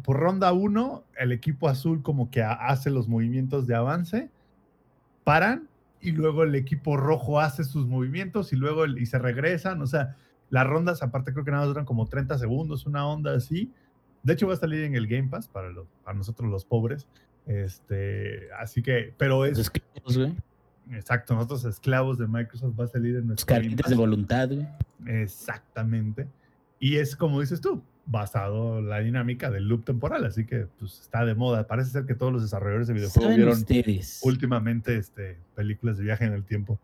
por 0.04 0.20
ronda 0.20 0.52
1, 0.54 1.04
el 1.20 1.32
equipo 1.32 1.70
azul 1.70 2.02
como 2.02 2.30
que 2.32 2.42
ha- 2.42 2.54
hace 2.54 2.90
los 2.90 3.08
movimientos 3.08 3.68
de 3.68 3.76
avance, 3.76 4.30
paran 5.24 5.68
y 6.02 6.12
luego 6.12 6.44
el 6.44 6.56
equipo 6.56 6.98
rojo 6.98 7.40
hace 7.40 7.64
sus 7.64 7.88
movimientos 7.88 8.52
y 8.54 8.56
luego 8.56 8.84
el- 8.84 8.98
y 9.00 9.06
se 9.06 9.18
regresan. 9.20 9.82
O 9.82 9.88
sea, 9.88 10.16
las 10.50 10.68
rondas 10.68 11.02
aparte 11.04 11.32
creo 11.34 11.46
que 11.46 11.52
nada 11.52 11.64
más 11.64 11.70
duran 11.70 11.86
como 11.86 12.06
30 12.08 12.38
segundos, 12.38 12.86
una 12.86 13.08
onda 13.08 13.34
así. 13.36 13.72
De 14.22 14.34
hecho 14.34 14.48
va 14.48 14.54
a 14.54 14.58
salir 14.58 14.84
en 14.84 14.96
el 14.96 15.08
Game 15.08 15.30
Pass 15.30 15.48
para, 15.48 15.70
los, 15.70 15.88
para 16.04 16.18
nosotros 16.18 16.50
los 16.50 16.66
pobres. 16.66 17.08
Este, 17.46 18.48
así 18.60 18.82
que, 18.82 19.14
pero 19.18 19.46
Los 19.46 19.52
es 19.54 19.60
esclavos, 19.60 20.18
güey. 20.18 20.36
exacto, 20.92 21.34
nosotros 21.36 21.66
esclavos 21.66 22.18
de 22.18 22.28
Microsoft 22.28 22.80
va 22.80 22.86
a 22.86 22.88
salir 22.88 23.12
en 23.16 23.22
Los 23.22 23.28
nuestro 23.28 23.56
Game 23.56 23.76
Pass. 23.76 23.90
de 23.90 23.96
voluntad, 23.98 24.50
güey. 24.50 24.68
Exactamente. 25.08 26.28
Y 26.80 26.98
es 26.98 27.16
como 27.16 27.40
dices 27.42 27.62
tú, 27.62 27.82
basado 28.06 28.80
en 28.80 28.90
la 28.90 29.00
dinámica 29.00 29.50
del 29.50 29.68
loop 29.68 29.86
temporal, 29.86 30.26
así 30.26 30.46
que 30.46 30.68
pues 30.80 31.02
está 31.02 31.26
de 31.26 31.36
moda. 31.36 31.68
Parece 31.68 31.92
ser 31.92 32.06
que 32.06 32.16
todos 32.16 32.34
los 32.34 32.42
desarrolladores 32.42 32.88
de 32.88 32.94
videojuegos 32.96 33.24
¿Saben 33.24 33.38
vieron 33.38 33.54
ustedes? 33.54 34.22
últimamente 34.24 34.98
este, 34.98 35.38
películas 35.56 35.98
de 35.98 36.04
viaje 36.04 36.26
en 36.26 36.34
el 36.34 36.44
tiempo. 36.44 36.80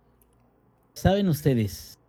¿Saben 0.94 1.28
ustedes 1.28 2.00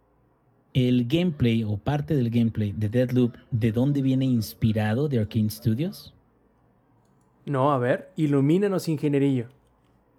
el 0.73 1.07
gameplay 1.07 1.65
o 1.65 1.77
parte 1.77 2.15
del 2.15 2.31
gameplay 2.31 2.73
de 2.73 2.89
Deadloop 2.89 3.35
de 3.51 3.73
dónde 3.73 4.03
viene 4.03 4.25
inspirado 4.25 5.09
de 5.09 5.19
Arkane 5.19 5.51
Studios? 5.51 6.15
No, 7.47 7.73
a 7.73 7.79
ver, 7.79 8.13
ilumínanos, 8.17 8.89
ingenierillo. 8.89 9.49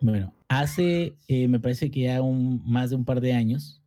Bueno, 0.01 0.33
hace, 0.47 1.15
eh, 1.27 1.47
me 1.47 1.59
parece 1.59 1.91
que 1.91 2.01
ya 2.01 2.21
un, 2.21 2.61
más 2.65 2.89
de 2.89 2.95
un 2.95 3.05
par 3.05 3.21
de 3.21 3.33
años, 3.33 3.81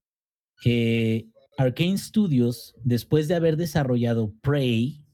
que 0.63 1.27
Arkane 1.57 1.99
Studios, 1.99 2.75
después 2.83 3.29
de 3.29 3.35
haber 3.35 3.57
desarrollado 3.57 4.33
Prey, 4.41 5.05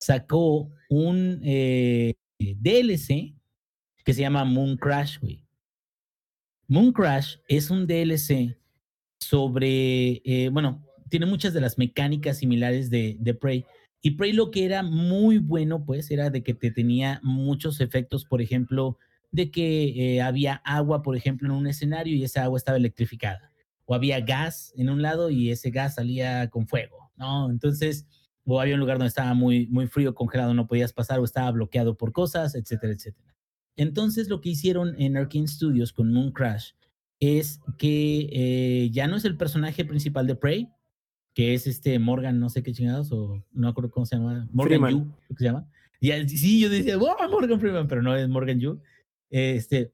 sacó 0.00 0.70
un 0.88 1.40
eh, 1.42 2.14
DLC 2.38 3.34
que 4.04 4.14
se 4.14 4.20
llama 4.22 4.44
Moon 4.44 4.76
Crash. 4.76 5.18
Moon 6.66 6.92
Crash 6.92 7.36
es 7.48 7.70
un 7.70 7.86
DLC 7.86 8.58
sobre, 9.20 10.22
eh, 10.24 10.48
bueno, 10.50 10.84
tiene 11.08 11.26
muchas 11.26 11.52
de 11.52 11.60
las 11.60 11.78
mecánicas 11.78 12.38
similares 12.38 12.90
de, 12.90 13.16
de 13.20 13.34
Prey. 13.34 13.64
Y 14.00 14.12
Prey 14.12 14.32
lo 14.32 14.50
que 14.50 14.64
era 14.64 14.82
muy 14.82 15.38
bueno, 15.38 15.84
pues, 15.84 16.10
era 16.10 16.30
de 16.30 16.42
que 16.42 16.54
te 16.54 16.70
tenía 16.70 17.20
muchos 17.22 17.80
efectos, 17.80 18.24
por 18.24 18.40
ejemplo, 18.40 18.98
de 19.30 19.50
que 19.50 20.16
eh, 20.16 20.22
había 20.22 20.54
agua, 20.64 21.02
por 21.02 21.16
ejemplo, 21.16 21.48
en 21.48 21.54
un 21.54 21.66
escenario 21.66 22.14
y 22.14 22.24
esa 22.24 22.44
agua 22.44 22.58
estaba 22.58 22.78
electrificada. 22.78 23.52
O 23.90 23.94
había 23.94 24.20
gas 24.20 24.74
en 24.76 24.90
un 24.90 25.00
lado 25.00 25.30
y 25.30 25.50
ese 25.50 25.70
gas 25.70 25.94
salía 25.94 26.50
con 26.50 26.66
fuego, 26.66 27.10
¿no? 27.16 27.50
Entonces, 27.50 28.06
o 28.44 28.60
había 28.60 28.74
un 28.74 28.80
lugar 28.80 28.98
donde 28.98 29.08
estaba 29.08 29.32
muy, 29.32 29.66
muy 29.68 29.86
frío, 29.86 30.14
congelado, 30.14 30.52
no 30.52 30.66
podías 30.66 30.92
pasar 30.92 31.20
o 31.20 31.24
estaba 31.24 31.50
bloqueado 31.52 31.96
por 31.96 32.12
cosas, 32.12 32.54
etcétera, 32.54 32.92
etcétera. 32.92 33.34
Entonces, 33.76 34.28
lo 34.28 34.42
que 34.42 34.50
hicieron 34.50 34.94
en 35.00 35.16
Arkane 35.16 35.48
Studios 35.48 35.94
con 35.94 36.12
Moon 36.12 36.32
Crash 36.32 36.72
es 37.18 37.60
que 37.78 38.28
eh, 38.30 38.90
ya 38.90 39.06
no 39.06 39.16
es 39.16 39.24
el 39.24 39.38
personaje 39.38 39.86
principal 39.86 40.26
de 40.26 40.34
Prey, 40.34 40.68
que 41.32 41.54
es 41.54 41.66
este 41.66 41.98
Morgan, 41.98 42.40
no 42.40 42.50
sé 42.50 42.62
qué 42.62 42.74
chingados, 42.74 43.10
o 43.10 43.42
no 43.52 43.68
acuerdo 43.68 43.90
cómo 43.90 44.04
se 44.04 44.16
llama, 44.16 44.48
Morgan. 44.52 44.90
Yu, 44.90 45.04
creo 45.04 45.28
que 45.28 45.38
se 45.38 45.44
llama. 45.44 45.66
Y, 45.98 46.28
sí, 46.28 46.60
yo 46.60 46.68
decía, 46.68 46.98
Morgan 46.98 47.58
Freeman, 47.58 47.88
pero 47.88 48.02
no 48.02 48.14
es 48.14 48.28
Morgan 48.28 48.60
Yu. 48.60 48.80
Este, 49.30 49.92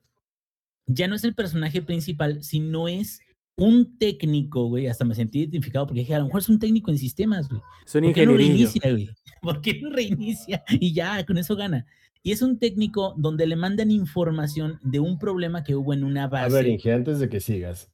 ya 0.87 1.07
no 1.07 1.15
es 1.15 1.25
el 1.25 1.35
personaje 1.35 1.83
principal, 1.83 2.43
sino 2.43 2.89
es 2.89 3.21
un 3.57 3.99
técnico, 3.99 4.67
güey. 4.69 4.87
Hasta 4.87 5.05
me 5.05 5.15
sentí 5.15 5.41
identificado 5.41 5.87
porque 5.87 6.01
dije, 6.01 6.15
a 6.15 6.19
lo 6.19 6.27
mejor 6.27 6.41
es 6.41 6.49
un 6.49 6.59
técnico 6.59 6.91
en 6.91 6.99
sistemas, 6.99 7.49
güey. 7.49 7.61
Es 7.87 7.95
un 7.95 8.03
¿Por 8.03 8.13
qué 8.15 8.27
no 8.27 8.37
reinicia, 8.37 8.91
güey? 8.91 9.09
¿Por 9.43 9.61
qué 9.61 9.81
no 9.81 9.91
reinicia? 9.91 10.65
Y 10.69 10.93
ya, 10.93 11.25
con 11.25 11.39
eso 11.39 11.57
gana. 11.57 11.87
Y 12.23 12.33
es 12.33 12.41
un 12.41 12.59
técnico 12.59 13.15
donde 13.19 13.47
le 13.47 13.57
mandan 13.57 13.91
información 13.91 14.79
de 14.83 14.99
un 14.99 15.19
problema 15.19 15.63
que 15.63 15.75
hubo 15.77 15.93
en 15.93 16.05
una 16.05 16.25
A 16.25 16.29
base. 16.29 16.55
ver, 16.55 16.67
Inge, 16.67 16.93
antes 16.93 17.19
de 17.19 17.29
que 17.29 17.41
sigas. 17.41 17.91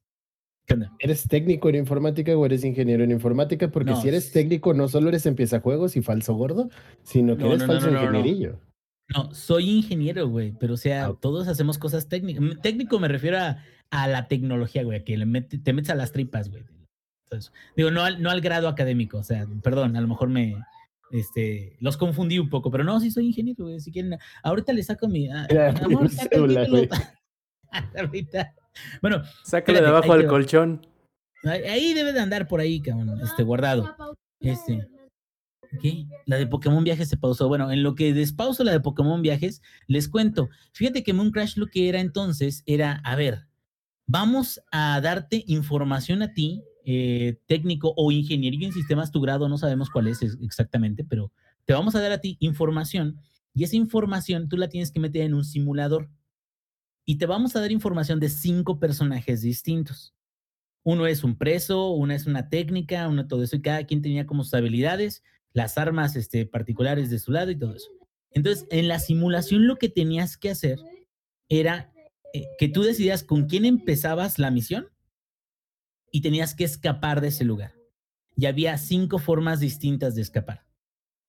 ¿Qué 0.67 0.75
onda? 0.75 0.93
¿Eres 1.01 1.27
técnico 1.27 1.69
en 1.69 1.75
informática 1.75 2.37
o 2.37 2.47
eres 2.47 2.65
ingeniero 2.65 3.03
en 3.03 3.11
informática? 3.11 3.71
Porque 3.73 3.91
No, 3.91 4.01
si 4.01 4.07
eres 4.07 4.31
técnico, 4.31 4.73
no 4.73 4.87
solo 4.87 5.09
eres 5.09 5.29
juegos 5.63 5.97
y 5.97 6.03
falso 6.03 6.35
gordo, 6.35 6.71
sino 7.03 7.37
que 7.37 7.43
No, 7.43 7.49
eres 7.51 7.63
no, 7.63 7.67
falso 7.67 7.91
ingenierillo. 7.91 8.61
No, 9.15 9.35
soy 9.35 9.69
ingeniero, 9.71 10.29
güey, 10.29 10.53
pero 10.53 10.75
o 10.75 10.77
sea, 10.77 11.07
Ah, 11.07 11.17
todos 11.21 11.49
hacemos 11.49 11.79
cosas 11.79 12.09
técnicas. 12.09 12.43
Técnico 12.63 12.99
me 13.01 13.09
refiero 13.09 13.39
a, 13.39 13.59
a 13.91 14.07
la 14.09 14.29
tecnología, 14.29 14.85
güey, 14.85 14.99
a 15.01 15.05
que 15.05 15.17
le 15.17 15.27
mete- 15.27 15.59
te 15.59 15.73
metes 15.73 15.91
a 15.91 15.95
las 15.97 16.13
tripas, 16.13 16.49
güey. 16.49 16.63
Entonces, 17.27 17.53
digo, 17.77 17.91
no 17.91 18.03
al, 18.03 18.23
no 18.23 18.31
al 18.31 18.41
grado 18.41 18.69
académico, 18.69 19.19
o 19.19 19.23
sea, 19.25 19.47
perdón, 19.63 19.97
a 19.97 20.01
lo 20.01 20.09
mejor 20.09 20.29
me, 20.29 20.57
este, 21.13 21.77
los 21.81 21.97
confundí 21.97 22.39
un 22.39 22.51
poco, 22.51 22.71
pero 22.71 22.85
no, 22.85 23.01
sí 23.01 23.11
soy 23.11 23.27
ingeniero, 23.27 23.65
güey, 23.65 23.81
si 23.81 23.91
quieren, 23.93 24.17
ahorita 24.45 24.73
le 24.73 24.83
saco 24.85 25.09
mi, 25.09 25.29
ah, 25.29 25.47
Mira, 25.49 25.71
amor, 25.71 26.09
mi 26.49 26.67
güey. 26.69 26.89
ahorita, 27.99 28.55
bueno, 29.03 29.23
Sácale 29.45 29.81
de 29.81 29.87
abajo 29.89 30.09
va. 30.09 30.27
colchón. 30.27 30.87
ahí, 31.45 31.63
ahí 31.63 31.95
debe 31.95 32.13
de 32.13 32.21
andar 32.21 32.47
por 32.49 32.61
ahí, 32.61 32.81
cabrón, 32.81 33.21
este, 33.23 33.43
guardado. 33.43 33.95
Este, 34.41 34.87
La 36.27 36.37
de 36.37 36.47
Pokémon 36.47 36.83
Viajes 36.85 37.09
se 37.09 37.16
pausó. 37.16 37.49
Bueno, 37.49 37.71
en 37.71 37.83
lo 37.83 37.95
que 37.95 38.12
despauso 38.12 38.64
la 38.64 38.73
de 38.73 38.81
Pokémon 38.81 39.23
Viajes, 39.23 39.62
les 39.87 40.09
cuento. 40.09 40.49
Fíjate 40.73 41.03
que 41.03 41.12
Moon 41.12 41.31
Crash 41.31 41.57
lo 41.57 41.66
que 41.66 41.89
era 41.89 42.01
entonces 42.01 42.62
era, 42.66 43.01
a 43.05 43.16
ver, 43.16 43.47
vamos 44.07 44.61
a 44.73 45.01
darte 45.01 45.45
información 45.47 46.23
a 46.23 46.33
ti, 46.33 46.62
eh, 46.85 47.39
técnico 47.47 47.95
o 47.97 48.11
ingeniería 48.11 48.66
en 48.66 48.73
sistemas, 48.73 49.12
tu 49.12 49.21
grado, 49.21 49.49
no 49.49 49.59
sabemos 49.59 49.91
cuál 49.91 50.09
es 50.09 50.23
ex- 50.23 50.39
exactamente, 50.43 51.05
pero 51.05 51.33
te 51.64 51.73
vamos 51.73 51.95
a 51.95 52.01
dar 52.01 52.11
a 52.11 52.21
ti 52.21 52.37
información 52.41 53.21
y 53.55 53.64
esa 53.64 53.77
información 53.77 54.49
tú 54.49 54.57
la 54.57 54.68
tienes 54.68 54.91
que 54.91 55.01
meter 55.01 55.23
en 55.23 55.35
un 55.35 55.45
simulador. 55.45 56.09
Y 57.05 57.16
te 57.16 57.27
vamos 57.27 57.57
a 57.57 57.61
dar 57.61 57.73
información 57.73 58.21
de 58.21 58.29
cinco 58.29 58.79
personajes 58.79 59.43
distintos. 59.43 60.14
Uno 60.83 61.07
es 61.07 61.25
un 61.25 61.37
preso, 61.37 61.91
una 61.91 62.14
es 62.14 62.27
una 62.27 62.49
técnica, 62.49 63.09
uno 63.09 63.27
todo 63.27 63.43
eso, 63.43 63.57
y 63.57 63.62
cada 63.62 63.85
quien 63.85 64.01
tenía 64.03 64.27
como 64.27 64.45
sus 64.45 64.55
habilidades, 64.55 65.23
las 65.53 65.79
armas 65.79 66.17
este, 66.17 66.47
particulares 66.47 67.11
de 67.11 67.19
su 67.19 67.33
lado 67.33 67.51
y 67.51 67.59
todo 67.59 67.75
eso. 67.75 67.91
Entonces, 68.31 68.67
en 68.71 68.89
la 68.89 68.99
simulación 68.99 69.67
lo 69.67 69.77
que 69.77 69.89
tenías 69.89 70.37
que 70.37 70.51
hacer 70.51 70.79
era 71.49 71.93
eh, 72.33 72.47
que 72.59 72.69
tú 72.69 72.83
decidías 72.83 73.25
con 73.25 73.47
quién 73.47 73.65
empezabas 73.65 74.39
la 74.39 74.51
misión 74.51 74.89
y 76.13 76.21
tenías 76.23 76.55
que 76.55 76.65
escapar 76.65 77.21
de 77.21 77.29
ese 77.29 77.45
lugar. 77.45 77.75
Y 78.37 78.47
había 78.47 78.79
cinco 78.79 79.19
formas 79.19 79.61
distintas 79.61 80.15
de 80.15 80.23
escapar. 80.23 80.65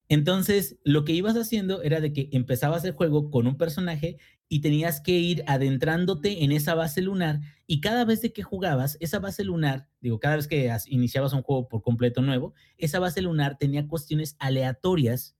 Entonces, 0.07 0.77
lo 0.83 1.05
que 1.05 1.13
ibas 1.13 1.35
haciendo 1.35 1.81
era 1.81 2.01
de 2.01 2.13
que 2.13 2.29
empezabas 2.31 2.83
el 2.85 2.91
juego 2.91 3.31
con 3.31 3.47
un 3.47 3.57
personaje 3.57 4.17
y 4.51 4.59
tenías 4.61 4.99
que 4.99 5.13
ir 5.17 5.43
adentrándote 5.47 6.43
en 6.43 6.51
esa 6.51 6.75
base 6.75 7.01
lunar 7.01 7.39
y 7.67 7.79
cada 7.79 8.03
vez 8.03 8.21
de 8.21 8.33
que 8.33 8.43
jugabas, 8.43 8.97
esa 8.99 9.19
base 9.19 9.45
lunar, 9.45 9.87
digo, 10.01 10.19
cada 10.19 10.35
vez 10.35 10.47
que 10.47 10.69
as- 10.69 10.87
iniciabas 10.89 11.31
un 11.33 11.41
juego 11.43 11.69
por 11.69 11.81
completo 11.83 12.21
nuevo, 12.21 12.53
esa 12.77 12.99
base 12.99 13.21
lunar 13.21 13.57
tenía 13.57 13.87
cuestiones 13.87 14.35
aleatorias 14.39 15.37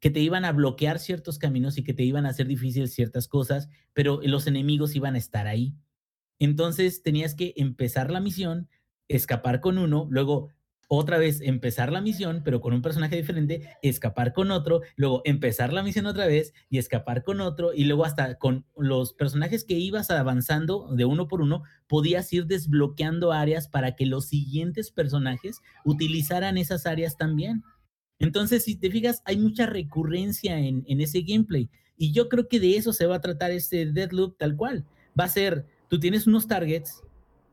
que 0.00 0.10
te 0.10 0.20
iban 0.20 0.46
a 0.46 0.52
bloquear 0.52 0.98
ciertos 0.98 1.38
caminos 1.38 1.76
y 1.78 1.84
que 1.84 1.92
te 1.94 2.04
iban 2.04 2.24
a 2.26 2.30
hacer 2.30 2.46
difícil 2.46 2.88
ciertas 2.88 3.28
cosas, 3.28 3.68
pero 3.92 4.20
los 4.24 4.46
enemigos 4.46 4.96
iban 4.96 5.14
a 5.14 5.18
estar 5.18 5.46
ahí. 5.46 5.74
Entonces 6.38 7.02
tenías 7.02 7.34
que 7.34 7.54
empezar 7.56 8.10
la 8.10 8.20
misión, 8.20 8.68
escapar 9.08 9.60
con 9.60 9.78
uno, 9.78 10.06
luego 10.10 10.50
otra 10.88 11.18
vez 11.18 11.40
empezar 11.40 11.92
la 11.92 12.00
misión, 12.00 12.42
pero 12.44 12.60
con 12.60 12.72
un 12.72 12.82
personaje 12.82 13.16
diferente, 13.16 13.68
escapar 13.82 14.32
con 14.32 14.50
otro, 14.50 14.82
luego 14.96 15.22
empezar 15.24 15.72
la 15.72 15.82
misión 15.82 16.06
otra 16.06 16.26
vez 16.26 16.52
y 16.70 16.78
escapar 16.78 17.22
con 17.22 17.40
otro, 17.40 17.72
y 17.74 17.84
luego 17.84 18.04
hasta 18.04 18.38
con 18.38 18.66
los 18.76 19.12
personajes 19.12 19.64
que 19.64 19.74
ibas 19.74 20.10
avanzando 20.10 20.88
de 20.94 21.04
uno 21.04 21.28
por 21.28 21.40
uno, 21.40 21.62
podías 21.86 22.32
ir 22.32 22.46
desbloqueando 22.46 23.32
áreas 23.32 23.68
para 23.68 23.96
que 23.96 24.06
los 24.06 24.26
siguientes 24.26 24.90
personajes 24.90 25.60
utilizaran 25.84 26.58
esas 26.58 26.86
áreas 26.86 27.16
también. 27.16 27.62
Entonces, 28.18 28.64
si 28.64 28.76
te 28.76 28.90
fijas, 28.90 29.22
hay 29.24 29.36
mucha 29.36 29.66
recurrencia 29.66 30.58
en, 30.58 30.84
ese 31.00 31.22
gameplay. 31.22 31.68
Y 31.96 32.12
yo 32.12 32.28
creo 32.28 32.48
que 32.48 32.60
de 32.60 32.76
eso 32.76 32.92
se 32.92 33.06
va 33.06 33.16
a 33.16 33.20
tratar 33.20 33.50
este 33.50 33.86
Deadloop 33.86 34.38
tal 34.38 34.56
cual. 34.56 34.84
Va 35.18 35.24
a 35.24 35.28
ser, 35.28 35.66
tú 35.88 36.00
tienes 36.00 36.26
unos 36.26 36.46
targets 36.46 37.02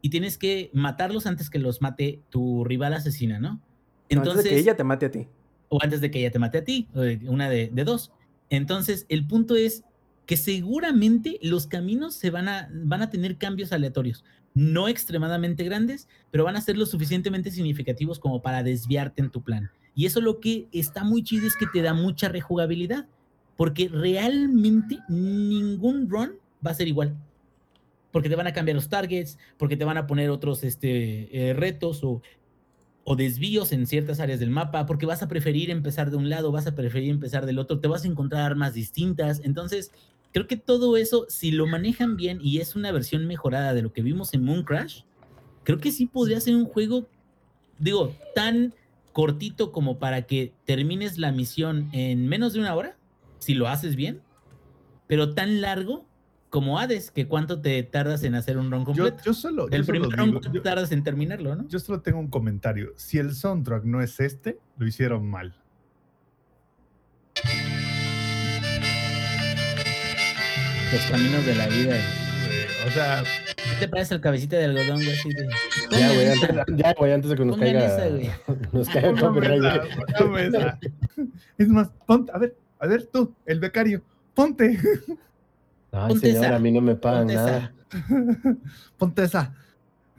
y 0.02 0.10
tienes 0.10 0.38
que 0.38 0.70
matarlos 0.74 1.26
antes 1.26 1.50
que 1.50 1.60
los 1.60 1.82
mate 1.82 2.20
tu 2.30 2.64
rival 2.64 2.94
asesina, 2.94 3.40
¿no? 3.40 3.62
Entonces, 4.10 4.40
antes 4.40 4.44
de 4.44 4.50
que 4.50 4.60
ella 4.60 4.76
te 4.76 4.84
mate 4.84 5.06
a 5.06 5.12
ti. 5.12 5.28
O 5.70 5.80
antes 5.82 6.02
de 6.02 6.12
que 6.12 6.20
ella 6.20 6.32
te 6.32 6.40
mate 6.40 6.58
a 6.58 6.64
ti, 6.64 6.88
una 7.28 7.50
de, 7.50 7.70
de 7.72 7.84
dos. 7.84 8.12
Entonces, 8.50 9.06
el 9.08 9.26
punto 9.26 9.56
es 9.56 9.84
que 10.26 10.38
seguramente 10.38 11.40
los 11.42 11.68
caminos 11.68 12.16
se 12.16 12.30
van 12.30 12.48
a, 12.48 12.70
van 12.74 13.02
a 13.02 13.10
tener 13.10 13.38
cambios 13.38 13.72
aleatorios. 13.72 14.24
No 14.54 14.90
extremadamente 14.90 15.64
grandes, 15.64 16.10
pero 16.30 16.44
van 16.44 16.58
a 16.58 16.62
ser 16.62 16.78
lo 16.78 16.86
suficientemente 16.86 17.52
significativos 17.52 18.20
como 18.20 18.42
para 18.42 18.64
desviarte 18.64 19.22
en 19.22 19.30
tu 19.30 19.42
plan. 19.42 19.72
Y 19.96 20.06
eso 20.06 20.20
lo 20.20 20.40
que 20.40 20.68
está 20.72 21.04
muy 21.04 21.24
chido 21.24 21.48
es 21.48 21.56
que 21.56 21.68
te 21.68 21.82
da 21.82 21.94
mucha 21.94 22.28
rejugabilidad, 22.28 23.08
porque 23.56 23.88
realmente 23.88 25.00
ningún 25.08 26.10
run 26.10 26.34
va 26.66 26.72
a 26.72 26.76
ser 26.76 26.88
igual 26.88 27.16
porque 28.12 28.30
te 28.30 28.36
van 28.36 28.48
a 28.48 28.54
cambiar 28.54 28.76
los 28.76 28.90
targets, 28.90 29.38
porque 29.58 29.78
te 29.78 29.86
van 29.86 29.98
a 29.98 30.08
poner 30.08 30.30
otros 30.30 30.64
este, 30.64 31.50
eh, 31.50 31.54
retos 31.54 32.04
o, 32.04 32.22
o, 33.04 33.16
desvíos 33.16 33.72
en 33.72 33.88
ciertas 33.88 34.20
áreas 34.20 34.40
del 34.40 34.50
mapa, 34.50 34.86
porque 34.86 35.06
vas 35.06 35.24
a 35.24 35.28
preferir 35.28 35.70
empezar 35.70 36.12
de 36.12 36.18
un 36.18 36.30
lado, 36.30 36.52
vas 36.52 36.68
a 36.68 36.76
preferir 36.76 37.10
empezar 37.10 37.46
del 37.46 37.60
otro, 37.60 37.80
te 37.80 37.88
vas 37.88 38.04
a 38.04 38.08
encontrar 38.08 38.44
armas 38.44 38.74
distintas. 38.74 39.42
Entonces, 39.44 39.92
creo 40.34 40.48
que 40.48 40.58
todo 40.58 40.98
eso, 40.98 41.26
si 41.30 41.52
lo 41.52 41.68
manejan 41.68 42.16
bien 42.18 42.40
y 42.42 42.60
es 42.60 42.76
una 42.76 42.92
versión 42.92 43.26
mejorada 43.28 43.74
de 43.74 43.82
lo 43.82 43.94
que 43.94 44.02
vimos 44.02 44.34
en 44.34 44.44
Moon 44.44 44.64
Crash, 44.64 45.04
creo 45.64 45.80
que 45.80 45.92
sí 45.92 46.06
podría 46.06 46.40
ser 46.40 46.56
un 46.56 46.66
juego, 46.66 47.08
digo, 47.80 48.16
tan 48.36 48.74
cortito 49.14 49.72
como 49.72 50.00
para 50.00 50.24
que 50.24 50.54
termines 50.66 51.18
la 51.18 51.32
misión 51.32 51.90
en 51.92 52.28
menos 52.28 52.54
de 52.54 52.60
una 52.60 52.76
hora, 52.76 52.98
si 53.40 53.54
lo 53.54 53.68
haces 53.68 53.96
bien, 53.96 54.22
pero 55.08 55.34
tan 55.34 55.62
largo 55.62 56.06
como 56.52 56.78
Hades, 56.78 57.12
que 57.12 57.28
cuánto 57.28 57.62
te 57.62 57.82
tardas 57.82 58.24
en 58.24 58.36
hacer 58.36 58.58
un 58.58 58.70
run 58.70 58.84
completo. 58.84 59.24
Yo, 59.24 59.34
solo. 59.34 59.70
El 59.72 59.86
primer 59.86 60.10
run 60.10 60.40
tardas 60.62 60.92
en 60.92 61.02
terminarlo, 61.02 61.56
¿no? 61.56 61.68
Yo 61.70 61.80
solo 61.80 62.02
tengo 62.02 62.20
un 62.20 62.28
comentario. 62.28 62.92
Si 62.98 63.18
el 63.18 63.34
soundtrack 63.34 63.86
no 63.86 64.02
es 64.02 64.20
este, 64.20 64.60
lo 64.78 64.86
hicieron 64.86 65.28
mal. 65.28 65.56
Los 70.92 71.02
caminos 71.10 71.46
de 71.46 71.56
la 71.56 71.68
vida. 71.68 71.96
o 72.86 72.92
sea. 72.92 73.24
¿Qué 73.56 73.76
te 73.80 73.88
parece 73.88 74.16
el 74.16 74.22
cabecita 74.22 74.58
de 74.58 74.66
algodón, 74.66 74.98
güey? 74.98 75.14
Así 75.14 75.30
de... 75.30 75.48
Ya, 75.90 76.14
güey, 76.14 76.28
antes, 76.28 76.50
ya, 76.76 76.94
güey, 76.98 77.14
antes 77.14 77.30
de 77.30 77.36
que 77.38 77.46
nos 77.46 77.58
caiga. 77.58 77.98
nos 78.74 78.90
caiga 78.90 79.22
copyright. 79.22 80.54
Es 81.58 81.70
más, 81.70 81.92
ponte, 82.06 82.30
a 82.34 82.38
ver, 82.38 82.58
a 82.78 82.88
ver 82.88 83.06
tú, 83.06 83.34
el 83.46 83.62
becario, 83.62 84.04
ponte. 84.34 84.78
Ay, 85.92 86.18
señor, 86.18 86.54
a 86.54 86.60
mí 86.60 86.72
no 86.72 86.82
me 86.82 86.96
pagan 86.96 87.28
nada. 87.28 87.74
Ponte 88.98 89.24
esa. 89.24 89.54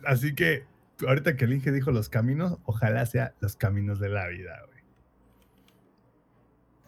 Así 0.05 0.35
que, 0.35 0.65
ahorita 1.07 1.37
que 1.37 1.45
el 1.47 1.55
Inge 1.55 1.73
dijo 1.73 1.91
los 1.91 2.09
caminos, 2.09 2.59
ojalá 2.65 3.07
sea 3.07 3.35
los 3.41 3.57
caminos 3.57 3.99
de 3.99 4.09
la 4.09 4.29
vida, 4.29 4.61
güey. 4.67 4.83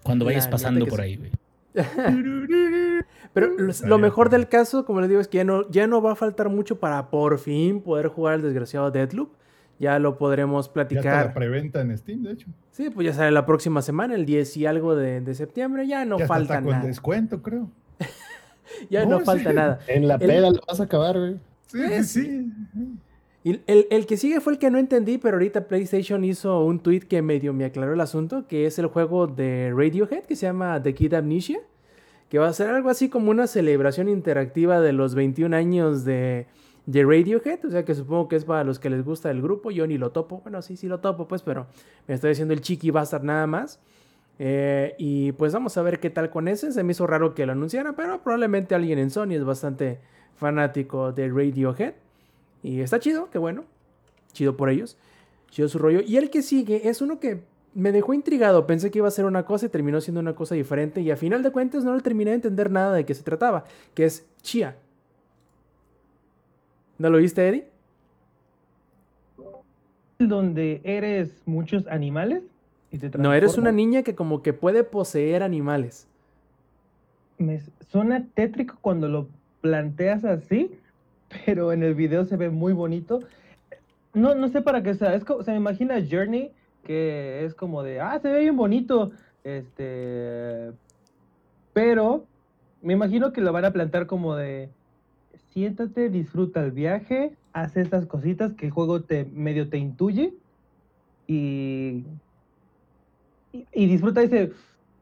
Cuando 0.02 0.24
vayas 0.26 0.48
pasando 0.48 0.86
por 0.86 1.00
ahí, 1.00 1.16
güey. 1.16 1.32
Pero 3.32 3.48
lo 3.86 3.98
mejor 3.98 4.30
del 4.30 4.48
caso, 4.48 4.84
como 4.84 5.00
les 5.00 5.08
digo, 5.08 5.20
es 5.20 5.28
que 5.28 5.38
ya 5.38 5.44
no, 5.44 5.68
ya 5.70 5.86
no 5.86 6.00
va 6.00 6.12
a 6.12 6.14
faltar 6.14 6.48
mucho 6.48 6.78
para 6.78 7.10
por 7.10 7.38
fin 7.38 7.80
poder 7.80 8.08
jugar 8.08 8.34
el 8.34 8.42
desgraciado 8.42 8.90
Deadloop. 8.90 9.32
Ya 9.80 9.98
lo 9.98 10.16
podremos 10.18 10.68
platicar. 10.68 11.02
Ya 11.02 11.10
está 11.14 11.24
la 11.26 11.34
preventa 11.34 11.80
en 11.80 11.98
Steam, 11.98 12.22
de 12.22 12.32
hecho. 12.32 12.46
Sí, 12.70 12.90
pues 12.90 13.06
ya 13.06 13.12
sale 13.12 13.32
la 13.32 13.44
próxima 13.44 13.82
semana, 13.82 14.14
el 14.14 14.24
10 14.24 14.56
y 14.58 14.66
algo 14.66 14.94
de, 14.94 15.34
septiembre. 15.34 15.88
Ya 15.88 16.04
no 16.04 16.18
falta 16.20 16.60
nada. 16.60 16.80
con 16.80 16.88
descuento, 16.88 17.42
creo. 17.42 17.68
ya 18.90 19.04
no, 19.04 19.20
falta 19.20 19.52
nada. 19.52 19.80
En 19.86 20.08
la 20.08 20.18
peda 20.18 20.50
lo 20.50 20.60
vas 20.66 20.80
a 20.80 20.84
acabar, 20.84 21.18
güey. 21.18 21.36
Sí, 21.66 22.04
sí. 22.04 22.52
Y 23.42 23.60
el, 23.66 23.86
el, 23.90 24.06
que 24.06 24.16
sigue 24.16 24.40
fue 24.40 24.54
el 24.54 24.58
que 24.58 24.70
no 24.70 24.78
entendí, 24.78 25.18
pero 25.18 25.36
ahorita 25.36 25.68
PlayStation 25.68 26.24
hizo 26.24 26.64
un 26.64 26.80
tweet 26.80 27.00
que 27.00 27.20
medio 27.20 27.52
me 27.52 27.66
aclaró 27.66 27.92
el 27.92 28.00
asunto, 28.00 28.46
que 28.48 28.66
es 28.66 28.78
el 28.78 28.86
juego 28.86 29.26
de 29.26 29.70
Radiohead, 29.76 30.24
que 30.24 30.34
se 30.34 30.46
llama 30.46 30.82
The 30.82 30.94
Kid 30.94 31.12
Amnesia, 31.12 31.60
que 32.30 32.38
va 32.38 32.48
a 32.48 32.52
ser 32.54 32.70
algo 32.70 32.88
así 32.88 33.10
como 33.10 33.30
una 33.30 33.46
celebración 33.46 34.08
interactiva 34.08 34.80
de 34.80 34.94
los 34.94 35.14
21 35.14 35.54
años 35.54 36.06
de, 36.06 36.46
de 36.86 37.04
Radiohead, 37.04 37.66
o 37.66 37.70
sea 37.70 37.84
que 37.84 37.94
supongo 37.94 38.28
que 38.28 38.36
es 38.36 38.46
para 38.46 38.64
los 38.64 38.78
que 38.78 38.88
les 38.88 39.04
gusta 39.04 39.30
el 39.30 39.42
grupo, 39.42 39.70
yo 39.70 39.86
ni 39.86 39.98
lo 39.98 40.10
topo, 40.10 40.40
bueno, 40.42 40.62
sí, 40.62 40.76
sí 40.76 40.88
lo 40.88 41.00
topo, 41.00 41.28
pues, 41.28 41.42
pero 41.42 41.66
me 42.06 42.14
estoy 42.14 42.32
haciendo 42.32 42.54
el 42.54 42.62
chiqui 42.62 42.90
bastard 42.90 43.24
nada 43.24 43.46
más. 43.46 43.78
Eh, 44.38 44.94
y 44.98 45.32
pues 45.32 45.52
vamos 45.52 45.76
a 45.76 45.82
ver 45.82 46.00
qué 46.00 46.10
tal 46.10 46.30
con 46.30 46.48
ese. 46.48 46.72
Se 46.72 46.82
me 46.82 46.92
hizo 46.92 47.06
raro 47.06 47.34
que 47.34 47.46
lo 47.46 47.52
anunciaran, 47.52 47.94
pero 47.94 48.22
probablemente 48.22 48.74
alguien 48.74 48.98
en 48.98 49.10
Sony 49.10 49.32
es 49.32 49.44
bastante 49.44 50.00
fanático 50.36 51.12
de 51.12 51.28
Radiohead. 51.28 51.94
Y 52.62 52.80
está 52.80 52.98
chido, 52.98 53.30
qué 53.30 53.38
bueno. 53.38 53.64
Chido 54.32 54.56
por 54.56 54.70
ellos. 54.70 54.96
Chido 55.50 55.68
su 55.68 55.78
rollo. 55.78 56.00
Y 56.04 56.16
el 56.16 56.30
que 56.30 56.42
sigue 56.42 56.88
es 56.88 57.00
uno 57.00 57.20
que 57.20 57.42
me 57.74 57.92
dejó 57.92 58.14
intrigado. 58.14 58.66
Pensé 58.66 58.90
que 58.90 58.98
iba 58.98 59.08
a 59.08 59.12
ser 59.12 59.26
una 59.26 59.44
cosa 59.44 59.66
y 59.66 59.68
terminó 59.68 60.00
siendo 60.00 60.20
una 60.20 60.34
cosa 60.34 60.54
diferente. 60.54 61.00
Y 61.00 61.10
a 61.10 61.16
final 61.16 61.42
de 61.42 61.52
cuentas 61.52 61.84
no 61.84 61.94
le 61.94 62.02
terminé 62.02 62.30
de 62.30 62.36
entender 62.36 62.70
nada 62.70 62.94
de 62.94 63.04
qué 63.04 63.14
se 63.14 63.22
trataba. 63.22 63.64
Que 63.94 64.06
es 64.06 64.26
Chia. 64.42 64.76
¿No 66.98 67.10
lo 67.10 67.18
viste, 67.18 67.46
Eddie? 67.46 67.68
Donde 70.18 70.80
eres 70.84 71.42
muchos 71.44 71.86
animales 71.88 72.42
no, 73.18 73.32
eres 73.32 73.58
una 73.58 73.72
niña 73.72 74.02
que 74.02 74.14
como 74.14 74.42
que 74.42 74.52
puede 74.52 74.84
poseer 74.84 75.42
animales. 75.42 76.06
Me 77.38 77.60
suena 77.90 78.26
tétrico 78.34 78.76
cuando 78.80 79.08
lo 79.08 79.28
planteas 79.60 80.24
así, 80.24 80.70
pero 81.44 81.72
en 81.72 81.82
el 81.82 81.94
video 81.94 82.24
se 82.24 82.36
ve 82.36 82.50
muy 82.50 82.72
bonito. 82.72 83.20
No, 84.12 84.34
no 84.34 84.48
sé 84.48 84.62
para 84.62 84.82
qué 84.82 84.94
sea. 84.94 85.14
Es 85.14 85.24
como, 85.24 85.42
se 85.42 85.50
me 85.50 85.56
imagina 85.56 85.96
Journey, 86.08 86.52
que 86.84 87.44
es 87.44 87.54
como 87.54 87.82
de, 87.82 88.00
ah, 88.00 88.18
se 88.20 88.30
ve 88.30 88.40
bien 88.40 88.56
bonito. 88.56 89.10
Este. 89.42 90.72
Pero 91.72 92.24
me 92.82 92.92
imagino 92.92 93.32
que 93.32 93.40
lo 93.40 93.52
van 93.52 93.64
a 93.64 93.72
plantar 93.72 94.06
como 94.06 94.36
de, 94.36 94.68
siéntate, 95.52 96.10
disfruta 96.10 96.62
el 96.62 96.70
viaje, 96.70 97.32
haz 97.52 97.76
estas 97.76 98.06
cositas 98.06 98.52
que 98.52 98.66
el 98.66 98.72
juego 98.72 99.02
te 99.02 99.24
medio 99.24 99.68
te 99.68 99.78
intuye 99.78 100.34
y 101.26 102.04
y, 103.72 103.86
disfruta 103.86 104.22
ese 104.22 104.52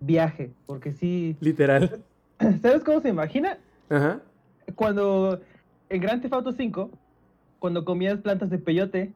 viaje, 0.01 0.51
porque 0.67 0.93
sí. 0.93 1.37
Literal. 1.41 2.03
¿Sabes 2.63 2.85
cómo 2.85 3.01
se 3.01 3.09
imagina? 3.09 3.59
Ajá. 3.89 4.21
Cuando 4.75 5.41
en 5.89 6.01
Grand 6.01 6.23
Theft 6.23 6.35
Auto 6.35 6.53
5, 6.53 6.91
cuando 7.59 7.85
comías 7.85 8.21
plantas 8.21 8.51
de 8.51 8.59
peyote, 8.59 9.13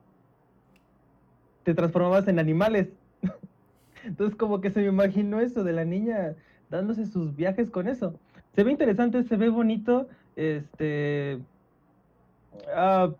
te 1.65 1.75
transformabas 1.75 2.29
en 2.29 2.39
animales. 2.39 2.89
Entonces 4.05 4.37
como 4.37 4.61
que 4.61 4.71
se 4.71 4.81
me 4.81 4.87
imaginó 4.87 5.41
eso 5.41 5.65
de 5.65 5.73
la 5.73 5.85
niña 5.85 6.35
dándose 6.71 7.07
sus 7.07 7.35
viajes 7.35 7.71
con 7.71 7.89
eso. 7.89 8.19
Se 8.55 8.65
ve 8.65 8.71
interesante, 8.71 9.23
se 9.25 9.37
ve 9.37 9.49
bonito, 9.49 10.09
este... 10.37 11.41
Uh, 12.75 13.13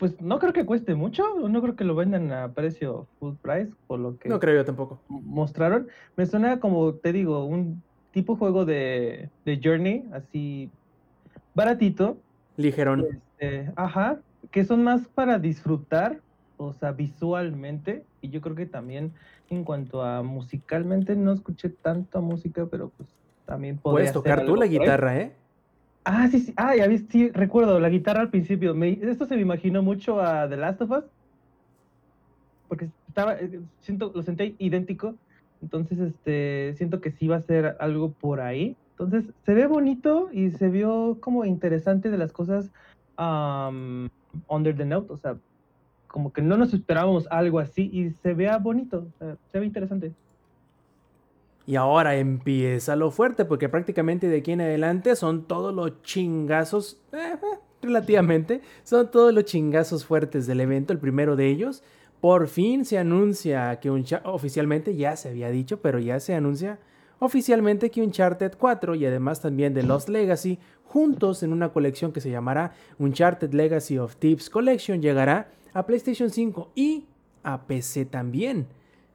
pues 0.00 0.18
no 0.18 0.38
creo 0.38 0.54
que 0.54 0.64
cueste 0.64 0.94
mucho, 0.94 1.22
no 1.46 1.60
creo 1.60 1.76
que 1.76 1.84
lo 1.84 1.94
vendan 1.94 2.32
a 2.32 2.48
precio 2.54 3.06
full 3.18 3.34
price, 3.42 3.70
por 3.86 4.00
lo 4.00 4.16
que... 4.16 4.30
No 4.30 4.40
creo 4.40 4.56
yo 4.56 4.64
tampoco. 4.64 4.98
Mostraron. 5.08 5.88
Me 6.16 6.24
suena 6.24 6.58
como, 6.58 6.94
te 6.94 7.12
digo, 7.12 7.44
un 7.44 7.82
tipo 8.10 8.34
juego 8.34 8.64
de, 8.64 9.28
de 9.44 9.60
Journey, 9.62 10.08
así 10.14 10.70
baratito. 11.54 12.16
Ligerón. 12.56 13.20
Este, 13.38 13.70
ajá, 13.76 14.20
que 14.50 14.64
son 14.64 14.82
más 14.82 15.06
para 15.06 15.38
disfrutar, 15.38 16.18
o 16.56 16.72
sea, 16.72 16.92
visualmente, 16.92 18.02
y 18.22 18.30
yo 18.30 18.40
creo 18.40 18.56
que 18.56 18.64
también 18.64 19.12
en 19.50 19.64
cuanto 19.64 20.02
a 20.02 20.22
musicalmente, 20.22 21.14
no 21.14 21.30
escuché 21.30 21.68
tanta 21.68 22.20
música, 22.20 22.64
pero 22.70 22.90
pues 22.96 23.10
también 23.44 23.76
Puedes 23.76 24.14
tocar 24.14 24.46
tú 24.46 24.56
la 24.56 24.66
guitarra, 24.66 25.18
¿eh? 25.18 25.34
Ah, 26.04 26.28
sí, 26.28 26.40
sí. 26.40 26.52
Ah, 26.56 26.74
ya 26.76 26.86
vi, 26.86 26.98
sí, 26.98 27.30
recuerdo 27.30 27.78
la 27.78 27.88
guitarra 27.88 28.20
al 28.20 28.30
principio. 28.30 28.74
esto 28.82 29.26
se 29.26 29.36
me 29.36 29.42
imaginó 29.42 29.82
mucho 29.82 30.20
a 30.20 30.48
The 30.48 30.56
Last 30.56 30.80
of 30.82 30.90
Us. 30.90 31.04
Porque 32.68 32.88
estaba, 33.08 33.34
eh, 33.34 33.60
siento, 33.80 34.12
lo 34.14 34.22
sentí 34.22 34.56
idéntico. 34.58 35.14
Entonces, 35.62 35.98
este, 35.98 36.74
siento 36.76 37.00
que 37.00 37.10
sí 37.10 37.28
va 37.28 37.36
a 37.36 37.42
ser 37.42 37.76
algo 37.80 38.12
por 38.12 38.40
ahí. 38.40 38.76
Entonces, 38.92 39.24
se 39.44 39.54
ve 39.54 39.66
bonito 39.66 40.28
y 40.32 40.50
se 40.50 40.68
vio 40.68 41.18
como 41.20 41.44
interesante 41.44 42.10
de 42.10 42.18
las 42.18 42.32
cosas 42.32 42.70
under 44.48 44.76
the 44.76 44.84
note. 44.84 45.12
O 45.12 45.18
sea, 45.18 45.36
como 46.10 46.32
que 46.32 46.42
no 46.42 46.56
nos 46.56 46.74
esperábamos 46.74 47.26
algo 47.30 47.58
así 47.58 47.88
y 47.92 48.10
se 48.10 48.34
vea 48.34 48.58
bonito, 48.58 49.06
o 49.14 49.18
sea, 49.18 49.36
se 49.52 49.60
ve 49.60 49.66
interesante. 49.66 50.12
Y 51.70 51.76
ahora 51.76 52.16
empieza 52.16 52.96
lo 52.96 53.12
fuerte, 53.12 53.44
porque 53.44 53.68
prácticamente 53.68 54.26
de 54.26 54.38
aquí 54.38 54.50
en 54.50 54.60
adelante 54.60 55.14
son 55.14 55.44
todos 55.44 55.72
los 55.72 56.02
chingazos, 56.02 57.00
eh, 57.12 57.36
eh, 57.40 57.58
relativamente, 57.80 58.60
son 58.82 59.08
todos 59.12 59.32
los 59.32 59.44
chingazos 59.44 60.04
fuertes 60.04 60.48
del 60.48 60.62
evento. 60.62 60.92
El 60.92 60.98
primero 60.98 61.36
de 61.36 61.46
ellos, 61.46 61.84
por 62.20 62.48
fin 62.48 62.84
se 62.84 62.98
anuncia 62.98 63.78
que 63.78 63.88
un 63.88 64.04
oficialmente 64.24 64.96
ya 64.96 65.14
se 65.14 65.28
había 65.28 65.48
dicho, 65.50 65.80
pero 65.80 66.00
ya 66.00 66.18
se 66.18 66.34
anuncia 66.34 66.80
oficialmente 67.20 67.92
que 67.92 68.02
Uncharted 68.02 68.54
4 68.58 68.96
y 68.96 69.06
además 69.06 69.40
también 69.40 69.72
de 69.72 69.84
Lost 69.84 70.08
Legacy, 70.08 70.58
juntos 70.82 71.44
en 71.44 71.52
una 71.52 71.68
colección 71.68 72.10
que 72.10 72.20
se 72.20 72.32
llamará 72.32 72.72
Uncharted 72.98 73.52
Legacy 73.52 73.96
of 73.96 74.16
Tips 74.16 74.50
Collection, 74.50 75.00
llegará 75.00 75.52
a 75.72 75.86
PlayStation 75.86 76.30
5 76.30 76.72
y 76.74 77.04
a 77.44 77.68
PC 77.68 78.06
también. 78.06 78.66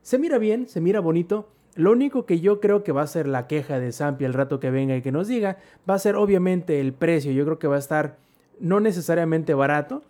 Se 0.02 0.18
mira 0.18 0.38
bien, 0.38 0.69
se 0.69 0.80
mira 0.80 1.02
bonito. 1.02 1.49
Lo 1.76 1.91
único 1.91 2.26
que 2.26 2.39
yo 2.39 2.61
creo 2.61 2.84
que 2.84 2.93
va 2.93 3.02
a 3.02 3.07
ser 3.07 3.27
la 3.27 3.47
queja 3.47 3.80
de 3.80 3.91
Zampi 3.91 4.23
el 4.23 4.34
rato 4.34 4.61
que 4.61 4.72
venga 4.72 4.95
y 4.95 5.02
que 5.02 5.11
nos 5.11 5.27
diga, 5.27 5.57
va 5.88 5.95
a 5.95 5.99
ser 5.99 6.15
obviamente 6.15 6.80
el 6.80 6.93
precio. 6.93 7.34
Yo 7.34 7.43
creo 7.43 7.60
que 7.60 7.68
va 7.68 7.76
a 7.76 7.80
estar 7.80 8.15
no 8.61 8.80
necesariamente 8.80 9.53
barato, 9.53 10.02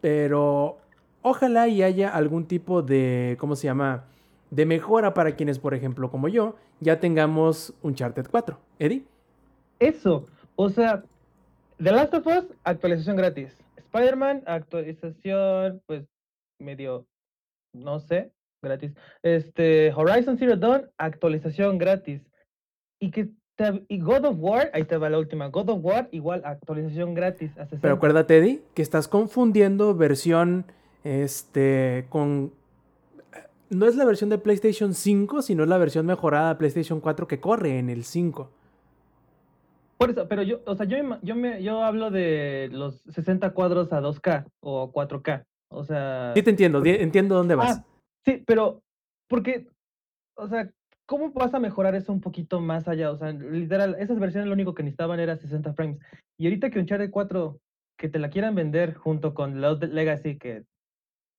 pero 0.00 0.78
ojalá 1.22 1.66
y 1.66 1.82
haya 1.82 2.08
algún 2.08 2.46
tipo 2.46 2.82
de, 2.82 3.36
¿cómo 3.40 3.56
se 3.56 3.66
llama? 3.66 4.04
De 4.50 4.64
mejora 4.64 5.12
para 5.12 5.34
quienes, 5.34 5.58
por 5.58 5.74
ejemplo, 5.74 6.08
como 6.08 6.28
yo, 6.28 6.54
ya 6.78 7.00
tengamos 7.00 7.74
un 7.82 7.96
Charted 7.96 8.28
4. 8.30 8.56
Eddie. 8.78 9.04
Eso, 9.80 10.26
o 10.54 10.70
sea, 10.70 11.02
The 11.82 11.90
Last 11.90 12.14
of 12.14 12.26
Us, 12.26 12.44
actualización 12.62 13.16
gratis. 13.16 13.56
Spider-Man, 13.76 14.42
actualización, 14.46 15.82
pues, 15.86 16.06
medio, 16.60 17.06
no 17.72 17.98
sé, 17.98 18.30
gratis. 18.62 18.92
Este, 19.22 19.92
Horizon 19.92 20.38
Zero 20.38 20.56
Dawn, 20.56 20.90
actualización 20.98 21.78
gratis. 21.78 22.22
Y 23.00 23.10
que 23.10 23.30
y 23.88 24.00
God 24.00 24.24
of 24.24 24.36
War, 24.38 24.70
ahí 24.72 24.84
te 24.84 24.96
va 24.96 25.10
la 25.10 25.18
última. 25.18 25.48
God 25.48 25.70
of 25.70 25.84
War, 25.84 26.08
igual 26.12 26.42
actualización 26.44 27.14
gratis. 27.14 27.50
Pero 27.80 27.94
acuérdate, 27.94 28.38
Eddie, 28.38 28.62
que 28.74 28.82
estás 28.82 29.08
confundiendo 29.08 29.94
versión 29.94 30.64
este 31.02 32.06
con. 32.08 32.52
No 33.70 33.86
es 33.86 33.96
la 33.96 34.04
versión 34.04 34.30
de 34.30 34.38
PlayStation 34.38 34.94
5, 34.94 35.42
sino 35.42 35.64
es 35.64 35.68
la 35.68 35.76
versión 35.76 36.06
mejorada 36.06 36.50
de 36.50 36.54
PlayStation 36.54 37.00
4 37.00 37.26
que 37.26 37.40
corre 37.40 37.78
en 37.78 37.90
el 37.90 38.04
5. 38.04 38.50
Por 39.98 40.10
eso, 40.10 40.28
pero 40.28 40.42
yo, 40.42 40.60
o 40.64 40.74
sea, 40.76 40.86
yo, 40.86 40.96
yo, 41.22 41.34
me, 41.34 41.62
yo 41.62 41.82
hablo 41.82 42.10
de 42.10 42.68
los 42.72 43.02
60 43.10 43.50
cuadros 43.50 43.92
a 43.92 44.00
2K 44.00 44.46
o 44.60 44.92
4K. 44.92 45.44
O 45.70 45.84
sea. 45.84 46.32
Sí, 46.34 46.42
te 46.42 46.50
entiendo, 46.50 46.82
entiendo 46.84 47.34
dónde 47.34 47.56
vas. 47.56 47.78
Ah, 47.78 47.84
sí, 48.28 48.44
pero, 48.46 48.82
porque, 49.28 49.66
o 50.36 50.46
sea, 50.48 50.70
¿cómo 51.06 51.30
vas 51.32 51.54
a 51.54 51.60
mejorar 51.60 51.94
eso 51.94 52.12
un 52.12 52.20
poquito 52.20 52.60
más 52.60 52.86
allá? 52.88 53.10
O 53.10 53.16
sea, 53.16 53.32
literal, 53.32 53.96
esas 53.98 54.18
versiones 54.18 54.48
lo 54.48 54.54
único 54.54 54.74
que 54.74 54.82
necesitaban 54.82 55.20
era 55.20 55.36
60 55.36 55.72
frames. 55.72 55.98
Y 56.36 56.46
ahorita 56.46 56.70
que 56.70 56.78
un 56.78 56.82
Uncharted 56.82 57.10
4, 57.10 57.58
que 57.96 58.08
te 58.08 58.18
la 58.18 58.30
quieran 58.30 58.54
vender 58.54 58.94
junto 58.94 59.34
con 59.34 59.60
Lost 59.60 59.82
Legacy, 59.82 60.38
que 60.38 60.64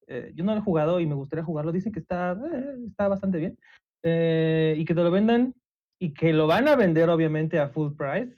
eh, 0.07 0.31
yo 0.35 0.43
no 0.43 0.53
lo 0.53 0.59
he 0.59 0.63
jugado 0.63 0.99
y 0.99 1.05
me 1.05 1.13
gustaría 1.13 1.45
jugarlo, 1.45 1.71
dicen 1.71 1.91
que 1.91 1.99
está, 1.99 2.33
eh, 2.33 2.85
está 2.87 3.07
bastante 3.07 3.37
bien. 3.37 3.57
Eh, 4.03 4.75
y 4.77 4.85
que 4.85 4.95
te 4.95 5.03
lo 5.03 5.11
vendan 5.11 5.53
y 5.99 6.13
que 6.13 6.33
lo 6.33 6.47
van 6.47 6.67
a 6.67 6.75
vender 6.75 7.09
obviamente 7.09 7.59
a 7.59 7.69
full 7.69 7.93
price. 7.93 8.35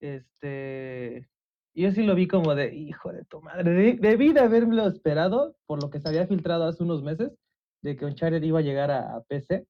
Este, 0.00 1.28
yo 1.74 1.92
sí 1.92 2.02
lo 2.04 2.14
vi 2.14 2.26
como 2.26 2.54
de, 2.54 2.74
hijo 2.74 3.12
de 3.12 3.24
tu 3.24 3.40
madre, 3.40 3.96
debí 4.00 4.32
de 4.32 4.40
haberlo 4.40 4.86
esperado 4.88 5.56
por 5.66 5.82
lo 5.82 5.90
que 5.90 6.00
se 6.00 6.08
había 6.08 6.26
filtrado 6.26 6.64
hace 6.64 6.82
unos 6.82 7.02
meses 7.02 7.32
de 7.82 7.96
que 7.96 8.04
Uncharted 8.04 8.42
iba 8.42 8.58
a 8.58 8.62
llegar 8.62 8.90
a 8.90 9.20
PC 9.28 9.66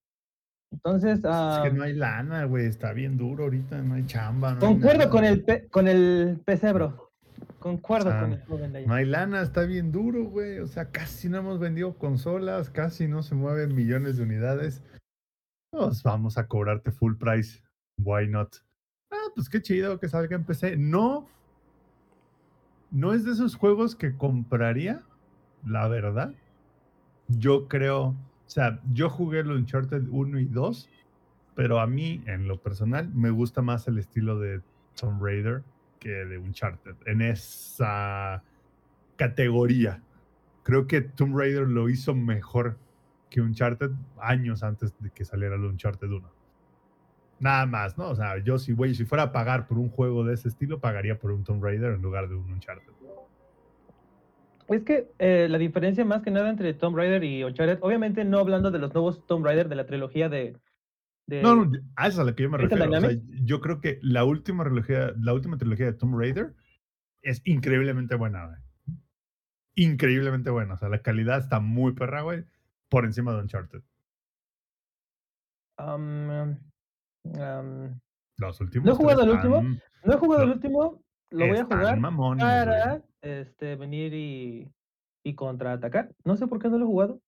entonces. 0.73 1.19
es 1.19 1.21
que 1.21 1.29
ah, 1.29 1.71
no 1.73 1.85
hay 1.85 1.95
lana, 1.95 2.45
güey. 2.45 2.67
Está 2.67 2.93
bien 2.93 3.17
duro 3.17 3.45
ahorita, 3.45 3.81
no 3.83 3.95
hay 3.95 4.07
chamba. 4.07 4.59
concuerdo 4.59 5.11
con, 5.11 5.25
el 5.25 5.45
con 5.71 5.89
el 5.89 6.41
PC, 6.45 6.73
bro. 6.73 7.13
Concuerdo 7.59 8.11
con 8.21 8.33
el 8.33 8.43
joven 8.45 8.73
de 8.73 8.79
ahí. 8.81 8.87
No 8.87 8.95
hay 8.95 9.07
lana, 9.07 9.43
está 9.43 9.63
bien 9.63 9.93
duro, 9.93 10.25
güey. 10.25 10.59
O 10.59 10.67
sea, 10.67 10.91
casi 10.91 11.29
no 11.29 11.39
hemos 11.39 11.59
vendido 11.59 11.97
consolas, 11.97 12.71
casi 12.71 13.09
no 13.09 13.23
se 13.23 13.35
mueven 13.35 13.75
millones 13.75 14.17
de 14.17 14.23
unidades. 14.23 14.83
Pues 15.71 16.03
vamos 16.03 16.39
a 16.39 16.47
cobrarte 16.47 16.93
full 16.93 17.15
price. 17.17 17.63
Why 17.99 18.29
not? 18.29 18.57
Ah, 19.11 19.31
pues 19.35 19.49
qué 19.49 19.61
chido 19.61 19.99
que 19.99 20.09
salga 20.09 20.37
en 20.37 20.45
PC. 20.45 20.77
No. 20.77 21.29
No 22.91 23.13
es 23.13 23.25
de 23.25 23.33
esos 23.33 23.57
juegos 23.57 23.97
que 23.97 24.17
compraría, 24.17 25.03
la 25.65 25.89
verdad. 25.89 26.33
Yo 27.29 27.69
creo 27.69 28.15
o 28.47 28.49
sea, 28.49 28.81
yo 28.93 29.11
jugué 29.11 29.41
el 29.41 29.51
Uncharted 29.51 30.05
1 30.09 30.39
y 30.39 30.45
2, 30.45 30.89
pero 31.57 31.81
a 31.81 31.87
mí, 31.87 32.23
en 32.27 32.47
lo 32.47 32.61
personal, 32.61 33.11
me 33.13 33.31
gusta 33.31 33.61
más 33.61 33.89
el 33.89 33.99
estilo 33.99 34.39
de 34.39 34.63
Tomb 34.95 35.21
Raider 35.21 35.65
que 35.99 36.11
de 36.11 36.39
Uncharted. 36.39 36.95
En 37.07 37.23
esa 37.23 38.45
categoría. 39.17 40.01
Creo 40.63 40.87
que 40.87 41.01
Tomb 41.01 41.37
Raider 41.37 41.67
lo 41.67 41.89
hizo 41.89 42.15
mejor 42.15 42.79
que 43.31 43.41
Uncharted 43.41 43.91
años 44.21 44.63
antes 44.63 44.95
de 45.01 45.11
que 45.11 45.25
saliera 45.25 45.57
el 45.57 45.65
Uncharted 45.65 46.09
1. 46.09 46.31
Nada 47.41 47.67
más, 47.67 47.99
¿no? 47.99 48.09
O 48.09 48.15
sea, 48.15 48.39
yo 48.39 48.59
si, 48.59 48.77
si 48.95 49.05
fuera 49.05 49.25
a 49.25 49.33
pagar 49.33 49.67
por 49.67 49.79
un 49.79 49.91
juego 49.91 50.25
de 50.25 50.35
ese 50.35 50.49
estilo, 50.49 50.79
pagaría 50.79 51.19
por 51.19 51.33
un 51.33 51.43
Tomb 51.43 51.63
Raider 51.63 51.95
en 51.95 52.03
lugar 52.03 52.29
de 52.29 52.37
un 52.37 52.53
Uncharted. 52.53 52.93
Es 54.69 54.83
que 54.83 55.09
eh, 55.19 55.47
la 55.49 55.59
diferencia 55.59 56.05
más 56.05 56.23
que 56.23 56.31
nada 56.31 56.51
entre 56.51 56.75
Tomb 56.75 56.97
Raider 56.97 57.23
y 57.23 57.45
Uncharted, 57.45 57.79
obviamente 57.83 58.25
no 58.25 58.39
hablando 58.39 58.71
de 58.71 58.79
los 58.79 58.93
nuevos 58.93 59.27
Tomb 59.27 59.45
Raider 59.45 59.69
de 59.69 59.77
la 59.77 59.87
trilogía 59.87 60.29
de... 60.29 60.57
no, 61.29 61.55
no, 61.55 61.73
a 61.95 62.09
eso 62.09 62.17
es 62.17 62.19
a 62.21 62.25
lo 62.25 62.35
que 62.35 62.43
yo 62.43 62.51
me 62.51 62.59
refiero. 62.59 62.91
O 62.91 63.01
sea, 63.01 63.11
yo 63.45 63.61
creo 63.61 63.81
que 63.81 63.99
la 64.03 64.25
última, 64.25 64.65
trilogía, 64.65 65.13
la 65.21 65.35
última 65.35 65.57
trilogía 65.57 65.87
de 65.87 65.93
Tomb 65.93 66.19
Raider 66.19 66.55
es 67.23 67.43
increíblemente 67.45 68.17
buena, 68.17 68.47
güey. 68.47 68.59
Increíblemente 69.75 70.51
buena. 70.51 70.75
O 70.75 70.77
sea, 70.79 70.89
la 70.89 71.03
calidad 71.03 71.39
está 71.39 71.61
muy 71.61 71.93
perra, 71.93 72.23
güey, 72.23 72.45
por 72.89 73.05
encima 73.05 73.33
de 73.35 73.41
Uncharted. 73.43 73.83
Um, 75.79 76.57
um, 77.25 78.01
los 78.39 78.61
últimos. 78.61 78.87
No 78.87 78.93
he 78.93 78.97
jugado 78.97 79.23
el 79.23 79.31
último. 79.31 79.63
No 80.05 80.13
he 80.13 80.17
jugado 80.17 80.43
el 80.45 80.51
último. 80.51 81.03
Lo 81.31 81.47
voy 81.49 81.59
a 81.59 81.65
jugar 81.65 82.01
para 82.39 83.03
este, 83.27 83.77
venir 83.77 84.15
y, 84.15 84.71
y 85.25 85.35
contraatacar. 85.35 86.15
No 86.25 86.37
sé 86.37 86.47
por 86.47 86.61
qué 86.61 86.69
no 86.69 86.79
lo 86.79 86.85
he 86.85 86.89
jugado. 86.89 87.21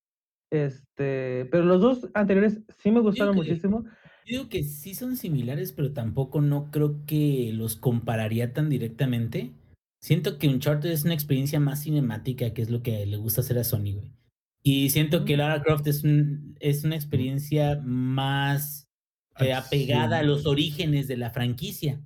Este, 0.50 1.44
pero 1.50 1.64
los 1.64 1.80
dos 1.80 2.08
anteriores 2.14 2.60
sí 2.78 2.90
me 2.90 3.00
gustaron 3.00 3.36
muchísimo. 3.36 3.84
digo 4.24 4.48
que 4.48 4.62
sí 4.62 4.94
son 4.94 5.16
similares, 5.16 5.72
pero 5.72 5.92
tampoco 5.92 6.40
no 6.40 6.70
creo 6.70 7.04
que 7.06 7.50
los 7.52 7.76
compararía 7.76 8.52
tan 8.52 8.70
directamente. 8.70 9.52
Siento 10.00 10.38
que 10.38 10.48
Uncharted 10.48 10.90
es 10.90 11.04
una 11.04 11.14
experiencia 11.14 11.60
más 11.60 11.82
cinemática, 11.82 12.54
que 12.54 12.62
es 12.62 12.70
lo 12.70 12.82
que 12.82 13.04
le 13.04 13.16
gusta 13.16 13.40
hacer 13.40 13.58
a 13.58 13.64
Sony, 13.64 13.94
güey. 13.94 14.12
Y 14.62 14.90
siento 14.90 15.24
que 15.24 15.36
Lara 15.36 15.62
Croft 15.62 15.86
es, 15.86 16.04
un, 16.04 16.56
es 16.60 16.84
una 16.84 16.94
experiencia 16.94 17.80
más 17.82 18.88
eh, 19.38 19.52
apegada 19.52 20.18
a 20.18 20.22
los 20.22 20.46
orígenes 20.46 21.08
de 21.08 21.16
la 21.16 21.30
franquicia 21.30 22.00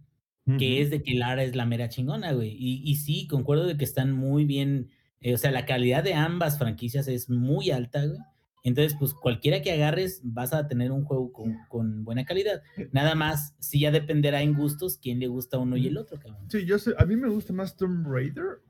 que 0.58 0.82
es 0.82 0.90
de 0.90 1.02
que 1.02 1.14
Lara 1.14 1.44
es 1.44 1.54
la 1.54 1.66
mera 1.66 1.88
chingona, 1.88 2.32
güey. 2.32 2.50
Y, 2.50 2.82
y 2.84 2.96
sí, 2.96 3.26
concuerdo 3.28 3.66
de 3.66 3.76
que 3.76 3.84
están 3.84 4.12
muy 4.12 4.44
bien, 4.44 4.90
eh, 5.20 5.34
o 5.34 5.38
sea, 5.38 5.50
la 5.50 5.66
calidad 5.66 6.02
de 6.02 6.14
ambas 6.14 6.58
franquicias 6.58 7.08
es 7.08 7.30
muy 7.30 7.70
alta, 7.70 8.04
güey. 8.04 8.18
Entonces, 8.64 8.96
pues 8.98 9.12
cualquiera 9.12 9.60
que 9.60 9.72
agarres, 9.72 10.20
vas 10.22 10.52
a 10.52 10.68
tener 10.68 10.92
un 10.92 11.04
juego 11.04 11.32
con, 11.32 11.56
con, 11.68 12.04
buena 12.04 12.24
calidad. 12.24 12.62
Nada 12.92 13.16
más, 13.16 13.56
sí 13.58 13.80
ya 13.80 13.90
dependerá 13.90 14.42
en 14.42 14.54
gustos 14.54 14.98
quién 14.98 15.18
le 15.18 15.26
gusta 15.26 15.58
uno 15.58 15.76
y 15.76 15.88
el 15.88 15.98
otro, 15.98 16.18
cabrón. 16.20 16.48
Sí, 16.48 16.64
yo 16.64 16.78
sé, 16.78 16.92
a 16.96 17.04
mí 17.04 17.16
me 17.16 17.28
gusta 17.28 17.52
más 17.52 17.76
Tomb 17.76 18.06
Raider 18.06 18.62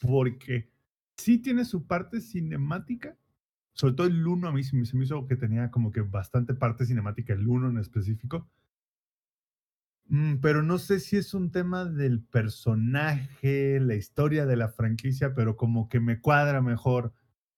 porque 0.00 0.70
sí 1.16 1.38
tiene 1.38 1.64
su 1.64 1.86
parte 1.86 2.20
cinemática. 2.20 3.16
Sobre 3.72 3.94
todo 3.94 4.06
el 4.06 4.26
1 4.26 4.48
a 4.48 4.52
mí 4.52 4.62
se 4.62 4.76
me, 4.76 5.04
hizo 5.04 5.26
que 5.26 5.36
tenía 5.36 5.70
como 5.70 5.92
que 5.92 6.00
bastante 6.00 6.54
parte 6.54 6.86
cinemática, 6.86 7.34
el 7.34 7.46
1 7.46 7.70
en 7.70 7.78
específico 7.78 8.48
pero 10.40 10.62
no 10.62 10.78
sé 10.78 11.00
si 11.00 11.16
es 11.16 11.34
un 11.34 11.50
tema 11.50 11.84
del 11.84 12.22
personaje, 12.22 13.80
la 13.80 13.94
historia 13.94 14.46
de 14.46 14.56
la 14.56 14.68
franquicia, 14.68 15.34
pero 15.34 15.56
como 15.56 15.88
que 15.88 16.00
me 16.00 16.20
cuadra 16.20 16.62
mejor. 16.62 17.12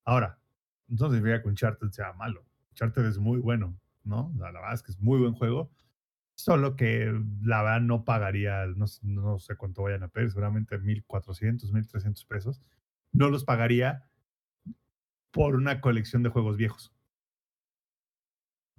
Ahora, 0.05 0.41
no 0.87 1.11
significa 1.11 1.43
que 1.43 1.49
Uncharted 1.49 1.91
sea 1.91 2.13
malo. 2.15 2.47
Uncharted 2.71 3.05
es 3.05 3.19
muy 3.19 3.39
bueno, 3.39 3.79
¿no? 4.05 4.33
la 4.39 4.51
verdad 4.51 4.75
es 4.75 4.83
que 4.83 4.93
es 4.93 5.01
muy 5.01 5.19
buen 5.19 5.35
juego. 5.35 5.71
Solo 6.35 6.77
que 6.77 7.13
la 7.43 7.63
verdad 7.63 7.81
no 7.81 8.05
pagaría, 8.05 8.67
no, 8.67 8.87
no 9.03 9.39
sé 9.39 9.57
cuánto 9.57 9.83
vayan 9.83 10.05
a 10.05 10.09
pedir, 10.09 10.31
seguramente 10.31 10.81
1.400, 10.81 11.73
1.300 11.73 12.27
pesos. 12.27 12.63
No 13.13 13.29
los 13.29 13.45
pagaría 13.45 14.09
por 15.33 15.57
una 15.57 15.81
colección 15.81 16.23
de 16.23 16.31
juegos 16.31 16.57
viejos. 16.57 16.93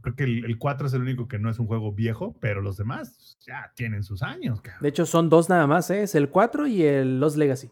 Creo 0.02 0.16
que 0.16 0.24
el, 0.24 0.58
4 0.58 0.88
es 0.88 0.94
el 0.94 1.02
único 1.02 1.28
que 1.28 1.40
no 1.40 1.50
es 1.50 1.60
un 1.60 1.68
juego 1.68 1.92
viejo, 1.92 2.36
pero 2.40 2.62
los 2.62 2.78
demás 2.78 3.38
ya 3.46 3.72
tienen 3.76 4.04
sus 4.04 4.24
años. 4.24 4.62
De 4.80 4.90
hecho, 4.90 5.06
son 5.06 5.30
dos 5.30 5.50
nada 5.50 5.68
más, 5.68 5.90
¿eh? 5.90 6.04
es 6.04 6.16
el 6.16 6.30
4 6.30 6.68
y 6.68 6.84
el 6.84 7.20
Lost 7.20 7.38
Legacy. 7.38 7.70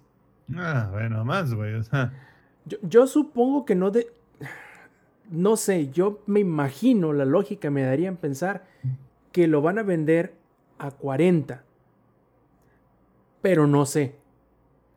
Ah, 0.55 0.89
bueno, 0.91 1.23
más, 1.23 1.53
güey. 1.53 1.73
O 1.75 1.83
sea, 1.83 2.11
Yo, 2.65 2.77
yo 2.81 3.07
supongo 3.07 3.65
que 3.65 3.75
no 3.75 3.91
de. 3.91 4.07
No 5.29 5.57
sé, 5.57 5.89
yo 5.91 6.21
me 6.25 6.39
imagino, 6.39 7.11
la 7.11 7.25
lógica 7.25 7.69
me 7.69 7.83
daría 7.83 8.07
en 8.07 8.15
pensar 8.15 8.65
que 9.33 9.47
lo 9.47 9.61
van 9.61 9.77
a 9.77 9.83
vender 9.83 10.33
a 10.77 10.91
40. 10.91 11.63
Pero 13.41 13.67
no 13.67 13.85
sé. 13.85 14.15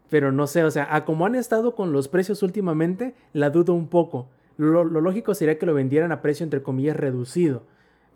Pero 0.09 0.33
no 0.33 0.47
sé, 0.47 0.65
o 0.65 0.71
sea, 0.71 0.95
a 0.95 1.05
como 1.05 1.27
han 1.27 1.35
estado 1.37 1.75
con 1.75 1.93
los 1.93 2.09
precios 2.09 2.43
últimamente, 2.43 3.15
la 3.33 3.51
dudo 3.51 3.75
un 3.75 3.89
poco. 3.89 4.29
Lo, 4.57 4.85
lo 4.85 5.01
lógico 5.01 5.35
sería 5.35 5.59
que 5.59 5.67
lo 5.67 5.75
vendieran 5.75 6.13
a 6.13 6.21
precio, 6.23 6.45
entre 6.45 6.63
comillas, 6.63 6.97
reducido. 6.97 7.67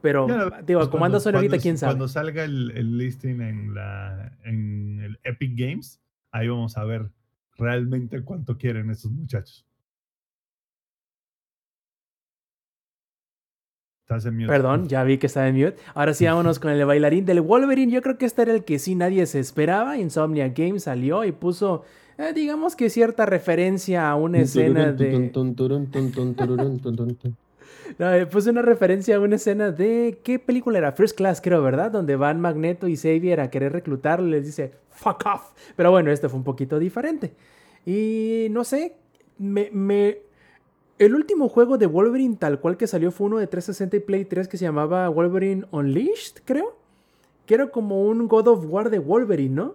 Pero, 0.02 0.28
Ya, 0.28 0.60
digo, 0.62 0.80
pues, 0.80 0.88
como 0.90 1.06
ahorita, 1.06 1.58
quién 1.58 1.78
sabe. 1.78 1.92
Cuando 1.92 2.08
salga 2.08 2.44
el, 2.44 2.72
el 2.72 2.98
listing 2.98 3.40
en, 3.40 3.74
la, 3.74 4.36
en 4.44 5.00
el 5.00 5.18
Epic 5.24 5.52
Games, 5.56 5.98
ahí 6.30 6.48
vamos 6.48 6.76
a 6.76 6.84
ver 6.84 7.10
realmente 7.56 8.22
cuánto 8.22 8.58
quieren 8.58 8.90
estos 8.90 9.10
muchachos. 9.12 9.66
Estás 14.02 14.26
en 14.26 14.36
mute. 14.36 14.48
Perdón, 14.48 14.86
ya 14.86 15.02
vi 15.04 15.16
que 15.16 15.28
estaba 15.28 15.48
en 15.48 15.56
mute. 15.56 15.76
Ahora 15.94 16.12
sí, 16.12 16.26
vámonos 16.26 16.58
con 16.58 16.70
el 16.70 16.84
bailarín 16.84 17.24
del 17.24 17.40
Wolverine. 17.40 17.90
Yo 17.90 18.02
creo 18.02 18.18
que 18.18 18.26
este 18.26 18.42
era 18.42 18.52
el 18.52 18.64
que 18.64 18.78
sí 18.78 18.94
nadie 18.94 19.24
se 19.24 19.40
esperaba. 19.40 19.96
Insomnia 19.96 20.50
Games 20.50 20.82
salió 20.82 21.24
y 21.24 21.32
puso, 21.32 21.84
eh, 22.18 22.32
digamos 22.34 22.76
que 22.76 22.90
cierta 22.90 23.26
referencia 23.26 24.08
a 24.10 24.14
una 24.16 24.38
escena 24.44 24.92
de... 24.92 25.10
No, 27.98 28.06
puse 28.30 28.50
una 28.50 28.62
referencia 28.62 29.16
a 29.16 29.20
una 29.20 29.36
escena 29.36 29.70
de. 29.70 30.18
¿Qué 30.24 30.38
película 30.38 30.78
era? 30.78 30.92
First 30.92 31.16
Class, 31.16 31.40
creo, 31.40 31.62
¿verdad? 31.62 31.90
Donde 31.90 32.16
van 32.16 32.40
Magneto 32.40 32.88
y 32.88 32.96
Xavier 32.96 33.40
a 33.40 33.50
querer 33.50 33.72
reclutarlo 33.72 34.26
y 34.26 34.30
les 34.30 34.46
dice, 34.46 34.72
fuck 34.90 35.22
off. 35.26 35.52
Pero 35.76 35.90
bueno, 35.90 36.10
este 36.10 36.28
fue 36.28 36.38
un 36.38 36.44
poquito 36.44 36.78
diferente. 36.78 37.34
Y 37.84 38.46
no 38.50 38.64
sé, 38.64 38.96
me. 39.38 39.68
me- 39.70 40.18
El 40.98 41.14
último 41.14 41.48
juego 41.48 41.76
de 41.76 41.86
Wolverine, 41.86 42.36
tal 42.36 42.58
cual 42.58 42.76
que 42.78 42.86
salió, 42.86 43.12
fue 43.12 43.26
uno 43.26 43.36
de 43.38 43.46
360 43.48 43.96
y 43.96 44.00
Play 44.00 44.24
3 44.24 44.48
que 44.48 44.56
se 44.56 44.64
llamaba 44.64 45.08
Wolverine 45.10 45.66
Unleashed, 45.70 46.38
creo. 46.46 46.76
Que 47.44 47.54
era 47.54 47.66
como 47.68 48.02
un 48.08 48.26
God 48.28 48.48
of 48.48 48.64
War 48.66 48.88
de 48.90 48.98
Wolverine, 48.98 49.54
¿no? 49.54 49.74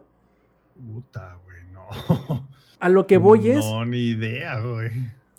Puta, 0.94 1.38
güey, 1.45 1.49
no. 1.49 1.49
A 2.80 2.88
lo 2.90 3.07
que 3.07 3.18
voy 3.18 3.49
es. 3.49 3.66
No, 3.66 3.86
ni 3.86 3.98
idea, 3.98 4.60
güey. 4.61 4.90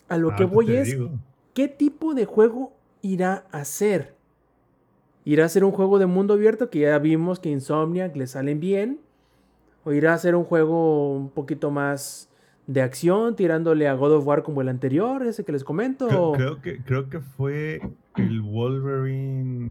A 0.09 0.19
lo 0.19 0.29
que 0.37 0.43
Ahorita 0.45 0.55
voy 0.55 0.77
es. 0.77 0.89
digo. 0.89 1.11
¿qué 1.55 1.69
tipo 1.69 2.15
de 2.15 2.27
juego 2.27 2.73
irá 3.03 3.45
a 3.51 3.65
ser? 3.65 4.15
¿Irá 5.25 5.47
a 5.47 5.49
ser 5.49 5.65
un 5.65 5.73
juego 5.73 5.99
de 5.99 6.07
mundo 6.07 6.35
abierto 6.35 6.71
que 6.71 6.81
ya 6.81 6.99
vimos 6.99 7.41
que 7.41 7.51
Insomniac 7.51 8.15
le 8.17 8.27
salen 8.27 8.61
bien? 8.61 9.01
¿O 9.85 9.93
irá 9.93 10.15
a 10.15 10.19
ser 10.19 10.35
un 10.35 10.45
juego 10.45 11.15
un 11.15 11.31
poquito 11.31 11.71
más 11.71 12.29
de 12.67 12.83
acción, 12.83 13.37
tirándole 13.37 13.89
a 13.89 13.95
God 13.95 14.13
of 14.13 14.27
War 14.27 14.43
como 14.43 14.61
el 14.61 14.69
anterior, 14.69 15.23
ese 15.27 15.45
que 15.45 15.53
les 15.53 15.65
comento? 15.65 16.33
Creo 16.35 16.61
que, 16.61 16.79
creo 16.83 17.09
que 17.09 17.21
fue 17.21 17.81
el 18.17 18.43
Wolverine 18.43 19.71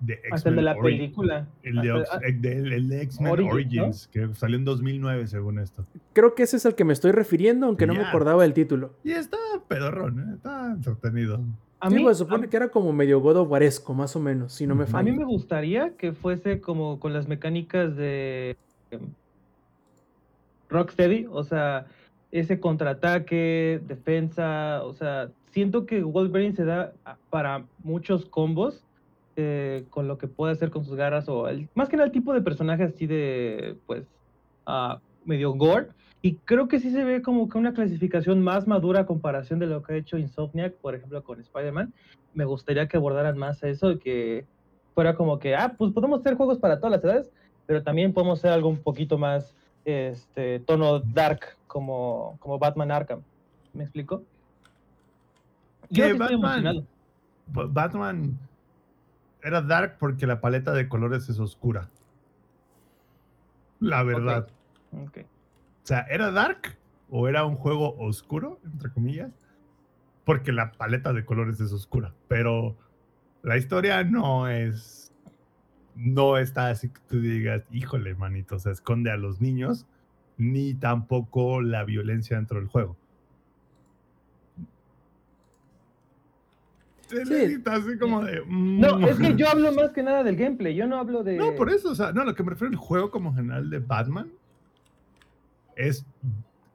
de 0.00 0.20
Hasta 0.30 0.48
el 0.50 0.56
de 0.56 0.62
la 0.62 0.76
Ori- 0.76 0.82
película. 0.96 1.46
El 1.62 1.76
de, 1.80 1.90
Hasta- 1.92 2.16
Ox- 2.18 2.24
el 2.26 2.40
de, 2.42 2.52
el 2.76 2.88
de 2.88 3.02
X-Men 3.02 3.32
Origins, 3.32 3.52
Origins, 3.52 4.08
que 4.08 4.34
salió 4.34 4.56
en 4.56 4.64
2009 4.64 5.26
según 5.26 5.58
esto. 5.58 5.84
Creo 6.12 6.34
que 6.34 6.44
ese 6.44 6.56
es 6.56 6.64
el 6.66 6.74
que 6.74 6.84
me 6.84 6.92
estoy 6.92 7.12
refiriendo, 7.12 7.66
aunque 7.66 7.86
no 7.86 7.94
me 7.94 8.02
acordaba 8.04 8.42
del 8.42 8.52
título. 8.54 8.94
Y 9.04 9.12
está 9.12 9.36
pedorrón, 9.66 10.20
¿eh? 10.20 10.34
está 10.36 10.72
entretenido. 10.72 11.40
A 11.80 11.88
Sí, 11.90 11.96
mí, 11.96 12.02
pues, 12.02 12.18
supone 12.18 12.46
a- 12.46 12.50
que 12.50 12.56
era 12.56 12.68
como 12.68 12.92
medio 12.92 13.20
God 13.20 13.36
of 13.36 13.50
Waresco, 13.50 13.94
más 13.94 14.14
o 14.16 14.20
menos, 14.20 14.52
si 14.52 14.66
no 14.66 14.74
me 14.74 14.84
Ujú. 14.84 14.96
A 14.96 15.02
mí 15.02 15.10
falla. 15.10 15.20
me 15.20 15.24
gustaría 15.26 15.96
que 15.96 16.12
fuese 16.12 16.60
como 16.60 16.98
con 17.00 17.12
las 17.12 17.28
mecánicas 17.28 17.94
de 17.96 18.56
em, 18.90 19.00
Rocksteady, 20.68 21.26
o 21.30 21.44
sea, 21.44 21.86
ese 22.30 22.60
contraataque, 22.60 23.80
defensa, 23.86 24.82
o 24.84 24.92
sea, 24.92 25.30
siento 25.50 25.86
que 25.86 26.02
Wolverine 26.02 26.54
se 26.54 26.64
da 26.64 26.92
para 27.30 27.64
muchos 27.82 28.26
combos 28.26 28.84
eh, 29.40 29.84
con 29.90 30.08
lo 30.08 30.18
que 30.18 30.26
puede 30.26 30.52
hacer 30.52 30.70
con 30.70 30.84
sus 30.84 30.96
garras 30.96 31.28
o 31.28 31.48
el, 31.48 31.68
más 31.76 31.88
que 31.88 31.96
nada 31.96 32.06
el 32.06 32.12
tipo 32.12 32.34
de 32.34 32.42
personaje 32.42 32.82
así 32.82 33.06
de, 33.06 33.76
pues, 33.86 34.04
ah, 34.66 34.98
medio 35.24 35.52
gore. 35.52 35.88
Y 36.22 36.34
creo 36.34 36.66
que 36.66 36.80
sí 36.80 36.90
se 36.90 37.04
ve 37.04 37.22
como 37.22 37.48
que 37.48 37.56
una 37.56 37.72
clasificación 37.72 38.42
más 38.42 38.66
madura 38.66 39.00
a 39.02 39.06
comparación 39.06 39.60
de 39.60 39.66
lo 39.66 39.84
que 39.84 39.92
ha 39.92 39.96
hecho 39.96 40.18
Insomniac, 40.18 40.74
por 40.74 40.96
ejemplo, 40.96 41.22
con 41.22 41.38
Spider-Man. 41.38 41.94
Me 42.34 42.44
gustaría 42.44 42.88
que 42.88 42.96
abordaran 42.96 43.38
más 43.38 43.62
eso 43.62 43.92
y 43.92 43.98
que 44.00 44.44
fuera 44.96 45.14
como 45.14 45.38
que, 45.38 45.54
ah, 45.54 45.74
pues 45.78 45.92
podemos 45.92 46.18
hacer 46.18 46.34
juegos 46.34 46.58
para 46.58 46.78
todas 46.80 46.90
las 46.90 47.04
edades, 47.04 47.30
pero 47.66 47.84
también 47.84 48.12
podemos 48.12 48.40
hacer 48.40 48.50
algo 48.50 48.68
un 48.68 48.78
poquito 48.82 49.18
más 49.18 49.54
este 49.84 50.58
tono 50.58 50.98
dark 50.98 51.56
como, 51.68 52.36
como 52.40 52.58
Batman 52.58 52.90
Arkham. 52.90 53.20
¿Me 53.72 53.84
explico? 53.84 54.24
Yo 55.90 56.04
Batman- 56.18 56.84
Batman 57.46 58.38
era 59.42 59.62
dark 59.62 59.96
porque 59.98 60.26
la 60.26 60.40
paleta 60.40 60.72
de 60.72 60.88
colores 60.88 61.28
es 61.28 61.38
oscura. 61.38 61.88
La 63.80 64.02
verdad. 64.02 64.48
O 64.92 65.10
sea, 65.82 66.00
¿era 66.10 66.30
dark 66.30 66.76
o 67.08 67.28
era 67.28 67.44
un 67.44 67.56
juego 67.56 67.96
oscuro, 67.98 68.60
entre 68.64 68.90
comillas? 68.90 69.32
Porque 70.24 70.52
la 70.52 70.72
paleta 70.72 71.12
de 71.12 71.24
colores 71.24 71.60
es 71.60 71.72
oscura. 71.72 72.14
Pero 72.26 72.76
la 73.42 73.56
historia 73.56 74.04
no 74.04 74.48
es. 74.48 75.12
No 75.94 76.36
está 76.36 76.68
así 76.68 76.90
que 76.90 77.00
tú 77.08 77.20
digas, 77.20 77.62
híjole, 77.72 78.14
manito, 78.14 78.56
o 78.56 78.58
sea, 78.58 78.70
esconde 78.70 79.10
a 79.10 79.16
los 79.16 79.40
niños, 79.40 79.86
ni 80.36 80.74
tampoco 80.74 81.60
la 81.60 81.82
violencia 81.84 82.36
dentro 82.36 82.60
del 82.60 82.68
juego. 82.68 82.96
Elenita, 87.10 87.74
así 87.74 87.98
como 87.98 88.24
de. 88.24 88.42
No, 88.46 88.98
mm. 88.98 89.04
es 89.04 89.18
que 89.18 89.36
yo 89.36 89.48
hablo 89.48 89.72
más 89.72 89.92
que 89.92 90.02
nada 90.02 90.22
del 90.22 90.36
gameplay, 90.36 90.74
yo 90.74 90.86
no 90.86 90.98
hablo 90.98 91.22
de... 91.22 91.36
No, 91.36 91.54
por 91.54 91.70
eso, 91.70 91.90
o 91.90 91.94
sea, 91.94 92.12
no, 92.12 92.24
lo 92.24 92.34
que 92.34 92.42
me 92.42 92.50
refiero 92.50 92.72
al 92.72 92.76
juego 92.76 93.10
como 93.10 93.34
general 93.34 93.70
de 93.70 93.78
Batman 93.78 94.30
es 95.76 96.04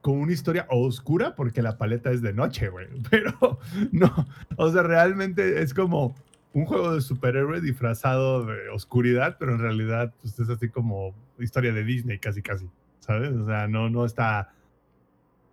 con 0.00 0.18
una 0.18 0.32
historia 0.32 0.66
oscura 0.68 1.34
porque 1.34 1.62
la 1.62 1.78
paleta 1.78 2.10
es 2.10 2.20
de 2.20 2.32
noche, 2.32 2.68
güey. 2.68 2.88
Pero 3.10 3.58
no, 3.92 4.26
o 4.56 4.70
sea, 4.70 4.82
realmente 4.82 5.62
es 5.62 5.72
como 5.72 6.14
un 6.52 6.66
juego 6.66 6.94
de 6.94 7.00
superhéroe 7.00 7.60
disfrazado 7.60 8.44
de 8.44 8.68
oscuridad, 8.68 9.38
pero 9.40 9.54
en 9.54 9.58
realidad 9.58 10.14
pues, 10.20 10.38
es 10.38 10.48
así 10.48 10.68
como 10.68 11.12
historia 11.40 11.72
de 11.72 11.82
Disney 11.82 12.20
casi 12.20 12.42
casi, 12.42 12.68
¿sabes? 13.00 13.32
O 13.32 13.44
sea, 13.44 13.66
no, 13.66 13.90
no 13.90 14.04
está, 14.04 14.52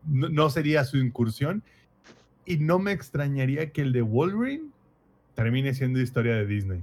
no, 0.05 0.29
no 0.29 0.49
sería 0.51 0.83
su 0.83 0.97
incursión 0.97 1.63
y 2.45 2.57
no 2.57 2.77
me 2.77 2.91
extrañaría 2.91 3.71
que 3.71 3.81
el 3.81 3.93
de 3.93 4.01
Wolverine 4.01 4.70
termine 5.35 5.73
siendo 5.73 5.99
historia 5.99 6.35
de 6.35 6.45
Disney. 6.45 6.81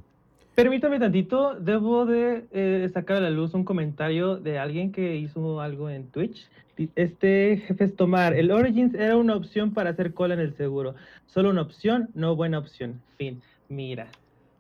Permítame 0.55 0.99
tantito, 0.99 1.55
debo 1.55 2.05
de 2.05 2.45
eh, 2.53 2.89
sacar 2.93 3.19
a 3.19 3.21
la 3.21 3.31
luz 3.31 3.55
un 3.55 3.65
comentario 3.65 4.37
de 4.37 4.59
alguien 4.59 4.91
que 4.91 5.17
hizo 5.17 5.61
algo 5.61 5.89
en 5.89 6.07
Twitch. 6.09 6.49
Este 6.97 7.63
jefe 7.67 7.85
es 7.85 7.97
tomar, 7.97 8.35
el 8.35 8.51
Origins 8.51 8.95
era 8.95 9.17
una 9.17 9.35
opción 9.37 9.73
para 9.73 9.91
hacer 9.91 10.15
cola 10.15 10.35
en 10.35 10.41
el 10.41 10.55
seguro. 10.55 10.95
Solo 11.27 11.51
una 11.51 11.63
opción, 11.63 12.09
no 12.15 12.35
buena 12.37 12.59
opción. 12.59 13.01
Fin. 13.17 13.41
Mira, 13.69 14.09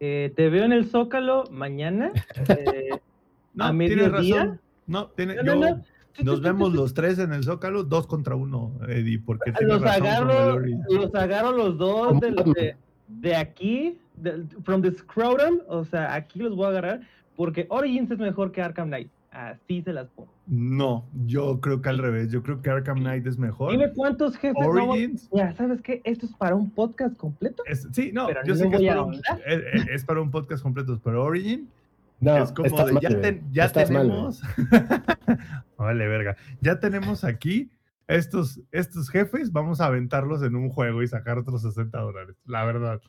eh, 0.00 0.32
te 0.36 0.48
veo 0.50 0.64
en 0.64 0.72
el 0.72 0.86
Zócalo 0.86 1.44
mañana 1.50 2.12
eh, 2.48 2.90
a 3.58 3.70
tienes 3.70 3.74
mediodía. 3.74 4.10
razón. 4.44 4.60
No, 4.86 5.06
tiene, 5.08 5.34
No, 5.36 5.42
yo, 5.44 5.54
no, 5.56 5.70
no. 5.76 5.84
Nos 6.24 6.42
vemos 6.42 6.72
los 6.74 6.94
tres 6.94 7.18
en 7.20 7.32
el 7.32 7.44
Zócalo, 7.44 7.84
dos 7.84 8.08
contra 8.08 8.34
uno, 8.34 8.72
Eddie, 8.88 9.20
porque 9.20 9.52
Los 9.60 9.82
agarro, 9.84 10.58
los 10.58 11.14
agarro 11.14 11.52
los 11.52 11.78
dos 11.78 12.18
del- 12.20 12.34
de, 12.34 12.76
de 13.08 13.34
aquí, 13.36 13.98
from 14.64 14.82
the 14.82 14.92
scrotum, 14.92 15.60
o 15.68 15.84
sea, 15.84 16.14
aquí 16.14 16.38
los 16.38 16.54
voy 16.54 16.66
a 16.66 16.68
agarrar, 16.68 17.00
porque 17.36 17.66
Origins 17.70 18.10
es 18.10 18.18
mejor 18.18 18.52
que 18.52 18.62
Arkham 18.62 18.88
Knight. 18.88 19.08
Así 19.30 19.82
se 19.82 19.92
las 19.92 20.08
pongo. 20.08 20.32
No, 20.46 21.04
yo 21.26 21.60
creo 21.60 21.82
que 21.82 21.90
al 21.90 21.98
revés. 21.98 22.32
Yo 22.32 22.42
creo 22.42 22.62
que 22.62 22.70
Arkham 22.70 23.00
Knight 23.00 23.26
es 23.26 23.38
mejor. 23.38 23.70
Dime 23.72 23.92
cuántos 23.92 24.36
jefes 24.38 24.56
no 24.60 24.68
Origins. 24.68 25.28
Ya, 25.32 25.52
¿sabes 25.52 25.82
qué? 25.82 26.00
Esto 26.04 26.24
es 26.26 26.32
para 26.32 26.56
un 26.56 26.70
podcast 26.70 27.14
completo. 27.16 27.62
es- 27.66 27.86
sí, 27.92 28.10
no, 28.12 28.26
Pero 28.26 28.40
yo 28.44 28.54
no 28.54 28.58
sé 28.58 28.70
que 28.70 28.76
es 28.76 28.82
para, 28.88 29.02
un, 29.02 29.14
ahondar. 29.14 29.40
es, 29.92 30.04
para 30.04 30.20
un 30.22 30.30
podcast 30.30 30.62
completo, 30.62 30.98
pero 31.04 31.22
Origin 31.24 31.68
No, 32.20 32.38
es 32.38 32.50
como 32.52 32.66
estás 32.66 32.86
de 32.86 32.92
mal, 32.94 33.02
ya, 33.02 33.20
ten- 33.20 33.42
ya 33.52 33.68
tenemos. 33.70 34.42
vale, 35.76 36.08
verga. 36.08 36.36
Ya 36.60 36.80
tenemos 36.80 37.22
aquí 37.22 37.70
estos, 38.08 38.60
estos 38.72 39.10
jefes, 39.10 39.52
vamos 39.52 39.80
a 39.80 39.86
aventarlos 39.86 40.42
en 40.42 40.56
un 40.56 40.70
juego 40.70 41.02
y 41.02 41.08
sacar 41.08 41.38
otros 41.38 41.62
60 41.62 41.98
dólares, 42.00 42.36
la 42.46 42.64
verdad. 42.64 43.00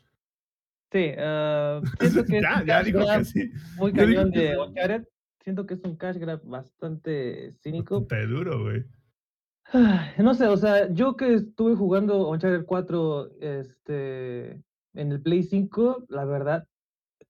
Sí, 0.92 1.12
ah, 1.18 1.80
siento 2.00 2.24
que 2.24 2.36
es 2.36 2.42
ya, 2.42 2.60
un 2.60 2.66
ya 2.66 2.82
grab 2.82 3.18
que 3.18 3.24
sí. 3.24 3.50
muy 3.76 3.92
cañón 3.92 4.30
de. 4.30 4.58
Uncharted. 4.58 5.08
Siento 5.42 5.66
que 5.66 5.74
es 5.74 5.80
un 5.84 5.96
cash 5.96 6.18
grab 6.18 6.42
bastante 6.44 7.54
cínico. 7.62 8.04
Te 8.06 8.26
duro, 8.26 8.62
güey. 8.62 8.84
Ay, 9.72 10.10
No 10.18 10.34
sé, 10.34 10.48
o 10.48 10.56
sea, 10.56 10.92
yo 10.92 11.16
que 11.16 11.34
estuve 11.34 11.76
jugando 11.76 12.28
Uncharted 12.28 12.66
4 12.66 13.30
este, 13.40 14.50
en 14.94 15.12
el 15.12 15.22
Play 15.22 15.44
5, 15.44 16.06
la 16.08 16.26
verdad, 16.26 16.66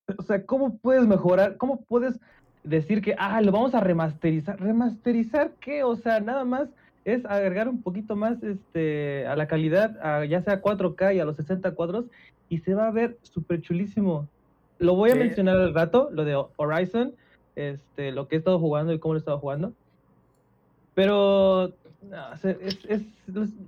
o 0.18 0.22
sea, 0.22 0.44
¿cómo 0.44 0.78
puedes 0.78 1.06
mejorar? 1.06 1.56
¿Cómo 1.56 1.84
puedes 1.84 2.18
decir 2.64 3.00
que, 3.00 3.14
ah, 3.16 3.40
lo 3.42 3.52
vamos 3.52 3.74
a 3.74 3.80
remasterizar? 3.80 4.58
¿Remasterizar 4.58 5.52
qué? 5.60 5.84
O 5.84 5.94
sea, 5.94 6.18
nada 6.18 6.44
más 6.44 6.68
es 7.04 7.24
agregar 7.24 7.68
un 7.68 7.82
poquito 7.82 8.14
más 8.16 8.42
este, 8.42 9.26
a 9.26 9.34
la 9.36 9.46
calidad, 9.48 9.96
a, 10.04 10.24
ya 10.24 10.42
sea 10.42 10.60
4K 10.62 11.14
y 11.16 11.20
a 11.20 11.24
los 11.24 11.36
60 11.36 11.72
cuadros, 11.72 12.04
y 12.48 12.58
se 12.58 12.74
va 12.74 12.88
a 12.88 12.90
ver 12.90 13.16
súper 13.22 13.60
chulísimo. 13.62 14.28
Lo 14.78 14.94
voy 14.96 15.10
a 15.10 15.14
Sí. 15.14 15.18
mencionar 15.20 15.56
al 15.56 15.74
rato, 15.74 16.08
lo 16.12 16.24
de 16.24 16.42
Horizon, 16.56 17.12
este, 17.56 18.12
lo 18.12 18.28
que 18.28 18.36
he 18.36 18.38
estado 18.38 18.58
jugando 18.58 18.92
y 18.92 18.98
cómo 18.98 19.14
lo 19.14 19.18
he 19.18 19.20
estado 19.20 19.38
jugando. 19.38 19.72
Pero 20.94 21.72
no, 22.02 22.32
es, 22.34 22.44
es- 22.44 22.84
es- 22.88 23.02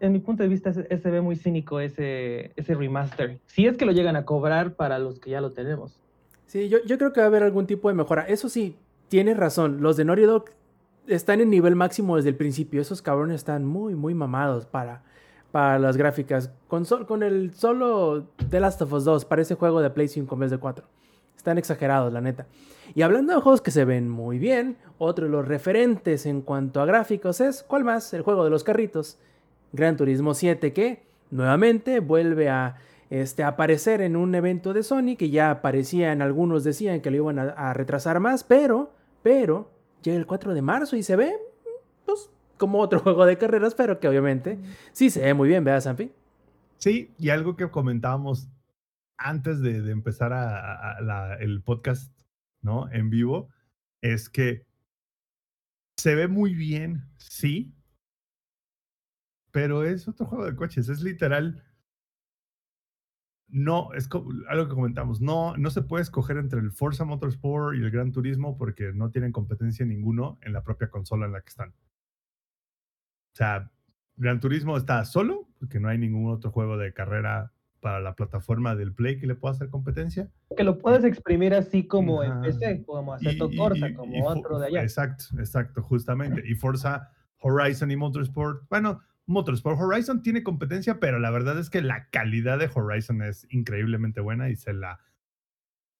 en 0.00 0.12
mi 0.12 0.18
punto 0.18 0.42
de 0.42 0.48
vista 0.48 0.72
se 0.72 0.82
ve 1.10 1.20
muy 1.20 1.36
cínico 1.36 1.80
ese, 1.80 2.52
ese 2.56 2.74
remaster. 2.74 3.38
Si 3.46 3.66
es 3.66 3.76
que 3.76 3.84
lo 3.86 3.92
llegan 3.92 4.16
a 4.16 4.24
cobrar 4.24 4.74
para 4.74 4.98
los 4.98 5.20
que 5.20 5.30
ya 5.30 5.40
lo 5.40 5.50
tenemos. 5.52 5.98
Sí, 6.46 6.68
yo, 6.68 6.78
yo 6.84 6.98
creo 6.98 7.12
que 7.12 7.20
va 7.20 7.26
a 7.26 7.28
haber 7.28 7.42
algún 7.44 7.66
tipo 7.66 7.88
de 7.88 7.94
mejora. 7.94 8.22
Eso 8.26 8.48
sí, 8.48 8.74
tienes 9.09 9.36
razón. 9.36 9.80
Los 9.82 9.96
de 9.96 10.04
Naughty 10.04 10.22
Dog 10.22 10.46
están 11.06 11.40
en 11.40 11.50
nivel 11.50 11.76
máximo 11.76 12.16
desde 12.16 12.28
el 12.30 12.36
principio. 12.36 12.80
Esos 12.80 13.02
cabrones 13.02 13.36
están 13.36 13.64
muy, 13.64 13.94
muy 13.94 14.14
mamados 14.14 14.66
para, 14.66 15.02
para 15.50 15.78
las 15.78 15.96
gráficas. 15.96 16.50
Con, 16.68 16.84
sol- 16.84 17.06
con 17.06 17.22
el 17.22 17.54
solo 17.54 18.26
The 18.50 18.60
Last 18.60 18.82
of 18.82 18.92
Us 18.92 19.04
2, 19.04 19.24
parece 19.24 19.54
juego 19.54 19.80
de 19.80 19.90
Play 19.90 20.08
5 20.08 20.34
en 20.34 20.40
vez 20.40 20.50
de 20.50 20.58
4. 20.58 20.84
Están 21.36 21.58
exagerados, 21.58 22.12
la 22.12 22.20
neta. 22.20 22.46
Y 22.94 23.02
hablando 23.02 23.34
de 23.34 23.40
juegos 23.40 23.60
que 23.62 23.70
se 23.70 23.84
ven 23.84 24.08
muy 24.08 24.38
bien, 24.38 24.76
otro 24.98 25.24
de 25.24 25.30
los 25.30 25.46
referentes 25.48 26.26
en 26.26 26.42
cuanto 26.42 26.80
a 26.80 26.84
gráficos 26.86 27.40
es, 27.40 27.62
¿cuál 27.62 27.84
más? 27.84 28.12
El 28.14 28.22
juego 28.22 28.44
de 28.44 28.50
los 28.50 28.62
carritos. 28.64 29.18
Gran 29.72 29.96
Turismo 29.96 30.34
7 30.34 30.72
que 30.72 31.02
nuevamente 31.30 32.00
vuelve 32.00 32.48
a 32.50 32.76
este, 33.08 33.42
aparecer 33.42 34.02
en 34.02 34.16
un 34.16 34.34
evento 34.34 34.72
de 34.74 34.82
Sony 34.82 35.16
que 35.18 35.30
ya 35.30 35.50
aparecían, 35.50 36.20
algunos 36.22 36.62
decían 36.64 37.00
que 37.00 37.10
lo 37.10 37.16
iban 37.16 37.38
a, 37.38 37.44
a 37.50 37.72
retrasar 37.74 38.20
más, 38.20 38.44
pero, 38.44 38.92
pero, 39.22 39.70
llega 40.02 40.18
el 40.18 40.26
4 40.26 40.54
de 40.54 40.62
marzo 40.62 40.96
y 40.96 41.02
se 41.02 41.16
ve, 41.16 41.32
pues, 42.04 42.30
como 42.58 42.80
otro 42.80 42.98
juego 43.00 43.26
de 43.26 43.38
carreras, 43.38 43.74
pero 43.74 44.00
que 44.00 44.08
obviamente 44.08 44.58
sí 44.92 45.10
se 45.10 45.20
ve 45.20 45.34
muy 45.34 45.48
bien, 45.48 45.64
¿verdad, 45.64 45.80
Sanfi? 45.80 46.12
Sí, 46.78 47.14
y 47.18 47.30
algo 47.30 47.56
que 47.56 47.70
comentábamos 47.70 48.48
antes 49.16 49.60
de, 49.60 49.82
de 49.82 49.92
empezar 49.92 50.32
a, 50.32 51.36
el 51.38 51.62
podcast, 51.62 52.12
¿no? 52.60 52.90
En 52.90 53.08
vivo, 53.08 53.50
es 54.00 54.28
que 54.28 54.66
se 55.96 56.14
ve 56.14 56.26
muy 56.26 56.54
bien, 56.54 57.04
sí, 57.18 57.72
pero 59.52 59.84
es 59.84 60.08
otro 60.08 60.26
juego 60.26 60.46
de 60.46 60.56
coches, 60.56 60.88
es 60.88 61.02
literal. 61.02 61.62
No, 63.54 63.92
es 63.92 64.08
algo 64.48 64.66
que 64.68 64.74
comentamos, 64.74 65.20
no, 65.20 65.54
no 65.58 65.70
se 65.70 65.82
puede 65.82 66.02
escoger 66.02 66.38
entre 66.38 66.58
el 66.58 66.72
Forza 66.72 67.04
Motorsport 67.04 67.76
y 67.76 67.82
el 67.82 67.90
Gran 67.90 68.10
Turismo 68.10 68.56
porque 68.56 68.92
no 68.94 69.10
tienen 69.10 69.30
competencia 69.30 69.84
ninguno 69.84 70.38
en 70.40 70.54
la 70.54 70.62
propia 70.64 70.88
consola 70.88 71.26
en 71.26 71.32
la 71.32 71.42
que 71.42 71.50
están. 71.50 71.68
O 71.70 73.34
sea, 73.36 73.70
Gran 74.16 74.40
Turismo 74.40 74.76
está 74.78 75.04
solo, 75.04 75.48
porque 75.58 75.80
no 75.80 75.88
hay 75.88 75.98
ningún 75.98 76.30
otro 76.32 76.50
juego 76.50 76.78
de 76.78 76.94
carrera 76.94 77.52
para 77.80 78.00
la 78.00 78.14
plataforma 78.14 78.74
del 78.74 78.94
Play 78.94 79.18
que 79.18 79.26
le 79.26 79.34
pueda 79.34 79.52
hacer 79.54 79.68
competencia. 79.68 80.30
Que 80.56 80.64
lo 80.64 80.78
puedes 80.78 81.04
exprimir 81.04 81.52
así 81.52 81.86
como 81.86 82.22
en. 82.22 82.40
PC, 82.40 82.84
como 82.86 83.16
y- 83.20 83.56
Corsa, 83.56 83.88
y- 83.90 83.94
como 83.94 84.14
y 84.16 84.22
otro 84.24 84.58
de 84.60 84.66
allá. 84.68 84.82
Exacto, 84.82 85.24
exacto, 85.38 85.82
justamente. 85.82 86.42
Y 86.46 86.54
Forza 86.54 87.10
Horizon 87.40 87.90
y 87.90 87.96
Motorsport, 87.96 88.62
bueno, 88.70 89.02
Motorsport 89.27 89.78
Horizon 89.81 90.23
tiene 90.23 90.43
competencia, 90.43 90.99
pero 91.01 91.19
la 91.19 91.31
verdad 91.31 91.59
es 91.59 91.70
que 91.70 91.81
la 91.82 92.09
calidad 92.11 92.59
de 92.59 92.70
Horizon 92.74 93.23
es 93.23 93.47
increíblemente 93.51 94.20
buena 94.20 94.51
y 94.51 94.57
se 94.57 94.73
la 94.73 95.01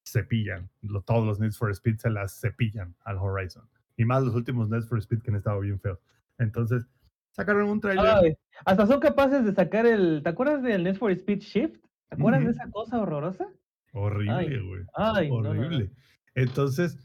cepillan. 0.07 0.69
Lo- 0.83 1.03
todos 1.03 1.27
los 1.27 1.41
Need 1.41 1.53
for 1.53 1.71
Speed 1.71 1.99
se 1.99 2.11
las 2.11 2.41
cepillan 2.41 2.95
al 3.05 3.19
Horizon. 3.19 3.69
Y 3.97 4.05
más 4.05 4.23
los 4.25 4.35
últimos 4.35 4.69
Need 4.69 4.83
for 4.85 4.99
Speed 4.99 5.23
que 5.23 5.31
han 5.31 5.37
estado 5.37 5.61
bien 5.61 5.79
feos. 5.81 6.01
Entonces, 6.39 6.87
sacaron 7.31 7.69
un 7.69 7.81
trailer. 7.81 8.07
Ay, 8.07 8.35
hasta 8.65 8.87
son 8.87 9.01
capaces 9.01 9.45
de 9.45 9.55
sacar 9.55 9.87
el. 9.87 10.23
¿Te 10.23 10.29
acuerdas 10.31 10.63
del 10.63 10.83
Need 10.83 10.97
for 10.97 11.11
Speed 11.13 11.39
Shift? 11.41 11.81
¿Te 12.09 12.17
acuerdas 12.17 12.45
de 12.45 12.51
esa 12.51 12.71
cosa 12.71 13.01
horrorosa? 13.01 13.47
Horrible, 13.93 14.61
güey. 14.63 14.83
ay, 14.95 15.31
no, 15.31 15.43
no, 15.43 15.55
no. 15.55 15.61
Horrible. 15.61 15.93
Entonces, 16.35 16.99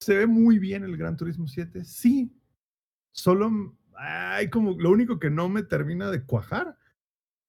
¿se 0.00 0.16
ve 0.16 0.26
muy 0.26 0.58
bien 0.58 0.84
el 0.84 0.96
Gran 0.96 1.16
Turismo 1.16 1.46
7? 1.46 1.84
Sí. 1.84 2.38
Solo 3.14 3.50
hay 4.02 4.50
como 4.50 4.72
lo 4.72 4.90
único 4.90 5.18
que 5.18 5.30
no 5.30 5.48
me 5.48 5.62
termina 5.62 6.10
de 6.10 6.24
cuajar 6.24 6.76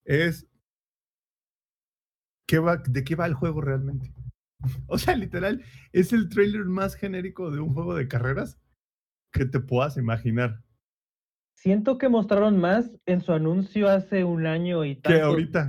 es 0.05 0.47
qué 2.47 2.59
va, 2.59 2.77
de 2.77 3.03
qué 3.03 3.15
va 3.15 3.25
el 3.25 3.33
juego 3.33 3.61
realmente. 3.61 4.13
O 4.87 4.97
sea, 4.97 5.17
literal, 5.17 5.61
es 5.91 6.13
el 6.13 6.29
trailer 6.29 6.63
más 6.63 6.95
genérico 6.95 7.51
de 7.51 7.59
un 7.59 7.73
juego 7.73 7.95
de 7.95 8.07
carreras 8.07 8.57
que 9.33 9.43
te 9.43 9.59
puedas 9.59 9.97
imaginar. 9.97 10.63
Siento 11.57 11.97
que 11.97 12.07
mostraron 12.07 12.57
más 12.57 12.89
en 13.05 13.19
su 13.19 13.33
anuncio 13.33 13.89
hace 13.89 14.23
un 14.23 14.45
año 14.45 14.85
y 14.85 14.95
Que 14.95 15.01
tantos 15.01 15.21
ahorita. 15.23 15.67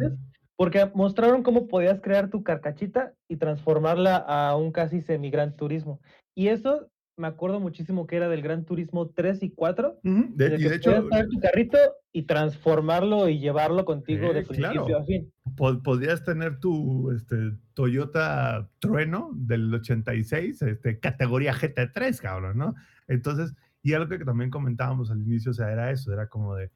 Porque 0.54 0.88
mostraron 0.94 1.42
cómo 1.42 1.66
podías 1.66 2.00
crear 2.00 2.30
tu 2.30 2.44
carcachita 2.44 3.14
y 3.28 3.36
transformarla 3.36 4.16
a 4.16 4.56
un 4.56 4.70
casi 4.70 5.00
semi-gran 5.00 5.56
turismo. 5.56 6.00
Y 6.36 6.48
eso 6.48 6.88
me 7.16 7.26
acuerdo 7.28 7.60
muchísimo 7.60 8.06
que 8.06 8.16
era 8.16 8.28
del 8.28 8.42
Gran 8.42 8.64
Turismo 8.64 9.08
3 9.10 9.42
y 9.42 9.50
4. 9.50 10.00
Ujú, 10.02 10.26
de- 10.34 10.50
de 10.50 10.56
y 10.56 10.62
de 10.64 10.74
hecho, 10.76 11.06
traer 11.08 11.28
tu 11.28 11.38
carrito 11.40 11.78
y 12.12 12.22
transformarlo 12.22 13.28
y 13.28 13.38
llevarlo 13.38 13.84
contigo 13.84 14.32
de 14.32 14.42
Sí, 14.42 14.48
principio 14.48 14.84
claro. 14.86 15.02
a 15.02 15.04
fin. 15.04 15.32
po- 15.56 15.82
podrías 15.82 16.24
tener 16.24 16.58
tu 16.58 17.10
este, 17.12 17.52
Toyota 17.74 18.68
Trueno 18.80 19.30
del 19.34 19.72
86, 19.72 20.62
este, 20.62 20.98
categoría 20.98 21.52
GT3, 21.54 22.20
cabrón, 22.20 22.58
¿no? 22.58 22.74
Entonces, 23.06 23.54
y 23.82 23.92
algo 23.92 24.08
que 24.08 24.24
también 24.24 24.50
comentábamos 24.50 25.10
al 25.10 25.20
inicio, 25.22 25.50
o 25.52 25.54
sea, 25.54 25.70
era 25.70 25.90
eso, 25.90 26.12
era 26.12 26.28
como 26.28 26.54
de, 26.56 26.70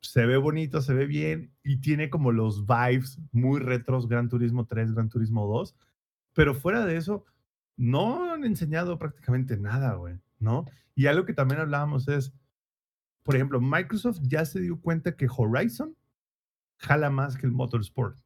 se 0.00 0.26
ve 0.26 0.36
bonito, 0.36 0.82
se 0.82 0.92
ve 0.94 1.06
bien 1.06 1.50
y 1.64 1.78
tiene 1.80 2.10
como 2.10 2.30
los 2.30 2.66
vibes 2.66 3.18
muy 3.32 3.58
retros, 3.60 4.06
Gran 4.06 4.28
Turismo 4.28 4.66
3, 4.66 4.92
Gran 4.92 5.08
Turismo 5.08 5.46
2, 5.46 5.74
pero 6.34 6.54
fuera 6.54 6.84
de 6.84 6.96
eso, 6.96 7.24
no 7.76 8.32
han 8.32 8.44
enseñado 8.44 8.98
prácticamente 8.98 9.56
nada, 9.56 9.94
güey, 9.94 10.18
¿no? 10.38 10.64
Y 10.94 11.06
algo 11.06 11.24
que 11.24 11.34
también 11.34 11.60
hablábamos 11.60 12.08
es, 12.08 12.32
por 13.22 13.34
ejemplo, 13.34 13.60
Microsoft 13.60 14.20
ya 14.22 14.44
se 14.44 14.60
dio 14.60 14.80
cuenta 14.80 15.16
que 15.16 15.28
Horizon 15.28 15.96
jala 16.76 17.10
más 17.10 17.36
que 17.36 17.46
el 17.46 17.52
Motorsport. 17.52 18.18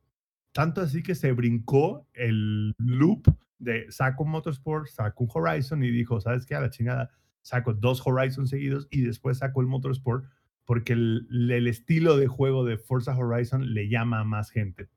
Tanto 0.53 0.81
así 0.81 1.03
que 1.03 1.15
se 1.15 1.33
brincó 1.33 2.07
el 2.15 2.75
loop 2.79 3.29
de 3.59 3.91
saco 3.91 4.25
un 4.25 4.31
Motorsport, 4.31 4.89
saco 4.89 5.25
un 5.25 5.31
Horizon 5.33 5.83
y 5.83 5.91
dijo, 5.91 6.21
¿sabes 6.21 6.47
qué? 6.47 6.55
A 6.55 6.61
la 6.61 6.71
chingada, 6.71 7.11
saco 7.43 7.75
dos 7.75 8.03
Horizon 8.07 8.47
seguidos 8.47 8.89
y 8.91 9.03
después 9.03 9.39
saco 9.39 9.61
el 9.61 9.67
Motorsport 9.67 10.27
porque 10.65 10.93
el, 10.93 11.27
el 11.51 11.67
estilo 11.67 12.17
de 12.17 12.27
juego 12.27 12.65
de 12.65 12.77
Forza 12.77 13.17
Horizon 13.17 13.73
le 13.73 13.89
llama 13.89 14.21
a 14.21 14.25
más 14.25 14.51
gente. 14.51 14.91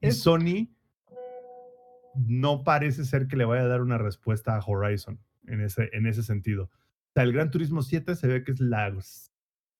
Y 0.00 0.12
Sony 0.12 0.70
no 2.16 2.64
parece 2.64 3.04
ser 3.04 3.26
que 3.26 3.36
le 3.36 3.44
vaya 3.44 3.62
a 3.62 3.68
dar 3.68 3.80
una 3.82 3.98
respuesta 3.98 4.56
a 4.56 4.64
Horizon 4.64 5.20
en 5.46 5.60
ese, 5.60 5.88
en 5.92 6.06
ese 6.06 6.22
sentido. 6.22 6.64
O 6.64 7.12
sea, 7.14 7.22
el 7.22 7.32
Gran 7.32 7.50
Turismo 7.50 7.82
7 7.82 8.14
se 8.16 8.26
ve 8.26 8.44
que 8.44 8.52
es 8.52 8.60
la... 8.60 8.94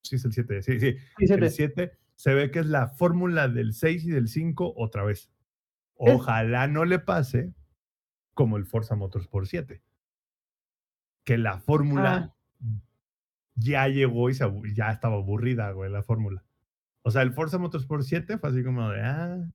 Sí, 0.02 0.16
es 0.16 0.24
el 0.24 0.32
7, 0.32 0.62
sí, 0.62 0.80
sí. 0.80 0.96
Y 1.18 1.26
se 1.26 1.34
El 1.34 1.40
te- 1.40 1.50
7 1.50 1.92
se 2.16 2.34
ve 2.34 2.50
que 2.50 2.60
es 2.60 2.66
la 2.66 2.88
fórmula 2.88 3.48
del 3.48 3.72
6 3.72 4.04
y 4.04 4.10
del 4.10 4.28
5 4.28 4.74
otra 4.76 5.02
vez. 5.04 5.30
Ojalá 5.96 6.66
no 6.68 6.84
le 6.84 6.98
pase 6.98 7.54
como 8.34 8.56
el 8.56 8.66
Forza 8.66 8.94
Motorsport 8.96 9.46
7. 9.46 9.82
Que 11.24 11.38
la 11.38 11.58
fórmula 11.58 12.34
ya 13.54 13.88
llegó 13.88 14.28
y 14.30 14.34
se 14.34 14.44
ya 14.74 14.90
estaba 14.90 15.16
aburrida, 15.16 15.70
güey, 15.70 15.90
la 15.90 16.02
fórmula. 16.02 16.44
O 17.02 17.10
sea, 17.10 17.22
el 17.22 17.32
Forza 17.32 17.58
Motorsport 17.58 18.02
7 18.02 18.38
fue 18.38 18.50
así 18.50 18.62
como 18.64 18.90
de, 18.90 19.00
ah, 19.02 19.50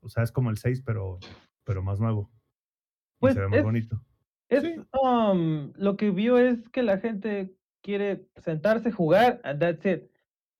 o 0.00 0.08
sea, 0.08 0.22
es 0.22 0.32
como 0.32 0.50
el 0.50 0.56
6, 0.58 0.82
pero, 0.84 1.18
pero 1.64 1.82
más 1.82 2.00
nuevo. 2.00 2.30
Y 2.32 3.20
Pues 3.20 3.34
se 3.34 3.40
ve 3.40 3.48
más 3.48 3.58
es- 3.58 3.64
bonito. 3.64 4.00
Es, 4.48 4.62
Sí. 4.64 4.74
um, 5.00 5.72
lo 5.76 5.96
que 5.96 6.10
vio 6.10 6.36
es 6.38 6.68
que 6.70 6.82
la 6.82 6.98
gente 6.98 7.54
quiere 7.82 8.26
sentarse, 8.36 8.90
jugar, 8.90 9.40
and 9.44 9.60
that's 9.60 9.86
it. 9.86 10.10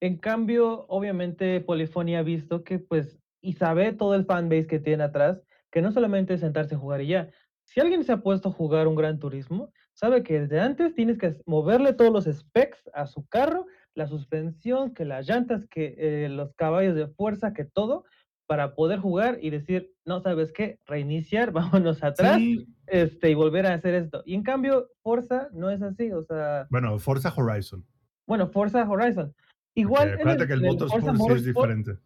En 0.01 0.16
cambio, 0.16 0.86
obviamente, 0.89 1.60
Polyphony 1.60 2.14
ha 2.16 2.22
visto 2.22 2.62
que, 2.64 2.78
pues, 2.78 3.18
y 3.43 3.55
sabe 3.55 3.93
todo 3.93 4.14
el 4.14 4.24
fanbase 4.24 4.66
que 4.66 4.78
tiene 4.78 5.02
atrás, 5.02 5.43
que 5.72 5.82
no 5.82 5.90
solamente 5.93 6.35
es 6.35 6.40
sentarse 6.40 6.74
a 6.74 6.78
jugar 6.78 7.01
y 7.02 7.09
ya. 7.09 7.31
Si 7.64 7.81
alguien 7.81 8.05
se 8.05 8.12
ha 8.12 8.22
puesto 8.22 8.48
a 8.48 8.52
jugar 8.52 8.86
un 8.89 8.94
Gran 8.97 9.18
Turismo, 9.18 9.72
sabe 9.93 10.22
que 10.22 10.40
desde 10.40 10.60
antes 10.60 10.94
tienes 10.94 11.18
que 11.18 11.36
moverle 11.47 11.93
todos 11.93 12.12
los 12.12 12.24
specs 12.36 12.89
a 12.94 13.06
su 13.06 13.27
carro, 13.28 13.66
la 13.94 14.06
suspensión, 14.06 14.94
que 14.94 15.05
las 15.05 15.28
llantas, 15.28 15.66
que 15.68 15.94
eh, 15.98 16.28
los 16.28 16.55
caballos 16.55 16.94
de 16.94 17.09
fuerza, 17.09 17.52
que 17.52 17.64
todo, 17.64 18.05
para 18.51 18.74
poder 18.74 18.98
jugar 18.98 19.39
y 19.40 19.51
decir, 19.51 19.94
no, 20.05 20.20
¿sabes 20.22 20.51
qué? 20.51 20.81
Reiniciar, 20.85 21.52
vámonos 21.86 22.02
atrás 22.02 22.39
Sí, 22.39 22.66
este, 22.89 23.31
y 23.31 23.35
volver 23.35 23.64
a 23.64 23.74
hacer 23.74 23.94
esto. 23.94 24.24
Y 24.27 24.35
en 24.35 24.43
cambio, 24.43 24.89
Forza 25.05 25.48
no 25.52 25.70
es 25.70 25.81
así, 25.82 26.10
o 26.10 26.24
sea, 26.24 26.66
bueno, 26.68 26.98
Forza 26.98 27.32
Horizon. 27.36 27.86
bueno, 28.27 28.48
Forza 28.48 28.90
Horizon. 28.90 29.32
Igual 29.77 30.09
en 30.09 30.14
acuérdate 30.14 30.48
que 30.48 30.52
el 30.55 30.64
en 30.64 30.66
Motorsport 30.72 31.05
Forza 31.05 31.16
sí 31.16 31.22
es 31.22 31.28
Motorsport- 31.28 31.44
diferente. 31.44 31.98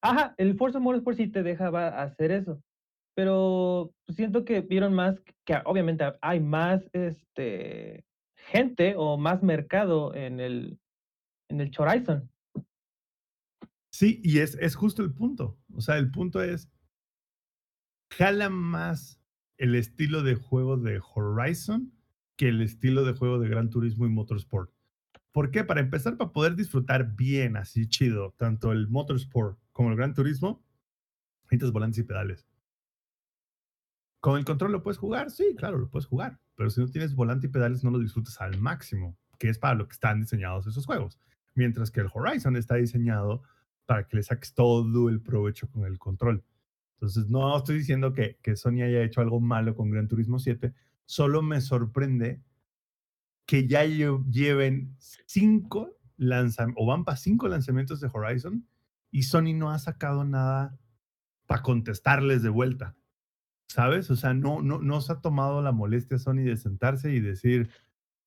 Ajá, 0.00 0.34
el 0.36 0.56
Forza 0.56 0.78
Motorsport 0.78 1.16
sí 1.16 1.26
te 1.26 1.42
dejaba 1.42 1.88
hacer 2.00 2.30
eso. 2.30 2.62
Pero 3.16 3.90
siento 4.06 4.44
que 4.44 4.60
vieron 4.60 4.94
más, 4.94 5.20
que 5.44 5.56
obviamente 5.64 6.04
hay 6.20 6.38
más 6.38 6.88
este, 6.92 8.04
gente 8.36 8.94
o 8.96 9.16
más 9.16 9.42
mercado 9.42 10.14
en 10.14 10.38
el, 10.38 10.78
en 11.50 11.60
el 11.60 11.72
Horizon. 11.76 12.30
Sí, 13.90 14.20
y 14.22 14.38
es, 14.38 14.56
es 14.60 14.76
justo 14.76 15.02
el 15.02 15.12
punto. 15.12 15.58
O 15.74 15.80
sea, 15.80 15.96
el 15.98 16.10
punto 16.10 16.42
es, 16.42 16.70
jala 18.10 18.50
más 18.50 19.20
el 19.56 19.74
estilo 19.74 20.22
de 20.22 20.34
juego 20.34 20.76
de 20.76 21.00
Horizon 21.14 21.92
que 22.36 22.48
el 22.48 22.62
estilo 22.62 23.04
de 23.04 23.14
juego 23.14 23.38
de 23.40 23.48
Gran 23.48 23.68
Turismo 23.68 24.06
y 24.06 24.10
Motorsport. 24.10 24.72
¿Por 25.32 25.50
qué? 25.50 25.64
Para 25.64 25.80
empezar, 25.80 26.16
para 26.16 26.32
poder 26.32 26.54
disfrutar 26.54 27.16
bien, 27.16 27.56
así 27.56 27.88
chido, 27.88 28.34
tanto 28.38 28.72
el 28.72 28.88
Motorsport 28.88 29.58
como 29.72 29.90
el 29.90 29.96
Gran 29.96 30.14
Turismo, 30.14 30.64
necesitas 31.44 31.72
volantes 31.72 31.98
y 31.98 32.02
pedales. 32.04 32.46
¿Con 34.20 34.38
el 34.38 34.44
control 34.44 34.72
lo 34.72 34.82
puedes 34.82 34.98
jugar? 34.98 35.30
Sí, 35.30 35.54
claro, 35.56 35.78
lo 35.78 35.90
puedes 35.90 36.06
jugar. 36.06 36.40
Pero 36.54 36.70
si 36.70 36.80
no 36.80 36.88
tienes 36.88 37.14
volante 37.14 37.46
y 37.46 37.50
pedales, 37.50 37.84
no 37.84 37.90
lo 37.90 37.98
disfrutas 37.98 38.40
al 38.40 38.60
máximo, 38.60 39.16
que 39.38 39.48
es 39.48 39.58
para 39.58 39.74
lo 39.74 39.86
que 39.86 39.92
están 39.94 40.20
diseñados 40.20 40.66
esos 40.66 40.86
juegos. 40.86 41.20
Mientras 41.54 41.90
que 41.90 42.00
el 42.00 42.08
Horizon 42.12 42.56
está 42.56 42.76
diseñado 42.76 43.42
para 43.88 44.06
que 44.06 44.18
le 44.18 44.22
saques 44.22 44.52
todo 44.52 45.08
el 45.08 45.22
provecho 45.22 45.66
con 45.70 45.86
el 45.86 45.98
control. 45.98 46.44
Entonces, 46.96 47.30
no 47.30 47.56
estoy 47.56 47.78
diciendo 47.78 48.12
que, 48.12 48.36
Sony 48.54 48.82
haya 48.82 49.02
hecho 49.02 49.22
algo 49.22 49.40
malo 49.40 49.74
con 49.74 49.90
Gran 49.90 50.08
Turismo 50.08 50.38
7, 50.38 50.74
solo 51.06 51.40
me 51.40 51.62
sorprende 51.62 52.42
que 53.46 53.66
ya 53.66 53.86
lleven 53.86 54.94
cinco 54.98 55.96
lanzamientos, 56.18 56.82
o 56.82 56.86
van 56.86 57.06
para 57.06 57.16
cinco 57.16 57.48
lanzamientos 57.48 57.98
de 58.00 58.10
Horizon, 58.12 58.68
y 59.10 59.22
Sony 59.22 59.54
no 59.54 59.70
ha 59.70 59.78
sacado 59.78 60.22
nada 60.22 60.78
para 61.46 61.62
contestarles 61.62 62.42
de 62.42 62.50
vuelta. 62.50 62.94
¿Sabes? 63.68 64.10
O 64.10 64.16
sea, 64.16 64.34
no, 64.34 64.60
no, 64.60 64.80
no 64.80 65.00
se 65.00 65.14
ha 65.14 65.20
tomado 65.22 65.62
la 65.62 65.72
molestia 65.72 66.18
Sony 66.18 66.44
de 66.44 66.58
sentarse 66.58 67.10
y 67.10 67.20
decir, 67.20 67.70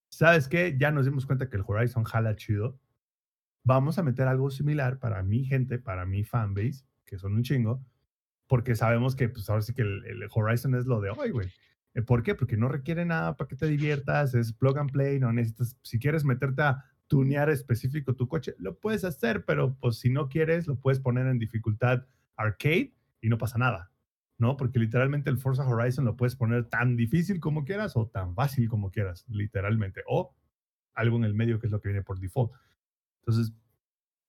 ¿sabes 0.09 0.47
qué? 0.47 0.75
Ya 0.79 0.89
nos 0.89 1.05
dimos 1.05 1.27
cuenta 1.27 1.49
que 1.49 1.57
el 1.57 1.63
Horizon 1.67 2.03
jala 2.03 2.35
chido. 2.35 2.79
Vamos 3.63 3.97
a 3.97 4.03
meter 4.03 4.27
algo 4.27 4.49
similar 4.49 4.99
para 4.99 5.21
mi 5.23 5.45
gente, 5.45 5.79
para 5.79 6.05
mi 6.05 6.23
fanbase, 6.23 6.85
que 7.05 7.17
son 7.17 7.33
un 7.33 7.43
chingo, 7.43 7.85
porque 8.47 8.75
sabemos 8.75 9.15
que, 9.15 9.29
pues 9.29 9.49
ahora 9.49 9.61
sí 9.61 9.73
que 9.73 9.83
el, 9.83 10.03
el 10.05 10.27
Horizon 10.33 10.75
es 10.75 10.85
lo 10.85 10.99
de 10.99 11.11
hoy, 11.11 11.31
güey. 11.31 11.49
Eh, 11.93 12.01
¿Por 12.01 12.23
qué? 12.23 12.35
Porque 12.35 12.57
no 12.57 12.67
requiere 12.67 13.05
nada 13.05 13.35
para 13.35 13.47
que 13.47 13.55
te 13.55 13.67
diviertas, 13.67 14.33
es 14.33 14.53
plug 14.53 14.77
and 14.77 14.91
play, 14.91 15.19
no 15.19 15.31
necesitas, 15.33 15.77
si 15.83 15.99
quieres 15.99 16.23
meterte 16.23 16.61
a 16.61 16.83
tunear 17.07 17.49
específico 17.49 18.15
tu 18.15 18.27
coche, 18.27 18.55
lo 18.57 18.79
puedes 18.79 19.03
hacer, 19.03 19.43
pero 19.43 19.75
pues 19.75 19.97
si 19.97 20.09
no 20.09 20.29
quieres, 20.29 20.67
lo 20.67 20.77
puedes 20.77 21.01
poner 21.01 21.27
en 21.27 21.39
dificultad 21.39 22.05
arcade 22.37 22.93
y 23.19 23.27
no 23.27 23.37
pasa 23.37 23.57
nada, 23.57 23.91
¿no? 24.37 24.55
Porque 24.55 24.79
literalmente 24.79 25.29
el 25.29 25.37
Forza 25.37 25.67
Horizon 25.67 26.05
lo 26.05 26.15
puedes 26.15 26.37
poner 26.37 26.69
tan 26.69 26.95
difícil 26.95 27.41
como 27.41 27.65
quieras 27.65 27.97
o 27.97 28.07
tan 28.07 28.33
fácil 28.33 28.69
como 28.69 28.91
quieras, 28.91 29.25
literalmente, 29.27 30.03
o 30.07 30.33
algo 30.93 31.17
en 31.17 31.25
el 31.25 31.33
medio 31.33 31.59
que 31.59 31.67
es 31.67 31.71
lo 31.71 31.81
que 31.81 31.89
viene 31.89 32.01
por 32.01 32.19
default. 32.19 32.53
Entonces, 33.21 33.53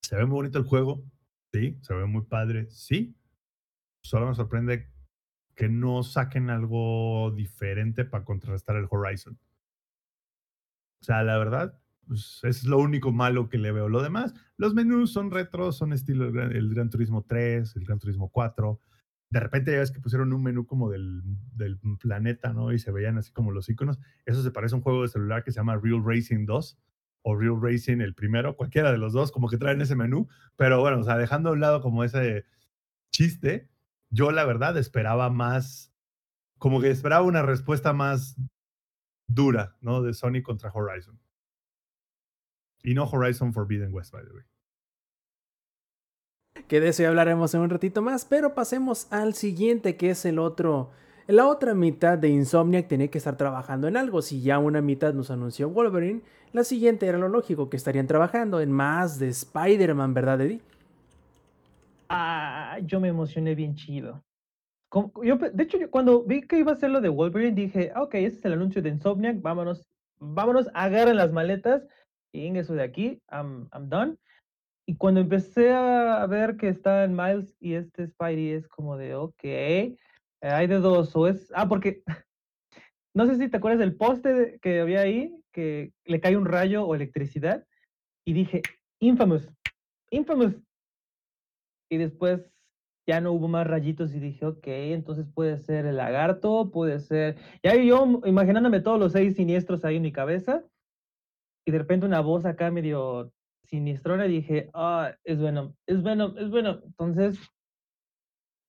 se 0.02 0.16
ve 0.16 0.26
muy 0.26 0.34
bonito 0.34 0.58
el 0.58 0.64
juego, 0.64 1.04
sí, 1.52 1.78
se 1.82 1.94
ve 1.94 2.06
muy 2.06 2.22
padre, 2.22 2.68
sí. 2.70 3.16
Solo 4.02 4.28
me 4.28 4.34
sorprende 4.34 4.90
que 5.54 5.68
no 5.68 6.02
saquen 6.02 6.50
algo 6.50 7.30
diferente 7.30 8.04
para 8.04 8.24
contrarrestar 8.24 8.76
el 8.76 8.88
Horizon. 8.90 9.38
O 11.00 11.04
sea, 11.04 11.22
la 11.22 11.38
verdad, 11.38 11.78
pues, 12.06 12.40
es 12.42 12.64
lo 12.64 12.78
único 12.78 13.12
malo 13.12 13.48
que 13.48 13.58
le 13.58 13.72
veo. 13.72 13.88
Lo 13.88 14.02
demás, 14.02 14.34
los 14.56 14.74
menús 14.74 15.12
son 15.12 15.30
retro, 15.30 15.72
son 15.72 15.92
estilo 15.92 16.26
el 16.26 16.74
Gran, 16.74 16.90
Turismo 16.90 17.24
3, 17.24 17.76
el 17.76 17.84
Gran 17.84 17.98
Turismo 17.98 18.28
4. 18.30 18.78
De 19.30 19.40
repente 19.40 19.72
ya 19.72 19.78
ves 19.78 19.90
que 19.90 20.00
pusieron 20.00 20.32
un 20.32 20.42
menú 20.42 20.66
como 20.66 20.90
del, 20.90 21.22
del, 21.54 21.78
planeta, 22.00 22.52
¿no? 22.52 22.72
Y 22.72 22.78
se 22.78 22.92
veían 22.92 23.18
así 23.18 23.32
como 23.32 23.50
los 23.50 23.68
iconos. 23.68 23.98
Eso 24.26 24.42
se 24.42 24.50
parece 24.50 24.74
a 24.74 24.78
un 24.78 24.82
juego 24.82 25.02
de 25.02 25.08
celular 25.08 25.42
que 25.42 25.52
se 25.52 25.56
llama 25.60 25.78
Real 25.82 26.02
Racing 26.04 26.44
2 26.44 26.78
o 27.22 27.36
Real 27.36 27.60
Racing 27.60 28.00
el 28.00 28.14
primero, 28.14 28.56
cualquiera 28.56 28.92
de 28.92 28.98
los 28.98 29.12
dos, 29.12 29.32
como 29.32 29.48
que 29.48 29.58
traen 29.58 29.80
ese 29.80 29.94
menú. 29.94 30.28
Pero 30.56 30.80
bueno, 30.80 30.98
o 30.98 31.04
sea, 31.04 31.16
dejando 31.16 31.50
a 31.50 31.52
un 31.52 31.60
lado 31.60 31.80
como 31.80 32.04
ese 32.04 32.44
chiste, 33.10 33.68
yo 34.10 34.30
la 34.30 34.44
verdad 34.44 34.76
esperaba 34.76 35.30
más, 35.30 35.92
como 36.58 36.80
que 36.80 36.90
esperaba 36.90 37.24
una 37.24 37.42
respuesta 37.42 37.92
más 37.92 38.36
dura, 39.26 39.76
¿no? 39.80 40.02
De 40.02 40.14
Sony 40.14 40.42
contra 40.42 40.70
Horizon. 40.72 41.18
Y 42.82 42.94
no 42.94 43.04
Horizon 43.04 43.52
Forbidden 43.52 43.94
West, 43.94 44.12
by 44.12 44.24
the 44.24 44.32
way. 44.32 44.44
Que 46.68 46.80
de 46.80 46.88
eso 46.88 47.02
ya 47.02 47.08
hablaremos 47.08 47.54
en 47.54 47.60
un 47.60 47.70
ratito 47.70 48.02
más, 48.02 48.24
pero 48.24 48.54
pasemos 48.54 49.06
al 49.10 49.34
siguiente, 49.34 49.96
que 49.96 50.10
es 50.10 50.24
el 50.24 50.38
otro. 50.38 50.90
La 51.26 51.46
otra 51.46 51.74
mitad 51.74 52.18
de 52.18 52.28
Insomniac 52.28 52.88
tenía 52.88 53.08
que 53.08 53.18
estar 53.18 53.36
trabajando 53.36 53.88
en 53.88 53.96
algo. 53.96 54.22
Si 54.22 54.42
ya 54.42 54.58
una 54.58 54.82
mitad 54.82 55.14
nos 55.14 55.30
anunció 55.30 55.70
Wolverine, 55.70 56.22
la 56.52 56.64
siguiente 56.64 57.06
era 57.06 57.18
lo 57.18 57.28
lógico, 57.28 57.70
que 57.70 57.76
estarían 57.76 58.06
trabajando 58.06 58.60
en 58.60 58.70
más 58.70 59.18
de 59.18 59.28
Spider-Man, 59.28 60.14
¿verdad, 60.14 60.40
Eddie? 60.40 60.60
Ah, 62.08 62.78
yo 62.84 63.00
me 63.00 63.08
emocioné 63.08 63.54
bien 63.54 63.74
chido. 63.74 64.22
de 65.22 65.62
hecho, 65.62 65.78
cuando 65.90 66.24
vi 66.24 66.42
que 66.42 66.58
iba 66.58 66.72
a 66.72 66.76
ser 66.76 66.90
lo 66.90 67.00
de 67.00 67.08
Wolverine, 67.08 67.54
dije, 67.54 67.90
ah, 67.94 68.02
ok, 68.02 68.14
ese 68.16 68.38
es 68.38 68.44
el 68.44 68.52
anuncio 68.52 68.82
de 68.82 68.90
Insomniac, 68.90 69.40
vámonos, 69.40 69.86
vámonos, 70.18 70.68
agarren 70.74 71.16
las 71.16 71.32
maletas 71.32 71.86
y 72.32 72.56
eso 72.56 72.74
de 72.74 72.82
aquí, 72.82 73.22
I'm, 73.30 73.68
I'm 73.72 73.88
done. 73.88 74.16
Y 74.86 74.96
cuando 74.96 75.20
empecé 75.20 75.72
a 75.72 76.26
ver 76.26 76.56
que 76.56 76.68
está 76.68 77.04
en 77.04 77.14
Miles 77.14 77.56
y 77.60 77.74
este 77.74 78.08
Spidey 78.08 78.50
es 78.50 78.68
como 78.68 78.96
de, 78.96 79.14
ok, 79.14 79.44
hay 80.40 80.66
de 80.66 80.78
dos, 80.80 81.14
o 81.14 81.28
es, 81.28 81.52
ah, 81.54 81.68
porque 81.68 82.02
no 83.14 83.26
sé 83.26 83.36
si 83.36 83.48
te 83.48 83.56
acuerdas 83.56 83.80
del 83.80 83.96
poste 83.96 84.58
que 84.62 84.80
había 84.80 85.00
ahí, 85.00 85.34
que 85.52 85.92
le 86.04 86.20
cae 86.20 86.36
un 86.36 86.46
rayo 86.46 86.84
o 86.84 86.94
electricidad, 86.94 87.66
y 88.24 88.32
dije, 88.32 88.62
Infamous, 89.00 89.48
Infamous, 90.10 90.54
y 91.90 91.98
después 91.98 92.52
ya 93.06 93.20
no 93.20 93.32
hubo 93.32 93.48
más 93.48 93.66
rayitos 93.66 94.14
y 94.14 94.20
dije, 94.20 94.46
ok, 94.46 94.66
entonces 94.66 95.26
puede 95.34 95.58
ser 95.58 95.86
el 95.86 95.96
lagarto, 95.96 96.70
puede 96.70 97.00
ser... 97.00 97.36
Ya 97.62 97.74
yo 97.74 98.22
imaginándome 98.24 98.80
todos 98.80 98.98
los 98.98 99.12
seis 99.12 99.34
siniestros 99.34 99.84
ahí 99.84 99.96
en 99.96 100.02
mi 100.02 100.12
cabeza 100.12 100.64
y 101.66 101.72
de 101.72 101.78
repente 101.78 102.06
una 102.06 102.20
voz 102.20 102.44
acá 102.44 102.70
medio 102.70 103.32
siniestrona 103.64 104.26
y 104.26 104.30
dije, 104.32 104.70
ah, 104.74 105.14
es 105.24 105.40
bueno, 105.40 105.74
es 105.86 106.00
bueno, 106.02 106.34
es 106.38 106.50
bueno. 106.50 106.80
Entonces, 106.84 107.38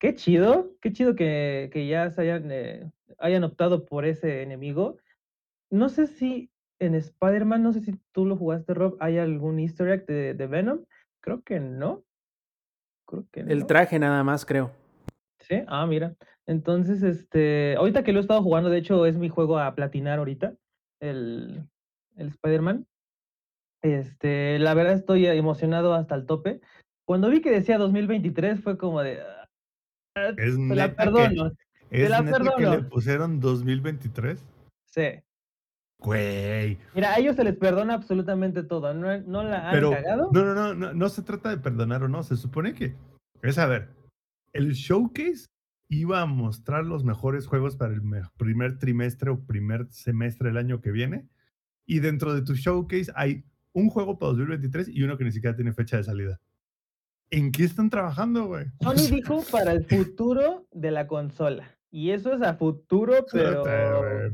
qué 0.00 0.14
chido, 0.14 0.72
qué 0.80 0.92
chido 0.92 1.14
que, 1.14 1.70
que 1.72 1.86
ya 1.86 2.10
se 2.10 2.22
hayan, 2.22 2.50
eh, 2.50 2.90
hayan 3.18 3.44
optado 3.44 3.84
por 3.84 4.04
ese 4.04 4.42
enemigo. 4.42 4.98
No 5.70 5.88
sé 5.88 6.06
si 6.06 6.50
en 6.78 6.94
Spider-Man, 6.94 7.62
no 7.62 7.72
sé 7.72 7.80
si 7.80 7.98
tú 8.12 8.26
lo 8.26 8.36
jugaste, 8.36 8.74
Rob, 8.74 8.96
¿hay 9.00 9.18
algún 9.18 9.58
easter 9.58 9.88
egg 9.88 10.06
de, 10.06 10.34
de 10.34 10.46
Venom? 10.46 10.84
Creo 11.20 11.42
que 11.42 11.60
no. 11.60 12.04
El 13.32 13.66
traje 13.66 13.98
nada 13.98 14.22
más, 14.24 14.44
creo. 14.44 14.72
Sí, 15.40 15.62
ah, 15.66 15.86
mira. 15.86 16.14
Entonces, 16.46 17.02
este, 17.02 17.76
ahorita 17.76 18.02
que 18.02 18.12
lo 18.12 18.18
he 18.18 18.22
estado 18.22 18.42
jugando, 18.42 18.70
de 18.70 18.78
hecho, 18.78 19.06
es 19.06 19.16
mi 19.16 19.28
juego 19.28 19.58
a 19.58 19.74
platinar 19.74 20.18
ahorita, 20.18 20.54
el, 21.00 21.66
el 22.16 22.28
Spider-Man. 22.28 22.86
Este, 23.82 24.58
la 24.58 24.74
verdad 24.74 24.94
estoy 24.94 25.26
emocionado 25.26 25.94
hasta 25.94 26.14
el 26.14 26.26
tope. 26.26 26.60
Cuando 27.06 27.28
vi 27.28 27.42
que 27.42 27.50
decía 27.50 27.78
2023 27.78 28.60
fue 28.62 28.78
como 28.78 29.02
de... 29.02 29.20
Ah, 30.16 30.32
es 30.36 30.56
la 30.56 30.94
perdono. 30.94 31.52
Es 31.90 32.10
la 32.10 32.22
perdono. 32.22 32.56
que 32.56 32.66
le 32.66 32.82
pusieron 32.82 33.40
2023. 33.40 34.42
Sí. 34.86 35.02
Güey. 35.98 36.78
Mira, 36.94 37.14
a 37.14 37.18
ellos 37.18 37.36
se 37.36 37.44
les 37.44 37.56
perdona 37.56 37.94
absolutamente 37.94 38.62
todo. 38.62 38.92
No, 38.92 39.18
no 39.22 39.42
la 39.42 39.70
han 39.70 39.80
cagado. 39.80 40.30
No, 40.32 40.44
no, 40.44 40.54
no, 40.54 40.74
no, 40.74 40.92
no 40.92 41.08
se 41.08 41.22
trata 41.22 41.50
de 41.50 41.58
perdonar 41.58 42.02
o 42.02 42.08
no. 42.08 42.22
Se 42.22 42.36
supone 42.36 42.74
que 42.74 42.94
es 43.42 43.58
a 43.58 43.66
ver, 43.66 43.88
el 44.52 44.72
showcase 44.72 45.46
iba 45.88 46.20
a 46.20 46.26
mostrar 46.26 46.84
los 46.84 47.04
mejores 47.04 47.46
juegos 47.46 47.76
para 47.76 47.94
el 47.94 48.02
primer 48.36 48.78
trimestre 48.78 49.30
o 49.30 49.40
primer 49.40 49.86
semestre 49.90 50.48
del 50.48 50.58
año 50.58 50.80
que 50.80 50.90
viene. 50.90 51.28
Y 51.86 52.00
dentro 52.00 52.34
de 52.34 52.42
tu 52.42 52.54
showcase 52.54 53.12
hay 53.14 53.44
un 53.72 53.90
juego 53.90 54.18
para 54.18 54.30
2023 54.30 54.88
y 54.88 55.02
uno 55.02 55.18
que 55.18 55.24
ni 55.24 55.32
siquiera 55.32 55.56
tiene 55.56 55.72
fecha 55.72 55.96
de 55.96 56.04
salida. 56.04 56.40
¿En 57.34 57.50
qué 57.50 57.64
están 57.64 57.90
trabajando, 57.90 58.46
güey? 58.46 58.66
Sony 58.80 59.10
dijo 59.10 59.42
para 59.50 59.72
el 59.72 59.84
futuro 59.84 60.68
de 60.70 60.92
la 60.92 61.08
consola. 61.08 61.76
Y 61.90 62.10
eso 62.10 62.32
es 62.32 62.42
a 62.42 62.54
futuro, 62.54 63.26
pero. 63.32 63.64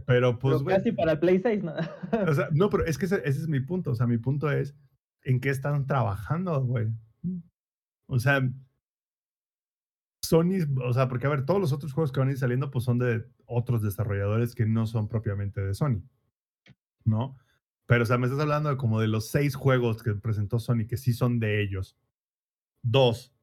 Pero, 0.06 0.38
pues, 0.38 0.62
Casi 0.62 0.92
para 0.92 1.18
Play 1.18 1.40
6, 1.40 1.62
¿no? 1.62 1.72
o 2.28 2.34
sea, 2.34 2.48
no, 2.52 2.68
pero 2.68 2.84
es 2.86 2.98
que 2.98 3.06
ese, 3.06 3.22
es 3.24 3.48
mi 3.48 3.60
punto. 3.60 3.92
O 3.92 3.94
sea, 3.94 4.06
mi 4.06 4.18
punto 4.18 4.50
es 4.50 4.74
en 5.22 5.40
qué 5.40 5.48
están 5.48 5.86
trabajando, 5.86 6.62
güey. 6.62 6.88
O 8.06 8.18
sea, 8.18 8.46
Sony, 10.22 10.66
o 10.84 10.92
sea, 10.92 11.08
porque 11.08 11.26
a 11.26 11.30
ver, 11.30 11.46
todos 11.46 11.60
los 11.60 11.72
otros 11.72 11.94
juegos 11.94 12.12
que 12.12 12.20
van 12.20 12.28
a 12.28 12.32
ir 12.32 12.38
saliendo, 12.38 12.70
pues 12.70 12.84
son 12.84 12.98
de 12.98 13.24
otros 13.46 13.80
desarrolladores 13.80 14.54
que 14.54 14.66
no 14.66 14.86
son 14.86 15.08
propiamente 15.08 15.62
de 15.62 15.72
Sony, 15.72 16.02
¿no? 17.04 17.38
Pero, 17.86 18.02
o 18.02 18.06
sea, 18.06 18.18
me 18.18 18.26
estás 18.26 18.40
hablando 18.40 18.68
de 18.68 18.76
como 18.76 19.00
de 19.00 19.08
los 19.08 19.28
seis 19.28 19.54
juegos 19.54 20.02
que 20.02 20.14
presentó 20.14 20.58
Sony, 20.58 20.86
que 20.86 20.98
sí 20.98 21.14
son 21.14 21.40
de 21.40 21.62
ellos. 21.62 21.96
Dos, 22.82 23.34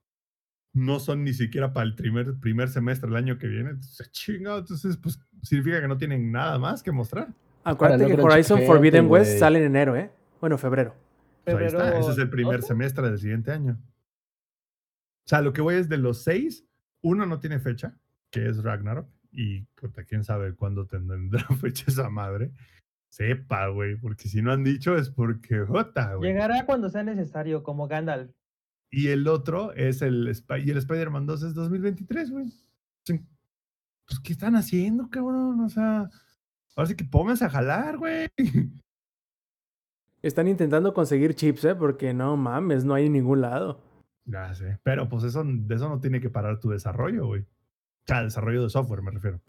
no 0.73 0.99
son 0.99 1.23
ni 1.23 1.33
siquiera 1.33 1.73
para 1.73 1.85
el 1.85 1.95
primer, 1.95 2.39
primer 2.39 2.69
semestre 2.69 3.07
del 3.09 3.17
año 3.17 3.37
que 3.37 3.47
viene. 3.47 3.71
Entonces, 3.71 4.11
chingado, 4.11 4.59
entonces, 4.59 4.97
pues 4.97 5.19
significa 5.41 5.81
que 5.81 5.87
no 5.87 5.97
tienen 5.97 6.31
nada 6.31 6.57
más 6.57 6.83
que 6.83 6.91
mostrar. 6.91 7.33
Acuérdate 7.63 8.05
que 8.07 8.21
Horizon 8.21 8.63
Forbidden 8.65 9.07
West 9.09 9.39
sale 9.39 9.59
en 9.59 9.65
enero, 9.65 9.95
¿eh? 9.95 10.09
Bueno, 10.39 10.57
febrero. 10.57 10.95
Pues 11.43 11.57
ahí 11.57 11.65
está, 11.65 11.79
Febrero 11.79 11.99
ese 11.99 12.11
es 12.11 12.17
el 12.17 12.29
primer 12.29 12.57
12. 12.57 12.67
semestre 12.67 13.09
del 13.09 13.19
siguiente 13.19 13.51
año. 13.51 13.77
O 13.81 15.29
sea, 15.29 15.41
lo 15.41 15.51
que 15.51 15.61
voy 15.61 15.75
es 15.75 15.89
de 15.89 15.97
los 15.97 16.23
seis, 16.23 16.65
uno 17.01 17.25
no 17.25 17.39
tiene 17.39 17.59
fecha, 17.59 17.97
que 18.29 18.47
es 18.47 18.63
Ragnarok, 18.63 19.09
y 19.31 19.61
puta, 19.75 20.05
quién 20.05 20.23
sabe 20.23 20.55
cuándo 20.55 20.85
tendrá 20.85 21.45
fecha 21.61 21.85
esa 21.87 22.09
madre. 22.09 22.51
Sepa, 23.09 23.67
güey, 23.67 23.95
porque 23.95 24.27
si 24.27 24.41
no 24.41 24.51
han 24.51 24.63
dicho 24.63 24.95
es 24.95 25.09
porque 25.09 25.59
jota, 25.65 26.15
güey. 26.15 26.31
Llegará 26.31 26.65
cuando 26.65 26.89
sea 26.89 27.03
necesario, 27.03 27.63
como 27.63 27.87
Gandalf. 27.87 28.31
Y 28.89 29.07
el 29.07 29.27
otro 29.27 29.73
es 29.73 30.01
el, 30.01 30.31
y 30.63 30.71
el 30.71 30.77
Spider-Man 30.77 31.25
2 31.25 31.43
es 31.43 31.53
2023, 31.53 32.31
güey. 32.31 32.45
Pues, 33.05 34.19
¿qué 34.23 34.31
están 34.33 34.55
haciendo, 34.55 35.09
cabrón? 35.09 35.59
O 35.61 35.69
sea, 35.69 36.09
ahora 36.75 36.87
sí 36.87 36.95
que 36.95 37.03
pónganse 37.03 37.45
a 37.45 37.49
jalar, 37.49 37.97
güey. 37.97 38.29
Están 40.21 40.47
intentando 40.47 40.93
conseguir 40.93 41.35
chips, 41.35 41.65
¿eh? 41.65 41.75
Porque 41.75 42.13
no 42.13 42.35
mames, 42.37 42.83
no 42.85 42.93
hay 42.93 43.05
en 43.05 43.13
ningún 43.13 43.41
lado. 43.41 43.79
Ya 44.25 44.53
sé. 44.55 44.79
Pero 44.83 45.07
pues 45.07 45.23
eso, 45.23 45.43
de 45.45 45.75
eso 45.75 45.87
no 45.89 45.99
tiene 45.99 46.19
que 46.19 46.29
parar 46.29 46.59
tu 46.59 46.69
desarrollo, 46.69 47.27
güey. 47.27 47.41
O 47.41 47.45
sea, 48.07 48.23
desarrollo 48.23 48.63
de 48.63 48.69
software, 48.69 49.01
me 49.01 49.11
refiero. 49.11 49.39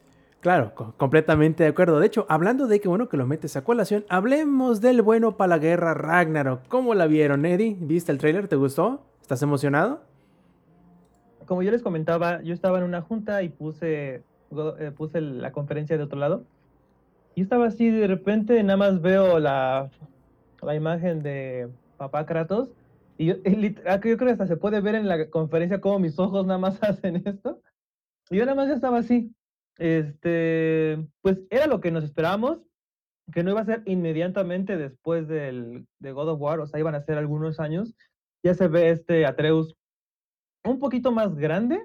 Claro, 0.40 0.74
co- 0.74 0.94
completamente 0.96 1.64
de 1.64 1.70
acuerdo. 1.70 1.98
De 1.98 2.06
hecho, 2.06 2.26
hablando 2.28 2.66
de 2.68 2.80
que 2.80 2.88
bueno 2.88 3.08
que 3.08 3.16
lo 3.16 3.26
metes 3.26 3.56
a 3.56 3.64
colación, 3.64 4.04
hablemos 4.08 4.80
del 4.80 5.02
bueno 5.02 5.36
para 5.36 5.48
la 5.48 5.58
guerra 5.58 5.94
Ragnarok. 5.94 6.68
¿Cómo 6.68 6.94
la 6.94 7.06
vieron, 7.06 7.44
Eddie? 7.44 7.76
¿Viste 7.80 8.12
el 8.12 8.18
tráiler? 8.18 8.46
¿Te 8.46 8.54
gustó? 8.56 9.07
¿Estás 9.28 9.42
emocionado? 9.42 10.00
Como 11.44 11.62
yo 11.62 11.70
les 11.70 11.82
comentaba, 11.82 12.40
yo 12.40 12.54
estaba 12.54 12.78
en 12.78 12.84
una 12.84 13.02
junta 13.02 13.42
y 13.42 13.50
puse, 13.50 14.22
eh, 14.78 14.92
puse 14.96 15.20
la 15.20 15.52
conferencia 15.52 15.98
de 15.98 16.02
otro 16.02 16.18
lado. 16.18 16.46
Y 17.34 17.42
estaba 17.42 17.66
así, 17.66 17.90
de 17.90 18.06
repente 18.06 18.62
nada 18.62 18.78
más 18.78 19.02
veo 19.02 19.38
la, 19.38 19.90
la 20.62 20.74
imagen 20.74 21.22
de 21.22 21.68
papá 21.98 22.24
Kratos. 22.24 22.70
Y 23.18 23.26
yo, 23.26 23.34
ah, 23.84 23.96
yo 23.96 24.16
creo 24.16 24.16
que 24.16 24.30
hasta 24.30 24.46
se 24.46 24.56
puede 24.56 24.80
ver 24.80 24.94
en 24.94 25.06
la 25.06 25.28
conferencia 25.28 25.82
cómo 25.82 25.98
mis 25.98 26.18
ojos 26.18 26.46
nada 26.46 26.58
más 26.58 26.82
hacen 26.82 27.16
esto. 27.16 27.60
Y 28.30 28.38
yo 28.38 28.46
nada 28.46 28.54
más 28.54 28.68
ya 28.68 28.76
estaba 28.76 28.96
así. 28.96 29.30
Este, 29.76 31.06
pues 31.20 31.38
era 31.50 31.66
lo 31.66 31.82
que 31.82 31.90
nos 31.90 32.02
esperábamos, 32.02 32.60
que 33.30 33.42
no 33.42 33.50
iba 33.50 33.60
a 33.60 33.66
ser 33.66 33.82
inmediatamente 33.84 34.78
después 34.78 35.28
del, 35.28 35.86
de 35.98 36.12
God 36.12 36.30
of 36.30 36.40
War, 36.40 36.60
o 36.60 36.66
sea, 36.66 36.80
iban 36.80 36.94
a 36.94 37.02
ser 37.02 37.18
algunos 37.18 37.60
años. 37.60 37.94
Ya 38.42 38.54
se 38.54 38.68
ve 38.68 38.90
este 38.90 39.26
Atreus 39.26 39.76
un 40.64 40.78
poquito 40.78 41.12
más 41.12 41.34
grande. 41.36 41.80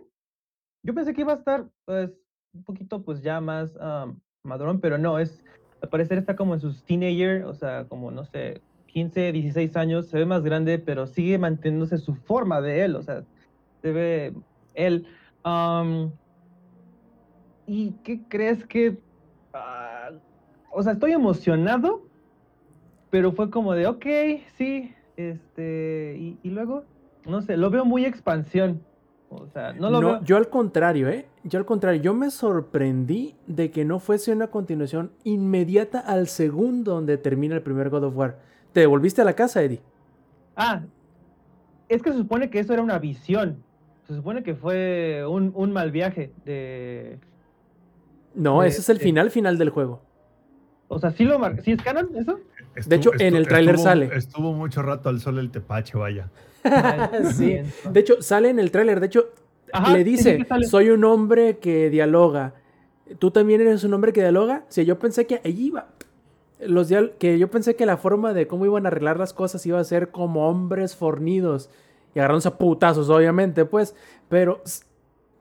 Yo 0.84 0.94
pensé 0.94 1.14
que 1.14 1.22
iba 1.22 1.34
a 1.34 1.38
estar, 1.38 1.70
pues, 1.86 2.12
un 2.54 2.64
poquito, 2.64 3.04
pues, 3.04 3.22
ya 3.22 3.40
más 3.42 3.76
am, 3.78 4.20
madurón, 4.44 4.80
pero 4.80 4.98
no, 4.98 5.18
es, 5.18 5.44
al 5.82 5.90
parecer 5.90 6.18
está 6.18 6.36
como 6.36 6.54
en 6.54 6.60
sus 6.60 6.84
teenager, 6.84 7.46
o 7.46 7.54
sea, 7.54 7.88
como, 7.88 8.12
no 8.12 8.26
sé, 8.26 8.62
15, 8.88 9.32
16 9.32 9.76
años, 9.76 10.08
se 10.08 10.18
ve 10.18 10.26
más 10.26 10.44
grande, 10.44 10.78
pero 10.80 11.08
sigue 11.08 11.38
manteniéndose 11.38 11.98
su 11.98 12.14
forma 12.14 12.62
de 12.62 12.84
él, 12.84 12.96
o 12.96 13.02
sea, 13.02 13.24
se 13.82 13.92
ve 13.92 14.34
él. 14.74 15.08
¿Y 17.66 17.92
qué 18.04 18.22
crees 18.28 18.66
que...? 18.66 18.98
ah, 19.54 20.12
o 20.72 20.82
sea, 20.82 20.94
estoy 20.94 21.12
emocionado, 21.12 22.08
pero 23.10 23.32
fue 23.32 23.50
como 23.50 23.74
de, 23.74 23.88
ok, 23.88 24.06
sí, 24.58 24.94
este, 25.18 26.16
y, 26.20 26.38
y 26.44 26.50
luego, 26.50 26.84
no 27.26 27.42
sé, 27.42 27.58
lo 27.58 27.70
veo 27.70 27.86
muy 27.86 28.06
expansión. 28.06 28.82
O 29.30 29.48
sea, 29.48 29.74
no 29.74 29.90
lo 29.90 30.00
No, 30.02 30.08
veo. 30.08 30.24
yo 30.24 30.38
al 30.38 30.48
contrario, 30.50 31.10
¿eh? 31.10 31.26
Yo 31.44 31.58
al 31.58 31.66
contrario, 31.66 32.02
yo 32.02 32.14
me 32.14 32.30
sorprendí 32.30 33.36
de 33.48 33.72
que 33.72 33.84
no 33.84 34.00
fuese 34.00 34.32
una 34.32 34.48
continuación 34.48 35.12
inmediata 35.24 36.00
al 36.00 36.28
segundo 36.28 36.94
donde 36.94 37.18
termina 37.18 37.56
el 37.56 37.62
primer 37.64 37.90
God 37.90 38.04
of 38.04 38.16
War. 38.18 38.40
¿Te 38.74 38.82
devolviste 38.82 39.22
a 39.22 39.26
la 39.26 39.34
casa, 39.34 39.64
Eddie? 39.64 39.82
Ah, 40.56 40.82
es 41.90 42.02
que 42.04 42.12
se 42.12 42.18
supone 42.18 42.50
que 42.52 42.60
eso 42.60 42.74
era 42.74 42.84
una 42.84 43.00
visión. 43.00 43.64
Se 44.08 44.16
supone 44.16 44.44
que 44.44 44.54
fue 44.56 45.26
un, 45.28 45.52
un 45.56 45.72
mal 45.72 45.92
viaje 45.92 46.32
de... 46.46 47.20
No, 48.36 48.62
ese 48.64 48.82
es 48.82 48.90
el 48.90 49.00
final 49.00 49.32
final 49.32 49.58
del 49.58 49.70
juego. 49.70 50.02
O 50.90 51.00
sea, 51.00 51.12
¿sí 51.12 51.24
lo 51.24 51.40
mar... 51.40 51.60
¿Sí 51.64 51.72
es 51.72 51.82
canon 51.82 52.10
eso? 52.16 52.40
De 52.86 52.96
hecho, 52.96 53.12
en 53.20 53.36
el 53.36 53.48
tráiler 53.48 53.78
sale. 53.78 54.10
Estuvo 54.16 54.54
mucho 54.54 54.82
rato 54.82 55.10
al 55.10 55.20
sol 55.20 55.40
el 55.40 55.52
tepache, 55.52 55.98
vaya. 55.98 56.30
sí. 57.36 57.58
De 57.92 58.00
hecho, 58.00 58.22
sale 58.22 58.50
en 58.50 58.60
el 58.60 58.72
tráiler. 58.72 59.00
De 59.00 59.08
hecho, 59.08 59.26
Ajá, 59.72 59.94
le 59.94 60.04
dice, 60.04 60.46
soy 60.70 60.90
un 60.90 61.04
hombre 61.04 61.58
que 61.58 61.90
dialoga. 61.90 62.54
¿Tú 63.20 63.32
también 63.32 63.62
eres 63.62 63.84
un 63.84 63.94
hombre 63.94 64.14
que 64.14 64.22
dialoga? 64.22 64.66
Sí, 64.70 64.86
yo 64.86 64.98
pensé 65.00 65.28
que 65.28 65.42
allí 65.44 65.68
iba. 65.68 65.88
Los 66.60 66.88
dial- 66.90 67.14
que 67.20 67.38
yo 67.38 67.50
pensé 67.50 67.76
que 67.76 67.86
la 67.86 67.98
forma 67.98 68.34
de 68.34 68.48
cómo 68.48 68.66
iban 68.66 68.86
a 68.86 68.88
arreglar 68.88 69.20
las 69.20 69.34
cosas 69.34 69.66
iba 69.66 69.80
a 69.80 69.84
ser 69.84 70.10
como 70.12 70.48
hombres 70.48 70.96
fornidos 70.96 71.70
y 72.16 72.20
agarrándose 72.20 72.48
a 72.48 72.58
putazos, 72.58 73.10
obviamente, 73.10 73.66
pues. 73.66 73.96
Pero 74.30 74.62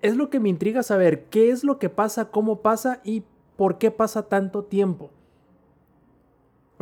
es 0.02 0.16
lo 0.16 0.30
que 0.30 0.40
me 0.40 0.48
intriga 0.48 0.82
saber 0.82 1.24
qué 1.26 1.50
es 1.50 1.62
lo 1.62 1.78
que 1.78 1.88
pasa, 1.88 2.30
cómo 2.30 2.60
pasa 2.60 3.00
y 3.04 3.22
por 3.56 3.78
qué 3.78 3.90
pasa 3.90 4.28
tanto 4.28 4.64
tiempo. 4.64 5.10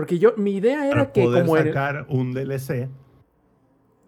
Porque 0.01 0.19
yo, 0.19 0.33
mi 0.39 0.53
idea 0.57 0.87
era 0.87 0.95
Para 0.95 1.13
que 1.13 1.23
poder 1.23 1.43
como 1.43 1.57
era- 1.59 1.67
sacar 1.67 2.07
un 2.09 2.33
DLC 2.33 2.89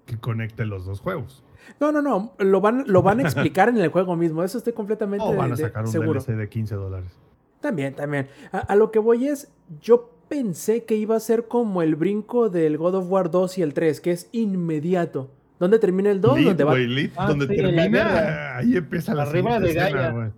que 0.07 0.17
conecte 0.19 0.65
los 0.65 0.87
dos 0.87 1.01
juegos. 1.01 1.45
No, 1.81 1.93
no, 1.93 2.01
no, 2.01 2.33
lo 2.39 2.61
van, 2.63 2.85
lo 2.87 3.03
van 3.03 3.21
a 3.21 3.23
explicar 3.25 3.69
en 3.69 3.77
el 3.77 3.89
juego 3.91 4.17
mismo, 4.17 4.43
eso 4.43 4.57
estoy 4.57 4.73
completamente 4.73 5.23
O 5.27 5.37
van 5.37 5.49
de- 5.49 5.53
a 5.53 5.57
de- 5.57 5.63
sacar 5.65 5.85
un 5.85 5.93
seguro. 5.93 6.21
DLC 6.21 6.35
de 6.37 6.49
15 6.49 6.75
dólares. 6.77 7.11
También, 7.61 7.95
también. 7.95 8.29
A, 8.53 8.61
a 8.61 8.75
lo 8.75 8.91
que 8.91 8.99
voy 9.01 9.29
es, 9.29 9.53
yo 9.83 10.11
pensé 10.31 10.85
que 10.85 10.95
iba 10.97 11.15
a 11.15 11.21
ser 11.21 11.47
como 11.47 11.83
el 11.83 11.95
brinco 11.95 12.49
del 12.49 12.79
God 12.79 12.95
of 12.95 13.11
War 13.11 13.31
2 13.31 13.59
y 13.59 13.63
el 13.63 13.75
3, 13.75 14.01
que 14.01 14.13
es 14.13 14.31
inmediato. 14.33 15.31
¿Dónde 15.61 15.79
termina 15.79 16.11
el 16.11 16.23
2? 16.23 16.39
Lit, 16.39 16.47
¿Dónde 16.49 16.65
va? 16.65 16.71
güey, 16.73 16.87
lit, 16.87 17.13
Ah, 17.17 17.29
donde 17.29 17.47
sí, 17.49 17.55
en 17.55 17.77
termina, 17.77 18.57
ahí 18.57 18.77
empieza 18.79 19.15
la 19.15 19.25
Arriba 19.25 19.61
de 19.61 19.69
escena, 19.69 19.91
Gaia. 19.91 20.11
güey. 20.11 20.29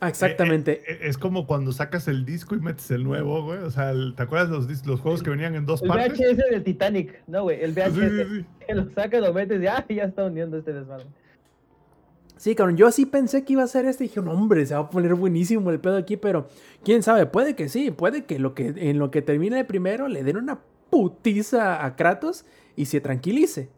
Ah, 0.00 0.08
exactamente. 0.08 0.72
Eh, 0.72 0.82
eh, 0.86 0.98
es 1.02 1.18
como 1.18 1.46
cuando 1.46 1.72
sacas 1.72 2.06
el 2.06 2.24
disco 2.24 2.54
y 2.54 2.60
metes 2.60 2.90
el 2.92 3.02
nuevo, 3.02 3.42
güey. 3.42 3.58
O 3.58 3.70
sea, 3.70 3.90
el- 3.90 4.14
¿te 4.14 4.22
acuerdas 4.22 4.48
los, 4.48 4.86
los 4.86 5.00
juegos 5.00 5.22
que 5.22 5.30
venían 5.30 5.54
en 5.56 5.66
dos 5.66 5.82
El 5.82 5.88
partes? 5.88 6.18
VHS 6.18 6.50
del 6.50 6.62
Titanic. 6.62 7.22
No, 7.26 7.42
güey, 7.42 7.60
el 7.62 7.72
VHS. 7.72 7.94
Sí, 7.94 8.00
sí, 8.08 8.36
sí. 8.40 8.46
Que 8.66 8.74
lo 8.74 8.90
sacas, 8.90 9.20
lo 9.20 9.32
metes 9.32 9.60
y 9.60 9.66
ah, 9.66 9.84
ya 9.88 10.04
está 10.04 10.24
uniendo 10.24 10.56
este 10.58 10.72
desmadre. 10.72 11.06
Sí, 12.36 12.54
cabrón, 12.54 12.76
yo 12.76 12.86
así 12.86 13.04
pensé 13.04 13.44
que 13.44 13.54
iba 13.54 13.64
a 13.64 13.66
ser 13.66 13.86
este. 13.86 14.04
Y 14.04 14.08
dije, 14.08 14.22
no, 14.22 14.30
hombre, 14.30 14.64
se 14.64 14.74
va 14.74 14.80
a 14.80 14.90
poner 14.90 15.14
buenísimo 15.14 15.70
el 15.72 15.80
pedo 15.80 15.96
aquí, 15.96 16.16
pero 16.16 16.48
quién 16.84 17.02
sabe, 17.02 17.26
puede 17.26 17.56
que 17.56 17.68
sí, 17.68 17.90
puede 17.90 18.24
que, 18.24 18.38
lo 18.38 18.54
que 18.54 18.72
en 18.76 19.00
lo 19.00 19.10
que 19.10 19.22
termine 19.22 19.58
el 19.58 19.66
primero 19.66 20.06
le 20.06 20.22
den 20.22 20.36
una 20.36 20.60
putiza 20.90 21.84
a 21.84 21.96
Kratos 21.96 22.44
y 22.76 22.86
se 22.86 23.00
tranquilice. 23.00 23.70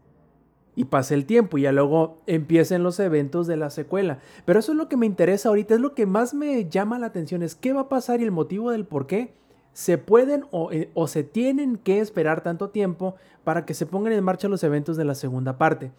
Y 0.81 0.85
pase 0.85 1.13
el 1.15 1.27
tiempo 1.27 1.59
y 1.59 1.63
ya 1.63 1.73
luego 1.73 2.17
empiecen 2.27 2.83
los 2.83 2.99
eventos 3.01 3.47
de 3.47 3.59
la 3.59 3.69
secuela. 3.69 4.19
Pero 4.47 4.61
eso 4.61 4.73
es 4.73 4.79
lo 4.79 4.89
que 4.89 4.97
me 4.97 5.05
interesa 5.05 5.51
ahorita, 5.51 5.75
es 5.75 5.81
lo 5.81 5.95
que 5.95 6.07
más 6.07 6.33
me 6.33 6.71
llama 6.71 6.99
la 6.99 7.05
atención, 7.05 7.43
es 7.43 7.55
qué 7.55 7.75
va 7.75 7.83
a 7.83 7.89
pasar 7.91 8.23
y 8.23 8.25
el 8.25 8.31
motivo 8.31 8.71
del 8.71 8.87
por 8.87 9.07
qué 9.07 9.35
se 9.75 9.99
pueden 9.99 10.47
o, 10.53 10.73
eh, 10.73 10.89
o 10.95 11.07
se 11.07 11.23
tienen 11.23 11.77
que 11.77 12.01
esperar 12.01 12.41
tanto 12.41 12.71
tiempo 12.71 13.17
para 13.45 13.67
que 13.67 13.75
se 13.75 13.85
pongan 13.85 14.15
en 14.15 14.25
marcha 14.25 14.49
los 14.49 14.65
eventos 14.65 14.97
de 14.97 15.05
la 15.05 15.15
segunda 15.15 15.59
parte. 15.59 15.91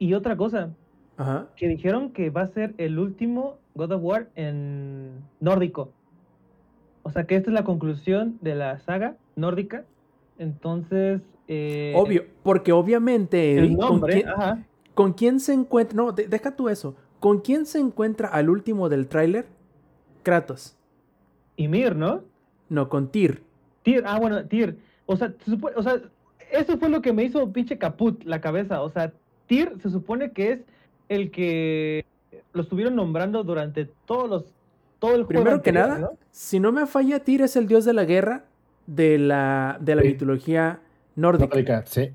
Y 0.00 0.14
otra 0.14 0.36
cosa, 0.36 0.70
Ajá. 1.16 1.46
que 1.54 1.68
dijeron 1.68 2.10
que 2.10 2.30
va 2.30 2.42
a 2.42 2.48
ser 2.48 2.74
el 2.78 2.98
último 2.98 3.58
God 3.76 3.92
of 3.92 4.02
War 4.02 4.28
en 4.34 5.12
nórdico. 5.38 5.90
O 7.04 7.12
sea 7.12 7.22
que 7.22 7.36
esta 7.36 7.50
es 7.50 7.54
la 7.54 7.62
conclusión 7.62 8.36
de 8.40 8.56
la 8.56 8.80
saga 8.80 9.14
nórdica. 9.36 9.84
Entonces. 10.38 11.20
Eh, 11.52 11.92
Obvio, 11.96 12.24
porque 12.42 12.72
obviamente, 12.72 13.58
El 13.58 13.76
¿con, 13.76 14.00
quién, 14.00 14.28
ajá. 14.28 14.64
con 14.94 15.12
quién 15.12 15.40
se 15.40 15.52
encuentra? 15.52 15.96
No, 15.96 16.12
de- 16.12 16.26
deja 16.28 16.54
tú 16.56 16.68
eso. 16.68 16.94
¿Con 17.20 17.40
quién 17.40 17.66
se 17.66 17.78
encuentra 17.78 18.28
al 18.28 18.48
último 18.50 18.88
del 18.88 19.06
tráiler? 19.06 19.46
Kratos. 20.22 20.76
Y 21.56 21.68
Mir, 21.68 21.94
¿no? 21.96 22.22
No, 22.68 22.88
con 22.88 23.08
Tyr. 23.10 23.42
Tyr, 23.82 24.02
ah, 24.06 24.18
bueno, 24.18 24.44
Tyr. 24.46 24.76
O 25.06 25.16
sea, 25.16 25.32
se 25.44 25.50
supone- 25.50 25.76
o 25.76 25.82
sea, 25.82 26.00
eso 26.50 26.78
fue 26.78 26.88
lo 26.88 27.02
que 27.02 27.12
me 27.12 27.24
hizo 27.24 27.52
pinche 27.52 27.78
caput 27.78 28.22
la 28.24 28.40
cabeza. 28.40 28.82
O 28.82 28.88
sea, 28.90 29.12
Tyr 29.46 29.74
se 29.82 29.90
supone 29.90 30.32
que 30.32 30.52
es 30.52 30.60
el 31.08 31.30
que 31.30 32.04
lo 32.52 32.62
estuvieron 32.62 32.94
nombrando 32.96 33.44
durante 33.44 33.86
todos 34.06 34.28
los. 34.30 34.44
Todo 34.98 35.10
el 35.16 35.24
juego. 35.24 35.28
Primero 35.42 35.62
que 35.62 35.70
anterior, 35.70 35.88
nada, 35.88 36.00
¿no? 36.12 36.18
si 36.30 36.60
no 36.60 36.70
me 36.72 36.86
falla, 36.86 37.18
Tyr 37.24 37.42
es 37.42 37.56
el 37.56 37.66
dios 37.66 37.84
de 37.84 37.92
la 37.92 38.04
guerra 38.04 38.44
de 38.86 39.18
la, 39.18 39.76
de 39.80 39.94
la 39.96 40.02
Sí. 40.02 40.08
mitología 40.08 40.80
nórdica. 41.16 41.46
Nórdica, 41.46 41.84
sí. 41.86 42.12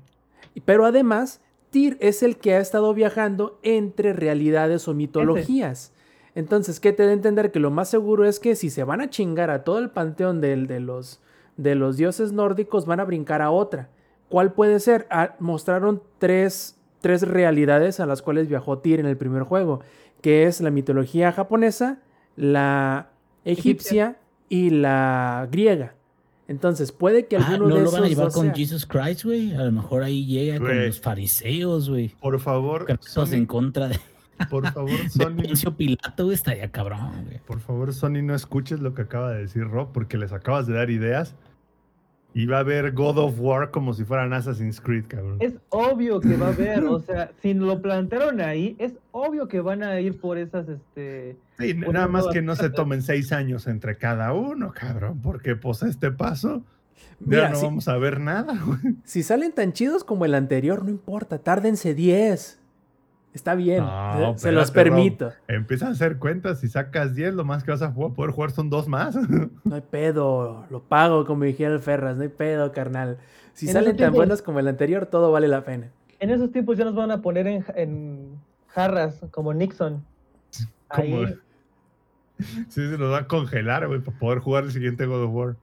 Pero 0.64 0.84
además, 0.84 1.40
Tyr 1.70 1.96
es 2.00 2.22
el 2.22 2.36
que 2.36 2.54
ha 2.54 2.60
estado 2.60 2.92
viajando 2.94 3.58
entre 3.62 4.12
realidades 4.12 4.88
o 4.88 4.94
mitologías. 4.94 5.92
Entonces, 6.34 6.80
¿qué 6.80 6.92
te 6.92 7.04
da 7.04 7.10
a 7.10 7.14
entender? 7.14 7.50
Que 7.50 7.60
lo 7.60 7.70
más 7.70 7.88
seguro 7.88 8.24
es 8.24 8.38
que 8.40 8.54
si 8.54 8.70
se 8.70 8.84
van 8.84 9.00
a 9.00 9.10
chingar 9.10 9.50
a 9.50 9.64
todo 9.64 9.78
el 9.78 9.90
panteón 9.90 10.40
de, 10.40 10.56
los, 10.80 11.20
de 11.56 11.74
los 11.74 11.96
dioses 11.96 12.32
nórdicos, 12.32 12.86
van 12.86 13.00
a 13.00 13.04
brincar 13.04 13.42
a 13.42 13.50
otra. 13.50 13.88
¿Cuál 14.28 14.52
puede 14.52 14.78
ser? 14.80 15.06
Ah, 15.10 15.34
mostraron 15.38 16.02
tres, 16.18 16.76
tres 17.00 17.26
realidades 17.26 17.98
a 18.00 18.06
las 18.06 18.22
cuales 18.22 18.48
viajó 18.48 18.78
Tyr 18.78 19.00
en 19.00 19.06
el 19.06 19.16
primer 19.16 19.42
juego, 19.42 19.80
que 20.20 20.44
es 20.44 20.60
la 20.60 20.70
mitología 20.70 21.32
japonesa, 21.32 21.98
la 22.36 23.10
egipcia 23.44 24.16
y 24.48 24.70
la 24.70 25.48
griega. 25.50 25.94
Entonces, 26.48 26.92
puede 26.92 27.26
que 27.26 27.36
Ah, 27.36 27.46
alguno 27.46 27.68
no 27.68 27.74
de 27.76 27.80
lo 27.82 27.86
esos 27.88 27.92
van 27.94 28.04
a 28.04 28.08
llevar 28.08 28.32
con 28.32 28.46
sea. 28.46 28.54
Jesus 28.54 28.86
Christ, 28.86 29.24
güey. 29.24 29.54
A 29.54 29.62
lo 29.64 29.70
mejor 29.72 30.02
ahí 30.02 30.24
llega 30.26 30.58
con 30.58 30.86
los 30.86 30.98
fariseos, 31.00 31.88
güey. 31.90 32.08
Por 32.20 32.40
favor, 32.40 32.86
Todos 32.86 33.32
en 33.32 33.40
Sony, 33.42 33.46
contra 33.46 33.88
de, 33.88 34.00
por 34.50 34.66
favor, 34.72 34.90
de 34.90 35.08
Sony, 35.10 35.42
Poncio 35.46 35.76
Pilato, 35.76 36.24
güey. 36.24 36.34
Estaría 36.34 36.70
cabrón, 36.72 37.24
güey. 37.26 37.38
por 37.46 37.60
favor, 37.60 37.92
Sony, 37.92 38.22
no 38.22 38.34
escuches 38.34 38.80
lo 38.80 38.94
que 38.94 39.02
acaba 39.02 39.32
de 39.32 39.42
decir 39.42 39.64
Rob, 39.68 39.92
porque 39.92 40.16
les 40.16 40.32
acabas 40.32 40.66
de 40.66 40.72
dar 40.74 40.88
ideas. 40.90 41.34
Y 42.34 42.46
va 42.46 42.58
a 42.58 42.60
haber 42.60 42.92
God 42.92 43.18
of 43.18 43.40
War 43.40 43.70
como 43.70 43.94
si 43.94 44.04
fueran 44.04 44.32
Assassin's 44.32 44.80
Creed, 44.80 45.06
cabrón. 45.08 45.38
Es 45.40 45.54
obvio 45.70 46.20
que 46.20 46.36
va 46.36 46.46
a 46.46 46.50
haber, 46.50 46.84
o 46.84 47.00
sea, 47.06 47.32
si 47.40 47.54
lo 47.54 47.80
plantearon 47.80 48.40
ahí, 48.40 48.76
es 48.78 48.92
obvio 49.12 49.48
que 49.48 49.60
van 49.60 49.82
a 49.82 49.98
ir 50.00 50.20
por 50.20 50.38
esas, 50.38 50.68
este... 50.68 51.36
Sí, 51.58 51.74
nada 51.74 52.06
más 52.06 52.28
que 52.28 52.42
no 52.42 52.54
se 52.54 52.70
tomen 52.70 53.02
seis 53.02 53.32
años 53.32 53.66
entre 53.66 53.96
cada 53.96 54.32
uno, 54.32 54.72
cabrón, 54.72 55.20
porque 55.20 55.56
pues 55.56 55.82
a 55.82 55.88
este 55.88 56.12
paso 56.12 56.62
Mira, 57.20 57.44
ya 57.44 57.48
no 57.50 57.56
si, 57.56 57.64
vamos 57.64 57.88
a 57.88 57.96
ver 57.96 58.20
nada, 58.20 58.60
güey. 58.66 58.96
si 59.04 59.22
salen 59.22 59.52
tan 59.52 59.72
chidos 59.72 60.04
como 60.04 60.24
el 60.24 60.34
anterior, 60.34 60.84
no 60.84 60.90
importa, 60.90 61.38
tárdense 61.38 61.94
10. 61.94 62.58
Está 63.38 63.54
bien, 63.54 63.84
No, 63.84 64.32
se- 64.34 64.40
se 64.48 64.52
los 64.52 64.72
permito. 64.72 65.32
Empieza 65.46 65.86
a 65.86 65.90
hacer 65.90 66.18
cuentas, 66.18 66.58
si 66.58 66.68
sacas 66.68 67.14
10, 67.14 67.34
lo 67.34 67.44
más 67.44 67.62
que 67.62 67.70
vas 67.70 67.82
a 67.82 67.92
jugar- 67.92 68.12
poder 68.14 68.32
jugar 68.32 68.50
son 68.50 68.68
dos 68.68 68.88
más. 68.88 69.14
No 69.64 69.74
hay 69.76 69.80
pedo, 69.80 70.66
lo 70.70 70.82
pago 70.82 71.24
como 71.24 71.44
dijera 71.44 71.72
el 71.72 71.78
Ferras, 71.78 72.16
no 72.16 72.22
hay 72.24 72.28
pedo, 72.30 72.72
carnal. 72.72 73.18
Si 73.52 73.66
En 73.68 73.72
salen 73.74 73.90
tan 73.92 73.96
tiempos- 73.96 74.16
buenos 74.16 74.42
como 74.42 74.58
el 74.58 74.66
anterior, 74.66 75.06
todo 75.06 75.30
vale 75.30 75.46
la 75.46 75.64
pena. 75.64 75.88
En 76.18 76.30
esos 76.30 76.50
tiempos 76.50 76.76
ya 76.76 76.84
nos 76.84 76.96
van 76.96 77.12
a 77.12 77.22
poner 77.22 77.46
en, 77.46 77.64
en 77.76 78.40
jarras, 78.66 79.20
como 79.30 79.54
Nixon. 79.54 80.04
Como- 80.88 81.18
Ahí 81.18 81.34
sí, 82.68 82.90
se 82.90 82.98
nos 82.98 83.12
va 83.12 83.18
a 83.18 83.26
congelar, 83.28 83.86
güey, 83.86 84.00
para 84.00 84.18
poder 84.18 84.38
jugar 84.40 84.64
el 84.64 84.72
siguiente 84.72 85.06
God 85.06 85.22
of 85.24 85.30
War. 85.32 85.56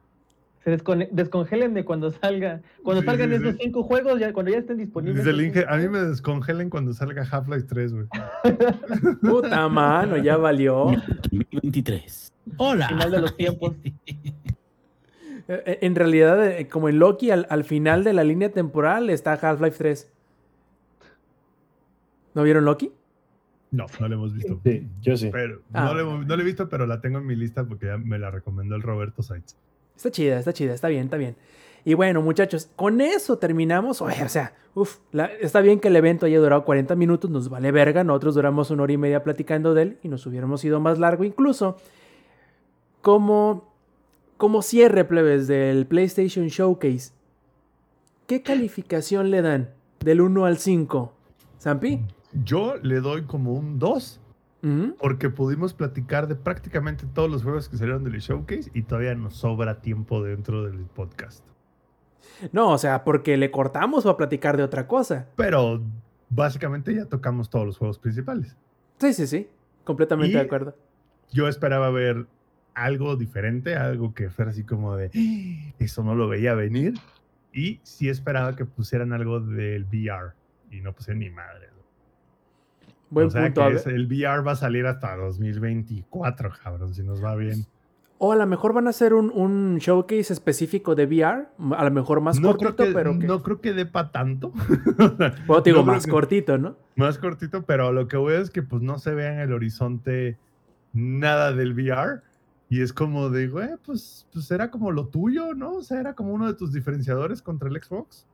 Se 0.66 0.72
descone- 0.78 1.08
descongélenme 1.12 1.86
cuando 1.86 2.12
salga. 2.12 2.62
Cuando 2.84 3.02
Sí, 3.02 3.06
salgan 3.06 3.30
sí, 3.30 3.36
esos 3.36 3.52
sí. 3.54 3.58
cinco 3.62 3.84
juegos, 3.84 4.20
ya, 4.20 4.34
cuando 4.34 4.52
ya 4.52 4.58
estén 4.58 4.78
disponibles. 4.78 5.24
Dice 5.24 5.30
el 5.30 5.40
esos 5.40 5.46
Inge, 5.46 5.60
cinco 5.62 5.74
a 5.74 5.78
mí 5.78 5.88
me 5.88 6.00
descongelen 6.00 6.70
cuando 6.72 6.92
salga 6.92 7.24
Half-Life 7.30 7.68
3, 7.70 7.94
güey. 7.94 8.06
Puta 9.22 9.70
mano, 9.70 10.18
ya 10.18 10.36
valió. 10.38 10.92
2023. 11.32 12.34
Hola. 12.58 12.88
Final 12.90 13.12
de 13.12 13.22
los 13.22 13.38
tiempos. 13.38 13.74
Eh, 15.48 15.78
En 15.82 15.94
realidad, 15.94 16.44
eh, 16.44 16.68
como 16.68 16.90
en 16.90 16.98
Loki, 16.98 17.30
al, 17.30 17.46
al 17.52 17.64
final 17.66 18.04
de 18.04 18.14
la 18.14 18.24
línea 18.24 18.52
temporal 18.52 19.12
está 19.12 19.34
Half-Life 19.34 19.78
3. 19.78 20.12
¿No 22.34 22.42
vieron 22.42 22.66
Loki? 22.66 22.92
No, 23.70 23.86
no 24.00 24.08
lo 24.08 24.16
hemos 24.16 24.34
visto. 24.34 24.60
Sí, 24.64 24.88
yo 25.04 25.16
sí. 25.16 25.30
Pero, 25.32 25.62
Ah, 25.72 25.86
no, 25.86 25.94
lo, 25.94 26.24
no 26.24 26.36
lo 26.36 26.42
he 26.42 26.46
visto, 26.46 26.68
pero 26.68 26.88
la 26.88 27.00
tengo 27.00 27.20
en 27.20 27.28
mi 27.28 27.36
lista 27.36 27.64
porque 27.64 27.86
ya 27.86 27.98
me 28.00 28.18
la 28.18 28.32
recomendó 28.32 28.76
el 28.76 28.82
Roberto 28.82 29.22
Sainz. 29.22 29.56
Está 29.96 30.12
chida, 30.12 30.40
está 30.40 30.54
chida, 30.54 30.74
está 30.74 30.88
bien, 30.88 31.06
está 31.06 31.18
bien. 31.18 31.36
Y 31.86 31.94
bueno, 31.94 32.22
muchachos, 32.22 32.70
con 32.76 33.00
eso 33.00 33.38
terminamos. 33.38 34.02
O 34.02 34.10
sea, 34.28 34.54
uf, 34.74 34.98
está 35.40 35.62
bien 35.62 35.80
que 35.80 35.88
el 35.90 35.96
evento 35.96 36.26
haya 36.26 36.40
durado 36.40 36.66
40 36.66 36.96
minutos, 36.96 37.30
nos 37.30 37.48
vale 37.48 37.72
verga. 37.72 38.04
Nosotros 38.04 38.36
duramos 38.36 38.72
una 38.72 38.84
hora 38.84 38.94
y 38.94 38.98
media 38.98 39.24
platicando 39.24 39.74
de 39.74 39.82
él 39.84 39.98
y 40.02 40.08
nos 40.08 40.26
hubiéramos 40.26 40.66
ido 40.66 40.80
más 40.80 40.98
largo 40.98 41.24
incluso. 41.24 41.78
Como, 43.02 43.72
como 44.38 44.64
cierre, 44.64 45.06
plebes, 45.06 45.48
del 45.48 45.86
PlayStation 45.86 46.48
Showcase, 46.48 47.12
¿qué 48.26 48.42
calificación 48.42 49.30
le 49.30 49.44
dan 49.44 49.70
del 50.00 50.22
1 50.22 50.46
al 50.46 50.58
5? 50.58 51.14
¿Zampi? 51.60 52.02
Yo 52.44 52.78
le 52.78 53.00
doy 53.00 53.24
como 53.24 53.54
un 53.54 53.78
2 53.78 54.20
Porque 55.00 55.30
pudimos 55.30 55.74
platicar 55.74 56.28
de 56.28 56.36
prácticamente 56.36 57.06
todos 57.14 57.30
los 57.30 57.44
juegos 57.44 57.70
que 57.70 57.78
salieron 57.78 58.04
del 58.04 58.20
showcase 58.20 58.72
y 58.74 58.82
todavía 58.84 59.14
nos 59.16 59.36
sobra 59.36 59.82
tiempo 59.82 60.24
dentro 60.24 60.64
del 60.64 60.86
podcast. 60.86 61.44
No, 62.52 62.72
o 62.72 62.78
sea, 62.78 63.04
porque 63.04 63.38
le 63.38 63.52
cortamos 63.52 64.04
para 64.04 64.18
platicar 64.18 64.58
de 64.58 64.64
otra 64.64 64.88
cosa. 64.88 65.28
Pero 65.36 65.82
básicamente 66.30 66.94
ya 66.96 67.06
tocamos 67.06 67.50
todos 67.50 67.66
los 67.66 67.78
juegos 67.78 68.00
principales. 68.00 68.58
Sí, 69.00 69.14
sí, 69.14 69.28
sí, 69.28 69.48
completamente 69.84 70.32
Y- 70.34 70.40
de 70.40 70.46
acuerdo. 70.46 70.76
Yo 71.32 71.48
esperaba 71.48 71.90
ver 71.92 72.26
algo 72.74 73.16
diferente, 73.16 73.76
algo 73.76 74.14
que 74.14 74.30
fuera 74.30 74.52
así 74.52 74.64
como 74.64 74.96
de 74.96 75.12
"Ah, 75.14 75.74
eso 75.80 76.04
no 76.04 76.16
lo 76.16 76.28
veía 76.28 76.54
venir. 76.56 76.94
Y 77.54 77.80
sí 77.84 78.10
esperaba 78.10 78.56
que 78.56 78.66
pusieran 78.66 79.14
algo 79.14 79.40
del 79.40 79.86
VR. 79.86 80.34
Y 80.72 80.82
no 80.82 80.92
pusieron 80.94 81.20
ni 81.20 81.30
madre. 81.30 81.70
Buen 83.10 83.28
o 83.28 83.30
sea 83.30 83.44
punto. 83.44 83.68
que 83.68 83.76
es- 83.76 83.88
el 83.88 84.08
VR 84.08 84.42
va 84.46 84.54
a 84.54 84.56
salir 84.56 84.86
hasta 84.86 85.16
2024, 85.16 86.52
cabrón, 86.64 86.94
si 86.94 87.04
nos 87.04 87.24
va 87.24 87.36
bien. 87.36 87.66
O 88.18 88.32
a 88.32 88.36
lo 88.38 88.48
mejor 88.48 88.74
van 88.74 88.88
a 88.88 88.92
hacer 88.92 89.14
un, 89.14 89.30
un 89.30 89.78
showcase 89.78 90.32
específico 90.32 90.96
de 90.96 91.06
VR, 91.06 91.48
a 91.76 91.84
lo 91.84 91.92
mejor 91.92 92.22
más 92.22 92.40
no, 92.40 92.50
cortito, 92.50 92.76
creo 92.76 92.88
que, 92.88 92.94
pero 92.94 93.20
que... 93.20 93.28
no 93.28 93.44
creo 93.44 93.60
que 93.60 93.74
dé 93.74 93.86
para 93.86 94.12
tanto. 94.12 94.54
Bueno, 95.46 95.64
te 95.64 95.70
digo, 95.72 95.82
no 95.82 95.92
más 95.92 96.08
cortito, 96.08 96.58
¿no? 96.58 96.78
Más 96.96 97.18
cortito, 97.18 97.66
pero 97.66 97.92
lo 97.92 98.08
que 98.08 98.16
voy 98.16 98.36
es 98.36 98.50
que 98.50 98.64
pues 98.64 98.82
no 98.82 99.00
se 99.00 99.14
vea 99.14 99.34
en 99.34 99.40
el 99.40 99.52
horizonte 99.54 100.38
nada 100.94 101.52
del 101.52 101.74
VR. 101.74 102.22
Y 102.70 102.82
es 102.82 102.94
como 102.94 103.30
de, 103.30 103.48
güey, 103.48 103.70
pues, 103.86 104.28
pues 104.34 104.50
era 104.50 104.72
como 104.72 104.92
lo 104.92 105.08
tuyo, 105.08 105.54
¿no? 105.54 105.74
O 105.74 105.84
sea, 105.84 106.00
era 106.00 106.16
como 106.16 106.34
uno 106.34 106.48
de 106.48 106.56
tus 106.56 106.74
diferenciadores 106.74 107.42
contra 107.42 107.70
el 107.70 107.82
Xbox. 107.82 108.26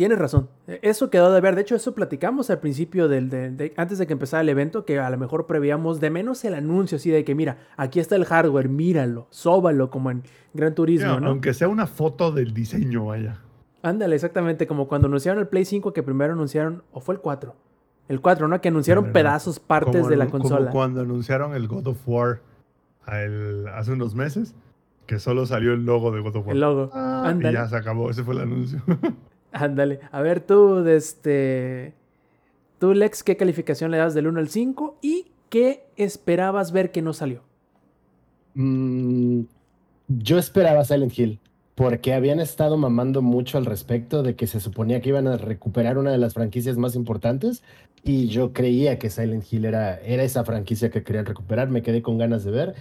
Tienes 0.00 0.18
razón. 0.18 0.48
E- 0.66 0.78
Eso 0.80 1.10
quedó 1.10 1.30
de 1.30 1.42
ver. 1.42 1.54
De 1.56 1.60
hecho, 1.60 1.74
eso 1.76 1.94
platicamos 1.94 2.48
al 2.48 2.58
principio 2.58 3.06
del, 3.06 3.28
de- 3.28 3.50
de- 3.50 3.74
antes 3.76 3.98
de 3.98 4.06
que 4.06 4.14
empezara 4.14 4.40
el 4.40 4.48
evento, 4.48 4.86
que 4.86 4.98
a 4.98 5.10
lo 5.10 5.18
mejor 5.18 5.46
prevíamos 5.46 6.00
de 6.00 6.08
menos 6.08 6.42
el 6.46 6.54
anuncio, 6.54 6.96
así 6.96 7.10
de 7.10 7.22
que, 7.22 7.34
mira, 7.34 7.58
aquí 7.76 8.00
está 8.00 8.16
el 8.16 8.24
hardware, 8.24 8.70
míralo, 8.70 9.26
sóbalo, 9.28 9.90
como 9.90 10.10
en 10.10 10.22
Gran 10.54 10.74
Turismo, 10.74 11.20
¿no? 11.20 11.28
Aunque 11.28 11.52
sea 11.52 11.68
una 11.68 11.86
foto 11.86 12.32
del 12.32 12.54
diseño, 12.54 13.04
vaya. 13.04 13.42
Ándale, 13.82 14.14
exactamente, 14.14 14.66
como 14.66 14.88
cuando 14.88 15.06
anunciaron 15.06 15.38
el 15.38 15.48
Play 15.48 15.66
5, 15.66 15.92
que 15.92 16.02
primero 16.02 16.32
anunciaron, 16.32 16.82
o 16.92 17.00
fue 17.02 17.14
el 17.16 17.20
4. 17.20 17.54
El 18.08 18.22
4, 18.22 18.48
¿no? 18.48 18.58
Que 18.62 18.68
anunciaron 18.68 19.12
pedazos, 19.12 19.60
partes 19.60 19.96
Como 20.00 20.08
de 20.08 20.16
la 20.16 20.24
el- 20.24 20.30
como 20.30 20.44
consola. 20.44 20.70
cuando 20.70 21.02
anunciaron 21.02 21.54
el 21.54 21.68
God 21.68 21.88
of 21.88 21.98
War 22.08 22.40
a 23.04 23.20
el- 23.20 23.68
hace 23.68 23.92
unos 23.92 24.14
meses, 24.14 24.54
que 25.04 25.18
solo 25.18 25.44
salió 25.44 25.74
el 25.74 25.84
logo 25.84 26.10
de 26.10 26.22
God 26.22 26.36
of 26.36 26.46
War. 26.46 26.54
El 26.54 26.60
logo. 26.62 26.90
Ah, 26.94 27.34
y 27.38 27.52
ya 27.52 27.68
se 27.68 27.76
acabó, 27.76 28.08
ese 28.08 28.24
fue 28.24 28.32
el 28.32 28.40
anuncio. 28.40 28.80
Ándale. 29.52 30.00
A 30.12 30.22
ver, 30.22 30.40
tú, 30.40 30.82
de 30.82 30.96
este. 30.96 31.94
Tú, 32.78 32.94
Lex, 32.94 33.22
¿qué 33.22 33.36
calificación 33.36 33.90
le 33.90 33.98
das 33.98 34.14
del 34.14 34.26
1 34.26 34.40
al 34.40 34.48
5? 34.48 34.98
¿Y 35.02 35.26
qué 35.48 35.84
esperabas 35.96 36.72
ver 36.72 36.92
que 36.92 37.02
no 37.02 37.12
salió? 37.12 37.42
Mm, 38.54 39.42
yo 40.08 40.38
esperaba 40.38 40.84
Silent 40.84 41.18
Hill, 41.18 41.40
porque 41.74 42.14
habían 42.14 42.40
estado 42.40 42.76
mamando 42.76 43.22
mucho 43.22 43.58
al 43.58 43.66
respecto 43.66 44.22
de 44.22 44.34
que 44.34 44.46
se 44.46 44.60
suponía 44.60 45.00
que 45.00 45.10
iban 45.10 45.26
a 45.26 45.36
recuperar 45.36 45.98
una 45.98 46.10
de 46.10 46.18
las 46.18 46.34
franquicias 46.34 46.78
más 46.78 46.94
importantes 46.94 47.62
y 48.02 48.28
yo 48.28 48.52
creía 48.52 48.98
que 48.98 49.10
Silent 49.10 49.44
Hill 49.50 49.66
era, 49.66 50.00
era 50.00 50.22
esa 50.22 50.44
franquicia 50.44 50.90
que 50.90 51.02
querían 51.02 51.26
recuperar, 51.26 51.68
me 51.68 51.82
quedé 51.82 52.02
con 52.02 52.18
ganas 52.18 52.44
de 52.44 52.50
ver. 52.50 52.74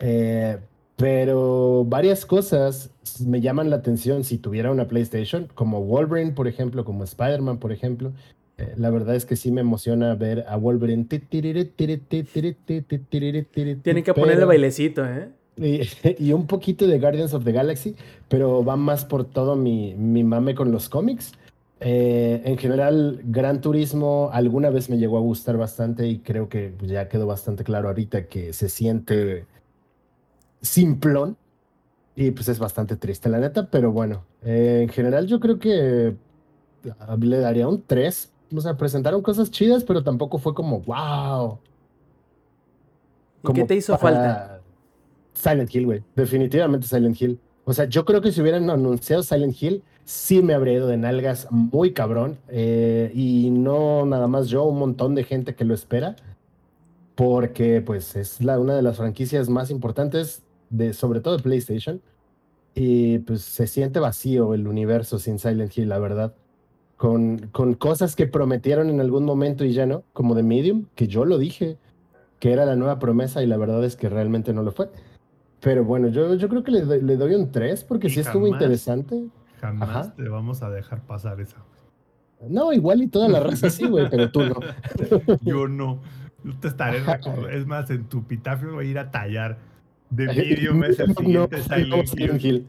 Eh, 0.00 0.58
pero 1.02 1.84
varias 1.84 2.24
cosas 2.24 2.90
me 3.26 3.40
llaman 3.40 3.70
la 3.70 3.76
atención 3.76 4.22
si 4.22 4.38
tuviera 4.38 4.70
una 4.70 4.86
PlayStation, 4.86 5.48
como 5.52 5.82
Wolverine, 5.82 6.30
por 6.30 6.46
ejemplo, 6.46 6.84
como 6.84 7.02
Spider-Man, 7.02 7.58
por 7.58 7.72
ejemplo. 7.72 8.12
Eh, 8.56 8.72
la 8.76 8.88
verdad 8.90 9.16
es 9.16 9.26
que 9.26 9.34
sí 9.34 9.50
me 9.50 9.62
emociona 9.62 10.14
ver 10.14 10.44
a 10.46 10.56
Wolverine. 10.56 11.04
Tienen 13.82 14.04
que 14.04 14.14
ponerle 14.14 14.44
bailecito, 14.44 15.04
¿eh? 15.04 15.28
y, 15.56 15.80
y 16.24 16.32
un 16.32 16.46
poquito 16.46 16.86
de 16.86 17.00
Guardians 17.00 17.34
of 17.34 17.42
the 17.42 17.50
Galaxy, 17.50 17.96
pero 18.28 18.64
va 18.64 18.76
más 18.76 19.04
por 19.04 19.24
todo 19.24 19.56
mi, 19.56 19.96
mi 19.96 20.22
mame 20.22 20.54
con 20.54 20.70
los 20.70 20.88
cómics. 20.88 21.32
Eh, 21.80 22.42
en 22.44 22.56
general, 22.58 23.22
Gran 23.24 23.60
Turismo 23.60 24.30
alguna 24.32 24.70
vez 24.70 24.88
me 24.88 24.98
llegó 24.98 25.18
a 25.18 25.20
gustar 25.20 25.56
bastante 25.56 26.06
y 26.06 26.20
creo 26.20 26.48
que 26.48 26.74
ya 26.80 27.08
quedó 27.08 27.26
bastante 27.26 27.64
claro 27.64 27.88
ahorita 27.88 28.26
que 28.26 28.52
se 28.52 28.68
siente 28.68 29.46
simplón 30.62 31.36
y 32.14 32.30
pues 32.30 32.48
es 32.48 32.58
bastante 32.58 32.96
triste 32.96 33.28
la 33.28 33.38
neta, 33.38 33.68
pero 33.70 33.92
bueno, 33.92 34.24
eh, 34.42 34.80
en 34.82 34.88
general 34.88 35.26
yo 35.26 35.40
creo 35.40 35.58
que 35.58 36.16
le 37.20 37.38
daría 37.38 37.68
un 37.68 37.82
3. 37.82 38.30
O 38.54 38.60
sea, 38.60 38.76
presentaron 38.76 39.22
cosas 39.22 39.50
chidas, 39.50 39.82
pero 39.84 40.02
tampoco 40.02 40.38
fue 40.38 40.54
como 40.54 40.80
wow. 40.80 41.58
¿Y 43.44 43.52
qué 43.52 43.64
te 43.64 43.76
hizo 43.76 43.96
falta? 43.96 44.60
Silent 45.32 45.74
Hill, 45.74 45.86
güey. 45.86 46.02
Definitivamente 46.14 46.86
Silent 46.86 47.20
Hill. 47.20 47.40
O 47.64 47.72
sea, 47.72 47.86
yo 47.86 48.04
creo 48.04 48.20
que 48.20 48.30
si 48.30 48.42
hubieran 48.42 48.68
anunciado 48.68 49.22
Silent 49.22 49.60
Hill, 49.60 49.82
sí 50.04 50.42
me 50.42 50.52
habría 50.52 50.74
ido 50.74 50.86
de 50.86 50.96
nalgas 50.98 51.48
muy 51.50 51.92
cabrón. 51.92 52.38
eh, 52.48 53.10
y 53.14 53.50
no 53.50 54.04
nada 54.04 54.26
más 54.26 54.48
yo, 54.48 54.64
un 54.64 54.78
montón 54.78 55.14
de 55.14 55.24
gente 55.24 55.54
que 55.54 55.64
lo 55.64 55.74
espera. 55.74 56.16
Porque, 57.14 57.80
pues, 57.82 58.16
es 58.16 58.42
la, 58.42 58.58
una 58.58 58.74
de 58.74 58.82
las 58.82 58.96
franquicias 58.96 59.48
más 59.48 59.70
importantes, 59.70 60.42
de, 60.72 60.92
sobre 60.92 61.20
todo 61.20 61.36
de 61.36 61.42
PlayStation. 61.42 62.00
Y, 62.74 63.18
pues, 63.20 63.42
se 63.42 63.66
siente 63.66 64.00
vacío 64.00 64.54
el 64.54 64.66
universo 64.66 65.18
sin 65.18 65.38
Silent 65.38 65.76
Hill, 65.76 65.88
la 65.88 65.98
verdad. 65.98 66.34
Con, 66.96 67.48
con 67.52 67.74
cosas 67.74 68.14
que 68.16 68.26
prometieron 68.26 68.88
en 68.88 69.00
algún 69.00 69.24
momento 69.24 69.64
y 69.64 69.72
ya 69.72 69.86
no, 69.86 70.04
como 70.12 70.34
de 70.34 70.42
Medium, 70.42 70.86
que 70.94 71.08
yo 71.08 71.24
lo 71.24 71.36
dije, 71.38 71.76
que 72.38 72.52
era 72.52 72.64
la 72.64 72.76
nueva 72.76 72.98
promesa 72.98 73.42
y 73.42 73.46
la 73.46 73.56
verdad 73.56 73.84
es 73.84 73.96
que 73.96 74.08
realmente 74.08 74.52
no 74.52 74.62
lo 74.62 74.70
fue. 74.72 74.88
Pero 75.60 75.84
bueno, 75.84 76.08
yo, 76.08 76.34
yo 76.34 76.48
creo 76.48 76.62
que 76.64 76.70
le, 76.72 76.82
doy- 76.82 77.00
le 77.02 77.16
doy 77.16 77.34
un 77.34 77.50
3 77.52 77.84
porque 77.84 78.06
Y 78.06 78.10
sí 78.10 78.20
estuvo 78.20 78.46
jamás- 78.46 78.52
interesante. 78.62 79.24
Jamás 79.60 79.88
Ajá. 79.88 80.14
te 80.16 80.28
vamos 80.28 80.62
a 80.62 80.70
dejar 80.70 81.02
pasar 81.02 81.40
esa. 81.40 81.56
No, 82.48 82.72
igual 82.72 83.02
y 83.02 83.08
toda 83.08 83.28
la 83.28 83.38
raza 83.44 83.68
sí, 83.70 83.86
güey, 83.86 84.08
pero 84.10 84.30
tú 84.30 84.40
no. 84.44 84.56
Yo 85.42 85.68
no. 85.68 86.00
Yo 86.44 86.52
te 86.58 86.68
estaré. 86.68 86.98
Es 87.52 87.66
más, 87.66 87.88
en 87.90 88.04
tu 88.08 88.18
epitafio 88.20 88.72
voy 88.74 88.86
a 88.86 88.90
ir 88.90 88.98
a 88.98 89.10
tallar. 89.12 89.58
De 90.14 90.26
Medium 90.26 90.84
es 90.84 91.00
el 91.00 91.08
No, 91.08 91.14
siguiente 91.14 91.56
no, 91.56 91.62
Silent 91.64 92.06
Silent 92.08 92.44
Hill. 92.44 92.54
Hill. 92.54 92.66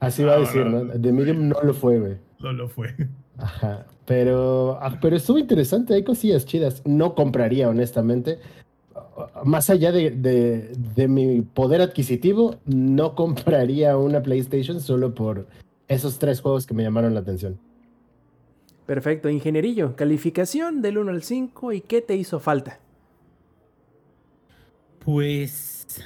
Así 0.00 0.22
va 0.22 0.34
a 0.34 0.40
decir, 0.40 0.64
no, 0.66 0.84
¿no? 0.84 0.92
The 1.00 1.12
Medium 1.12 1.48
no 1.48 1.60
lo 1.62 1.72
fue, 1.74 1.98
güey. 1.98 2.16
No 2.40 2.52
lo 2.52 2.68
fue. 2.68 2.94
Ajá. 3.38 3.86
Pero, 4.04 4.78
ah, 4.82 4.98
pero 5.00 5.16
estuvo 5.16 5.38
interesante, 5.38 5.94
hay 5.94 6.04
cosillas 6.04 6.44
chidas. 6.44 6.82
No 6.84 7.14
compraría, 7.14 7.68
honestamente. 7.70 8.38
Más 9.44 9.70
allá 9.70 9.92
de, 9.92 10.10
de- 10.10 10.72
de 10.94 11.08
mi 11.08 11.40
poder 11.40 11.80
adquisitivo, 11.80 12.56
no 12.66 13.14
compraría 13.14 13.96
una 13.96 14.22
PlayStation 14.22 14.80
solo 14.80 15.14
por 15.14 15.46
esos 15.88 16.18
tres 16.18 16.40
juegos 16.40 16.66
que 16.66 16.74
me 16.74 16.82
llamaron 16.82 17.14
la 17.14 17.20
atención. 17.20 17.58
Perfecto, 18.86 19.30
ingenierillo. 19.30 19.96
Calificación 19.96 20.82
del 20.82 20.98
1 20.98 21.10
al 21.12 21.22
5 21.22 21.72
y 21.72 21.80
qué 21.80 22.02
te 22.02 22.16
hizo 22.16 22.38
falta. 22.40 22.78
Pues 25.04 26.02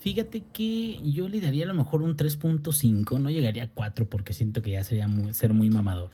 fíjate 0.00 0.42
que 0.52 1.00
yo 1.04 1.28
le 1.28 1.40
daría 1.40 1.64
a 1.64 1.68
lo 1.68 1.74
mejor 1.74 2.02
un 2.02 2.16
3.5, 2.16 3.20
no 3.20 3.30
llegaría 3.30 3.64
a 3.64 3.70
4 3.70 4.08
porque 4.08 4.32
siento 4.32 4.62
que 4.62 4.70
ya 4.70 4.84
sería 4.84 5.06
muy- 5.06 5.34
ser 5.34 5.52
muy 5.52 5.68
mamador. 5.68 6.10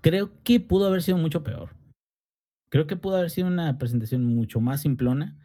Creo 0.00 0.32
que 0.42 0.60
pudo 0.60 0.86
haber 0.86 1.02
sido 1.02 1.18
mucho 1.18 1.42
peor. 1.42 1.76
Creo 2.70 2.86
que 2.86 2.96
pudo 2.96 3.16
haber 3.16 3.30
sido 3.30 3.48
una 3.48 3.76
presentación 3.78 4.24
mucho 4.24 4.60
más 4.60 4.80
simplona. 4.80 5.38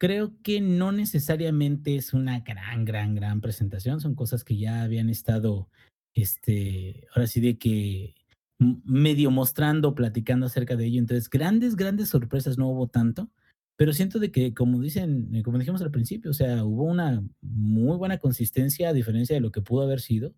Creo 0.00 0.32
que 0.42 0.60
no 0.60 0.90
necesariamente 0.90 1.94
es 1.94 2.12
una 2.12 2.40
gran, 2.40 2.84
gran, 2.84 3.14
gran 3.14 3.40
presentación. 3.40 4.00
Son 4.00 4.16
cosas 4.16 4.42
que 4.42 4.56
ya 4.56 4.82
habían 4.82 5.08
estado, 5.08 5.68
este, 6.12 7.06
ahora 7.14 7.28
sí 7.28 7.40
de 7.40 7.56
que 7.56 8.14
medio 8.58 9.30
mostrando, 9.30 9.94
platicando 9.94 10.46
acerca 10.46 10.74
de 10.74 10.86
ello. 10.86 10.98
Entonces, 10.98 11.30
grandes, 11.30 11.76
grandes 11.76 12.08
sorpresas 12.08 12.58
no 12.58 12.68
hubo 12.68 12.88
tanto. 12.88 13.30
Pero 13.76 13.92
siento 13.92 14.18
de 14.18 14.30
que, 14.30 14.54
como 14.54 14.80
dicen, 14.80 15.34
eh, 15.34 15.42
como 15.42 15.58
dijimos 15.58 15.82
al 15.82 15.90
principio, 15.90 16.30
o 16.30 16.34
sea, 16.34 16.64
hubo 16.64 16.84
una 16.84 17.24
muy 17.40 17.96
buena 17.96 18.18
consistencia 18.18 18.88
a 18.88 18.92
diferencia 18.92 19.34
de 19.34 19.40
lo 19.40 19.50
que 19.50 19.62
pudo 19.62 19.82
haber 19.82 20.00
sido. 20.00 20.34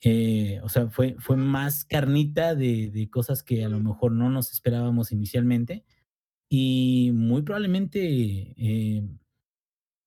Eh, 0.00 0.60
o 0.62 0.68
sea, 0.68 0.88
fue, 0.88 1.16
fue 1.18 1.36
más 1.36 1.84
carnita 1.84 2.54
de, 2.54 2.90
de 2.90 3.10
cosas 3.10 3.42
que 3.42 3.64
a 3.64 3.68
lo 3.68 3.78
mejor 3.80 4.12
no 4.12 4.30
nos 4.30 4.52
esperábamos 4.52 5.12
inicialmente. 5.12 5.84
Y 6.48 7.12
muy 7.14 7.42
probablemente, 7.42 8.54
eh, 8.58 9.02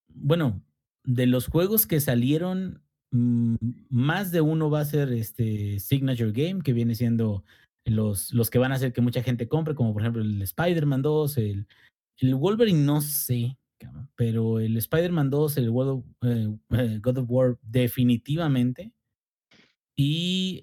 bueno, 0.09 0.63
de 1.03 1.27
los 1.27 1.47
juegos 1.47 1.87
que 1.87 1.99
salieron, 1.99 2.83
mm, 3.11 3.55
más 3.89 4.31
de 4.31 4.41
uno 4.41 4.69
va 4.69 4.81
a 4.81 4.85
ser 4.85 5.11
este 5.13 5.79
Signature 5.79 6.31
Game, 6.33 6.61
que 6.61 6.73
viene 6.73 6.95
siendo 6.95 7.43
los, 7.85 8.33
los 8.33 8.49
que 8.49 8.59
van 8.59 8.71
a 8.71 8.75
hacer 8.75 8.93
que 8.93 9.01
mucha 9.01 9.23
gente 9.23 9.47
compre, 9.47 9.75
como 9.75 9.93
por 9.93 10.01
ejemplo 10.03 10.21
el 10.21 10.41
Spider-Man 10.41 11.01
2, 11.01 11.37
el, 11.37 11.67
el 12.17 12.35
Wolverine, 12.35 12.83
no 12.83 13.01
sé, 13.01 13.57
pero 14.15 14.59
el 14.59 14.77
Spider-Man 14.77 15.29
2, 15.29 15.57
el 15.57 15.71
God 15.71 15.89
of, 15.89 16.05
eh, 16.21 16.55
eh, 16.71 16.99
God 17.01 17.17
of 17.17 17.25
War, 17.29 17.59
definitivamente. 17.61 18.91
Y 19.95 20.61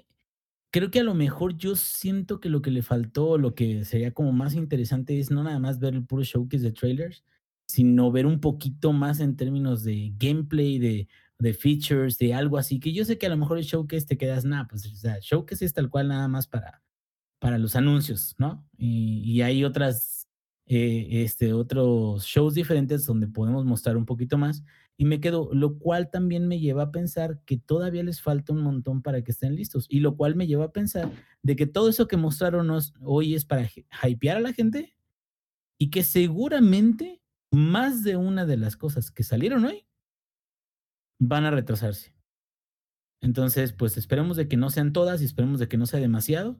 creo 0.70 0.90
que 0.90 1.00
a 1.00 1.04
lo 1.04 1.14
mejor 1.14 1.56
yo 1.56 1.76
siento 1.76 2.40
que 2.40 2.48
lo 2.48 2.62
que 2.62 2.70
le 2.70 2.82
faltó, 2.82 3.38
lo 3.38 3.54
que 3.54 3.84
sería 3.84 4.12
como 4.12 4.32
más 4.32 4.54
interesante 4.54 5.18
es 5.18 5.30
no 5.30 5.42
nada 5.42 5.58
más 5.58 5.78
ver 5.78 5.94
el 5.94 6.04
puro 6.04 6.22
showcase 6.22 6.62
de 6.62 6.72
trailers, 6.72 7.24
sino 7.66 8.10
ver 8.10 8.26
un 8.26 8.40
poquito 8.40 8.92
más 8.92 9.20
en 9.20 9.36
términos 9.36 9.82
de 9.82 10.12
gameplay, 10.18 10.78
de, 10.78 11.08
features, 11.54 12.18
de 12.18 12.34
algo 12.34 12.56
así, 12.56 12.78
que 12.78 12.92
yo 12.92 13.04
sé 13.04 13.18
que 13.18 13.26
a 13.26 13.28
lo 13.28 13.36
mejor 13.36 13.58
el 13.58 13.64
showcase 13.64 14.06
te 14.06 14.16
quedas, 14.16 14.44
nada, 14.44 14.68
pues 14.68 14.86
o 14.86 15.20
showcase 15.20 15.64
es 15.64 15.72
tal 15.72 15.90
cual 15.90 16.08
nada 16.08 16.28
más 16.28 16.46
para, 16.46 16.82
para 17.40 17.58
los 17.58 17.74
anuncios, 17.74 18.36
¿no? 18.38 18.64
Y 18.76 19.40
hay 19.40 19.64
otras, 19.64 20.21
eh, 20.74 21.22
este, 21.22 21.52
otros 21.52 22.24
shows 22.24 22.54
diferentes 22.54 23.04
donde 23.04 23.26
podemos 23.28 23.66
mostrar 23.66 23.98
un 23.98 24.06
poquito 24.06 24.38
más. 24.38 24.64
Y 24.96 25.04
me 25.04 25.20
quedo, 25.20 25.50
lo 25.52 25.78
cual 25.78 26.10
también 26.10 26.48
me 26.48 26.60
lleva 26.60 26.84
a 26.84 26.92
pensar 26.92 27.40
que 27.44 27.58
todavía 27.58 28.02
les 28.02 28.22
falta 28.22 28.52
un 28.54 28.62
montón 28.62 29.02
para 29.02 29.22
que 29.22 29.32
estén 29.32 29.54
listos. 29.54 29.86
Y 29.90 30.00
lo 30.00 30.16
cual 30.16 30.34
me 30.34 30.46
lleva 30.46 30.66
a 30.66 30.72
pensar 30.72 31.10
de 31.42 31.56
que 31.56 31.66
todo 31.66 31.90
eso 31.90 32.08
que 32.08 32.16
mostraron 32.16 32.70
hoy 33.00 33.34
es 33.34 33.44
para 33.44 33.64
hy- 33.68 33.84
hypear 34.02 34.38
a 34.38 34.40
la 34.40 34.52
gente 34.54 34.94
y 35.78 35.90
que 35.90 36.02
seguramente 36.04 37.20
más 37.50 38.02
de 38.02 38.16
una 38.16 38.46
de 38.46 38.56
las 38.56 38.76
cosas 38.76 39.10
que 39.10 39.24
salieron 39.24 39.64
hoy 39.66 39.86
van 41.20 41.44
a 41.44 41.50
retrasarse. 41.50 42.14
Entonces, 43.20 43.72
pues 43.72 43.96
esperemos 43.98 44.36
de 44.36 44.48
que 44.48 44.56
no 44.56 44.70
sean 44.70 44.92
todas 44.92 45.20
y 45.20 45.26
esperemos 45.26 45.60
de 45.60 45.68
que 45.68 45.76
no 45.76 45.86
sea 45.86 46.00
demasiado, 46.00 46.58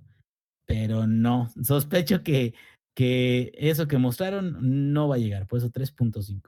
pero 0.66 1.06
no, 1.06 1.50
sospecho 1.62 2.22
que, 2.22 2.54
que 2.94 3.52
eso 3.56 3.88
que 3.88 3.98
mostraron 3.98 4.92
no 4.92 5.08
va 5.08 5.16
a 5.16 5.18
llegar, 5.18 5.46
por 5.46 5.58
eso 5.58 5.70
3.5. 5.70 6.42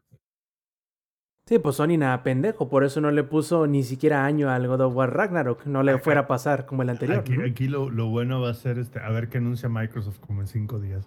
Sí, 1.47 1.59
pues 1.59 1.77
Sony 1.77 1.99
nada 1.99 2.23
pendejo, 2.23 2.71
por 2.71 2.85
eso 2.85 3.03
no 3.03 3.11
le 3.11 3.23
puso 3.23 3.67
ni 3.67 3.83
siquiera 3.83 4.25
año 4.25 4.49
al 4.49 4.67
God 4.67 4.81
of 4.81 4.97
War 4.97 5.15
Ragnarok, 5.15 5.67
no 5.67 5.83
le 5.83 5.99
fuera 5.99 6.21
a 6.21 6.27
pasar 6.27 6.65
como 6.65 6.83
el 6.83 6.89
anterior. 6.89 7.19
Aquí, 7.19 7.37
¿no? 7.37 7.45
aquí 7.45 7.69
lo, 7.69 7.91
lo 7.91 8.09
bueno 8.09 8.41
va 8.41 8.49
a 8.49 8.55
ser 8.55 8.79
este, 8.79 8.99
a 8.99 9.11
ver 9.11 9.29
qué 9.29 9.39
anuncia 9.39 9.69
Microsoft 9.69 10.21
como 10.21 10.41
en 10.41 10.47
cinco 10.47 10.81
días. 10.81 11.07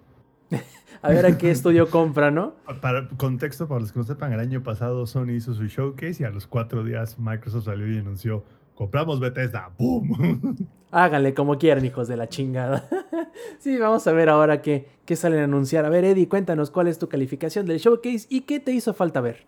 A 1.01 1.09
ver 1.09 1.25
a 1.25 1.37
qué 1.37 1.51
estudio 1.51 1.89
compra, 1.89 2.31
¿no? 2.31 2.55
Para 2.81 3.07
contexto, 3.09 3.67
para 3.67 3.81
los 3.81 3.91
que 3.91 3.99
no 3.99 4.05
sepan, 4.05 4.33
el 4.33 4.39
año 4.39 4.63
pasado 4.63 5.05
Sony 5.05 5.31
hizo 5.31 5.53
su 5.53 5.65
showcase 5.65 6.23
y 6.23 6.25
a 6.25 6.29
los 6.31 6.47
cuatro 6.47 6.83
días 6.83 7.19
Microsoft 7.19 7.65
salió 7.65 7.87
y 7.91 7.99
anunció, 7.99 8.43
compramos 8.77 9.19
Bethesda, 9.19 9.71
¡boom! 9.77 10.55
Háganle 10.91 11.33
como 11.33 11.57
quieran, 11.57 11.83
hijos 11.83 12.07
de 12.07 12.15
la 12.15 12.29
chingada. 12.29 12.87
sí, 13.59 13.77
vamos 13.77 14.07
a 14.07 14.13
ver 14.13 14.29
ahora 14.29 14.61
qué, 14.61 14.87
qué 15.05 15.15
salen 15.17 15.41
a 15.41 15.43
anunciar. 15.43 15.83
A 15.83 15.89
ver, 15.89 16.05
Eddie, 16.05 16.29
cuéntanos 16.29 16.71
cuál 16.71 16.87
es 16.87 16.97
tu 16.97 17.09
calificación 17.09 17.65
del 17.65 17.79
showcase 17.79 18.27
y 18.29 18.41
qué 18.41 18.59
te 18.61 18.71
hizo 18.71 18.93
falta 18.93 19.19
ver. 19.19 19.45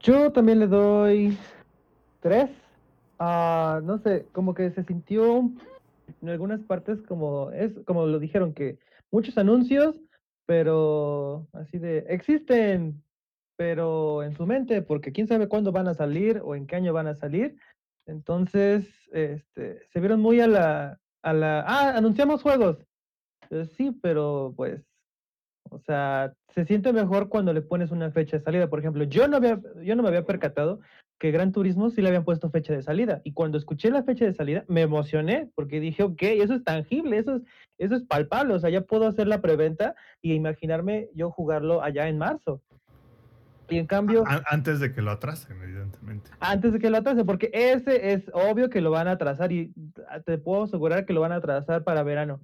Yo 0.00 0.32
también 0.32 0.58
le 0.58 0.66
doy 0.66 1.36
tres. 2.20 2.50
Ah, 3.18 3.80
no 3.84 3.98
sé, 3.98 4.26
como 4.32 4.54
que 4.54 4.70
se 4.70 4.82
sintió 4.84 5.50
en 6.22 6.28
algunas 6.28 6.60
partes 6.60 7.00
como 7.02 7.50
es 7.50 7.72
como 7.84 8.06
lo 8.06 8.18
dijeron 8.18 8.54
que 8.54 8.78
muchos 9.10 9.36
anuncios, 9.38 9.96
pero 10.46 11.46
así 11.52 11.78
de 11.78 12.04
existen, 12.08 13.02
pero 13.58 14.22
en 14.22 14.36
su 14.36 14.46
mente, 14.46 14.82
porque 14.82 15.10
quién 15.10 15.26
sabe 15.26 15.48
cuándo 15.48 15.72
van 15.72 15.88
a 15.88 15.94
salir 15.94 16.40
o 16.44 16.54
en 16.54 16.68
qué 16.68 16.76
año 16.76 16.92
van 16.92 17.08
a 17.08 17.16
salir. 17.16 17.56
Entonces, 18.06 18.88
este, 19.12 19.84
se 19.88 20.00
vieron 20.00 20.20
muy 20.20 20.40
a 20.40 20.46
la 20.46 21.00
a 21.22 21.32
la 21.32 21.64
ah, 21.66 21.96
anunciamos 21.96 22.42
juegos. 22.42 22.78
Eh, 23.50 23.66
sí, 23.76 23.90
pero 24.00 24.54
pues 24.56 24.84
o 25.70 25.78
sea, 25.80 26.32
se 26.54 26.64
siente 26.64 26.92
mejor 26.92 27.28
cuando 27.28 27.52
le 27.52 27.62
pones 27.62 27.90
una 27.90 28.10
fecha 28.10 28.38
de 28.38 28.44
salida. 28.44 28.70
Por 28.70 28.78
ejemplo, 28.78 29.04
yo 29.04 29.28
no, 29.28 29.36
había, 29.36 29.60
yo 29.82 29.96
no 29.96 30.02
me 30.02 30.08
había 30.08 30.24
percatado 30.24 30.80
que 31.18 31.30
Gran 31.30 31.52
Turismo 31.52 31.90
sí 31.90 32.00
le 32.00 32.08
habían 32.08 32.24
puesto 32.24 32.50
fecha 32.50 32.72
de 32.72 32.82
salida. 32.82 33.20
Y 33.24 33.32
cuando 33.32 33.58
escuché 33.58 33.90
la 33.90 34.04
fecha 34.04 34.24
de 34.24 34.34
salida, 34.34 34.64
me 34.68 34.82
emocioné 34.82 35.50
porque 35.54 35.80
dije, 35.80 36.02
ok, 36.04 36.22
eso 36.22 36.54
es 36.54 36.64
tangible, 36.64 37.18
eso 37.18 37.36
es, 37.36 37.42
eso 37.78 37.96
es 37.96 38.02
palpable. 38.04 38.54
O 38.54 38.58
sea, 38.58 38.70
ya 38.70 38.82
puedo 38.82 39.06
hacer 39.06 39.26
la 39.26 39.40
preventa 39.40 39.94
y 40.22 40.34
imaginarme 40.34 41.10
yo 41.14 41.30
jugarlo 41.30 41.82
allá 41.82 42.08
en 42.08 42.18
marzo. 42.18 42.62
Y 43.70 43.78
en 43.78 43.86
cambio, 43.86 44.24
An- 44.26 44.42
Antes 44.50 44.80
de 44.80 44.92
que 44.92 45.02
lo 45.02 45.10
atrasen, 45.10 45.60
evidentemente. 45.62 46.30
antes 46.40 46.72
de 46.72 46.78
que 46.78 46.90
lo 46.90 46.98
atrase, 46.98 47.24
porque 47.24 47.50
ese 47.52 48.12
es 48.12 48.22
obvio 48.32 48.70
que 48.70 48.80
lo 48.80 48.90
van 48.90 49.08
a 49.08 49.12
atrasar 49.12 49.52
y 49.52 49.72
te 50.24 50.38
puedo 50.38 50.64
asegurar 50.64 51.04
que 51.06 51.12
lo 51.12 51.20
van 51.20 51.32
a 51.32 51.36
atrasar 51.36 51.84
para 51.84 52.02
verano. 52.02 52.40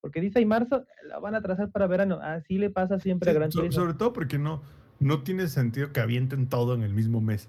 Porque 0.00 0.20
dice 0.20 0.38
ahí 0.38 0.46
marzo, 0.46 0.84
lo 1.08 1.20
van 1.20 1.34
a 1.34 1.38
atrasar 1.38 1.70
para 1.72 1.88
verano. 1.88 2.20
Así 2.22 2.58
le 2.58 2.70
pasa 2.70 3.00
siempre 3.00 3.30
Sí, 3.30 3.36
a 3.36 3.38
Gran 3.40 3.50
so- 3.50 3.58
Turismo. 3.60 3.80
sobre 3.82 3.94
todo 3.94 4.12
porque 4.12 4.38
no, 4.38 4.62
no 5.00 5.22
tiene 5.24 5.48
sentido 5.48 5.92
que 5.92 6.00
avienten 6.00 6.48
todo 6.48 6.74
en 6.74 6.82
el 6.84 6.94
mismo 6.94 7.20
mes. 7.20 7.48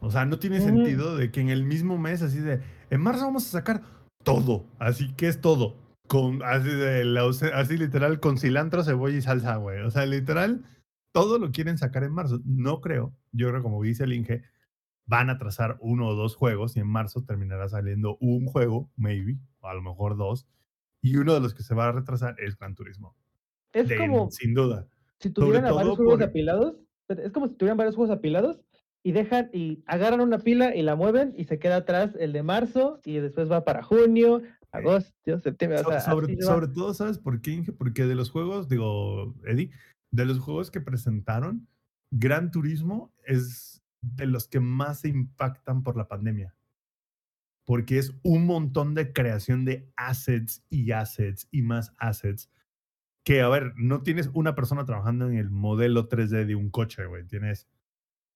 O 0.00 0.12
sea, 0.12 0.24
no 0.24 0.38
tiene 0.38 0.60
sentido 0.60 1.16
de 1.16 1.32
que 1.32 1.40
en 1.40 1.48
el 1.48 1.64
mismo 1.64 1.98
mes, 1.98 2.22
así 2.22 2.38
de, 2.38 2.60
en 2.90 3.00
marzo 3.00 3.24
vamos 3.24 3.46
a 3.48 3.50
sacar 3.50 3.82
todo. 4.22 4.64
Así 4.78 5.12
que 5.14 5.26
es 5.26 5.40
todo. 5.40 5.74
Con, 6.06 6.42
así, 6.44 6.68
de, 6.68 7.04
la 7.04 7.22
así 7.54 7.76
literal, 7.76 8.20
con 8.20 8.38
cilantro, 8.38 8.84
cebolla 8.84 9.16
y 9.18 9.22
salsa, 9.22 9.56
güey. 9.56 9.80
O 9.82 9.90
sea, 9.90 10.06
literal, 10.06 10.62
todo 11.20 11.38
lo 11.38 11.50
quieren 11.50 11.78
sacar 11.78 12.04
en 12.04 12.12
marzo. 12.12 12.40
No 12.44 12.80
creo. 12.80 13.12
Yo 13.32 13.48
creo, 13.48 13.62
como 13.62 13.82
dice 13.82 14.04
el 14.04 14.12
Inge, 14.12 14.42
van 15.06 15.30
a 15.30 15.38
trazar 15.38 15.76
uno 15.80 16.08
o 16.08 16.14
dos 16.14 16.34
juegos 16.36 16.76
y 16.76 16.80
en 16.80 16.86
marzo 16.86 17.24
terminará 17.24 17.68
saliendo 17.68 18.16
un 18.20 18.46
juego, 18.46 18.90
maybe, 18.96 19.38
o 19.60 19.68
a 19.68 19.74
lo 19.74 19.82
mejor 19.82 20.16
dos. 20.16 20.46
Y 21.00 21.16
uno 21.16 21.34
de 21.34 21.40
los 21.40 21.54
que 21.54 21.62
se 21.62 21.74
va 21.74 21.88
a 21.88 21.92
retrasar 21.92 22.36
es 22.38 22.56
Gran 22.58 22.74
Turismo. 22.74 23.14
Es 23.72 23.88
De- 23.88 23.96
como 23.96 24.30
sin 24.30 24.54
duda. 24.54 24.86
si 25.20 25.30
tuvieran 25.30 25.74
varios 25.74 25.96
juegos 25.96 26.14
por- 26.18 26.22
apilados. 26.24 26.76
Es 27.08 27.32
como 27.32 27.48
si 27.48 27.54
tuvieran 27.54 27.76
varios 27.78 27.96
juegos 27.96 28.14
apilados 28.16 28.60
y 29.02 29.12
dejan 29.12 29.48
y 29.52 29.82
agarran 29.86 30.20
una 30.20 30.38
pila 30.38 30.74
y 30.76 30.82
la 30.82 30.94
mueven 30.96 31.32
y 31.36 31.44
se 31.44 31.58
queda 31.58 31.76
atrás 31.76 32.14
el 32.18 32.32
de 32.32 32.42
marzo 32.42 33.00
y 33.04 33.14
después 33.18 33.50
va 33.50 33.64
para 33.64 33.82
junio, 33.82 34.42
agosto, 34.72 35.38
septiembre. 35.40 35.80
O 35.80 35.88
sea, 35.88 36.00
sobre, 36.00 36.36
sobre 36.42 36.68
todo, 36.68 36.92
¿sabes 36.92 37.18
por 37.18 37.40
qué, 37.40 37.52
Inge? 37.52 37.72
Porque 37.72 38.04
de 38.04 38.14
los 38.14 38.30
juegos, 38.30 38.68
digo, 38.68 39.34
Eddie, 39.46 39.70
de 40.10 40.24
los 40.26 40.38
juegos 40.38 40.70
que 40.70 40.80
presentaron, 40.80 41.68
Gran 42.10 42.50
Turismo 42.50 43.12
es 43.24 43.82
de 44.00 44.26
los 44.26 44.48
que 44.48 44.60
más 44.60 45.00
se 45.00 45.08
impactan 45.08 45.82
por 45.82 45.96
la 45.96 46.08
pandemia. 46.08 46.54
Porque 47.64 47.98
es 47.98 48.14
un 48.22 48.46
montón 48.46 48.94
de 48.94 49.12
creación 49.12 49.64
de 49.64 49.92
assets 49.96 50.64
y 50.70 50.92
assets 50.92 51.48
y 51.50 51.62
más 51.62 51.92
assets. 51.98 52.50
Que, 53.24 53.42
a 53.42 53.48
ver, 53.48 53.74
no 53.76 54.02
tienes 54.02 54.30
una 54.32 54.54
persona 54.54 54.86
trabajando 54.86 55.28
en 55.28 55.36
el 55.36 55.50
modelo 55.50 56.08
3D 56.08 56.46
de 56.46 56.54
un 56.54 56.70
coche, 56.70 57.04
güey. 57.04 57.26
Tienes 57.26 57.68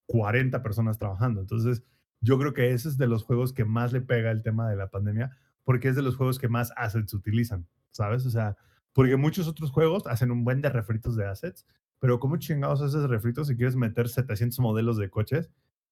40 0.07 0.63
personas 0.63 0.99
trabajando. 0.99 1.41
Entonces, 1.41 1.83
yo 2.21 2.39
creo 2.39 2.53
que 2.53 2.73
ese 2.73 2.89
es 2.89 2.99
de 2.99 3.07
los 3.07 3.25
juegos 3.25 3.55
que 3.55 3.65
más 3.65 3.93
le 3.93 4.03
pega 4.03 4.31
el 4.31 4.43
tema 4.43 4.69
de 4.69 4.77
la 4.77 4.91
pandemia, 4.91 5.37
porque 5.65 5.89
es 5.89 5.97
de 5.97 6.03
los 6.03 6.17
juegos 6.17 6.39
que 6.39 6.49
más 6.49 6.73
assets 6.77 7.15
utilizan, 7.15 7.67
¿sabes? 7.91 8.27
O 8.27 8.31
sea, 8.31 8.57
porque 8.93 9.17
muchos 9.17 9.49
otros 9.49 9.71
juegos 9.71 10.07
hacen 10.07 10.31
un 10.31 10.45
buen 10.45 10.61
de 10.61 10.69
refritos 10.69 11.17
de 11.17 11.27
assets, 11.27 11.67
pero 11.99 12.19
¿cómo 12.19 12.37
chingados 12.37 12.83
haces 12.83 13.09
refritos 13.09 13.49
si 13.49 13.57
quieres 13.57 13.77
meter 13.77 14.09
700 14.09 14.59
modelos 14.61 14.97
de 14.97 15.11
coches 15.11 15.51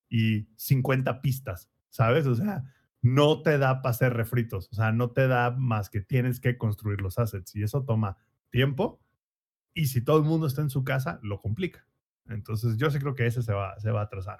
y 0.09 0.47
50 0.55 1.21
pistas, 1.21 1.69
¿sabes? 1.89 2.27
O 2.27 2.35
sea, 2.35 2.63
no 3.01 3.41
te 3.41 3.57
da 3.57 3.81
para 3.81 3.91
hacer 3.91 4.13
refritos, 4.13 4.69
o 4.71 4.75
sea, 4.75 4.91
no 4.91 5.11
te 5.11 5.27
da 5.27 5.51
más 5.51 5.89
que 5.89 6.01
tienes 6.01 6.39
que 6.39 6.57
construir 6.57 7.01
los 7.01 7.17
assets 7.17 7.55
y 7.55 7.63
eso 7.63 7.83
toma 7.83 8.17
tiempo 8.49 9.01
y 9.73 9.85
si 9.85 10.03
todo 10.03 10.17
el 10.17 10.23
mundo 10.23 10.47
está 10.47 10.61
en 10.61 10.69
su 10.69 10.83
casa, 10.83 11.19
lo 11.23 11.41
complica. 11.41 11.87
Entonces 12.27 12.77
yo 12.77 12.89
sí 12.91 12.99
creo 12.99 13.15
que 13.15 13.25
ese 13.25 13.41
se 13.41 13.53
va, 13.53 13.79
se 13.79 13.91
va 13.91 14.01
a 14.01 14.03
atrasar. 14.03 14.37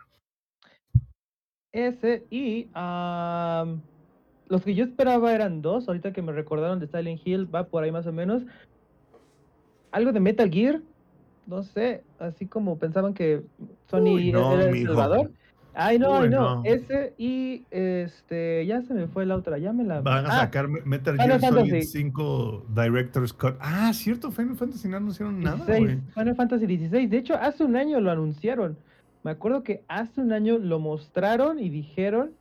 Ese 1.72 2.28
y 2.30 2.70
am, 2.74 3.82
los 4.52 4.62
que 4.64 4.76
yo 4.76 4.84
esperaba 4.84 5.34
eran 5.34 5.62
dos, 5.62 5.88
ahorita 5.88 6.14
que 6.14 6.22
me 6.22 6.32
recordaron 6.34 6.80
de 6.80 6.88
Silent 6.88 7.22
Hill, 7.26 7.54
va 7.54 7.64
por 7.64 7.84
ahí 7.84 7.92
más 7.92 8.06
o 8.06 8.12
menos. 8.14 8.44
Algo 9.92 10.12
de 10.12 10.20
Metal 10.20 10.50
Gear, 10.50 10.82
no 11.48 11.64
sé, 11.64 12.04
así 12.20 12.46
como 12.46 12.78
pensaban 12.78 13.14
que 13.14 13.42
Sony 13.90 14.14
Uy, 14.16 14.32
no, 14.32 14.54
era 14.54 14.70
el. 14.70 14.86
Salvador. 14.86 15.32
Ay, 15.74 16.00
no, 16.00 16.16
ay, 16.16 16.30
no. 16.30 16.58
no. 16.58 16.62
Ese 16.66 17.14
y 17.18 17.64
este, 17.72 18.66
ya 18.66 18.82
se 18.82 18.94
me 18.94 19.08
fue 19.08 19.26
la 19.26 19.36
otra, 19.38 19.58
ya 19.58 19.72
me 19.72 19.84
la. 19.86 20.02
Van 20.02 20.26
a 20.26 20.30
Ah, 20.30 20.40
sacar 20.42 20.68
Me- 20.68 20.82
Metal 20.82 21.16
Gear 21.18 21.40
Solid 21.40 21.56
Fantasy. 21.72 21.82
5 21.84 22.66
Director's 22.76 23.32
Cut. 23.34 23.56
Ah, 23.62 23.92
cierto, 23.94 24.32
Final 24.32 24.58
Fantasy 24.58 24.88
no 24.90 24.98
anunciaron 24.98 25.40
nada, 25.42 25.56
16, 25.66 25.84
güey. 25.86 25.98
Final 26.14 26.36
Fantasy 26.36 26.66
XVI. 26.66 27.08
De 27.08 27.18
hecho, 27.18 27.36
hace 27.36 27.64
un 27.64 27.76
año 27.78 28.00
lo 28.02 28.12
anunciaron. 28.12 28.78
Me 29.24 29.32
acuerdo 29.32 29.64
que 29.64 29.84
hace 29.88 30.20
un 30.20 30.34
año 30.34 30.58
lo 30.58 30.80
mostraron 30.80 31.60
y 31.60 31.70
dijeron 31.70 32.32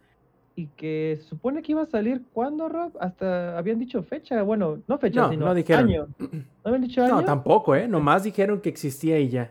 y 0.61 0.67
que 0.77 1.19
se 1.23 1.29
supone 1.29 1.63
que 1.63 1.73
iba 1.73 1.83
a 1.83 1.87
salir 1.87 2.23
cuando, 2.35 2.69
Rob, 2.69 2.93
hasta 3.01 3.57
habían 3.57 3.79
dicho 3.79 4.03
fecha. 4.03 4.43
Bueno, 4.43 4.79
no 4.87 4.99
fecha, 4.99 5.23
No, 5.23 5.31
sino 5.31 5.47
no 5.47 5.55
dijeron. 5.55 5.85
año. 5.89 6.07
¿No 6.19 6.29
habían 6.65 6.83
dicho 6.83 7.03
año? 7.03 7.15
No, 7.17 7.25
tampoco, 7.25 7.75
¿eh? 7.75 7.89
Nomás 7.89 8.25
dijeron 8.25 8.61
que 8.61 8.69
existía 8.69 9.19
y 9.19 9.29
ya. 9.31 9.51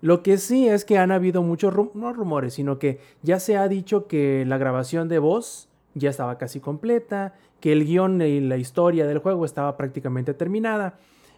Lo 0.00 0.22
que 0.22 0.38
sí 0.38 0.68
es 0.68 0.84
que 0.84 0.98
han 0.98 1.12
habido 1.12 1.42
muchos, 1.42 1.72
ru- 1.74 1.92
no 1.94 2.12
rumores, 2.12 2.54
sino 2.54 2.78
que 2.78 2.98
ya 3.22 3.38
se 3.38 3.56
ha 3.56 3.68
dicho 3.68 4.06
que 4.06 4.44
la 4.46 4.58
grabación 4.58 5.08
de 5.08 5.18
voz 5.18 5.68
ya 5.94 6.10
estaba 6.10 6.38
casi 6.38 6.58
completa, 6.58 7.34
que 7.60 7.72
el 7.72 7.84
guion 7.84 8.20
y 8.22 8.40
la 8.40 8.56
historia 8.56 9.06
del 9.06 9.18
juego 9.18 9.44
estaba 9.44 9.76
prácticamente 9.76 10.34
terminada, 10.34 10.94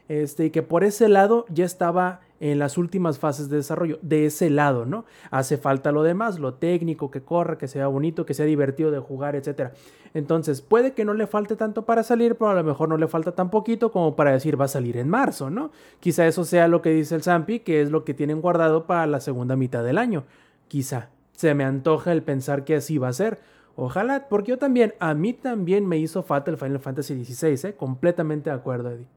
este, 0.08 0.46
y 0.46 0.50
que 0.50 0.62
por 0.62 0.84
ese 0.84 1.08
lado 1.08 1.44
ya 1.50 1.64
estaba 1.64 2.20
en 2.40 2.58
las 2.58 2.76
últimas 2.78 3.18
fases 3.18 3.48
de 3.48 3.56
desarrollo, 3.56 3.98
de 4.02 4.26
ese 4.26 4.50
lado, 4.50 4.84
¿no? 4.86 5.04
Hace 5.30 5.56
falta 5.56 5.92
lo 5.92 6.02
demás, 6.02 6.38
lo 6.38 6.54
técnico, 6.54 7.10
que 7.10 7.22
corra, 7.22 7.58
que 7.58 7.68
sea 7.68 7.86
bonito, 7.86 8.26
que 8.26 8.34
sea 8.34 8.46
divertido 8.46 8.90
de 8.90 8.98
jugar, 8.98 9.36
etc. 9.36 9.72
Entonces, 10.14 10.60
puede 10.60 10.92
que 10.92 11.04
no 11.04 11.14
le 11.14 11.26
falte 11.26 11.56
tanto 11.56 11.84
para 11.84 12.02
salir, 12.02 12.36
pero 12.36 12.50
a 12.50 12.54
lo 12.54 12.64
mejor 12.64 12.88
no 12.88 12.96
le 12.96 13.08
falta 13.08 13.32
tan 13.32 13.50
poquito 13.50 13.92
como 13.92 14.16
para 14.16 14.32
decir 14.32 14.60
va 14.60 14.66
a 14.66 14.68
salir 14.68 14.96
en 14.96 15.08
marzo, 15.08 15.50
¿no? 15.50 15.70
Quizá 16.00 16.26
eso 16.26 16.44
sea 16.44 16.68
lo 16.68 16.82
que 16.82 16.90
dice 16.90 17.14
el 17.14 17.22
Zampi, 17.22 17.60
que 17.60 17.80
es 17.80 17.90
lo 17.90 18.04
que 18.04 18.14
tienen 18.14 18.40
guardado 18.40 18.86
para 18.86 19.06
la 19.06 19.20
segunda 19.20 19.56
mitad 19.56 19.84
del 19.84 19.98
año. 19.98 20.24
Quizá. 20.68 21.10
Se 21.32 21.52
me 21.54 21.64
antoja 21.64 22.12
el 22.12 22.22
pensar 22.22 22.64
que 22.64 22.76
así 22.76 22.98
va 22.98 23.08
a 23.08 23.12
ser. 23.12 23.40
Ojalá, 23.76 24.28
porque 24.28 24.50
yo 24.50 24.58
también, 24.58 24.94
a 25.00 25.14
mí 25.14 25.32
también 25.32 25.86
me 25.86 25.98
hizo 25.98 26.22
falta 26.22 26.50
el 26.50 26.56
Final 26.56 26.78
Fantasy 26.78 27.24
XVI, 27.24 27.70
¿eh? 27.70 27.74
Completamente 27.74 28.50
de 28.50 28.56
acuerdo, 28.56 28.90
Eddie. 28.90 29.08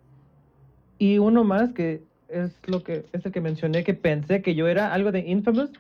Y 0.98 1.20
uno 1.20 1.44
más 1.44 1.74
que 1.74 2.07
es 2.30 2.52
lo 2.68 2.84
que 2.84 3.06
es 3.14 3.26
el 3.26 3.32
que 3.32 3.42
mencioné 3.42 3.84
que 3.84 3.94
pensé 3.94 4.42
que 4.42 4.56
yo 4.56 4.68
era 4.68 4.94
algo 4.94 5.12
de 5.12 5.20
Infamous. 5.20 5.72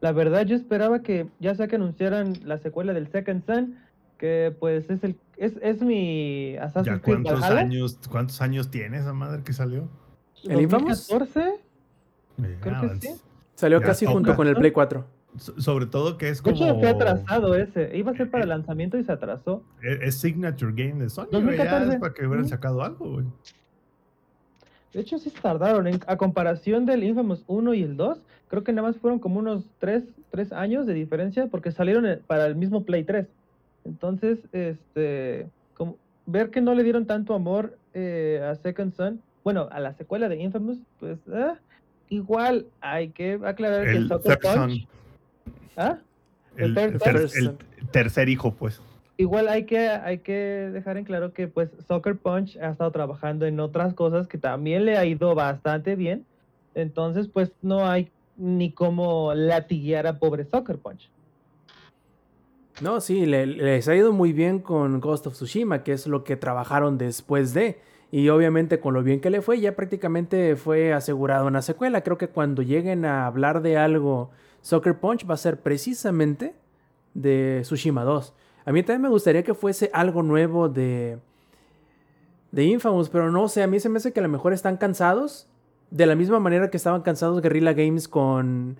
La 0.00 0.12
verdad 0.12 0.44
yo 0.46 0.54
esperaba 0.56 1.02
que 1.02 1.26
ya 1.40 1.54
sea 1.54 1.68
que 1.68 1.76
anunciaran 1.76 2.34
la 2.44 2.58
secuela 2.58 2.92
del 2.92 3.08
Second 3.08 3.44
Son, 3.46 3.76
que 4.18 4.54
pues 4.58 4.88
es 4.90 5.02
el 5.04 5.16
es, 5.36 5.54
es 5.62 5.82
mi 5.82 6.56
Assassin's 6.56 6.86
¿Ya 6.96 7.02
Creed 7.02 7.22
cuántos 7.22 7.40
Valhalla. 7.40 7.60
años, 7.60 7.98
cuántos 8.10 8.40
años 8.42 8.70
tiene 8.70 8.98
esa 8.98 9.12
madre 9.12 9.42
que 9.42 9.52
salió? 9.52 9.88
¿El 10.44 10.60
Infamous? 10.62 11.08
2014. 11.08 11.60
Creo 12.60 12.80
que 12.82 13.00
sí. 13.00 13.14
Salió 13.54 13.80
Ya 13.80 13.86
casi 13.86 14.04
toca. 14.04 14.14
junto 14.14 14.36
con 14.36 14.46
el 14.46 14.54
Play 14.56 14.70
4. 14.70 15.04
so- 15.38 15.60
Sobre 15.60 15.86
todo 15.86 16.18
que 16.18 16.28
es 16.28 16.42
De 16.42 16.52
como... 16.52 16.64
hecho 16.64 16.78
fue 16.78 16.88
atrasado 16.90 17.54
ese. 17.54 17.96
Iba 17.96 18.12
a 18.12 18.14
ser 18.16 18.30
para 18.30 18.44
el 18.44 18.50
lanzamiento 18.50 18.98
y 18.98 19.04
se 19.04 19.12
atrasó. 19.12 19.64
Es, 19.82 19.98
es 20.02 20.14
Signature 20.20 20.72
Game 20.72 21.02
de 21.02 21.08
Sony, 21.08 21.24
ya 21.32 21.38
2014. 21.38 21.94
es 21.94 22.00
para 22.00 22.14
que 22.14 22.26
hubieran 22.26 22.48
sacado 22.48 22.82
algo, 22.82 23.12
güey. 23.12 23.26
De 24.96 25.02
hecho 25.02 25.18
sí 25.18 25.28
se 25.28 25.38
tardaron. 25.42 25.86
En- 25.86 26.00
a 26.06 26.16
comparación 26.16 26.86
del 26.86 27.04
Infamous 27.04 27.44
1 27.48 27.74
y 27.74 27.82
el 27.82 27.98
2, 27.98 28.18
creo 28.48 28.64
que 28.64 28.72
nada 28.72 28.88
más 28.88 28.96
fueron 28.96 29.18
como 29.18 29.38
unos 29.40 29.64
3, 29.78 30.04
años 30.52 30.86
de 30.86 30.94
diferencia 30.94 31.48
porque 31.48 31.70
salieron 31.70 32.06
eh, 32.06 32.18
para 32.26 32.46
el 32.46 32.54
mismo 32.56 32.82
Play 32.82 33.04
3. 33.04 33.26
Entonces, 33.84 34.38
este, 34.52 35.48
como, 35.74 35.98
ver 36.24 36.48
que 36.48 36.62
no 36.62 36.74
le 36.74 36.82
dieron 36.82 37.04
tanto 37.04 37.34
amor 37.34 37.76
eh, 37.92 38.40
a 38.42 38.54
Second 38.54 38.94
Son, 38.94 39.20
bueno, 39.44 39.68
a 39.70 39.80
la 39.80 39.92
secuela 39.92 40.30
de 40.30 40.36
Infamous, 40.42 40.78
pues 40.98 41.18
ah, 41.30 41.56
igual 42.08 42.64
hay 42.80 43.10
que 43.10 43.38
aclarar 43.44 43.84
que 43.84 43.96
El 43.98 44.08
Sucker 44.08 44.38
Punch, 44.38 44.88
¿ah? 45.76 45.98
el, 46.56 46.64
El 46.70 46.74
third 46.74 46.98
ter- 47.02 47.28
son. 47.28 47.58
el 47.78 47.88
tercer 47.90 48.30
hijo, 48.30 48.54
pues. 48.54 48.80
Igual 49.18 49.48
hay 49.48 49.64
que, 49.64 49.88
hay 49.88 50.18
que 50.18 50.32
dejar 50.72 50.98
en 50.98 51.04
claro 51.04 51.32
que 51.32 51.48
pues 51.48 51.70
Soccer 51.88 52.16
Punch 52.16 52.58
ha 52.58 52.70
estado 52.70 52.90
trabajando 52.90 53.46
en 53.46 53.58
otras 53.60 53.94
cosas 53.94 54.26
que 54.28 54.36
también 54.36 54.84
le 54.84 54.98
ha 54.98 55.06
ido 55.06 55.34
bastante 55.34 55.96
bien. 55.96 56.26
Entonces, 56.74 57.26
pues 57.26 57.50
no 57.62 57.86
hay 57.88 58.10
ni 58.36 58.70
cómo 58.72 59.32
latiguear 59.34 60.06
a 60.06 60.18
pobre 60.18 60.44
Soccer 60.44 60.76
Punch. 60.76 61.10
No, 62.82 63.00
sí, 63.00 63.24
le- 63.24 63.46
les 63.46 63.88
ha 63.88 63.94
ido 63.96 64.12
muy 64.12 64.34
bien 64.34 64.58
con 64.58 65.00
Ghost 65.00 65.26
of 65.26 65.32
Tsushima, 65.32 65.82
que 65.82 65.92
es 65.92 66.06
lo 66.06 66.22
que 66.24 66.36
trabajaron 66.36 66.98
después 66.98 67.54
de. 67.54 67.80
Y 68.12 68.28
obviamente 68.28 68.78
con 68.80 68.92
lo 68.92 69.02
bien 69.02 69.20
que 69.20 69.30
le 69.30 69.40
fue, 69.40 69.58
ya 69.60 69.74
prácticamente 69.74 70.56
fue 70.56 70.92
asegurado 70.92 71.46
una 71.46 71.62
secuela. 71.62 72.02
Creo 72.02 72.18
que 72.18 72.28
cuando 72.28 72.60
lleguen 72.60 73.06
a 73.06 73.26
hablar 73.26 73.62
de 73.62 73.78
algo, 73.78 74.30
Soccer 74.60 74.98
Punch 75.00 75.28
va 75.28 75.34
a 75.34 75.38
ser 75.38 75.60
precisamente 75.60 76.54
de 77.14 77.60
Tsushima 77.62 78.04
2. 78.04 78.34
A 78.66 78.72
mí 78.72 78.82
también 78.82 79.02
me 79.02 79.08
gustaría 79.08 79.44
que 79.44 79.54
fuese 79.54 79.88
algo 79.92 80.22
nuevo 80.22 80.68
de, 80.68 81.18
de 82.50 82.64
Infamous, 82.64 83.08
pero 83.08 83.30
no 83.30 83.48
sé, 83.48 83.62
a 83.62 83.68
mí 83.68 83.78
se 83.80 83.88
me 83.88 83.98
hace 83.98 84.12
que 84.12 84.20
a 84.20 84.24
lo 84.24 84.28
mejor 84.28 84.52
están 84.52 84.76
cansados. 84.76 85.48
De 85.88 86.04
la 86.04 86.16
misma 86.16 86.40
manera 86.40 86.68
que 86.68 86.76
estaban 86.76 87.02
cansados 87.02 87.40
Guerrilla 87.40 87.72
Games 87.72 88.08
con, 88.08 88.76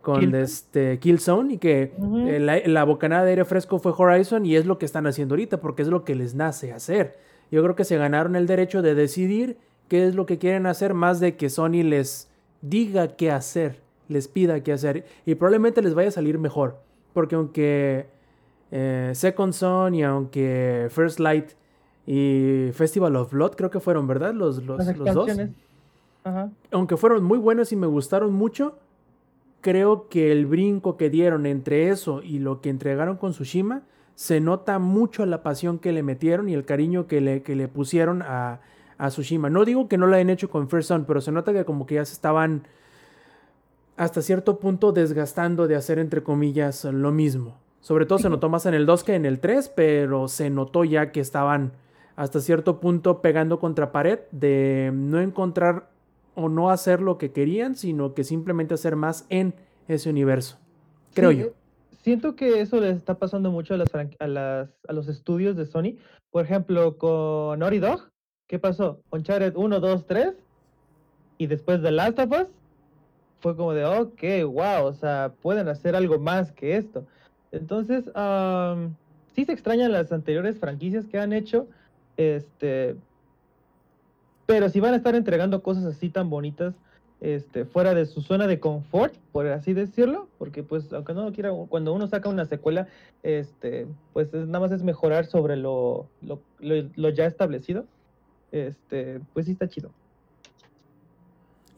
con 0.00 0.20
Killzone. 0.20 0.42
este, 0.42 0.98
Killzone 0.98 1.52
y 1.52 1.58
que 1.58 1.92
eh, 2.26 2.38
la, 2.40 2.60
la 2.64 2.84
bocanada 2.84 3.24
de 3.24 3.30
aire 3.30 3.44
fresco 3.44 3.78
fue 3.78 3.92
Horizon 3.94 4.46
y 4.46 4.56
es 4.56 4.64
lo 4.64 4.78
que 4.78 4.86
están 4.86 5.06
haciendo 5.06 5.34
ahorita 5.34 5.60
porque 5.60 5.82
es 5.82 5.88
lo 5.88 6.02
que 6.02 6.14
les 6.14 6.34
nace 6.34 6.72
hacer. 6.72 7.18
Yo 7.50 7.62
creo 7.62 7.76
que 7.76 7.84
se 7.84 7.98
ganaron 7.98 8.36
el 8.36 8.46
derecho 8.46 8.80
de 8.80 8.94
decidir 8.94 9.58
qué 9.88 10.06
es 10.06 10.14
lo 10.14 10.24
que 10.24 10.38
quieren 10.38 10.64
hacer 10.64 10.94
más 10.94 11.20
de 11.20 11.36
que 11.36 11.50
Sony 11.50 11.82
les 11.84 12.30
diga 12.62 13.16
qué 13.16 13.30
hacer, 13.30 13.80
les 14.08 14.28
pida 14.28 14.62
qué 14.62 14.72
hacer 14.72 15.04
y 15.26 15.34
probablemente 15.34 15.82
les 15.82 15.92
vaya 15.92 16.08
a 16.08 16.12
salir 16.12 16.38
mejor. 16.38 16.78
Porque 17.12 17.34
aunque 17.34 18.06
eh, 18.70 19.12
Second 19.14 19.52
Son 19.52 19.94
y 19.94 20.02
aunque 20.02 20.88
First 20.90 21.20
Light 21.20 21.52
y 22.06 22.70
Festival 22.72 23.16
of 23.16 23.32
Blood 23.32 23.52
creo 23.56 23.70
que 23.70 23.80
fueron, 23.80 24.06
¿verdad? 24.06 24.34
Los, 24.34 24.62
los, 24.64 24.86
dos. 25.14 25.30
Ajá. 26.24 26.50
aunque 26.72 26.96
fueron 26.96 27.22
muy 27.22 27.38
buenos 27.38 27.72
y 27.72 27.76
me 27.76 27.86
gustaron 27.86 28.32
mucho, 28.32 28.78
creo 29.60 30.08
que 30.08 30.32
el 30.32 30.46
brinco 30.46 30.96
que 30.96 31.10
dieron 31.10 31.46
entre 31.46 31.88
eso 31.88 32.22
y 32.22 32.38
lo 32.38 32.60
que 32.60 32.70
entregaron 32.70 33.16
con 33.16 33.32
Tsushima, 33.32 33.82
se 34.14 34.40
nota 34.40 34.78
mucho 34.78 35.26
la 35.26 35.42
pasión 35.42 35.78
que 35.78 35.92
le 35.92 36.02
metieron 36.02 36.48
y 36.48 36.54
el 36.54 36.64
cariño 36.64 37.06
que 37.06 37.20
le, 37.20 37.42
que 37.42 37.54
le 37.54 37.68
pusieron 37.68 38.22
a, 38.22 38.60
a 38.98 39.08
Tsushima. 39.08 39.50
No 39.50 39.64
digo 39.64 39.88
que 39.88 39.98
no 39.98 40.06
lo 40.06 40.16
hayan 40.16 40.30
hecho 40.30 40.50
con 40.50 40.68
First 40.68 40.88
Son, 40.88 41.04
pero 41.04 41.20
se 41.20 41.32
nota 41.32 41.52
que 41.52 41.64
como 41.64 41.86
que 41.86 41.96
ya 41.96 42.04
se 42.04 42.14
estaban 42.14 42.66
hasta 43.96 44.22
cierto 44.22 44.58
punto 44.58 44.92
desgastando 44.92 45.66
de 45.66 45.76
hacer 45.76 45.98
entre 45.98 46.22
comillas 46.22 46.84
lo 46.84 47.12
mismo. 47.12 47.56
Sobre 47.86 48.04
todo 48.04 48.18
se 48.18 48.28
notó 48.28 48.48
más 48.48 48.66
en 48.66 48.74
el 48.74 48.84
2 48.84 49.04
que 49.04 49.14
en 49.14 49.24
el 49.24 49.38
3, 49.38 49.68
pero 49.68 50.26
se 50.26 50.50
notó 50.50 50.82
ya 50.82 51.12
que 51.12 51.20
estaban 51.20 51.70
hasta 52.16 52.40
cierto 52.40 52.80
punto 52.80 53.22
pegando 53.22 53.60
contra 53.60 53.92
pared 53.92 54.18
de 54.32 54.90
no 54.92 55.20
encontrar 55.20 55.88
o 56.34 56.48
no 56.48 56.70
hacer 56.70 57.00
lo 57.00 57.16
que 57.16 57.30
querían, 57.30 57.76
sino 57.76 58.12
que 58.12 58.24
simplemente 58.24 58.74
hacer 58.74 58.96
más 58.96 59.24
en 59.28 59.54
ese 59.86 60.10
universo. 60.10 60.58
Creo 61.14 61.30
Sí, 61.30 61.36
yo. 61.36 61.46
Siento 62.02 62.34
que 62.34 62.60
eso 62.60 62.80
les 62.80 62.96
está 62.96 63.20
pasando 63.20 63.52
mucho 63.52 63.74
a, 63.74 63.76
las, 63.76 63.88
a, 63.94 64.26
las, 64.26 64.68
a 64.88 64.92
los 64.92 65.06
estudios 65.06 65.56
de 65.56 65.66
Sony. 65.66 65.94
Por 66.32 66.44
ejemplo, 66.44 66.98
con 66.98 67.60
Naughty 67.60 67.78
Dog, 67.78 68.10
¿qué 68.48 68.58
pasó? 68.58 68.98
Uncharted 69.12 69.54
1, 69.54 69.78
2, 69.78 70.06
3. 70.08 70.34
Y 71.38 71.46
después 71.46 71.82
de 71.82 71.92
Last 71.92 72.18
of 72.18 72.32
Us, 72.32 72.48
fue 73.38 73.54
como 73.54 73.74
de, 73.74 73.84
ok, 73.84 74.22
wow, 74.52 74.86
o 74.86 74.92
sea, 74.92 75.34
pueden 75.40 75.68
hacer 75.68 75.94
algo 75.94 76.18
más 76.18 76.50
que 76.50 76.76
esto. 76.76 77.06
Entonces, 77.56 78.04
sí 79.34 79.44
se 79.44 79.52
extrañan 79.52 79.92
las 79.92 80.12
anteriores 80.12 80.58
franquicias 80.58 81.06
que 81.06 81.18
han 81.18 81.32
hecho, 81.32 81.66
este, 82.16 82.96
pero 84.46 84.68
si 84.68 84.80
van 84.80 84.94
a 84.94 84.96
estar 84.96 85.14
entregando 85.14 85.62
cosas 85.62 85.84
así 85.84 86.08
tan 86.08 86.30
bonitas, 86.30 86.74
este, 87.20 87.64
fuera 87.64 87.94
de 87.94 88.04
su 88.06 88.20
zona 88.20 88.46
de 88.46 88.60
confort, 88.60 89.14
por 89.32 89.46
así 89.46 89.72
decirlo, 89.72 90.28
porque 90.38 90.62
pues 90.62 90.92
aunque 90.92 91.14
no 91.14 91.24
lo 91.24 91.32
quiera, 91.32 91.50
cuando 91.68 91.92
uno 91.94 92.06
saca 92.06 92.28
una 92.28 92.44
secuela, 92.44 92.88
este, 93.22 93.86
pues 94.12 94.32
es- 94.34 94.46
nada 94.46 94.60
más 94.60 94.72
es 94.72 94.82
mejorar 94.82 95.24
sobre 95.26 95.56
lo, 95.56 96.06
lo, 96.20 96.40
lo- 96.60 96.88
lo 96.94 97.08
ya 97.08 97.24
establecido, 97.26 97.86
este, 98.52 99.20
pues 99.32 99.46
sí 99.46 99.52
está 99.52 99.66
chido. 99.68 99.90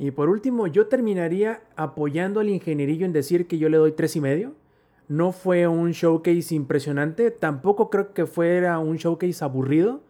Y 0.00 0.10
por 0.12 0.28
último, 0.28 0.66
yo 0.66 0.86
terminaría 0.86 1.60
apoyando 1.76 2.40
al 2.40 2.48
ingenierillo 2.48 3.04
en 3.06 3.12
decir 3.12 3.46
que 3.46 3.58
yo 3.58 3.68
le 3.68 3.78
doy 3.78 3.92
tres 3.92 4.14
y 4.16 4.20
medio. 4.20 4.52
No 5.08 5.32
fue 5.32 5.66
un 5.66 5.92
showcase 5.92 6.54
impresionante, 6.54 7.30
tampoco 7.30 7.88
creo 7.88 8.12
que 8.12 8.26
fuera 8.26 8.78
un 8.78 8.96
showcase 8.96 9.42
aburrido. 9.42 10.02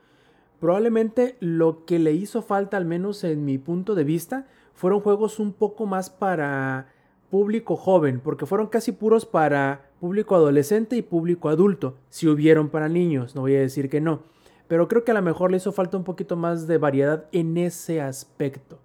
Probablemente 0.60 1.36
lo 1.38 1.84
que 1.84 2.00
le 2.00 2.12
hizo 2.12 2.42
falta, 2.42 2.76
al 2.76 2.84
menos 2.84 3.22
en 3.22 3.44
mi 3.44 3.58
punto 3.58 3.94
de 3.94 4.02
vista, 4.02 4.46
fueron 4.74 5.00
juegos 5.00 5.38
un 5.38 5.52
poco 5.52 5.86
más 5.86 6.10
para 6.10 6.88
público 7.30 7.76
joven, 7.76 8.20
porque 8.20 8.46
fueron 8.46 8.68
casi 8.68 8.92
puros 8.92 9.24
para 9.24 9.90
público 10.00 10.34
adolescente 10.34 10.96
y 10.96 11.02
público 11.02 11.48
adulto. 11.48 11.96
Si 12.08 12.26
hubieron 12.26 12.68
para 12.68 12.88
niños, 12.88 13.34
no 13.34 13.42
voy 13.42 13.54
a 13.54 13.60
decir 13.60 13.88
que 13.88 14.00
no. 14.00 14.22
Pero 14.66 14.88
creo 14.88 15.04
que 15.04 15.12
a 15.12 15.14
lo 15.14 15.22
mejor 15.22 15.50
le 15.50 15.56
hizo 15.58 15.72
falta 15.72 15.96
un 15.96 16.04
poquito 16.04 16.36
más 16.36 16.66
de 16.66 16.78
variedad 16.78 17.26
en 17.32 17.56
ese 17.56 18.00
aspecto. 18.00 18.80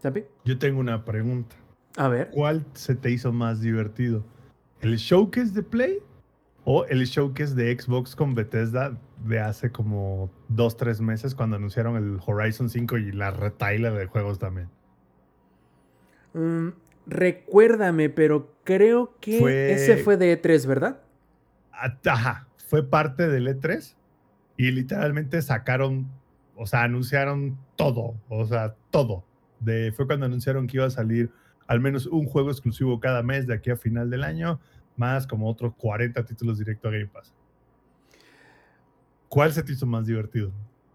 ¿Zampi? 0.00 0.24
Yo 0.44 0.58
tengo 0.58 0.80
una 0.80 1.04
pregunta. 1.04 1.56
A 1.96 2.08
ver. 2.08 2.30
¿Cuál 2.30 2.64
se 2.74 2.94
te 2.94 3.10
hizo 3.10 3.32
más 3.32 3.60
divertido? 3.60 4.24
¿El 4.84 4.96
showcase 4.96 5.50
de 5.52 5.62
Play 5.62 5.98
o 6.66 6.84
el 6.84 7.04
showcase 7.06 7.54
de 7.54 7.74
Xbox 7.78 8.14
con 8.14 8.34
Bethesda 8.34 8.98
de 9.24 9.40
hace 9.40 9.70
como 9.70 10.30
dos, 10.48 10.76
tres 10.76 11.00
meses 11.00 11.34
cuando 11.34 11.56
anunciaron 11.56 11.96
el 11.96 12.18
Horizon 12.24 12.68
5 12.68 12.98
y 12.98 13.12
la 13.12 13.30
retaila 13.30 13.90
de 13.92 14.04
juegos 14.04 14.38
también? 14.38 14.68
Mm, 16.34 16.68
recuérdame, 17.06 18.10
pero 18.10 18.54
creo 18.62 19.14
que 19.22 19.38
Fue- 19.38 19.72
ese 19.72 19.96
fue 19.96 20.18
de 20.18 20.32
E3, 20.38 20.66
¿verdad? 20.66 21.00
Ajá, 21.72 22.46
fue 22.68 22.82
parte 22.82 23.26
del 23.28 23.48
E3 23.48 23.96
y 24.58 24.70
literalmente 24.70 25.40
sacaron, 25.40 26.10
o 26.56 26.66
sea, 26.66 26.82
anunciaron 26.82 27.56
todo, 27.76 28.16
o 28.28 28.44
sea, 28.44 28.74
todo. 28.90 29.24
De, 29.60 29.92
fue 29.92 30.06
cuando 30.06 30.26
anunciaron 30.26 30.66
que 30.66 30.76
iba 30.76 30.84
a 30.86 30.90
salir 30.90 31.30
al 31.66 31.80
menos 31.80 32.04
un 32.06 32.26
juego 32.26 32.50
exclusivo 32.50 33.00
cada 33.00 33.22
mes 33.22 33.46
de 33.46 33.54
aquí 33.54 33.70
a 33.70 33.76
final 33.76 34.10
del 34.10 34.22
año, 34.24 34.60
más 34.96 35.26
como 35.26 35.48
otros 35.48 35.74
40 35.76 36.24
títulos 36.24 36.58
directo 36.58 36.88
a 36.88 36.92
Game 36.92 37.06
Pass. 37.06 37.32
¿Cuál 39.28 39.52
se 39.52 39.62
te 39.62 39.72
hizo 39.72 39.86
más 39.86 40.06
divertido? 40.06 40.52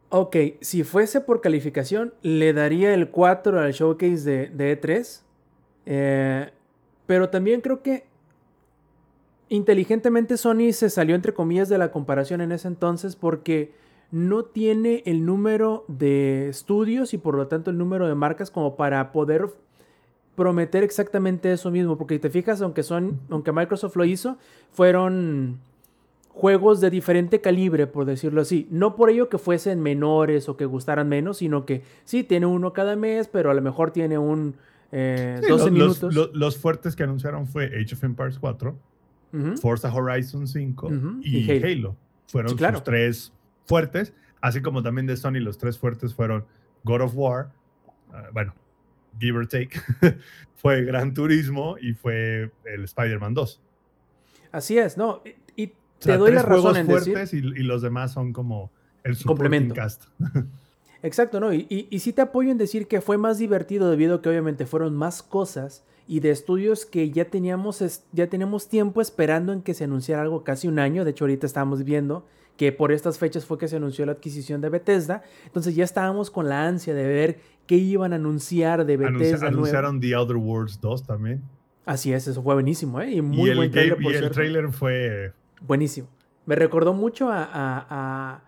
Ok, 0.09 0.35
si 0.61 0.83
fuese 0.83 1.21
por 1.21 1.41
calificación, 1.41 2.13
le 2.21 2.53
daría 2.53 2.93
el 2.93 3.09
4 3.09 3.59
al 3.59 3.73
showcase 3.73 4.23
de, 4.23 4.49
de 4.49 4.81
E3. 4.81 5.21
Eh, 5.85 6.51
pero 7.05 7.29
también 7.29 7.61
creo 7.61 7.81
que 7.81 8.05
inteligentemente 9.49 10.37
Sony 10.37 10.71
se 10.71 10.89
salió 10.89 11.15
entre 11.15 11.33
comillas 11.33 11.69
de 11.69 11.77
la 11.77 11.91
comparación 11.91 12.41
en 12.41 12.51
ese 12.51 12.67
entonces 12.67 13.15
porque 13.15 13.73
no 14.11 14.45
tiene 14.45 15.03
el 15.05 15.25
número 15.25 15.85
de 15.87 16.49
estudios 16.49 17.13
y 17.13 17.17
por 17.17 17.35
lo 17.35 17.47
tanto 17.47 17.71
el 17.71 17.77
número 17.77 18.07
de 18.07 18.15
marcas 18.15 18.51
como 18.51 18.75
para 18.75 19.11
poder 19.11 19.49
prometer 20.35 20.83
exactamente 20.83 21.51
eso 21.51 21.71
mismo. 21.71 21.97
Porque 21.97 22.15
si 22.15 22.19
te 22.19 22.29
fijas, 22.29 22.61
aunque, 22.61 22.83
son, 22.83 23.19
aunque 23.29 23.51
Microsoft 23.51 23.95
lo 23.95 24.05
hizo, 24.05 24.37
fueron 24.71 25.59
juegos 26.29 26.79
de 26.79 26.89
diferente 26.89 27.41
calibre, 27.41 27.85
por 27.87 28.05
decirlo 28.05 28.41
así. 28.41 28.67
No 28.71 28.95
por 28.95 29.09
ello 29.09 29.27
que 29.29 29.37
fuesen 29.37 29.81
menores 29.81 30.47
o 30.47 30.55
que 30.55 30.65
gustaran 30.65 31.09
menos, 31.09 31.37
sino 31.37 31.65
que 31.65 31.83
sí, 32.05 32.23
tiene 32.23 32.45
uno 32.45 32.71
cada 32.71 32.95
mes, 32.95 33.27
pero 33.27 33.51
a 33.51 33.53
lo 33.53 33.61
mejor 33.61 33.91
tiene 33.91 34.17
un 34.17 34.55
eh, 34.91 35.39
Sí, 35.43 35.49
12 35.49 35.63
los, 35.65 35.71
minutos. 35.71 36.15
los- 36.15 36.33
los- 36.33 36.57
fuertes 36.57 36.95
que 36.95 37.03
anunciaron 37.03 37.45
fue 37.45 37.65
Age 37.65 37.93
of 37.93 38.03
Empires 38.03 38.39
4, 38.39 38.75
Ujú. 39.33 39.57
Forza 39.57 39.93
Horizon 39.93 40.47
5 40.47 40.87
Ujú, 40.87 41.19
y, 41.21 41.39
y 41.39 41.51
Halo. 41.51 41.67
Halo. 41.67 41.95
Fueron 42.27 42.51
Sí, 42.51 42.55
claro. 42.57 42.77
sus 42.77 42.83
tres 42.85 43.33
fuertes, 43.65 44.13
así 44.41 44.61
como 44.61 44.81
también 44.81 45.05
de 45.05 45.15
Sony 45.17 45.39
los 45.41 45.57
tres 45.59 45.77
fuertes 45.77 46.13
fueron 46.15 46.45
God 46.85 47.01
of 47.01 47.11
War, 47.15 47.49
ah, 48.13 48.29
bueno, 48.33 48.53
give 49.19 49.37
or 49.37 49.47
take, 49.47 49.71
fue 50.55 50.83
Gran 50.83 51.13
Turismo 51.13 51.77
y 51.79 51.93
fue 51.93 52.51
el 52.65 52.83
Spider-Man 52.83 53.33
2. 53.33 53.61
Así 54.51 54.77
es, 54.77 54.97
¿no? 54.97 55.21
Y, 55.55 55.61
y 55.63 55.65
O 55.67 55.71
sea, 55.99 56.13
te 56.15 56.17
doy 56.19 56.31
la 56.33 56.41
tres 56.43 56.49
razón 56.55 56.77
en 56.77 56.87
decir... 56.87 57.13
fuertes 57.13 57.33
y, 57.33 57.37
y 57.37 57.63
los 57.63 57.81
demás 57.81 58.11
son 58.11 58.33
como 58.33 58.71
el 59.03 59.17
Complemento. 59.23 59.73
cast. 59.75 60.05
Exacto, 61.01 61.39
¿no? 61.39 61.53
Y, 61.53 61.65
y, 61.69 61.87
y 61.89 61.99
sí 61.99 62.11
te 62.11 62.21
apoyo 62.21 62.51
en 62.51 62.57
decir 62.57 62.87
que 62.87 62.99
fue 62.99 63.17
más 63.17 63.37
divertido 63.37 63.89
debido 63.89 64.15
a 64.15 64.21
que 64.21 64.29
obviamente 64.29 64.65
fueron 64.65 64.95
más 64.97 65.23
cosas 65.23 65.85
y 66.07 66.19
de 66.19 66.31
estudios 66.31 66.85
que 66.85 67.09
ya 67.11 67.25
teníamos, 67.25 67.81
es- 67.81 68.03
ya 68.11 68.27
teníamos 68.27 68.67
tiempo 68.67 68.99
esperando 69.01 69.53
en 69.53 69.61
que 69.61 69.73
se 69.73 69.85
anunciara 69.85 70.23
algo 70.23 70.43
casi 70.43 70.67
un 70.67 70.79
año. 70.79 71.05
De 71.05 71.11
hecho, 71.11 71.23
ahorita 71.23 71.45
estábamos 71.45 71.83
viendo 71.85 72.27
que 72.59 72.73
por 72.73 72.91
estas 72.91 73.17
fechas 73.17 73.45
fue 73.45 73.57
que 73.57 73.69
se 73.69 73.77
anunció 73.77 74.05
la 74.05 74.11
adquisición 74.11 74.59
de 74.59 74.67
Bethesda. 74.67 75.23
Entonces 75.45 75.75
ya 75.75 75.85
estábamos 75.85 76.29
con 76.29 76.49
la 76.49 76.67
ansia 76.67 76.93
de 76.93 77.07
ver 77.07 77.39
qué 77.65 77.75
iban 77.77 78.11
a 78.11 78.17
anunciar 78.17 78.85
de 78.85 78.97
Bethesda. 78.97 79.37
nuevo. 79.47 79.47
anunciaron 79.59 80.01
The 80.01 80.13
Outer 80.13 80.35
Worlds 80.35 80.81
2 80.81 81.03
también. 81.07 81.41
Así 81.85 82.11
es, 82.11 82.27
eso 82.27 82.43
fue 82.43 82.55
buenísimo, 82.55 82.99
¿eh? 82.99 83.11
Y 83.13 83.21
muy 83.21 83.47
y 83.47 83.51
el, 83.51 83.55
buen 83.55 83.71
trailer, 83.71 83.93
game- 83.95 84.03
por 84.03 84.11
y 84.11 84.15
el 84.15 84.19
cierto. 84.19 84.35
trailer 84.35 84.69
fue 84.73 85.31
Buenísimo. 85.65 86.09
Me 86.45 86.55
recordó 86.55 86.91
mucho 86.93 87.29
a, 87.29 87.43
a, 87.45 87.87
a- 87.89 88.41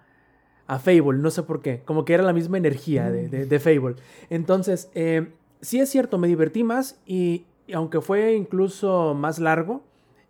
a 0.68 0.80
Fable, 0.80 1.18
no 1.20 1.32
sé 1.32 1.44
por 1.44 1.62
qué. 1.62 1.82
Como 1.86 2.04
que 2.04 2.14
era 2.14 2.24
la 2.24 2.34
misma 2.34 2.58
energía 2.58 3.10
de, 3.10 3.30
de- 3.30 3.46
de 3.46 3.60
Fable. 3.60 3.96
Entonces, 4.30 4.90
eh, 4.94 5.30
sí 5.62 5.80
es 5.80 5.90
cierto, 5.90 6.18
me 6.18 6.28
divertí 6.28 6.66
más 6.66 7.00
y, 7.06 7.46
y 7.66 7.72
aunque 7.74 8.02
fue 8.02 8.34
incluso 8.36 9.14
más 9.14 9.40
largo 9.40 9.84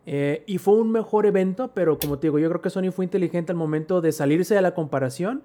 eh, 0.06 0.44
y 0.48 0.58
fue 0.58 0.76
un 0.76 0.92
mejor 0.92 1.26
evento, 1.26 1.72
pero 1.74 1.98
como 1.98 2.18
te 2.18 2.28
digo, 2.28 2.40
yo 2.40 2.50
creo 2.50 2.62
que 2.62 2.70
Sony 2.70 2.92
fue 2.92 3.06
inteligente 3.06 3.52
al 3.52 3.58
momento 3.58 4.02
de 4.02 4.12
salirse 4.12 4.56
de 4.56 4.62
la 4.62 4.74
comparación 4.74 5.44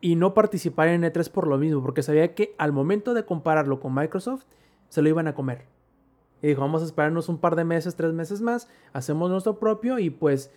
y 0.00 0.16
no 0.16 0.34
participar 0.34 0.88
en 0.88 1.02
E3 1.02 1.30
por 1.30 1.46
lo 1.46 1.58
mismo, 1.58 1.82
porque 1.82 2.02
sabía 2.02 2.34
que 2.34 2.54
al 2.58 2.72
momento 2.72 3.14
de 3.14 3.24
compararlo 3.24 3.80
con 3.80 3.94
Microsoft, 3.94 4.44
se 4.88 5.02
lo 5.02 5.08
iban 5.08 5.26
a 5.26 5.34
comer. 5.34 5.66
Y 6.40 6.48
dijo, 6.48 6.60
vamos 6.60 6.82
a 6.82 6.84
esperarnos 6.86 7.28
un 7.28 7.38
par 7.38 7.56
de 7.56 7.64
meses, 7.64 7.96
tres 7.96 8.12
meses 8.12 8.40
más, 8.40 8.68
hacemos 8.92 9.30
nuestro 9.30 9.58
propio 9.58 9.98
y 9.98 10.08
pues 10.08 10.50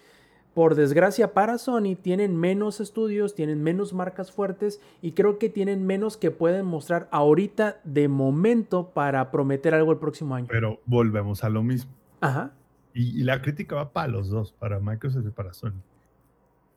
por 0.53 0.75
desgracia 0.75 1.33
para 1.33 1.57
Sony 1.57 1.95
tienen 1.99 2.37
menos 2.37 2.81
estudios, 2.81 3.35
tienen 3.35 3.63
menos 3.63 3.93
marcas 3.93 4.31
fuertes 4.31 4.81
y 5.01 5.13
creo 5.13 5.39
que 5.39 5.49
tienen 5.49 5.85
menos 5.85 6.17
que 6.17 6.29
pueden 6.29 6.65
mostrar 6.65 7.07
ahorita 7.11 7.79
de 7.83 8.07
momento 8.07 8.89
para 8.89 9.31
prometer 9.31 9.73
algo 9.73 9.91
el 9.91 9.97
próximo 9.97 10.35
año. 10.35 10.47
pero 10.49 10.79
volvemos 10.85 11.43
a 11.43 11.49
lo 11.49 11.63
mismo. 11.63 11.91
Ajá. 12.19 12.53
Y, 12.93 13.19
y 13.21 13.23
la 13.23 13.41
crítica 13.41 13.75
va 13.75 13.91
para 13.93 14.07
los 14.09 14.29
dos, 14.29 14.51
para 14.53 14.79
Microsoft 14.79 15.25
y 15.27 15.31
para 15.31 15.53
Sony. 15.53 15.81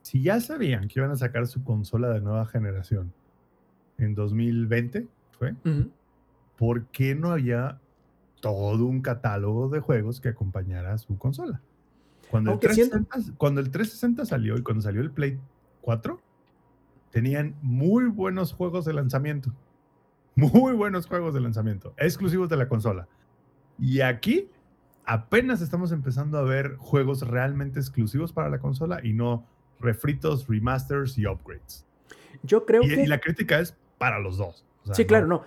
Si 0.03 0.23
ya 0.23 0.41
sabían 0.41 0.87
que 0.89 1.01
iban 1.01 1.11
a 1.11 1.17
sacar 1.17 1.47
su 1.47 1.65
consola 1.65 2.11
de 2.11 2.21
nueva 2.21 2.47
generación 2.47 3.13
en 3.99 4.15
2020, 4.15 5.07
¿fue? 5.39 5.53
ujú. 5.65 5.91
¿Por 6.57 6.87
qué 6.87 7.15
no 7.15 7.31
había 7.33 7.81
todo 8.41 8.85
un 8.85 9.01
catálogo 9.01 9.69
de 9.69 9.81
juegos 9.81 10.21
que 10.21 10.29
acompañara 10.29 10.93
a 10.93 10.99
su 10.99 11.17
consola? 11.19 11.61
Cuando 12.31 12.51
el, 12.51 12.53
Aunque 12.55 12.69
siento- 12.75 12.97
360, 12.99 13.39
cuando 13.39 13.61
el 13.61 13.71
360 13.71 14.25
salió 14.27 14.57
y 14.57 14.63
cuando 14.63 14.83
salió 14.83 15.01
el 15.01 15.11
Play 15.11 15.39
4, 15.81 16.21
tenían 17.11 17.55
muy 17.63 18.05
buenos 18.07 18.53
juegos 18.53 18.85
de 18.85 18.93
lanzamiento. 18.93 19.53
Muy 20.37 20.75
buenos 20.75 21.07
juegos 21.07 21.33
de 21.35 21.41
lanzamiento, 21.41 21.95
exclusivos 21.97 22.49
de 22.49 22.57
la 22.57 22.69
consola. 22.69 23.07
Y 23.79 24.01
aquí 24.01 24.49
apenas 25.07 25.61
estamos 25.61 25.93
empezando 25.93 26.39
a 26.39 26.43
ver 26.43 26.77
juegos 26.79 27.27
realmente 27.27 27.79
exclusivos 27.81 28.33
para 28.33 28.49
la 28.49 28.59
consola 28.59 29.01
y 29.03 29.13
no 29.13 29.47
refritos, 29.81 30.47
remasters 30.49 31.19
y 31.19 31.27
upgrades. 31.27 31.85
Yo 32.43 32.65
creo 32.67 32.83
Y, 32.83 32.89
que... 32.89 33.03
y 33.03 33.07
la 33.07 33.21
crítica 33.21 33.61
es 33.61 33.77
para 33.99 34.19
los 34.19 34.37
dos. 34.39 34.65
O 34.83 34.87
sea, 34.87 34.95
Sí, 34.95 35.05
claro, 35.05 35.27
no. 35.27 35.43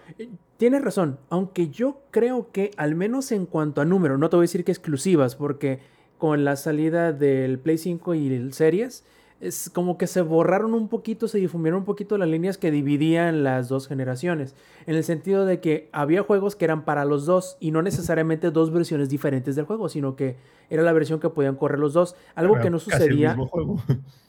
Tienes 0.58 0.84
razón. 0.84 1.20
Aunque 1.30 1.70
yo 1.70 2.02
creo 2.12 2.52
que, 2.52 2.72
al 2.78 2.96
menos 2.96 3.32
en 3.32 3.46
cuanto 3.46 3.82
a 3.82 3.86
número, 3.86 4.18
no 4.18 4.30
te 4.30 4.36
voy 4.36 4.44
a 4.44 4.48
decir 4.48 4.64
que 4.64 4.72
exclusivas, 4.72 5.36
porque 5.36 5.80
con 6.18 6.44
la 6.44 6.56
salida 6.56 7.14
del 7.14 7.60
Play 7.60 7.78
5 7.78 8.16
y 8.16 8.34
el 8.34 8.54
Series, 8.54 9.06
es 9.40 9.70
como 9.70 9.98
que 9.98 10.08
se 10.08 10.22
borraron 10.22 10.74
un 10.74 10.88
poquito, 10.88 11.28
se 11.28 11.38
difundieron 11.38 11.80
un 11.82 11.86
poquito 11.86 12.18
las 12.18 12.28
líneas 12.28 12.58
que 12.58 12.72
dividían 12.72 13.44
las 13.44 13.70
dos 13.70 13.88
generaciones. 13.88 14.56
En 14.88 14.96
el 14.96 15.04
sentido 15.04 15.46
de 15.46 15.60
que 15.60 15.90
había 15.92 16.24
juegos 16.24 16.56
que 16.56 16.66
eran 16.66 16.86
para 16.86 17.06
los 17.06 17.26
dos 17.26 17.58
y 17.60 17.72
no 17.72 17.82
necesariamente 17.82 18.50
dos 18.52 18.72
versiones 18.72 19.10
diferentes 19.10 19.56
del 19.56 19.66
juego, 19.66 19.90
sino 19.90 20.16
que 20.16 20.36
era 20.70 20.82
la 20.84 20.92
versión 20.94 21.20
que 21.20 21.30
podían 21.30 21.56
correr 21.56 21.80
los 21.80 21.94
dos. 21.94 22.16
Algo 22.36 22.56
era 22.56 22.64
que 22.64 22.70
no 22.72 22.78
el 22.78 22.82
sucedía. 22.82 23.30
mismo 23.30 23.48
juego. 23.48 23.78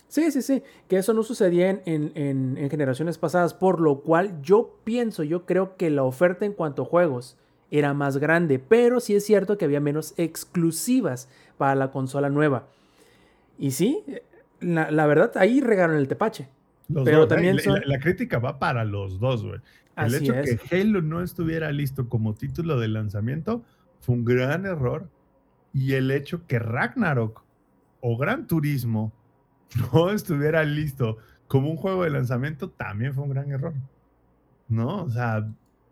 Sí, 0.08 0.30
sí, 0.30 0.40
sí, 0.40 0.62
que 0.88 0.96
eso 0.96 1.12
no 1.12 1.22
sucedía 1.22 1.68
en, 1.68 1.82
en- 1.84 2.12
en- 2.14 2.56
en 2.56 2.70
generaciones 2.70 3.18
pasadas, 3.18 3.52
por 3.52 3.78
lo 3.80 4.00
cual 4.00 4.40
yo 4.42 4.70
pienso, 4.84 5.22
yo 5.22 5.44
creo 5.44 5.76
que 5.76 5.90
la 5.90 6.02
oferta 6.02 6.46
en 6.46 6.54
cuanto 6.54 6.82
a 6.82 6.86
juegos 6.86 7.36
era 7.70 7.92
más 7.92 8.16
grande, 8.16 8.58
pero 8.58 9.00
sí 9.00 9.14
es 9.14 9.24
cierto 9.26 9.58
que 9.58 9.66
había 9.66 9.80
menos 9.80 10.14
exclusivas 10.16 11.28
para 11.58 11.74
la 11.74 11.90
consola 11.90 12.30
nueva. 12.30 12.68
Y 13.58 13.72
sí, 13.72 14.02
la, 14.60 14.90
la 14.90 15.06
verdad, 15.06 15.32
ahí 15.36 15.60
regaron 15.60 15.96
el 15.96 16.08
tepache. 16.08 16.48
Los 16.88 17.04
Pero 17.04 17.18
dos, 17.18 17.26
¿eh? 17.26 17.28
también 17.34 17.56
la, 17.56 17.62
son- 17.62 17.80
la- 17.80 17.86
la 17.86 17.98
crítica 18.00 18.38
va 18.38 18.58
para 18.58 18.84
los 18.84 19.20
dos, 19.20 19.42
güey. 19.44 19.56
El 19.96 20.04
Así 20.14 20.16
hecho 20.16 20.34
es. 20.34 20.60
que 20.60 20.76
Halo 20.80 21.02
no 21.02 21.22
estuviera 21.22 21.70
listo 21.72 22.08
como 22.08 22.34
título 22.34 22.78
de 22.78 22.88
lanzamiento 22.88 23.64
fue 24.00 24.14
un 24.14 24.24
gran 24.24 24.64
error. 24.64 25.08
Y 25.74 25.94
el 25.94 26.10
hecho 26.10 26.46
que 26.46 26.58
Ragnarok 26.58 27.42
o 28.00 28.16
Gran 28.16 28.46
Turismo 28.46 29.12
no 29.92 30.10
estuviera 30.10 30.62
listo 30.64 31.18
como 31.46 31.70
un 31.70 31.76
juego 31.76 32.04
de 32.04 32.10
lanzamiento 32.10 32.70
también 32.70 33.12
fue 33.12 33.24
un 33.24 33.30
gran 33.30 33.50
error. 33.50 33.74
¿No? 34.68 35.02
O 35.04 35.10
sea, 35.10 35.46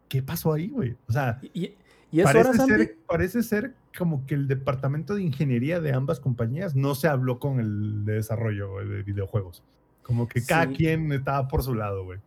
¿qué 0.09 0.23
pasó 0.23 0.53
ahí, 0.53 0.69
güey? 0.69 0.97
O 1.09 1.13
sea, 1.13 1.39
Y, 1.53 1.73
y 2.13 2.21
es 2.21 2.27
hora, 2.27 2.43
parece 2.43 2.57
Santi. 2.59 2.73
ser, 2.75 2.97
parece 3.09 3.43
ser 3.43 3.75
como 3.97 4.27
que 4.27 4.35
el 4.35 4.47
departamento 4.49 5.15
de 5.15 5.23
ingeniería 5.23 5.81
de 5.81 5.93
ambas 5.93 6.21
compañías 6.21 6.75
no 6.77 6.95
se 6.95 7.09
habló 7.09 7.39
con 7.39 7.61
el 7.61 8.05
de 8.05 8.15
desarrollo 8.15 8.73
güey, 8.73 8.89
de 8.89 9.03
videojuegos. 9.03 9.63
Como 10.03 10.29
que 10.29 10.45
cada 10.45 10.67
Sí. 10.69 10.75
quien 10.75 11.11
estaba 11.13 11.49
por 11.49 11.63
su 11.63 11.75
lado, 11.75 12.05
güey. 12.05 12.21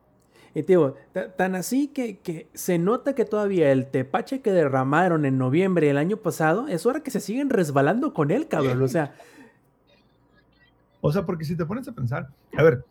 Y 0.56 0.64
digo, 0.64 0.96
ta- 1.14 1.32
tan 1.36 1.56
así 1.56 1.88
que, 1.90 2.18
que 2.18 2.48
se 2.54 2.80
nota 2.80 3.14
que 3.14 3.24
todavía 3.24 3.72
el 3.72 3.86
tepache 3.86 4.42
que 4.42 4.52
derramaron 4.52 5.26
en 5.26 5.38
noviembre 5.38 5.88
del 5.88 5.98
año 5.98 6.18
pasado, 6.18 6.68
es 6.68 6.86
hora 6.88 7.02
que 7.02 7.12
se 7.12 7.20
siguen 7.20 7.50
resbalando 7.52 8.14
con 8.14 8.32
él, 8.32 8.48
cabrón. 8.48 8.82
O 8.82 8.88
sea, 8.88 9.14
O 11.02 11.12
sea, 11.14 11.26
porque 11.26 11.46
si 11.46 11.56
te 11.56 11.66
pones 11.66 11.88
a 11.88 11.94
pensar, 11.94 12.28
a 12.58 12.64
ver, 12.64 12.84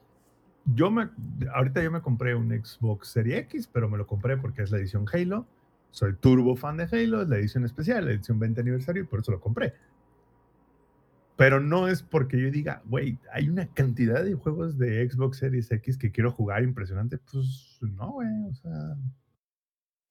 yo 0.75 0.91
me, 0.91 1.11
ahorita 1.55 1.83
yo 1.83 1.91
me 1.91 2.01
compré 2.01 2.35
un 2.35 2.49
Xbox 2.51 3.09
Series 3.09 3.41
X, 3.41 3.69
pero 3.71 3.89
me 3.91 3.99
lo 3.99 4.07
compré 4.07 4.37
porque 4.39 4.63
es 4.63 4.71
la 4.71 4.79
edición 4.79 5.05
Halo. 5.13 5.45
Soy 5.91 6.15
turbo 6.15 6.57
fan 6.57 6.77
de 6.77 6.85
Halo, 6.85 7.23
es 7.23 7.29
la 7.29 7.39
edición 7.39 7.65
especial, 7.65 8.05
la 8.05 8.13
edición 8.13 8.39
20 8.39 8.61
aniversario, 8.61 9.03
y 9.03 9.07
por 9.07 9.21
eso 9.21 9.33
lo 9.33 9.41
compré. 9.41 9.75
Pero 11.37 11.61
no 11.61 11.87
es 11.87 12.03
porque 12.03 12.41
yo 12.41 12.51
diga, 12.51 12.83
güey, 12.87 13.17
hay 13.33 13.49
una 13.49 13.67
cantidad 13.69 14.25
de 14.25 14.35
juegos 14.35 14.77
de 14.77 15.09
Xbox 15.09 15.39
Series 15.39 15.71
X 15.71 15.97
que 15.97 16.11
quiero 16.11 16.33
jugar 16.33 16.65
impresionante. 16.65 17.19
Pues 17.19 17.79
no, 17.81 18.13
güey, 18.13 18.29
o 18.51 18.55
sea. 18.55 18.97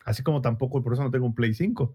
Así 0.05 0.23
como 0.23 0.41
tampoco, 0.41 0.81
por 0.81 0.93
eso 0.93 1.03
no 1.03 1.11
tengo 1.11 1.25
un 1.25 1.35
Play 1.35 1.53
5. 1.53 1.93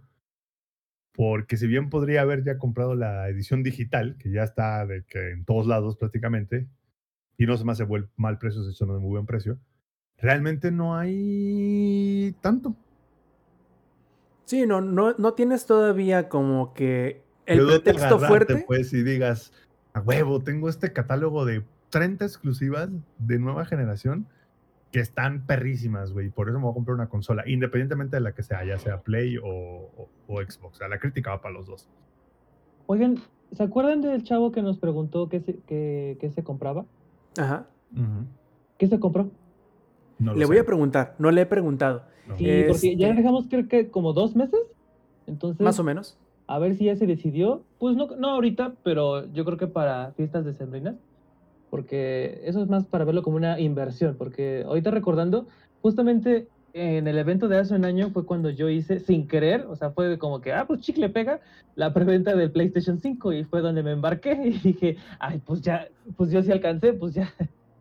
Porque 1.14 1.56
si 1.56 1.66
bien 1.66 1.88
podría 1.88 2.20
haber 2.22 2.44
ya 2.44 2.59
comprado 2.59 2.94
la 2.94 3.26
edición 3.28 3.62
digital, 3.62 4.16
que 4.18 4.30
ya 4.30 4.42
está 4.42 4.86
de 4.86 5.04
que 5.04 5.30
en 5.30 5.46
todos 5.46 5.66
lados 5.66 5.96
prácticamente, 5.96 6.68
y 7.38 7.46
no 7.46 7.56
se 7.56 7.64
me 7.64 7.72
hace 7.72 7.86
mal 8.16 8.38
precio, 8.38 8.62
se 8.62 8.86
no 8.86 8.94
de 8.94 9.00
muy 9.00 9.10
buen 9.10 9.26
precio, 9.26 9.59
realmente 10.18 10.70
no 10.70 10.94
hay 10.96 12.34
tanto. 12.42 12.76
Sí, 14.44 14.66
no, 14.66 14.81
no, 14.81 15.12
no 15.19 15.35
tienes 15.35 15.66
todavía 15.66 16.28
como 16.28 16.73
que 16.74 17.23
el 17.47 17.59
¿De 17.59 17.62
dónde 17.64 17.81
pretexto 17.81 18.16
agarrarte, 18.16 18.27
fuerte. 18.55 18.64
Pues 18.66 18.93
y 18.93 19.02
digas, 19.02 19.52
a 19.94 20.01
huevo, 20.01 20.40
tengo 20.40 20.69
este 20.69 20.93
catálogo 20.93 21.44
de 21.44 21.62
30 21.90 22.24
exclusivas 22.24 22.89
de 23.19 23.39
nueva 23.39 23.64
generación 23.64 24.27
que 24.93 25.01
están 25.01 25.47
perrísimas, 25.47 26.12
güey. 26.12 26.28
Por 26.28 26.48
eso 26.48 26.59
me 26.59 26.64
voy 26.64 26.73
a 26.73 26.74
comprar 26.74 26.94
una 26.94 27.09
consola, 27.09 27.44
independientemente 27.48 28.16
de 28.16 28.20
la 28.20 28.32
que 28.32 28.43
sea, 28.43 28.64
ya 28.64 28.78
sea 28.78 29.01
Play 29.01 29.39
o, 29.39 29.44
o- 29.47 30.09
o 30.28 30.40
Xbox. 30.43 30.74
O 30.77 30.78
sea, 30.78 30.89
la 30.89 30.98
crítica 30.98 31.31
va 31.31 31.40
para 31.40 31.55
los 31.55 31.66
dos. 31.66 31.89
Oigan, 32.86 33.16
¿se 33.52 33.62
acuerdan 33.62 34.02
del 34.02 34.23
chavo 34.23 34.52
que 34.52 34.60
nos 34.62 34.78
preguntó 34.78 35.28
qué 35.28 35.40
se, 35.40 35.59
qué, 35.66 36.19
qué 36.20 36.31
se 36.31 36.43
compraba? 36.44 36.85
Ajá. 37.39 37.66
¿Qué 38.78 38.86
se 38.86 38.98
compró? 39.01 39.31
No 40.23 40.35
Le 40.35 40.44
voy 40.47 40.57
sé. 40.57 40.62
a 40.62 40.65
preguntar, 40.66 41.15
no 41.19 41.31
le 41.31 41.40
he 41.43 41.47
preguntado. 41.47 42.03
No. 42.28 42.36
Sí, 42.36 42.47
porque 42.69 42.97
ya 42.97 43.09
Este- 43.09 43.20
dejamos 43.23 43.47
creo 43.51 43.66
que 43.69 43.89
como 43.90 44.12
dos 44.12 44.36
meses. 44.36 44.61
Entonces, 45.27 45.61
Más 45.65 45.78
o 45.78 45.85
menos. 45.85 46.16
a 46.47 46.59
ver 46.59 46.74
si 46.77 46.85
ya 46.86 46.97
se 46.97 47.07
decidió. 47.07 47.62
Pues 47.78 47.97
no, 47.97 48.09
no 48.16 48.28
ahorita, 48.31 48.74
pero 48.85 49.31
yo 49.32 49.44
creo 49.44 49.59
que 49.59 49.66
para 49.66 50.12
fiestas 50.12 50.44
decembrinas. 50.44 50.94
Porque 51.70 52.40
eso 52.44 52.62
es 52.62 52.69
más 52.69 52.85
para 52.86 53.05
verlo 53.05 53.23
como 53.23 53.36
una 53.36 53.59
inversión. 53.59 54.16
Porque 54.19 54.62
ahorita 54.66 54.90
recordando, 54.90 55.47
justamente 55.81 56.47
en 56.74 57.07
el 57.09 57.19
evento 57.19 57.49
de 57.49 57.59
hace 57.59 57.74
un 57.74 57.85
año 57.85 58.11
fue 58.11 58.24
cuando 58.24 58.51
yo 58.51 58.69
hice, 58.69 59.01
sin 59.01 59.27
querer, 59.28 59.66
o 59.69 59.77
sea, 59.77 59.90
fue 59.90 60.19
como 60.19 60.40
que, 60.40 60.53
ah, 60.53 60.65
pues 60.66 60.81
chicle 60.81 61.09
pega, 61.11 61.40
la 61.74 61.93
preventa 61.93 62.35
del 62.35 62.51
PlayStation 62.51 62.99
5 62.99 63.32
y 63.32 63.44
fue 63.44 63.61
donde 63.61 63.82
me 63.82 63.93
embarqué 63.93 64.32
y 64.44 64.51
dije, 64.59 64.97
ay, 65.19 65.40
pues 65.44 65.61
ya, 65.62 65.89
pues 66.16 66.31
yo 66.31 66.43
sí 66.43 66.51
alcancé, 66.53 66.93
pues 66.94 67.15
ya. 67.15 67.31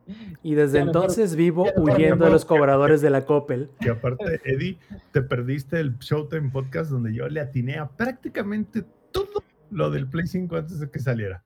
Y 0.44 0.56
desde 0.56 0.80
entonces 0.80 1.36
vivo 1.36 1.68
huyendo 1.76 2.26
de 2.26 2.32
los 2.32 2.46
cobradores 2.46 3.02
de 3.02 3.10
la 3.10 3.26
Coppel. 3.26 3.70
Y 3.80 3.90
aparte, 3.90 4.42
Eddie, 4.44 4.78
te 5.12 5.22
perdiste 5.22 5.80
el 5.80 5.98
Showtime 5.98 6.50
Podcast 6.50 6.92
donde 6.92 7.14
yo 7.14 7.28
le 7.28 7.40
atiné 7.40 7.78
a 7.78 7.88
prácticamente 7.88 8.84
todo 9.12 9.44
lo 9.70 9.90
del 9.90 10.08
Play 10.08 10.28
5 10.28 10.56
antes 10.56 10.80
de 10.80 10.90
que 10.90 11.00
saliera. 11.00 11.44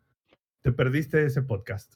Te 0.62 0.72
perdiste 0.72 1.26
ese 1.26 1.42
podcast. 1.42 1.96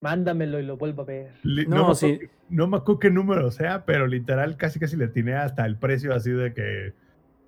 Mándamelo 0.00 0.58
y 0.58 0.62
lo 0.64 0.76
vuelvo 0.76 1.02
a 1.02 1.04
ver. 1.06 1.32
No, 1.44 1.88
me 1.88 1.94
sí. 1.94 2.12
acuerdo, 2.14 2.32
no 2.50 2.66
me 2.66 2.76
acuerdo 2.76 2.98
qué 2.98 3.10
número 3.10 3.50
sea, 3.50 3.84
pero 3.84 4.06
literal 4.06 4.56
casi 4.56 4.78
casi 4.78 4.96
le 4.96 5.06
atiné 5.06 5.34
hasta 5.34 5.64
el 5.64 5.78
precio 5.78 6.14
así 6.14 6.30
de 6.30 6.52
que 6.52 6.94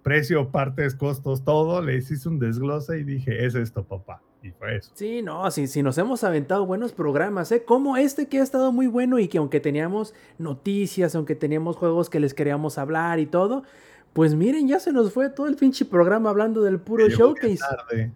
precio, 0.02 0.50
partes, 0.50 0.94
costos, 0.94 1.44
todo. 1.44 1.82
Le 1.82 1.96
hice 1.96 2.28
un 2.28 2.38
desglose 2.38 2.98
y 2.98 3.04
dije, 3.04 3.44
es 3.44 3.54
esto, 3.54 3.84
papá. 3.84 4.22
Y 4.42 4.50
fue 4.52 4.76
eso. 4.76 4.90
Sí, 4.94 5.20
no, 5.22 5.50
sí, 5.50 5.66
sí, 5.66 5.82
nos 5.82 5.98
hemos 5.98 6.22
aventado 6.22 6.64
buenos 6.64 6.92
programas, 6.92 7.50
¿eh? 7.50 7.64
Como 7.64 7.96
este 7.96 8.28
que 8.28 8.38
ha 8.38 8.42
estado 8.42 8.70
muy 8.72 8.86
bueno 8.86 9.18
y 9.18 9.26
que 9.28 9.38
aunque 9.38 9.58
teníamos 9.60 10.14
noticias, 10.38 11.14
aunque 11.16 11.34
teníamos 11.34 11.76
juegos 11.76 12.08
que 12.08 12.20
les 12.20 12.34
queríamos 12.34 12.78
hablar 12.78 13.18
y 13.18 13.26
todo, 13.26 13.64
pues 14.12 14.34
miren, 14.34 14.68
ya 14.68 14.78
se 14.78 14.92
nos 14.92 15.12
fue 15.12 15.28
todo 15.28 15.48
el 15.48 15.56
pinche 15.56 15.84
programa 15.84 16.30
hablando 16.30 16.62
del 16.62 16.78
puro 16.78 17.08
showcase. 17.08 17.58
tarde. 17.58 18.12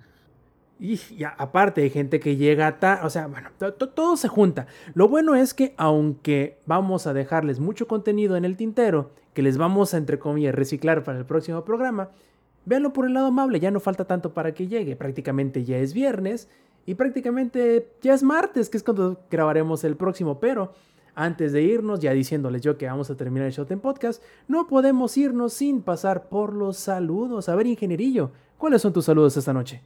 Y 0.78 0.96
ya, 1.16 1.28
aparte 1.38 1.82
hay 1.82 1.90
gente 1.90 2.18
que 2.18 2.36
llega 2.36 2.78
tarde, 2.80 3.06
o 3.06 3.10
sea, 3.10 3.26
bueno, 3.28 3.50
to- 3.58 3.74
to- 3.74 3.88
todo 3.90 4.16
se 4.16 4.26
junta. 4.28 4.66
Lo 4.94 5.06
bueno 5.08 5.34
es 5.36 5.54
que 5.54 5.74
aunque 5.76 6.58
vamos 6.66 7.06
a 7.06 7.12
dejarles 7.12 7.60
mucho 7.60 7.86
contenido 7.86 8.36
en 8.36 8.44
el 8.44 8.56
tintero, 8.56 9.10
que 9.34 9.42
les 9.42 9.58
vamos 9.58 9.94
a, 9.94 9.96
entre 9.96 10.18
comillas, 10.18 10.54
reciclar 10.54 11.04
para 11.04 11.18
el 11.18 11.24
próximo 11.24 11.64
programa, 11.64 12.10
véanlo 12.64 12.92
por 12.92 13.06
el 13.06 13.14
lado 13.14 13.26
amable, 13.26 13.60
ya 13.60 13.70
no 13.70 13.80
falta 13.80 14.04
tanto 14.04 14.34
para 14.34 14.52
que 14.54 14.68
llegue, 14.68 14.96
prácticamente 14.96 15.64
ya 15.64 15.78
es 15.78 15.94
viernes 15.94 16.48
y 16.86 16.94
prácticamente 16.94 17.88
ya 18.00 18.14
es 18.14 18.22
martes, 18.22 18.68
que 18.68 18.76
es 18.76 18.82
cuando 18.82 19.20
grabaremos 19.30 19.84
el 19.84 19.96
próximo, 19.96 20.40
pero 20.40 20.72
antes 21.14 21.52
de 21.52 21.62
irnos, 21.62 22.00
ya 22.00 22.12
diciéndoles 22.12 22.62
yo 22.62 22.78
que 22.78 22.86
vamos 22.86 23.10
a 23.10 23.16
terminar 23.16 23.46
el 23.46 23.52
Showtime 23.52 23.80
Podcast, 23.80 24.22
no 24.48 24.66
podemos 24.66 25.16
irnos 25.16 25.52
sin 25.52 25.82
pasar 25.82 26.28
por 26.28 26.54
los 26.54 26.78
saludos. 26.78 27.48
A 27.48 27.54
ver, 27.54 27.66
ingenierillo, 27.66 28.32
¿cuáles 28.56 28.80
son 28.82 28.92
tus 28.92 29.04
saludos 29.04 29.36
esta 29.36 29.52
noche? 29.52 29.82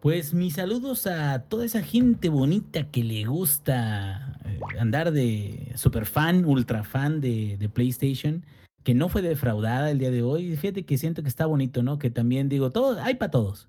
Pues 0.00 0.34
mis 0.34 0.54
saludos 0.54 1.06
a 1.06 1.44
toda 1.44 1.64
esa 1.64 1.82
gente 1.82 2.28
bonita 2.28 2.90
que 2.90 3.02
le 3.02 3.24
gusta 3.24 4.38
eh, 4.44 4.58
andar 4.78 5.12
de 5.12 5.72
super 5.74 6.06
fan, 6.06 6.44
ultra 6.44 6.84
fan 6.84 7.20
de 7.20 7.70
PlayStation, 7.72 8.42
que 8.86 8.94
no 8.94 9.08
fue 9.08 9.20
defraudada 9.20 9.90
el 9.90 9.98
día 9.98 10.12
de 10.12 10.22
hoy. 10.22 10.54
Fíjate 10.54 10.84
que 10.84 10.96
siento 10.96 11.24
que 11.24 11.28
está 11.28 11.44
bonito, 11.46 11.82
¿no? 11.82 11.98
Que 11.98 12.08
también 12.08 12.48
digo, 12.48 12.70
todo, 12.70 13.02
hay 13.02 13.16
para 13.16 13.32
todos. 13.32 13.68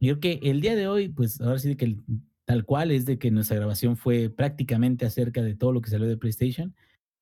Yo 0.00 0.18
creo 0.18 0.40
que 0.40 0.50
el 0.50 0.60
día 0.60 0.74
de 0.74 0.88
hoy, 0.88 1.08
pues 1.08 1.40
ahora 1.40 1.60
sí 1.60 1.76
que 1.76 1.98
tal 2.46 2.64
cual 2.64 2.90
es 2.90 3.06
de 3.06 3.16
que 3.16 3.30
nuestra 3.30 3.58
grabación 3.58 3.96
fue 3.96 4.28
prácticamente 4.28 5.06
acerca 5.06 5.40
de 5.40 5.54
todo 5.54 5.70
lo 5.70 5.80
que 5.80 5.90
salió 5.90 6.08
de 6.08 6.16
PlayStation. 6.16 6.74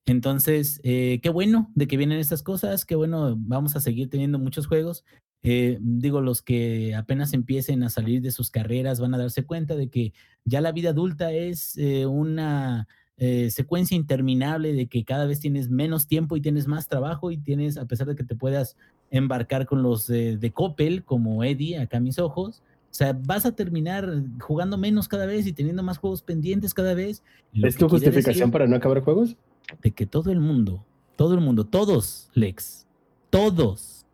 Entonces, 0.06 0.80
eh, 0.84 1.20
qué 1.22 1.28
bueno 1.28 1.70
de 1.74 1.86
que 1.86 1.98
vienen 1.98 2.18
estas 2.18 2.42
cosas, 2.42 2.86
qué 2.86 2.94
bueno, 2.94 3.36
vamos 3.38 3.76
a 3.76 3.80
seguir 3.80 4.08
teniendo 4.08 4.38
muchos 4.38 4.66
juegos. 4.66 5.04
Eh, 5.42 5.76
digo, 5.82 6.22
los 6.22 6.40
que 6.40 6.94
apenas 6.94 7.34
empiecen 7.34 7.82
a 7.82 7.90
salir 7.90 8.22
de 8.22 8.30
sus 8.30 8.50
carreras 8.50 9.00
van 9.00 9.12
a 9.12 9.18
darse 9.18 9.44
cuenta 9.44 9.76
de 9.76 9.90
que 9.90 10.14
ya 10.46 10.62
la 10.62 10.72
vida 10.72 10.90
adulta 10.90 11.30
es 11.30 11.76
eh, 11.76 12.06
una 12.06 12.88
eh, 13.18 13.50
secuencia 13.50 13.96
interminable 13.96 14.72
de 14.72 14.86
que 14.86 15.04
cada 15.04 15.26
vez 15.26 15.40
tienes 15.40 15.68
menos 15.68 16.06
tiempo 16.06 16.36
y 16.36 16.40
tienes 16.40 16.66
más 16.66 16.88
trabajo 16.88 17.30
y 17.30 17.36
tienes, 17.36 17.76
a 17.76 17.84
pesar 17.84 18.06
de 18.06 18.16
que 18.16 18.24
te 18.24 18.34
puedas 18.34 18.76
embarcar 19.10 19.66
con 19.66 19.82
los 19.82 20.08
eh, 20.10 20.36
de 20.38 20.50
Coppel, 20.52 21.04
como 21.04 21.44
Eddie, 21.44 21.78
acá 21.78 21.96
a 21.96 22.00
mis 22.00 22.18
ojos, 22.18 22.62
o 22.90 22.94
sea, 22.94 23.12
vas 23.12 23.44
a 23.44 23.52
terminar 23.52 24.10
jugando 24.40 24.78
menos 24.78 25.08
cada 25.08 25.26
vez 25.26 25.46
y 25.46 25.52
teniendo 25.52 25.82
más 25.82 25.98
juegos 25.98 26.22
pendientes 26.22 26.72
cada 26.72 26.94
vez. 26.94 27.22
Lo 27.52 27.68
¿Es 27.68 27.76
tu 27.76 27.88
justificación 27.88 28.50
para 28.50 28.66
no 28.66 28.76
acabar 28.76 29.00
juegos? 29.02 29.36
de 29.82 29.90
que 29.90 30.06
todo 30.06 30.32
el 30.32 30.40
mundo, 30.40 30.84
todo 31.16 31.34
el 31.34 31.40
mundo, 31.40 31.64
todos, 31.64 32.30
Lex, 32.34 32.86
todos 33.30 34.06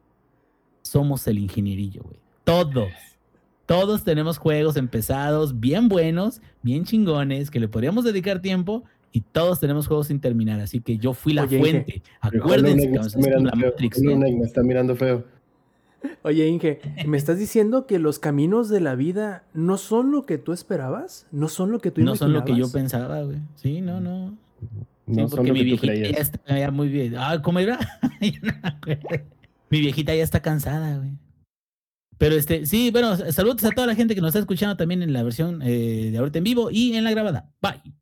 somos 0.83 1.27
el 1.27 1.39
ingenierillo, 1.39 2.03
güey. 2.03 2.19
Todos. 2.45 2.91
Todos 3.67 4.05
tenemos 4.05 4.37
juegos 4.37 4.77
empezados, 4.77 5.59
bien 5.59 5.89
buenos, 5.89 6.43
bien 6.63 6.85
chingones, 6.85 7.51
que 7.51 7.61
le 7.61 7.69
podríamos 7.69 8.05
dedicar 8.05 8.43
tiempo 8.43 8.85
y 9.15 9.21
todos 9.21 9.61
tenemos 9.61 9.87
juegos 9.87 10.09
sin 10.09 10.21
terminar. 10.21 10.59
Así 10.59 10.81
que 10.81 10.99
yo 10.99 11.15
fui 11.15 11.35
la 11.35 11.45
Oye, 11.45 11.61
fuente. 11.61 12.03
Hollow 12.21 12.43
Acuérdense, 12.43 12.87
cabrón, 12.87 13.07
está 13.07 13.19
mirando 13.21 13.45
la 13.49 13.57
feo. 13.57 13.71
Matrix, 13.71 13.99
¿eh? 14.03 14.17
Me 14.17 14.45
está 14.45 14.63
mirando 14.65 14.97
feo. 14.97 15.25
Oye, 16.23 16.49
Inge, 16.49 16.81
¿me 17.07 17.17
estás 17.17 17.39
diciendo 17.39 17.87
que 17.87 18.01
los 18.01 18.19
caminos 18.19 18.69
de 18.69 18.81
la 18.81 18.97
vida 18.97 19.45
no 19.55 19.79
son 19.79 20.11
lo 20.11 20.27
que 20.27 20.37
tú 20.37 20.53
esperabas? 20.53 21.29
¿No 21.31 21.49
son 21.49 21.71
lo 21.71 21.79
que 21.79 21.93
tú 21.93 22.03
No 22.03 22.17
son 22.17 22.33
lo 22.33 22.45
que 22.45 22.51
yo 22.57 22.67
imaginabas? 22.67 22.73
pensaba, 22.73 23.23
güey. 23.23 23.39
Sí, 23.55 23.81
no, 23.81 24.01
no. 24.01 24.37
No 25.07 25.15
sí, 25.15 25.21
son 25.21 25.31
porque 25.31 25.49
lo 25.49 25.55
mi 25.55 25.61
que 25.61 25.65
viejita 25.65 25.95
ya 25.95 26.09
está 26.09 26.59
ya 26.59 26.73
muy 26.73 26.89
bien. 26.89 27.15
Ah, 27.17 27.41
¿cómo 27.41 27.61
era? 27.61 27.79
No 28.43 28.53
mi 29.71 29.81
viejita 29.81 30.15
ya 30.15 30.25
está 30.25 30.43
cansada, 30.43 30.99
güey. 30.99 31.13
Pero 32.19 32.35
este, 32.35 32.67
sí, 32.67 32.91
bueno, 32.91 33.17
saludos 33.31 33.63
a 33.65 33.71
toda 33.71 33.87
la 33.87 33.95
gente 33.95 34.15
que 34.17 34.21
nos 34.21 34.29
está 34.31 34.41
escuchando 34.41 34.77
también 34.77 35.03
en 35.03 35.13
la 35.13 35.23
versión 35.23 35.63
eh, 35.63 36.11
de 36.11 36.19
ahorita 36.19 36.39
en 36.39 36.45
vivo 36.45 36.71
y 36.73 36.95
en 36.95 37.05
la 37.05 37.13
grabada. 37.13 37.53
Bye. 37.63 37.95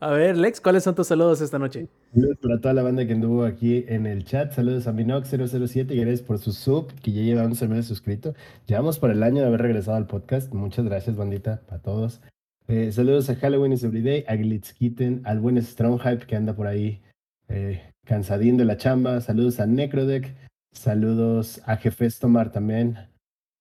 A 0.00 0.10
ver, 0.10 0.36
Lex, 0.36 0.60
¿cuáles 0.60 0.84
son 0.84 0.94
tus 0.94 1.08
saludos 1.08 1.40
esta 1.40 1.58
noche? 1.58 1.88
Saludos 2.14 2.38
para 2.40 2.60
toda 2.60 2.72
la 2.72 2.84
banda 2.84 3.04
que 3.04 3.14
anduvo 3.14 3.44
aquí 3.44 3.84
en 3.88 4.06
el 4.06 4.24
chat. 4.24 4.52
Saludos 4.52 4.86
a 4.86 4.92
Minox007 4.92 5.90
y 5.90 6.00
gracias 6.00 6.22
por 6.22 6.38
su 6.38 6.52
sub, 6.52 6.92
que 7.02 7.10
ya 7.10 7.22
lleva 7.22 7.42
11 7.42 7.66
meses 7.66 7.86
suscrito. 7.86 8.34
Llevamos 8.66 9.00
por 9.00 9.10
el 9.10 9.24
año 9.24 9.40
de 9.40 9.48
haber 9.48 9.62
regresado 9.62 9.96
al 9.96 10.06
podcast. 10.06 10.52
Muchas 10.54 10.84
gracias, 10.84 11.16
bandita, 11.16 11.62
para 11.66 11.82
todos. 11.82 12.20
Eh, 12.68 12.92
saludos 12.92 13.28
a 13.28 13.34
Halloween 13.34 13.72
is 13.72 13.82
Everyday, 13.82 14.24
a 14.28 14.36
Glitzkitten, 14.36 15.22
al 15.24 15.40
buen 15.40 15.60
Strong 15.60 16.00
Hype 16.00 16.26
que 16.26 16.36
anda 16.36 16.54
por 16.54 16.68
ahí 16.68 17.02
eh, 17.48 17.82
cansadín 18.04 18.56
de 18.56 18.66
la 18.66 18.76
chamba. 18.76 19.20
Saludos 19.20 19.58
a 19.58 19.66
Necrodeck. 19.66 20.32
Saludos 20.72 21.60
a 21.66 21.76
Jefes 21.76 22.20
Tomar 22.20 22.52
también. 22.52 22.98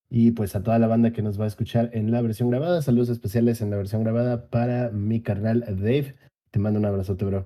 Y 0.10 0.32
pues 0.32 0.56
a 0.56 0.62
toda 0.62 0.78
la 0.78 0.88
banda 0.88 1.12
que 1.12 1.24
nos 1.24 1.40
va 1.40 1.46
a 1.46 1.48
escuchar 1.48 1.90
en 1.94 2.12
la 2.12 2.22
versión 2.22 2.52
grabada. 2.52 2.84
Saludos 2.84 3.10
especiales 3.10 3.62
en 3.62 3.72
la 3.72 3.78
versión 3.78 4.04
grabada 4.04 4.50
para 4.50 4.92
mi 4.92 5.22
carnal 5.22 5.62
Dave. 5.62 6.16
Te 6.52 6.60
mando 6.60 6.80
un 6.80 6.86
abrazote, 6.86 7.26
bro. 7.26 7.46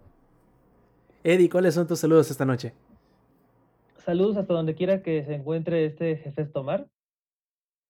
Eddie, 1.24 1.50
¿cuáles 1.50 1.76
son 1.76 1.88
tus 1.88 2.00
saludos 2.00 2.32
esta 2.32 2.46
noche? 2.46 2.74
Saludos 3.98 4.38
hasta 4.38 4.54
donde 4.54 4.76
quiera 4.76 5.04
que 5.04 5.24
se 5.24 5.36
encuentre 5.36 5.86
este 5.86 6.18
jefe 6.18 6.46
Tomar. 6.46 6.88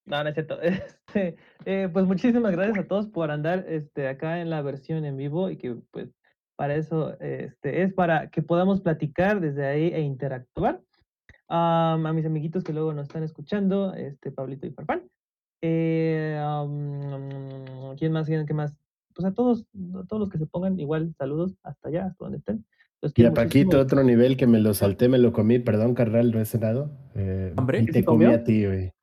No, 0.06 0.24
no 0.24 0.30
es 0.30 0.36
cierto. 0.36 0.60
Este, 1.14 1.36
eh, 1.66 1.90
pues 1.92 2.06
muchísimas 2.06 2.54
gracias 2.54 2.78
a 2.78 2.88
todos 2.88 3.08
por 3.08 3.32
andar 3.32 3.66
este, 3.68 4.08
acá 4.08 4.40
en 4.40 4.50
la 4.50 4.62
versión 4.62 5.04
en 5.04 5.18
vivo 5.18 5.50
y 5.50 5.58
que 5.58 5.76
pues 5.92 6.10
para 6.56 6.76
eso 6.76 7.20
este, 7.20 7.84
es 7.84 7.94
para 7.94 8.30
que 8.30 8.42
podamos 8.42 8.80
platicar 8.80 9.42
desde 9.42 9.66
ahí 9.66 9.88
e 9.94 10.00
interactuar. 10.00 10.82
A 11.50 11.98
mis 12.16 12.26
amiguitos 12.26 12.64
que 12.64 12.72
luego 12.72 12.94
nos 12.94 13.08
están 13.08 13.24
escuchando, 13.24 13.94
este 13.94 14.32
Pablito 14.32 14.66
y 14.68 14.72
Farfán. 14.72 15.10
Eh, 15.62 16.40
am, 16.42 17.98
¿Quién 17.98 18.14
más? 18.14 18.26
¿Quién 18.26 18.46
qué 18.46 18.54
más? 18.54 18.74
Pues 19.14 19.26
a 19.26 19.34
todos, 19.34 19.66
a 19.96 20.04
todos 20.08 20.20
los 20.20 20.30
que 20.30 20.38
se 20.38 20.46
pongan 20.46 20.80
igual, 20.80 21.14
saludos 21.18 21.56
hasta 21.64 21.90
allá, 21.90 22.06
hasta 22.08 22.26
donde 22.26 22.38
estén. 22.40 22.66
Los 23.02 23.14
Y 23.16 23.26
a 23.26 23.34
Paquito, 23.34 23.66
muchísimo. 23.66 23.82
otro 23.82 24.04
nivel 24.04 24.38
que 24.38 24.48
me 24.48 24.60
lo 24.60 24.74
salté, 24.74 25.10
me 25.10 25.18
lo 25.18 25.34
comí. 25.34 25.60
Perdón, 25.60 25.96
carnal, 25.96 26.32
no 26.32 26.40
he 26.40 26.46
cenado. 26.46 26.92
Eh, 27.16 27.54
¿Hombre? 27.58 27.82
y 27.82 27.86
¿Que 27.88 27.92
te 27.92 28.06
comí 28.06 28.26
a 28.26 28.44
ti, 28.44 28.66
güey. 28.66 28.94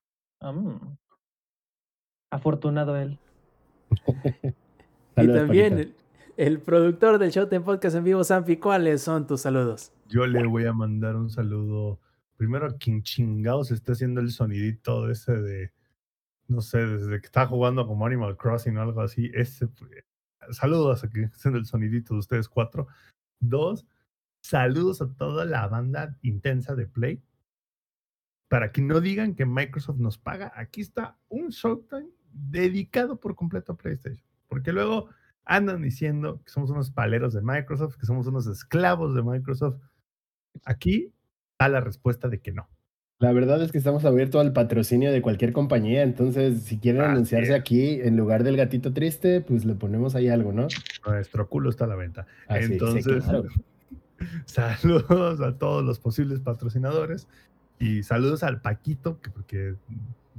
Mm. 0.40 0.96
Afortunado 2.30 2.96
él. 2.96 3.18
y 5.16 5.26
también 5.26 5.94
el 6.36 6.60
productor 6.60 7.18
del 7.18 7.30
Showtime 7.30 7.62
Podcast 7.62 7.96
en 7.96 8.04
vivo, 8.04 8.22
Sanfi, 8.22 8.58
¿cuáles 8.58 9.02
son 9.02 9.26
tus 9.26 9.40
saludos? 9.40 9.92
Yo 10.08 10.26
le 10.26 10.46
voy 10.46 10.66
a 10.66 10.72
mandar 10.72 11.16
un 11.16 11.30
saludo 11.30 11.98
primero 12.36 12.66
a 12.66 12.76
quien 12.76 13.02
chingados 13.02 13.72
está 13.72 13.92
haciendo 13.92 14.20
el 14.20 14.30
sonidito 14.30 15.10
ese 15.10 15.32
de, 15.32 15.72
no 16.48 16.62
sé, 16.62 16.78
desde 16.78 17.20
que 17.20 17.26
está 17.26 17.46
jugando 17.46 17.86
como 17.86 18.06
Animal 18.06 18.36
Crossing 18.36 18.76
o 18.76 18.82
algo 18.82 19.02
así. 19.02 19.30
Ese, 19.34 19.68
saludos 20.50 21.04
a 21.04 21.08
haciendo 21.34 21.58
el 21.58 21.66
sonidito 21.66 22.14
de 22.14 22.20
ustedes 22.20 22.48
cuatro. 22.48 22.88
Dos, 23.38 23.86
saludos 24.40 25.02
a 25.02 25.12
toda 25.14 25.44
la 25.44 25.68
banda 25.68 26.16
intensa 26.22 26.74
de 26.74 26.86
Play. 26.86 27.22
Para 28.48 28.72
que 28.72 28.80
no 28.80 29.00
digan 29.00 29.34
que 29.34 29.44
Microsoft 29.44 29.98
nos 29.98 30.16
paga, 30.16 30.52
aquí 30.56 30.80
está 30.80 31.18
un 31.28 31.50
Showtime 31.50 32.08
dedicado 32.32 33.20
por 33.20 33.34
completo 33.34 33.72
a 33.72 33.76
PlayStation. 33.76 34.26
Porque 34.48 34.72
luego 34.72 35.10
andan 35.44 35.82
diciendo 35.82 36.42
que 36.42 36.50
somos 36.50 36.70
unos 36.70 36.90
paleros 36.90 37.34
de 37.34 37.42
Microsoft, 37.42 37.96
que 37.96 38.06
somos 38.06 38.26
unos 38.26 38.46
esclavos 38.46 39.14
de 39.14 39.22
Microsoft. 39.22 39.82
Aquí 40.64 41.12
está 41.52 41.68
la 41.68 41.82
respuesta 41.82 42.28
de 42.28 42.40
que 42.40 42.52
no. 42.52 42.70
La 43.20 43.32
verdad 43.32 43.60
es 43.62 43.72
que 43.72 43.78
estamos 43.78 44.04
abiertos 44.04 44.40
al 44.40 44.52
patrocinio 44.52 45.10
de 45.10 45.22
cualquier 45.22 45.52
compañía. 45.52 46.02
Entonces, 46.04 46.62
si 46.62 46.78
quieren 46.78 47.02
Así 47.02 47.10
anunciarse 47.10 47.50
es. 47.52 47.60
aquí 47.60 48.00
en 48.00 48.16
lugar 48.16 48.44
del 48.44 48.56
gatito 48.56 48.92
triste, 48.92 49.40
pues 49.40 49.64
le 49.64 49.74
ponemos 49.74 50.14
ahí 50.14 50.28
algo, 50.28 50.52
¿no? 50.52 50.68
Nuestro 51.04 51.48
culo 51.48 51.68
está 51.70 51.84
a 51.84 51.88
la 51.88 51.96
venta. 51.96 52.26
Así, 52.46 52.66
sí, 52.66 52.72
Entonces, 52.74 53.24
claro. 53.24 53.44
saludos 54.46 55.40
a 55.40 55.58
todos 55.58 55.84
los 55.84 55.98
posibles 55.98 56.38
patrocinadores 56.40 57.26
y 57.80 58.04
saludos 58.04 58.44
al 58.44 58.60
Paquito, 58.60 59.20
que 59.20 59.30
porque 59.30 59.74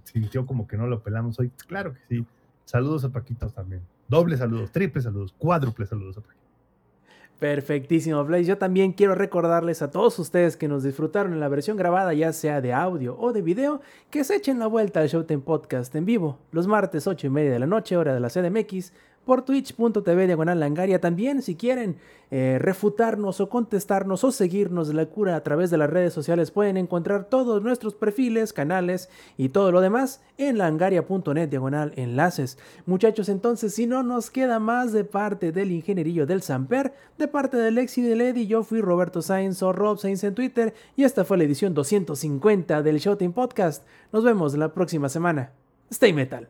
sintió 0.04 0.46
como 0.46 0.66
que 0.66 0.78
no 0.78 0.88
lo 0.88 1.04
pelamos 1.04 1.38
hoy. 1.40 1.52
Claro 1.68 1.94
que 1.94 2.00
sí. 2.08 2.26
Saludos 2.64 3.04
a 3.04 3.10
Paquito 3.10 3.50
también. 3.50 3.82
Doble 4.08 4.38
saludos, 4.38 4.72
triple 4.72 5.02
saludos, 5.02 5.34
cuádruple 5.38 5.86
saludos 5.86 6.18
a 6.18 6.22
Paquito. 6.22 6.39
Perfectísimo, 7.40 8.26
Blaze. 8.26 8.44
Yo 8.44 8.58
también 8.58 8.92
quiero 8.92 9.16
recordarles 9.16 9.82
a 9.82 9.92
todos 9.92 10.20
ustedes 10.20 10.58
que 10.58 10.68
nos 10.68 10.84
disfrutaron 10.84 11.32
en 11.32 11.40
la 11.40 11.48
versión 11.48 11.78
grabada, 11.78 12.14
ya 12.14 12.34
sea 12.34 12.60
de 12.60 12.74
audio 12.74 13.18
o 13.18 13.32
de 13.32 13.42
video, 13.42 13.80
que 14.10 14.26
se 14.26 14.36
echen 14.36 14.60
la 14.60 14.68
vuelta 14.68 15.00
al 15.00 15.08
Showtime 15.08 15.42
Podcast 15.42 15.96
en 15.96 16.04
vivo, 16.04 16.38
los 16.52 16.68
martes 16.68 17.08
8 17.08 17.28
y 17.28 17.30
media 17.30 17.52
de 17.52 17.60
la 17.60 17.66
noche, 17.66 17.96
hora 17.96 18.14
de 18.14 18.20
la 18.20 18.28
CDMX, 18.28 18.92
por 19.30 19.44
twitch.tv 19.44 20.26
diagonal 20.26 20.60
langaria. 20.60 21.00
También, 21.00 21.44
si 21.44 21.54
quieren 21.54 21.98
eh, 22.32 22.58
refutarnos 22.60 23.40
o 23.40 23.48
contestarnos 23.48 24.24
o 24.24 24.32
seguirnos 24.32 24.88
de 24.88 24.96
la 24.96 25.06
cura 25.06 25.36
a 25.36 25.44
través 25.44 25.70
de 25.70 25.78
las 25.78 25.88
redes 25.88 26.14
sociales, 26.14 26.50
pueden 26.50 26.78
encontrar 26.78 27.26
todos 27.26 27.62
nuestros 27.62 27.94
perfiles, 27.94 28.54
canales 28.54 29.08
y 29.38 29.50
todo 29.50 29.72
lo 29.72 29.82
demás 29.82 30.24
en 30.40 30.58
langaria.net 30.58 31.48
diagonal 31.48 31.94
enlaces. 31.96 32.58
Muchachos, 32.88 33.30
entonces, 33.30 33.76
si 33.76 33.86
no 33.86 34.02
nos 34.02 34.32
queda 34.32 34.58
más 34.58 34.94
de 34.94 35.04
parte 35.04 35.52
del 35.52 35.74
ingenierillo 35.74 36.26
del 36.26 36.42
Samper, 36.42 36.96
de 37.20 37.28
parte 37.28 37.58
del 37.58 37.76
Lexi 37.76 38.02
y 38.02 38.06
del 38.06 38.22
Eddie, 38.22 38.48
yo 38.48 38.64
fui 38.64 38.82
Roberto 38.82 39.22
Sainz 39.22 39.62
o 39.62 39.72
Rob 39.74 40.00
Sainz 40.00 40.24
en 40.24 40.34
Twitter 40.34 40.74
y 40.96 41.04
esta 41.04 41.24
fue 41.24 41.38
la 41.38 41.44
edición 41.44 41.76
250 41.76 42.82
del 42.82 42.98
Showtime 42.98 43.36
Podcast. 43.36 43.86
Nos 44.12 44.24
vemos 44.24 44.58
la 44.58 44.74
próxima 44.74 45.08
semana. 45.08 45.52
Stay 45.92 46.14
metal. 46.14 46.50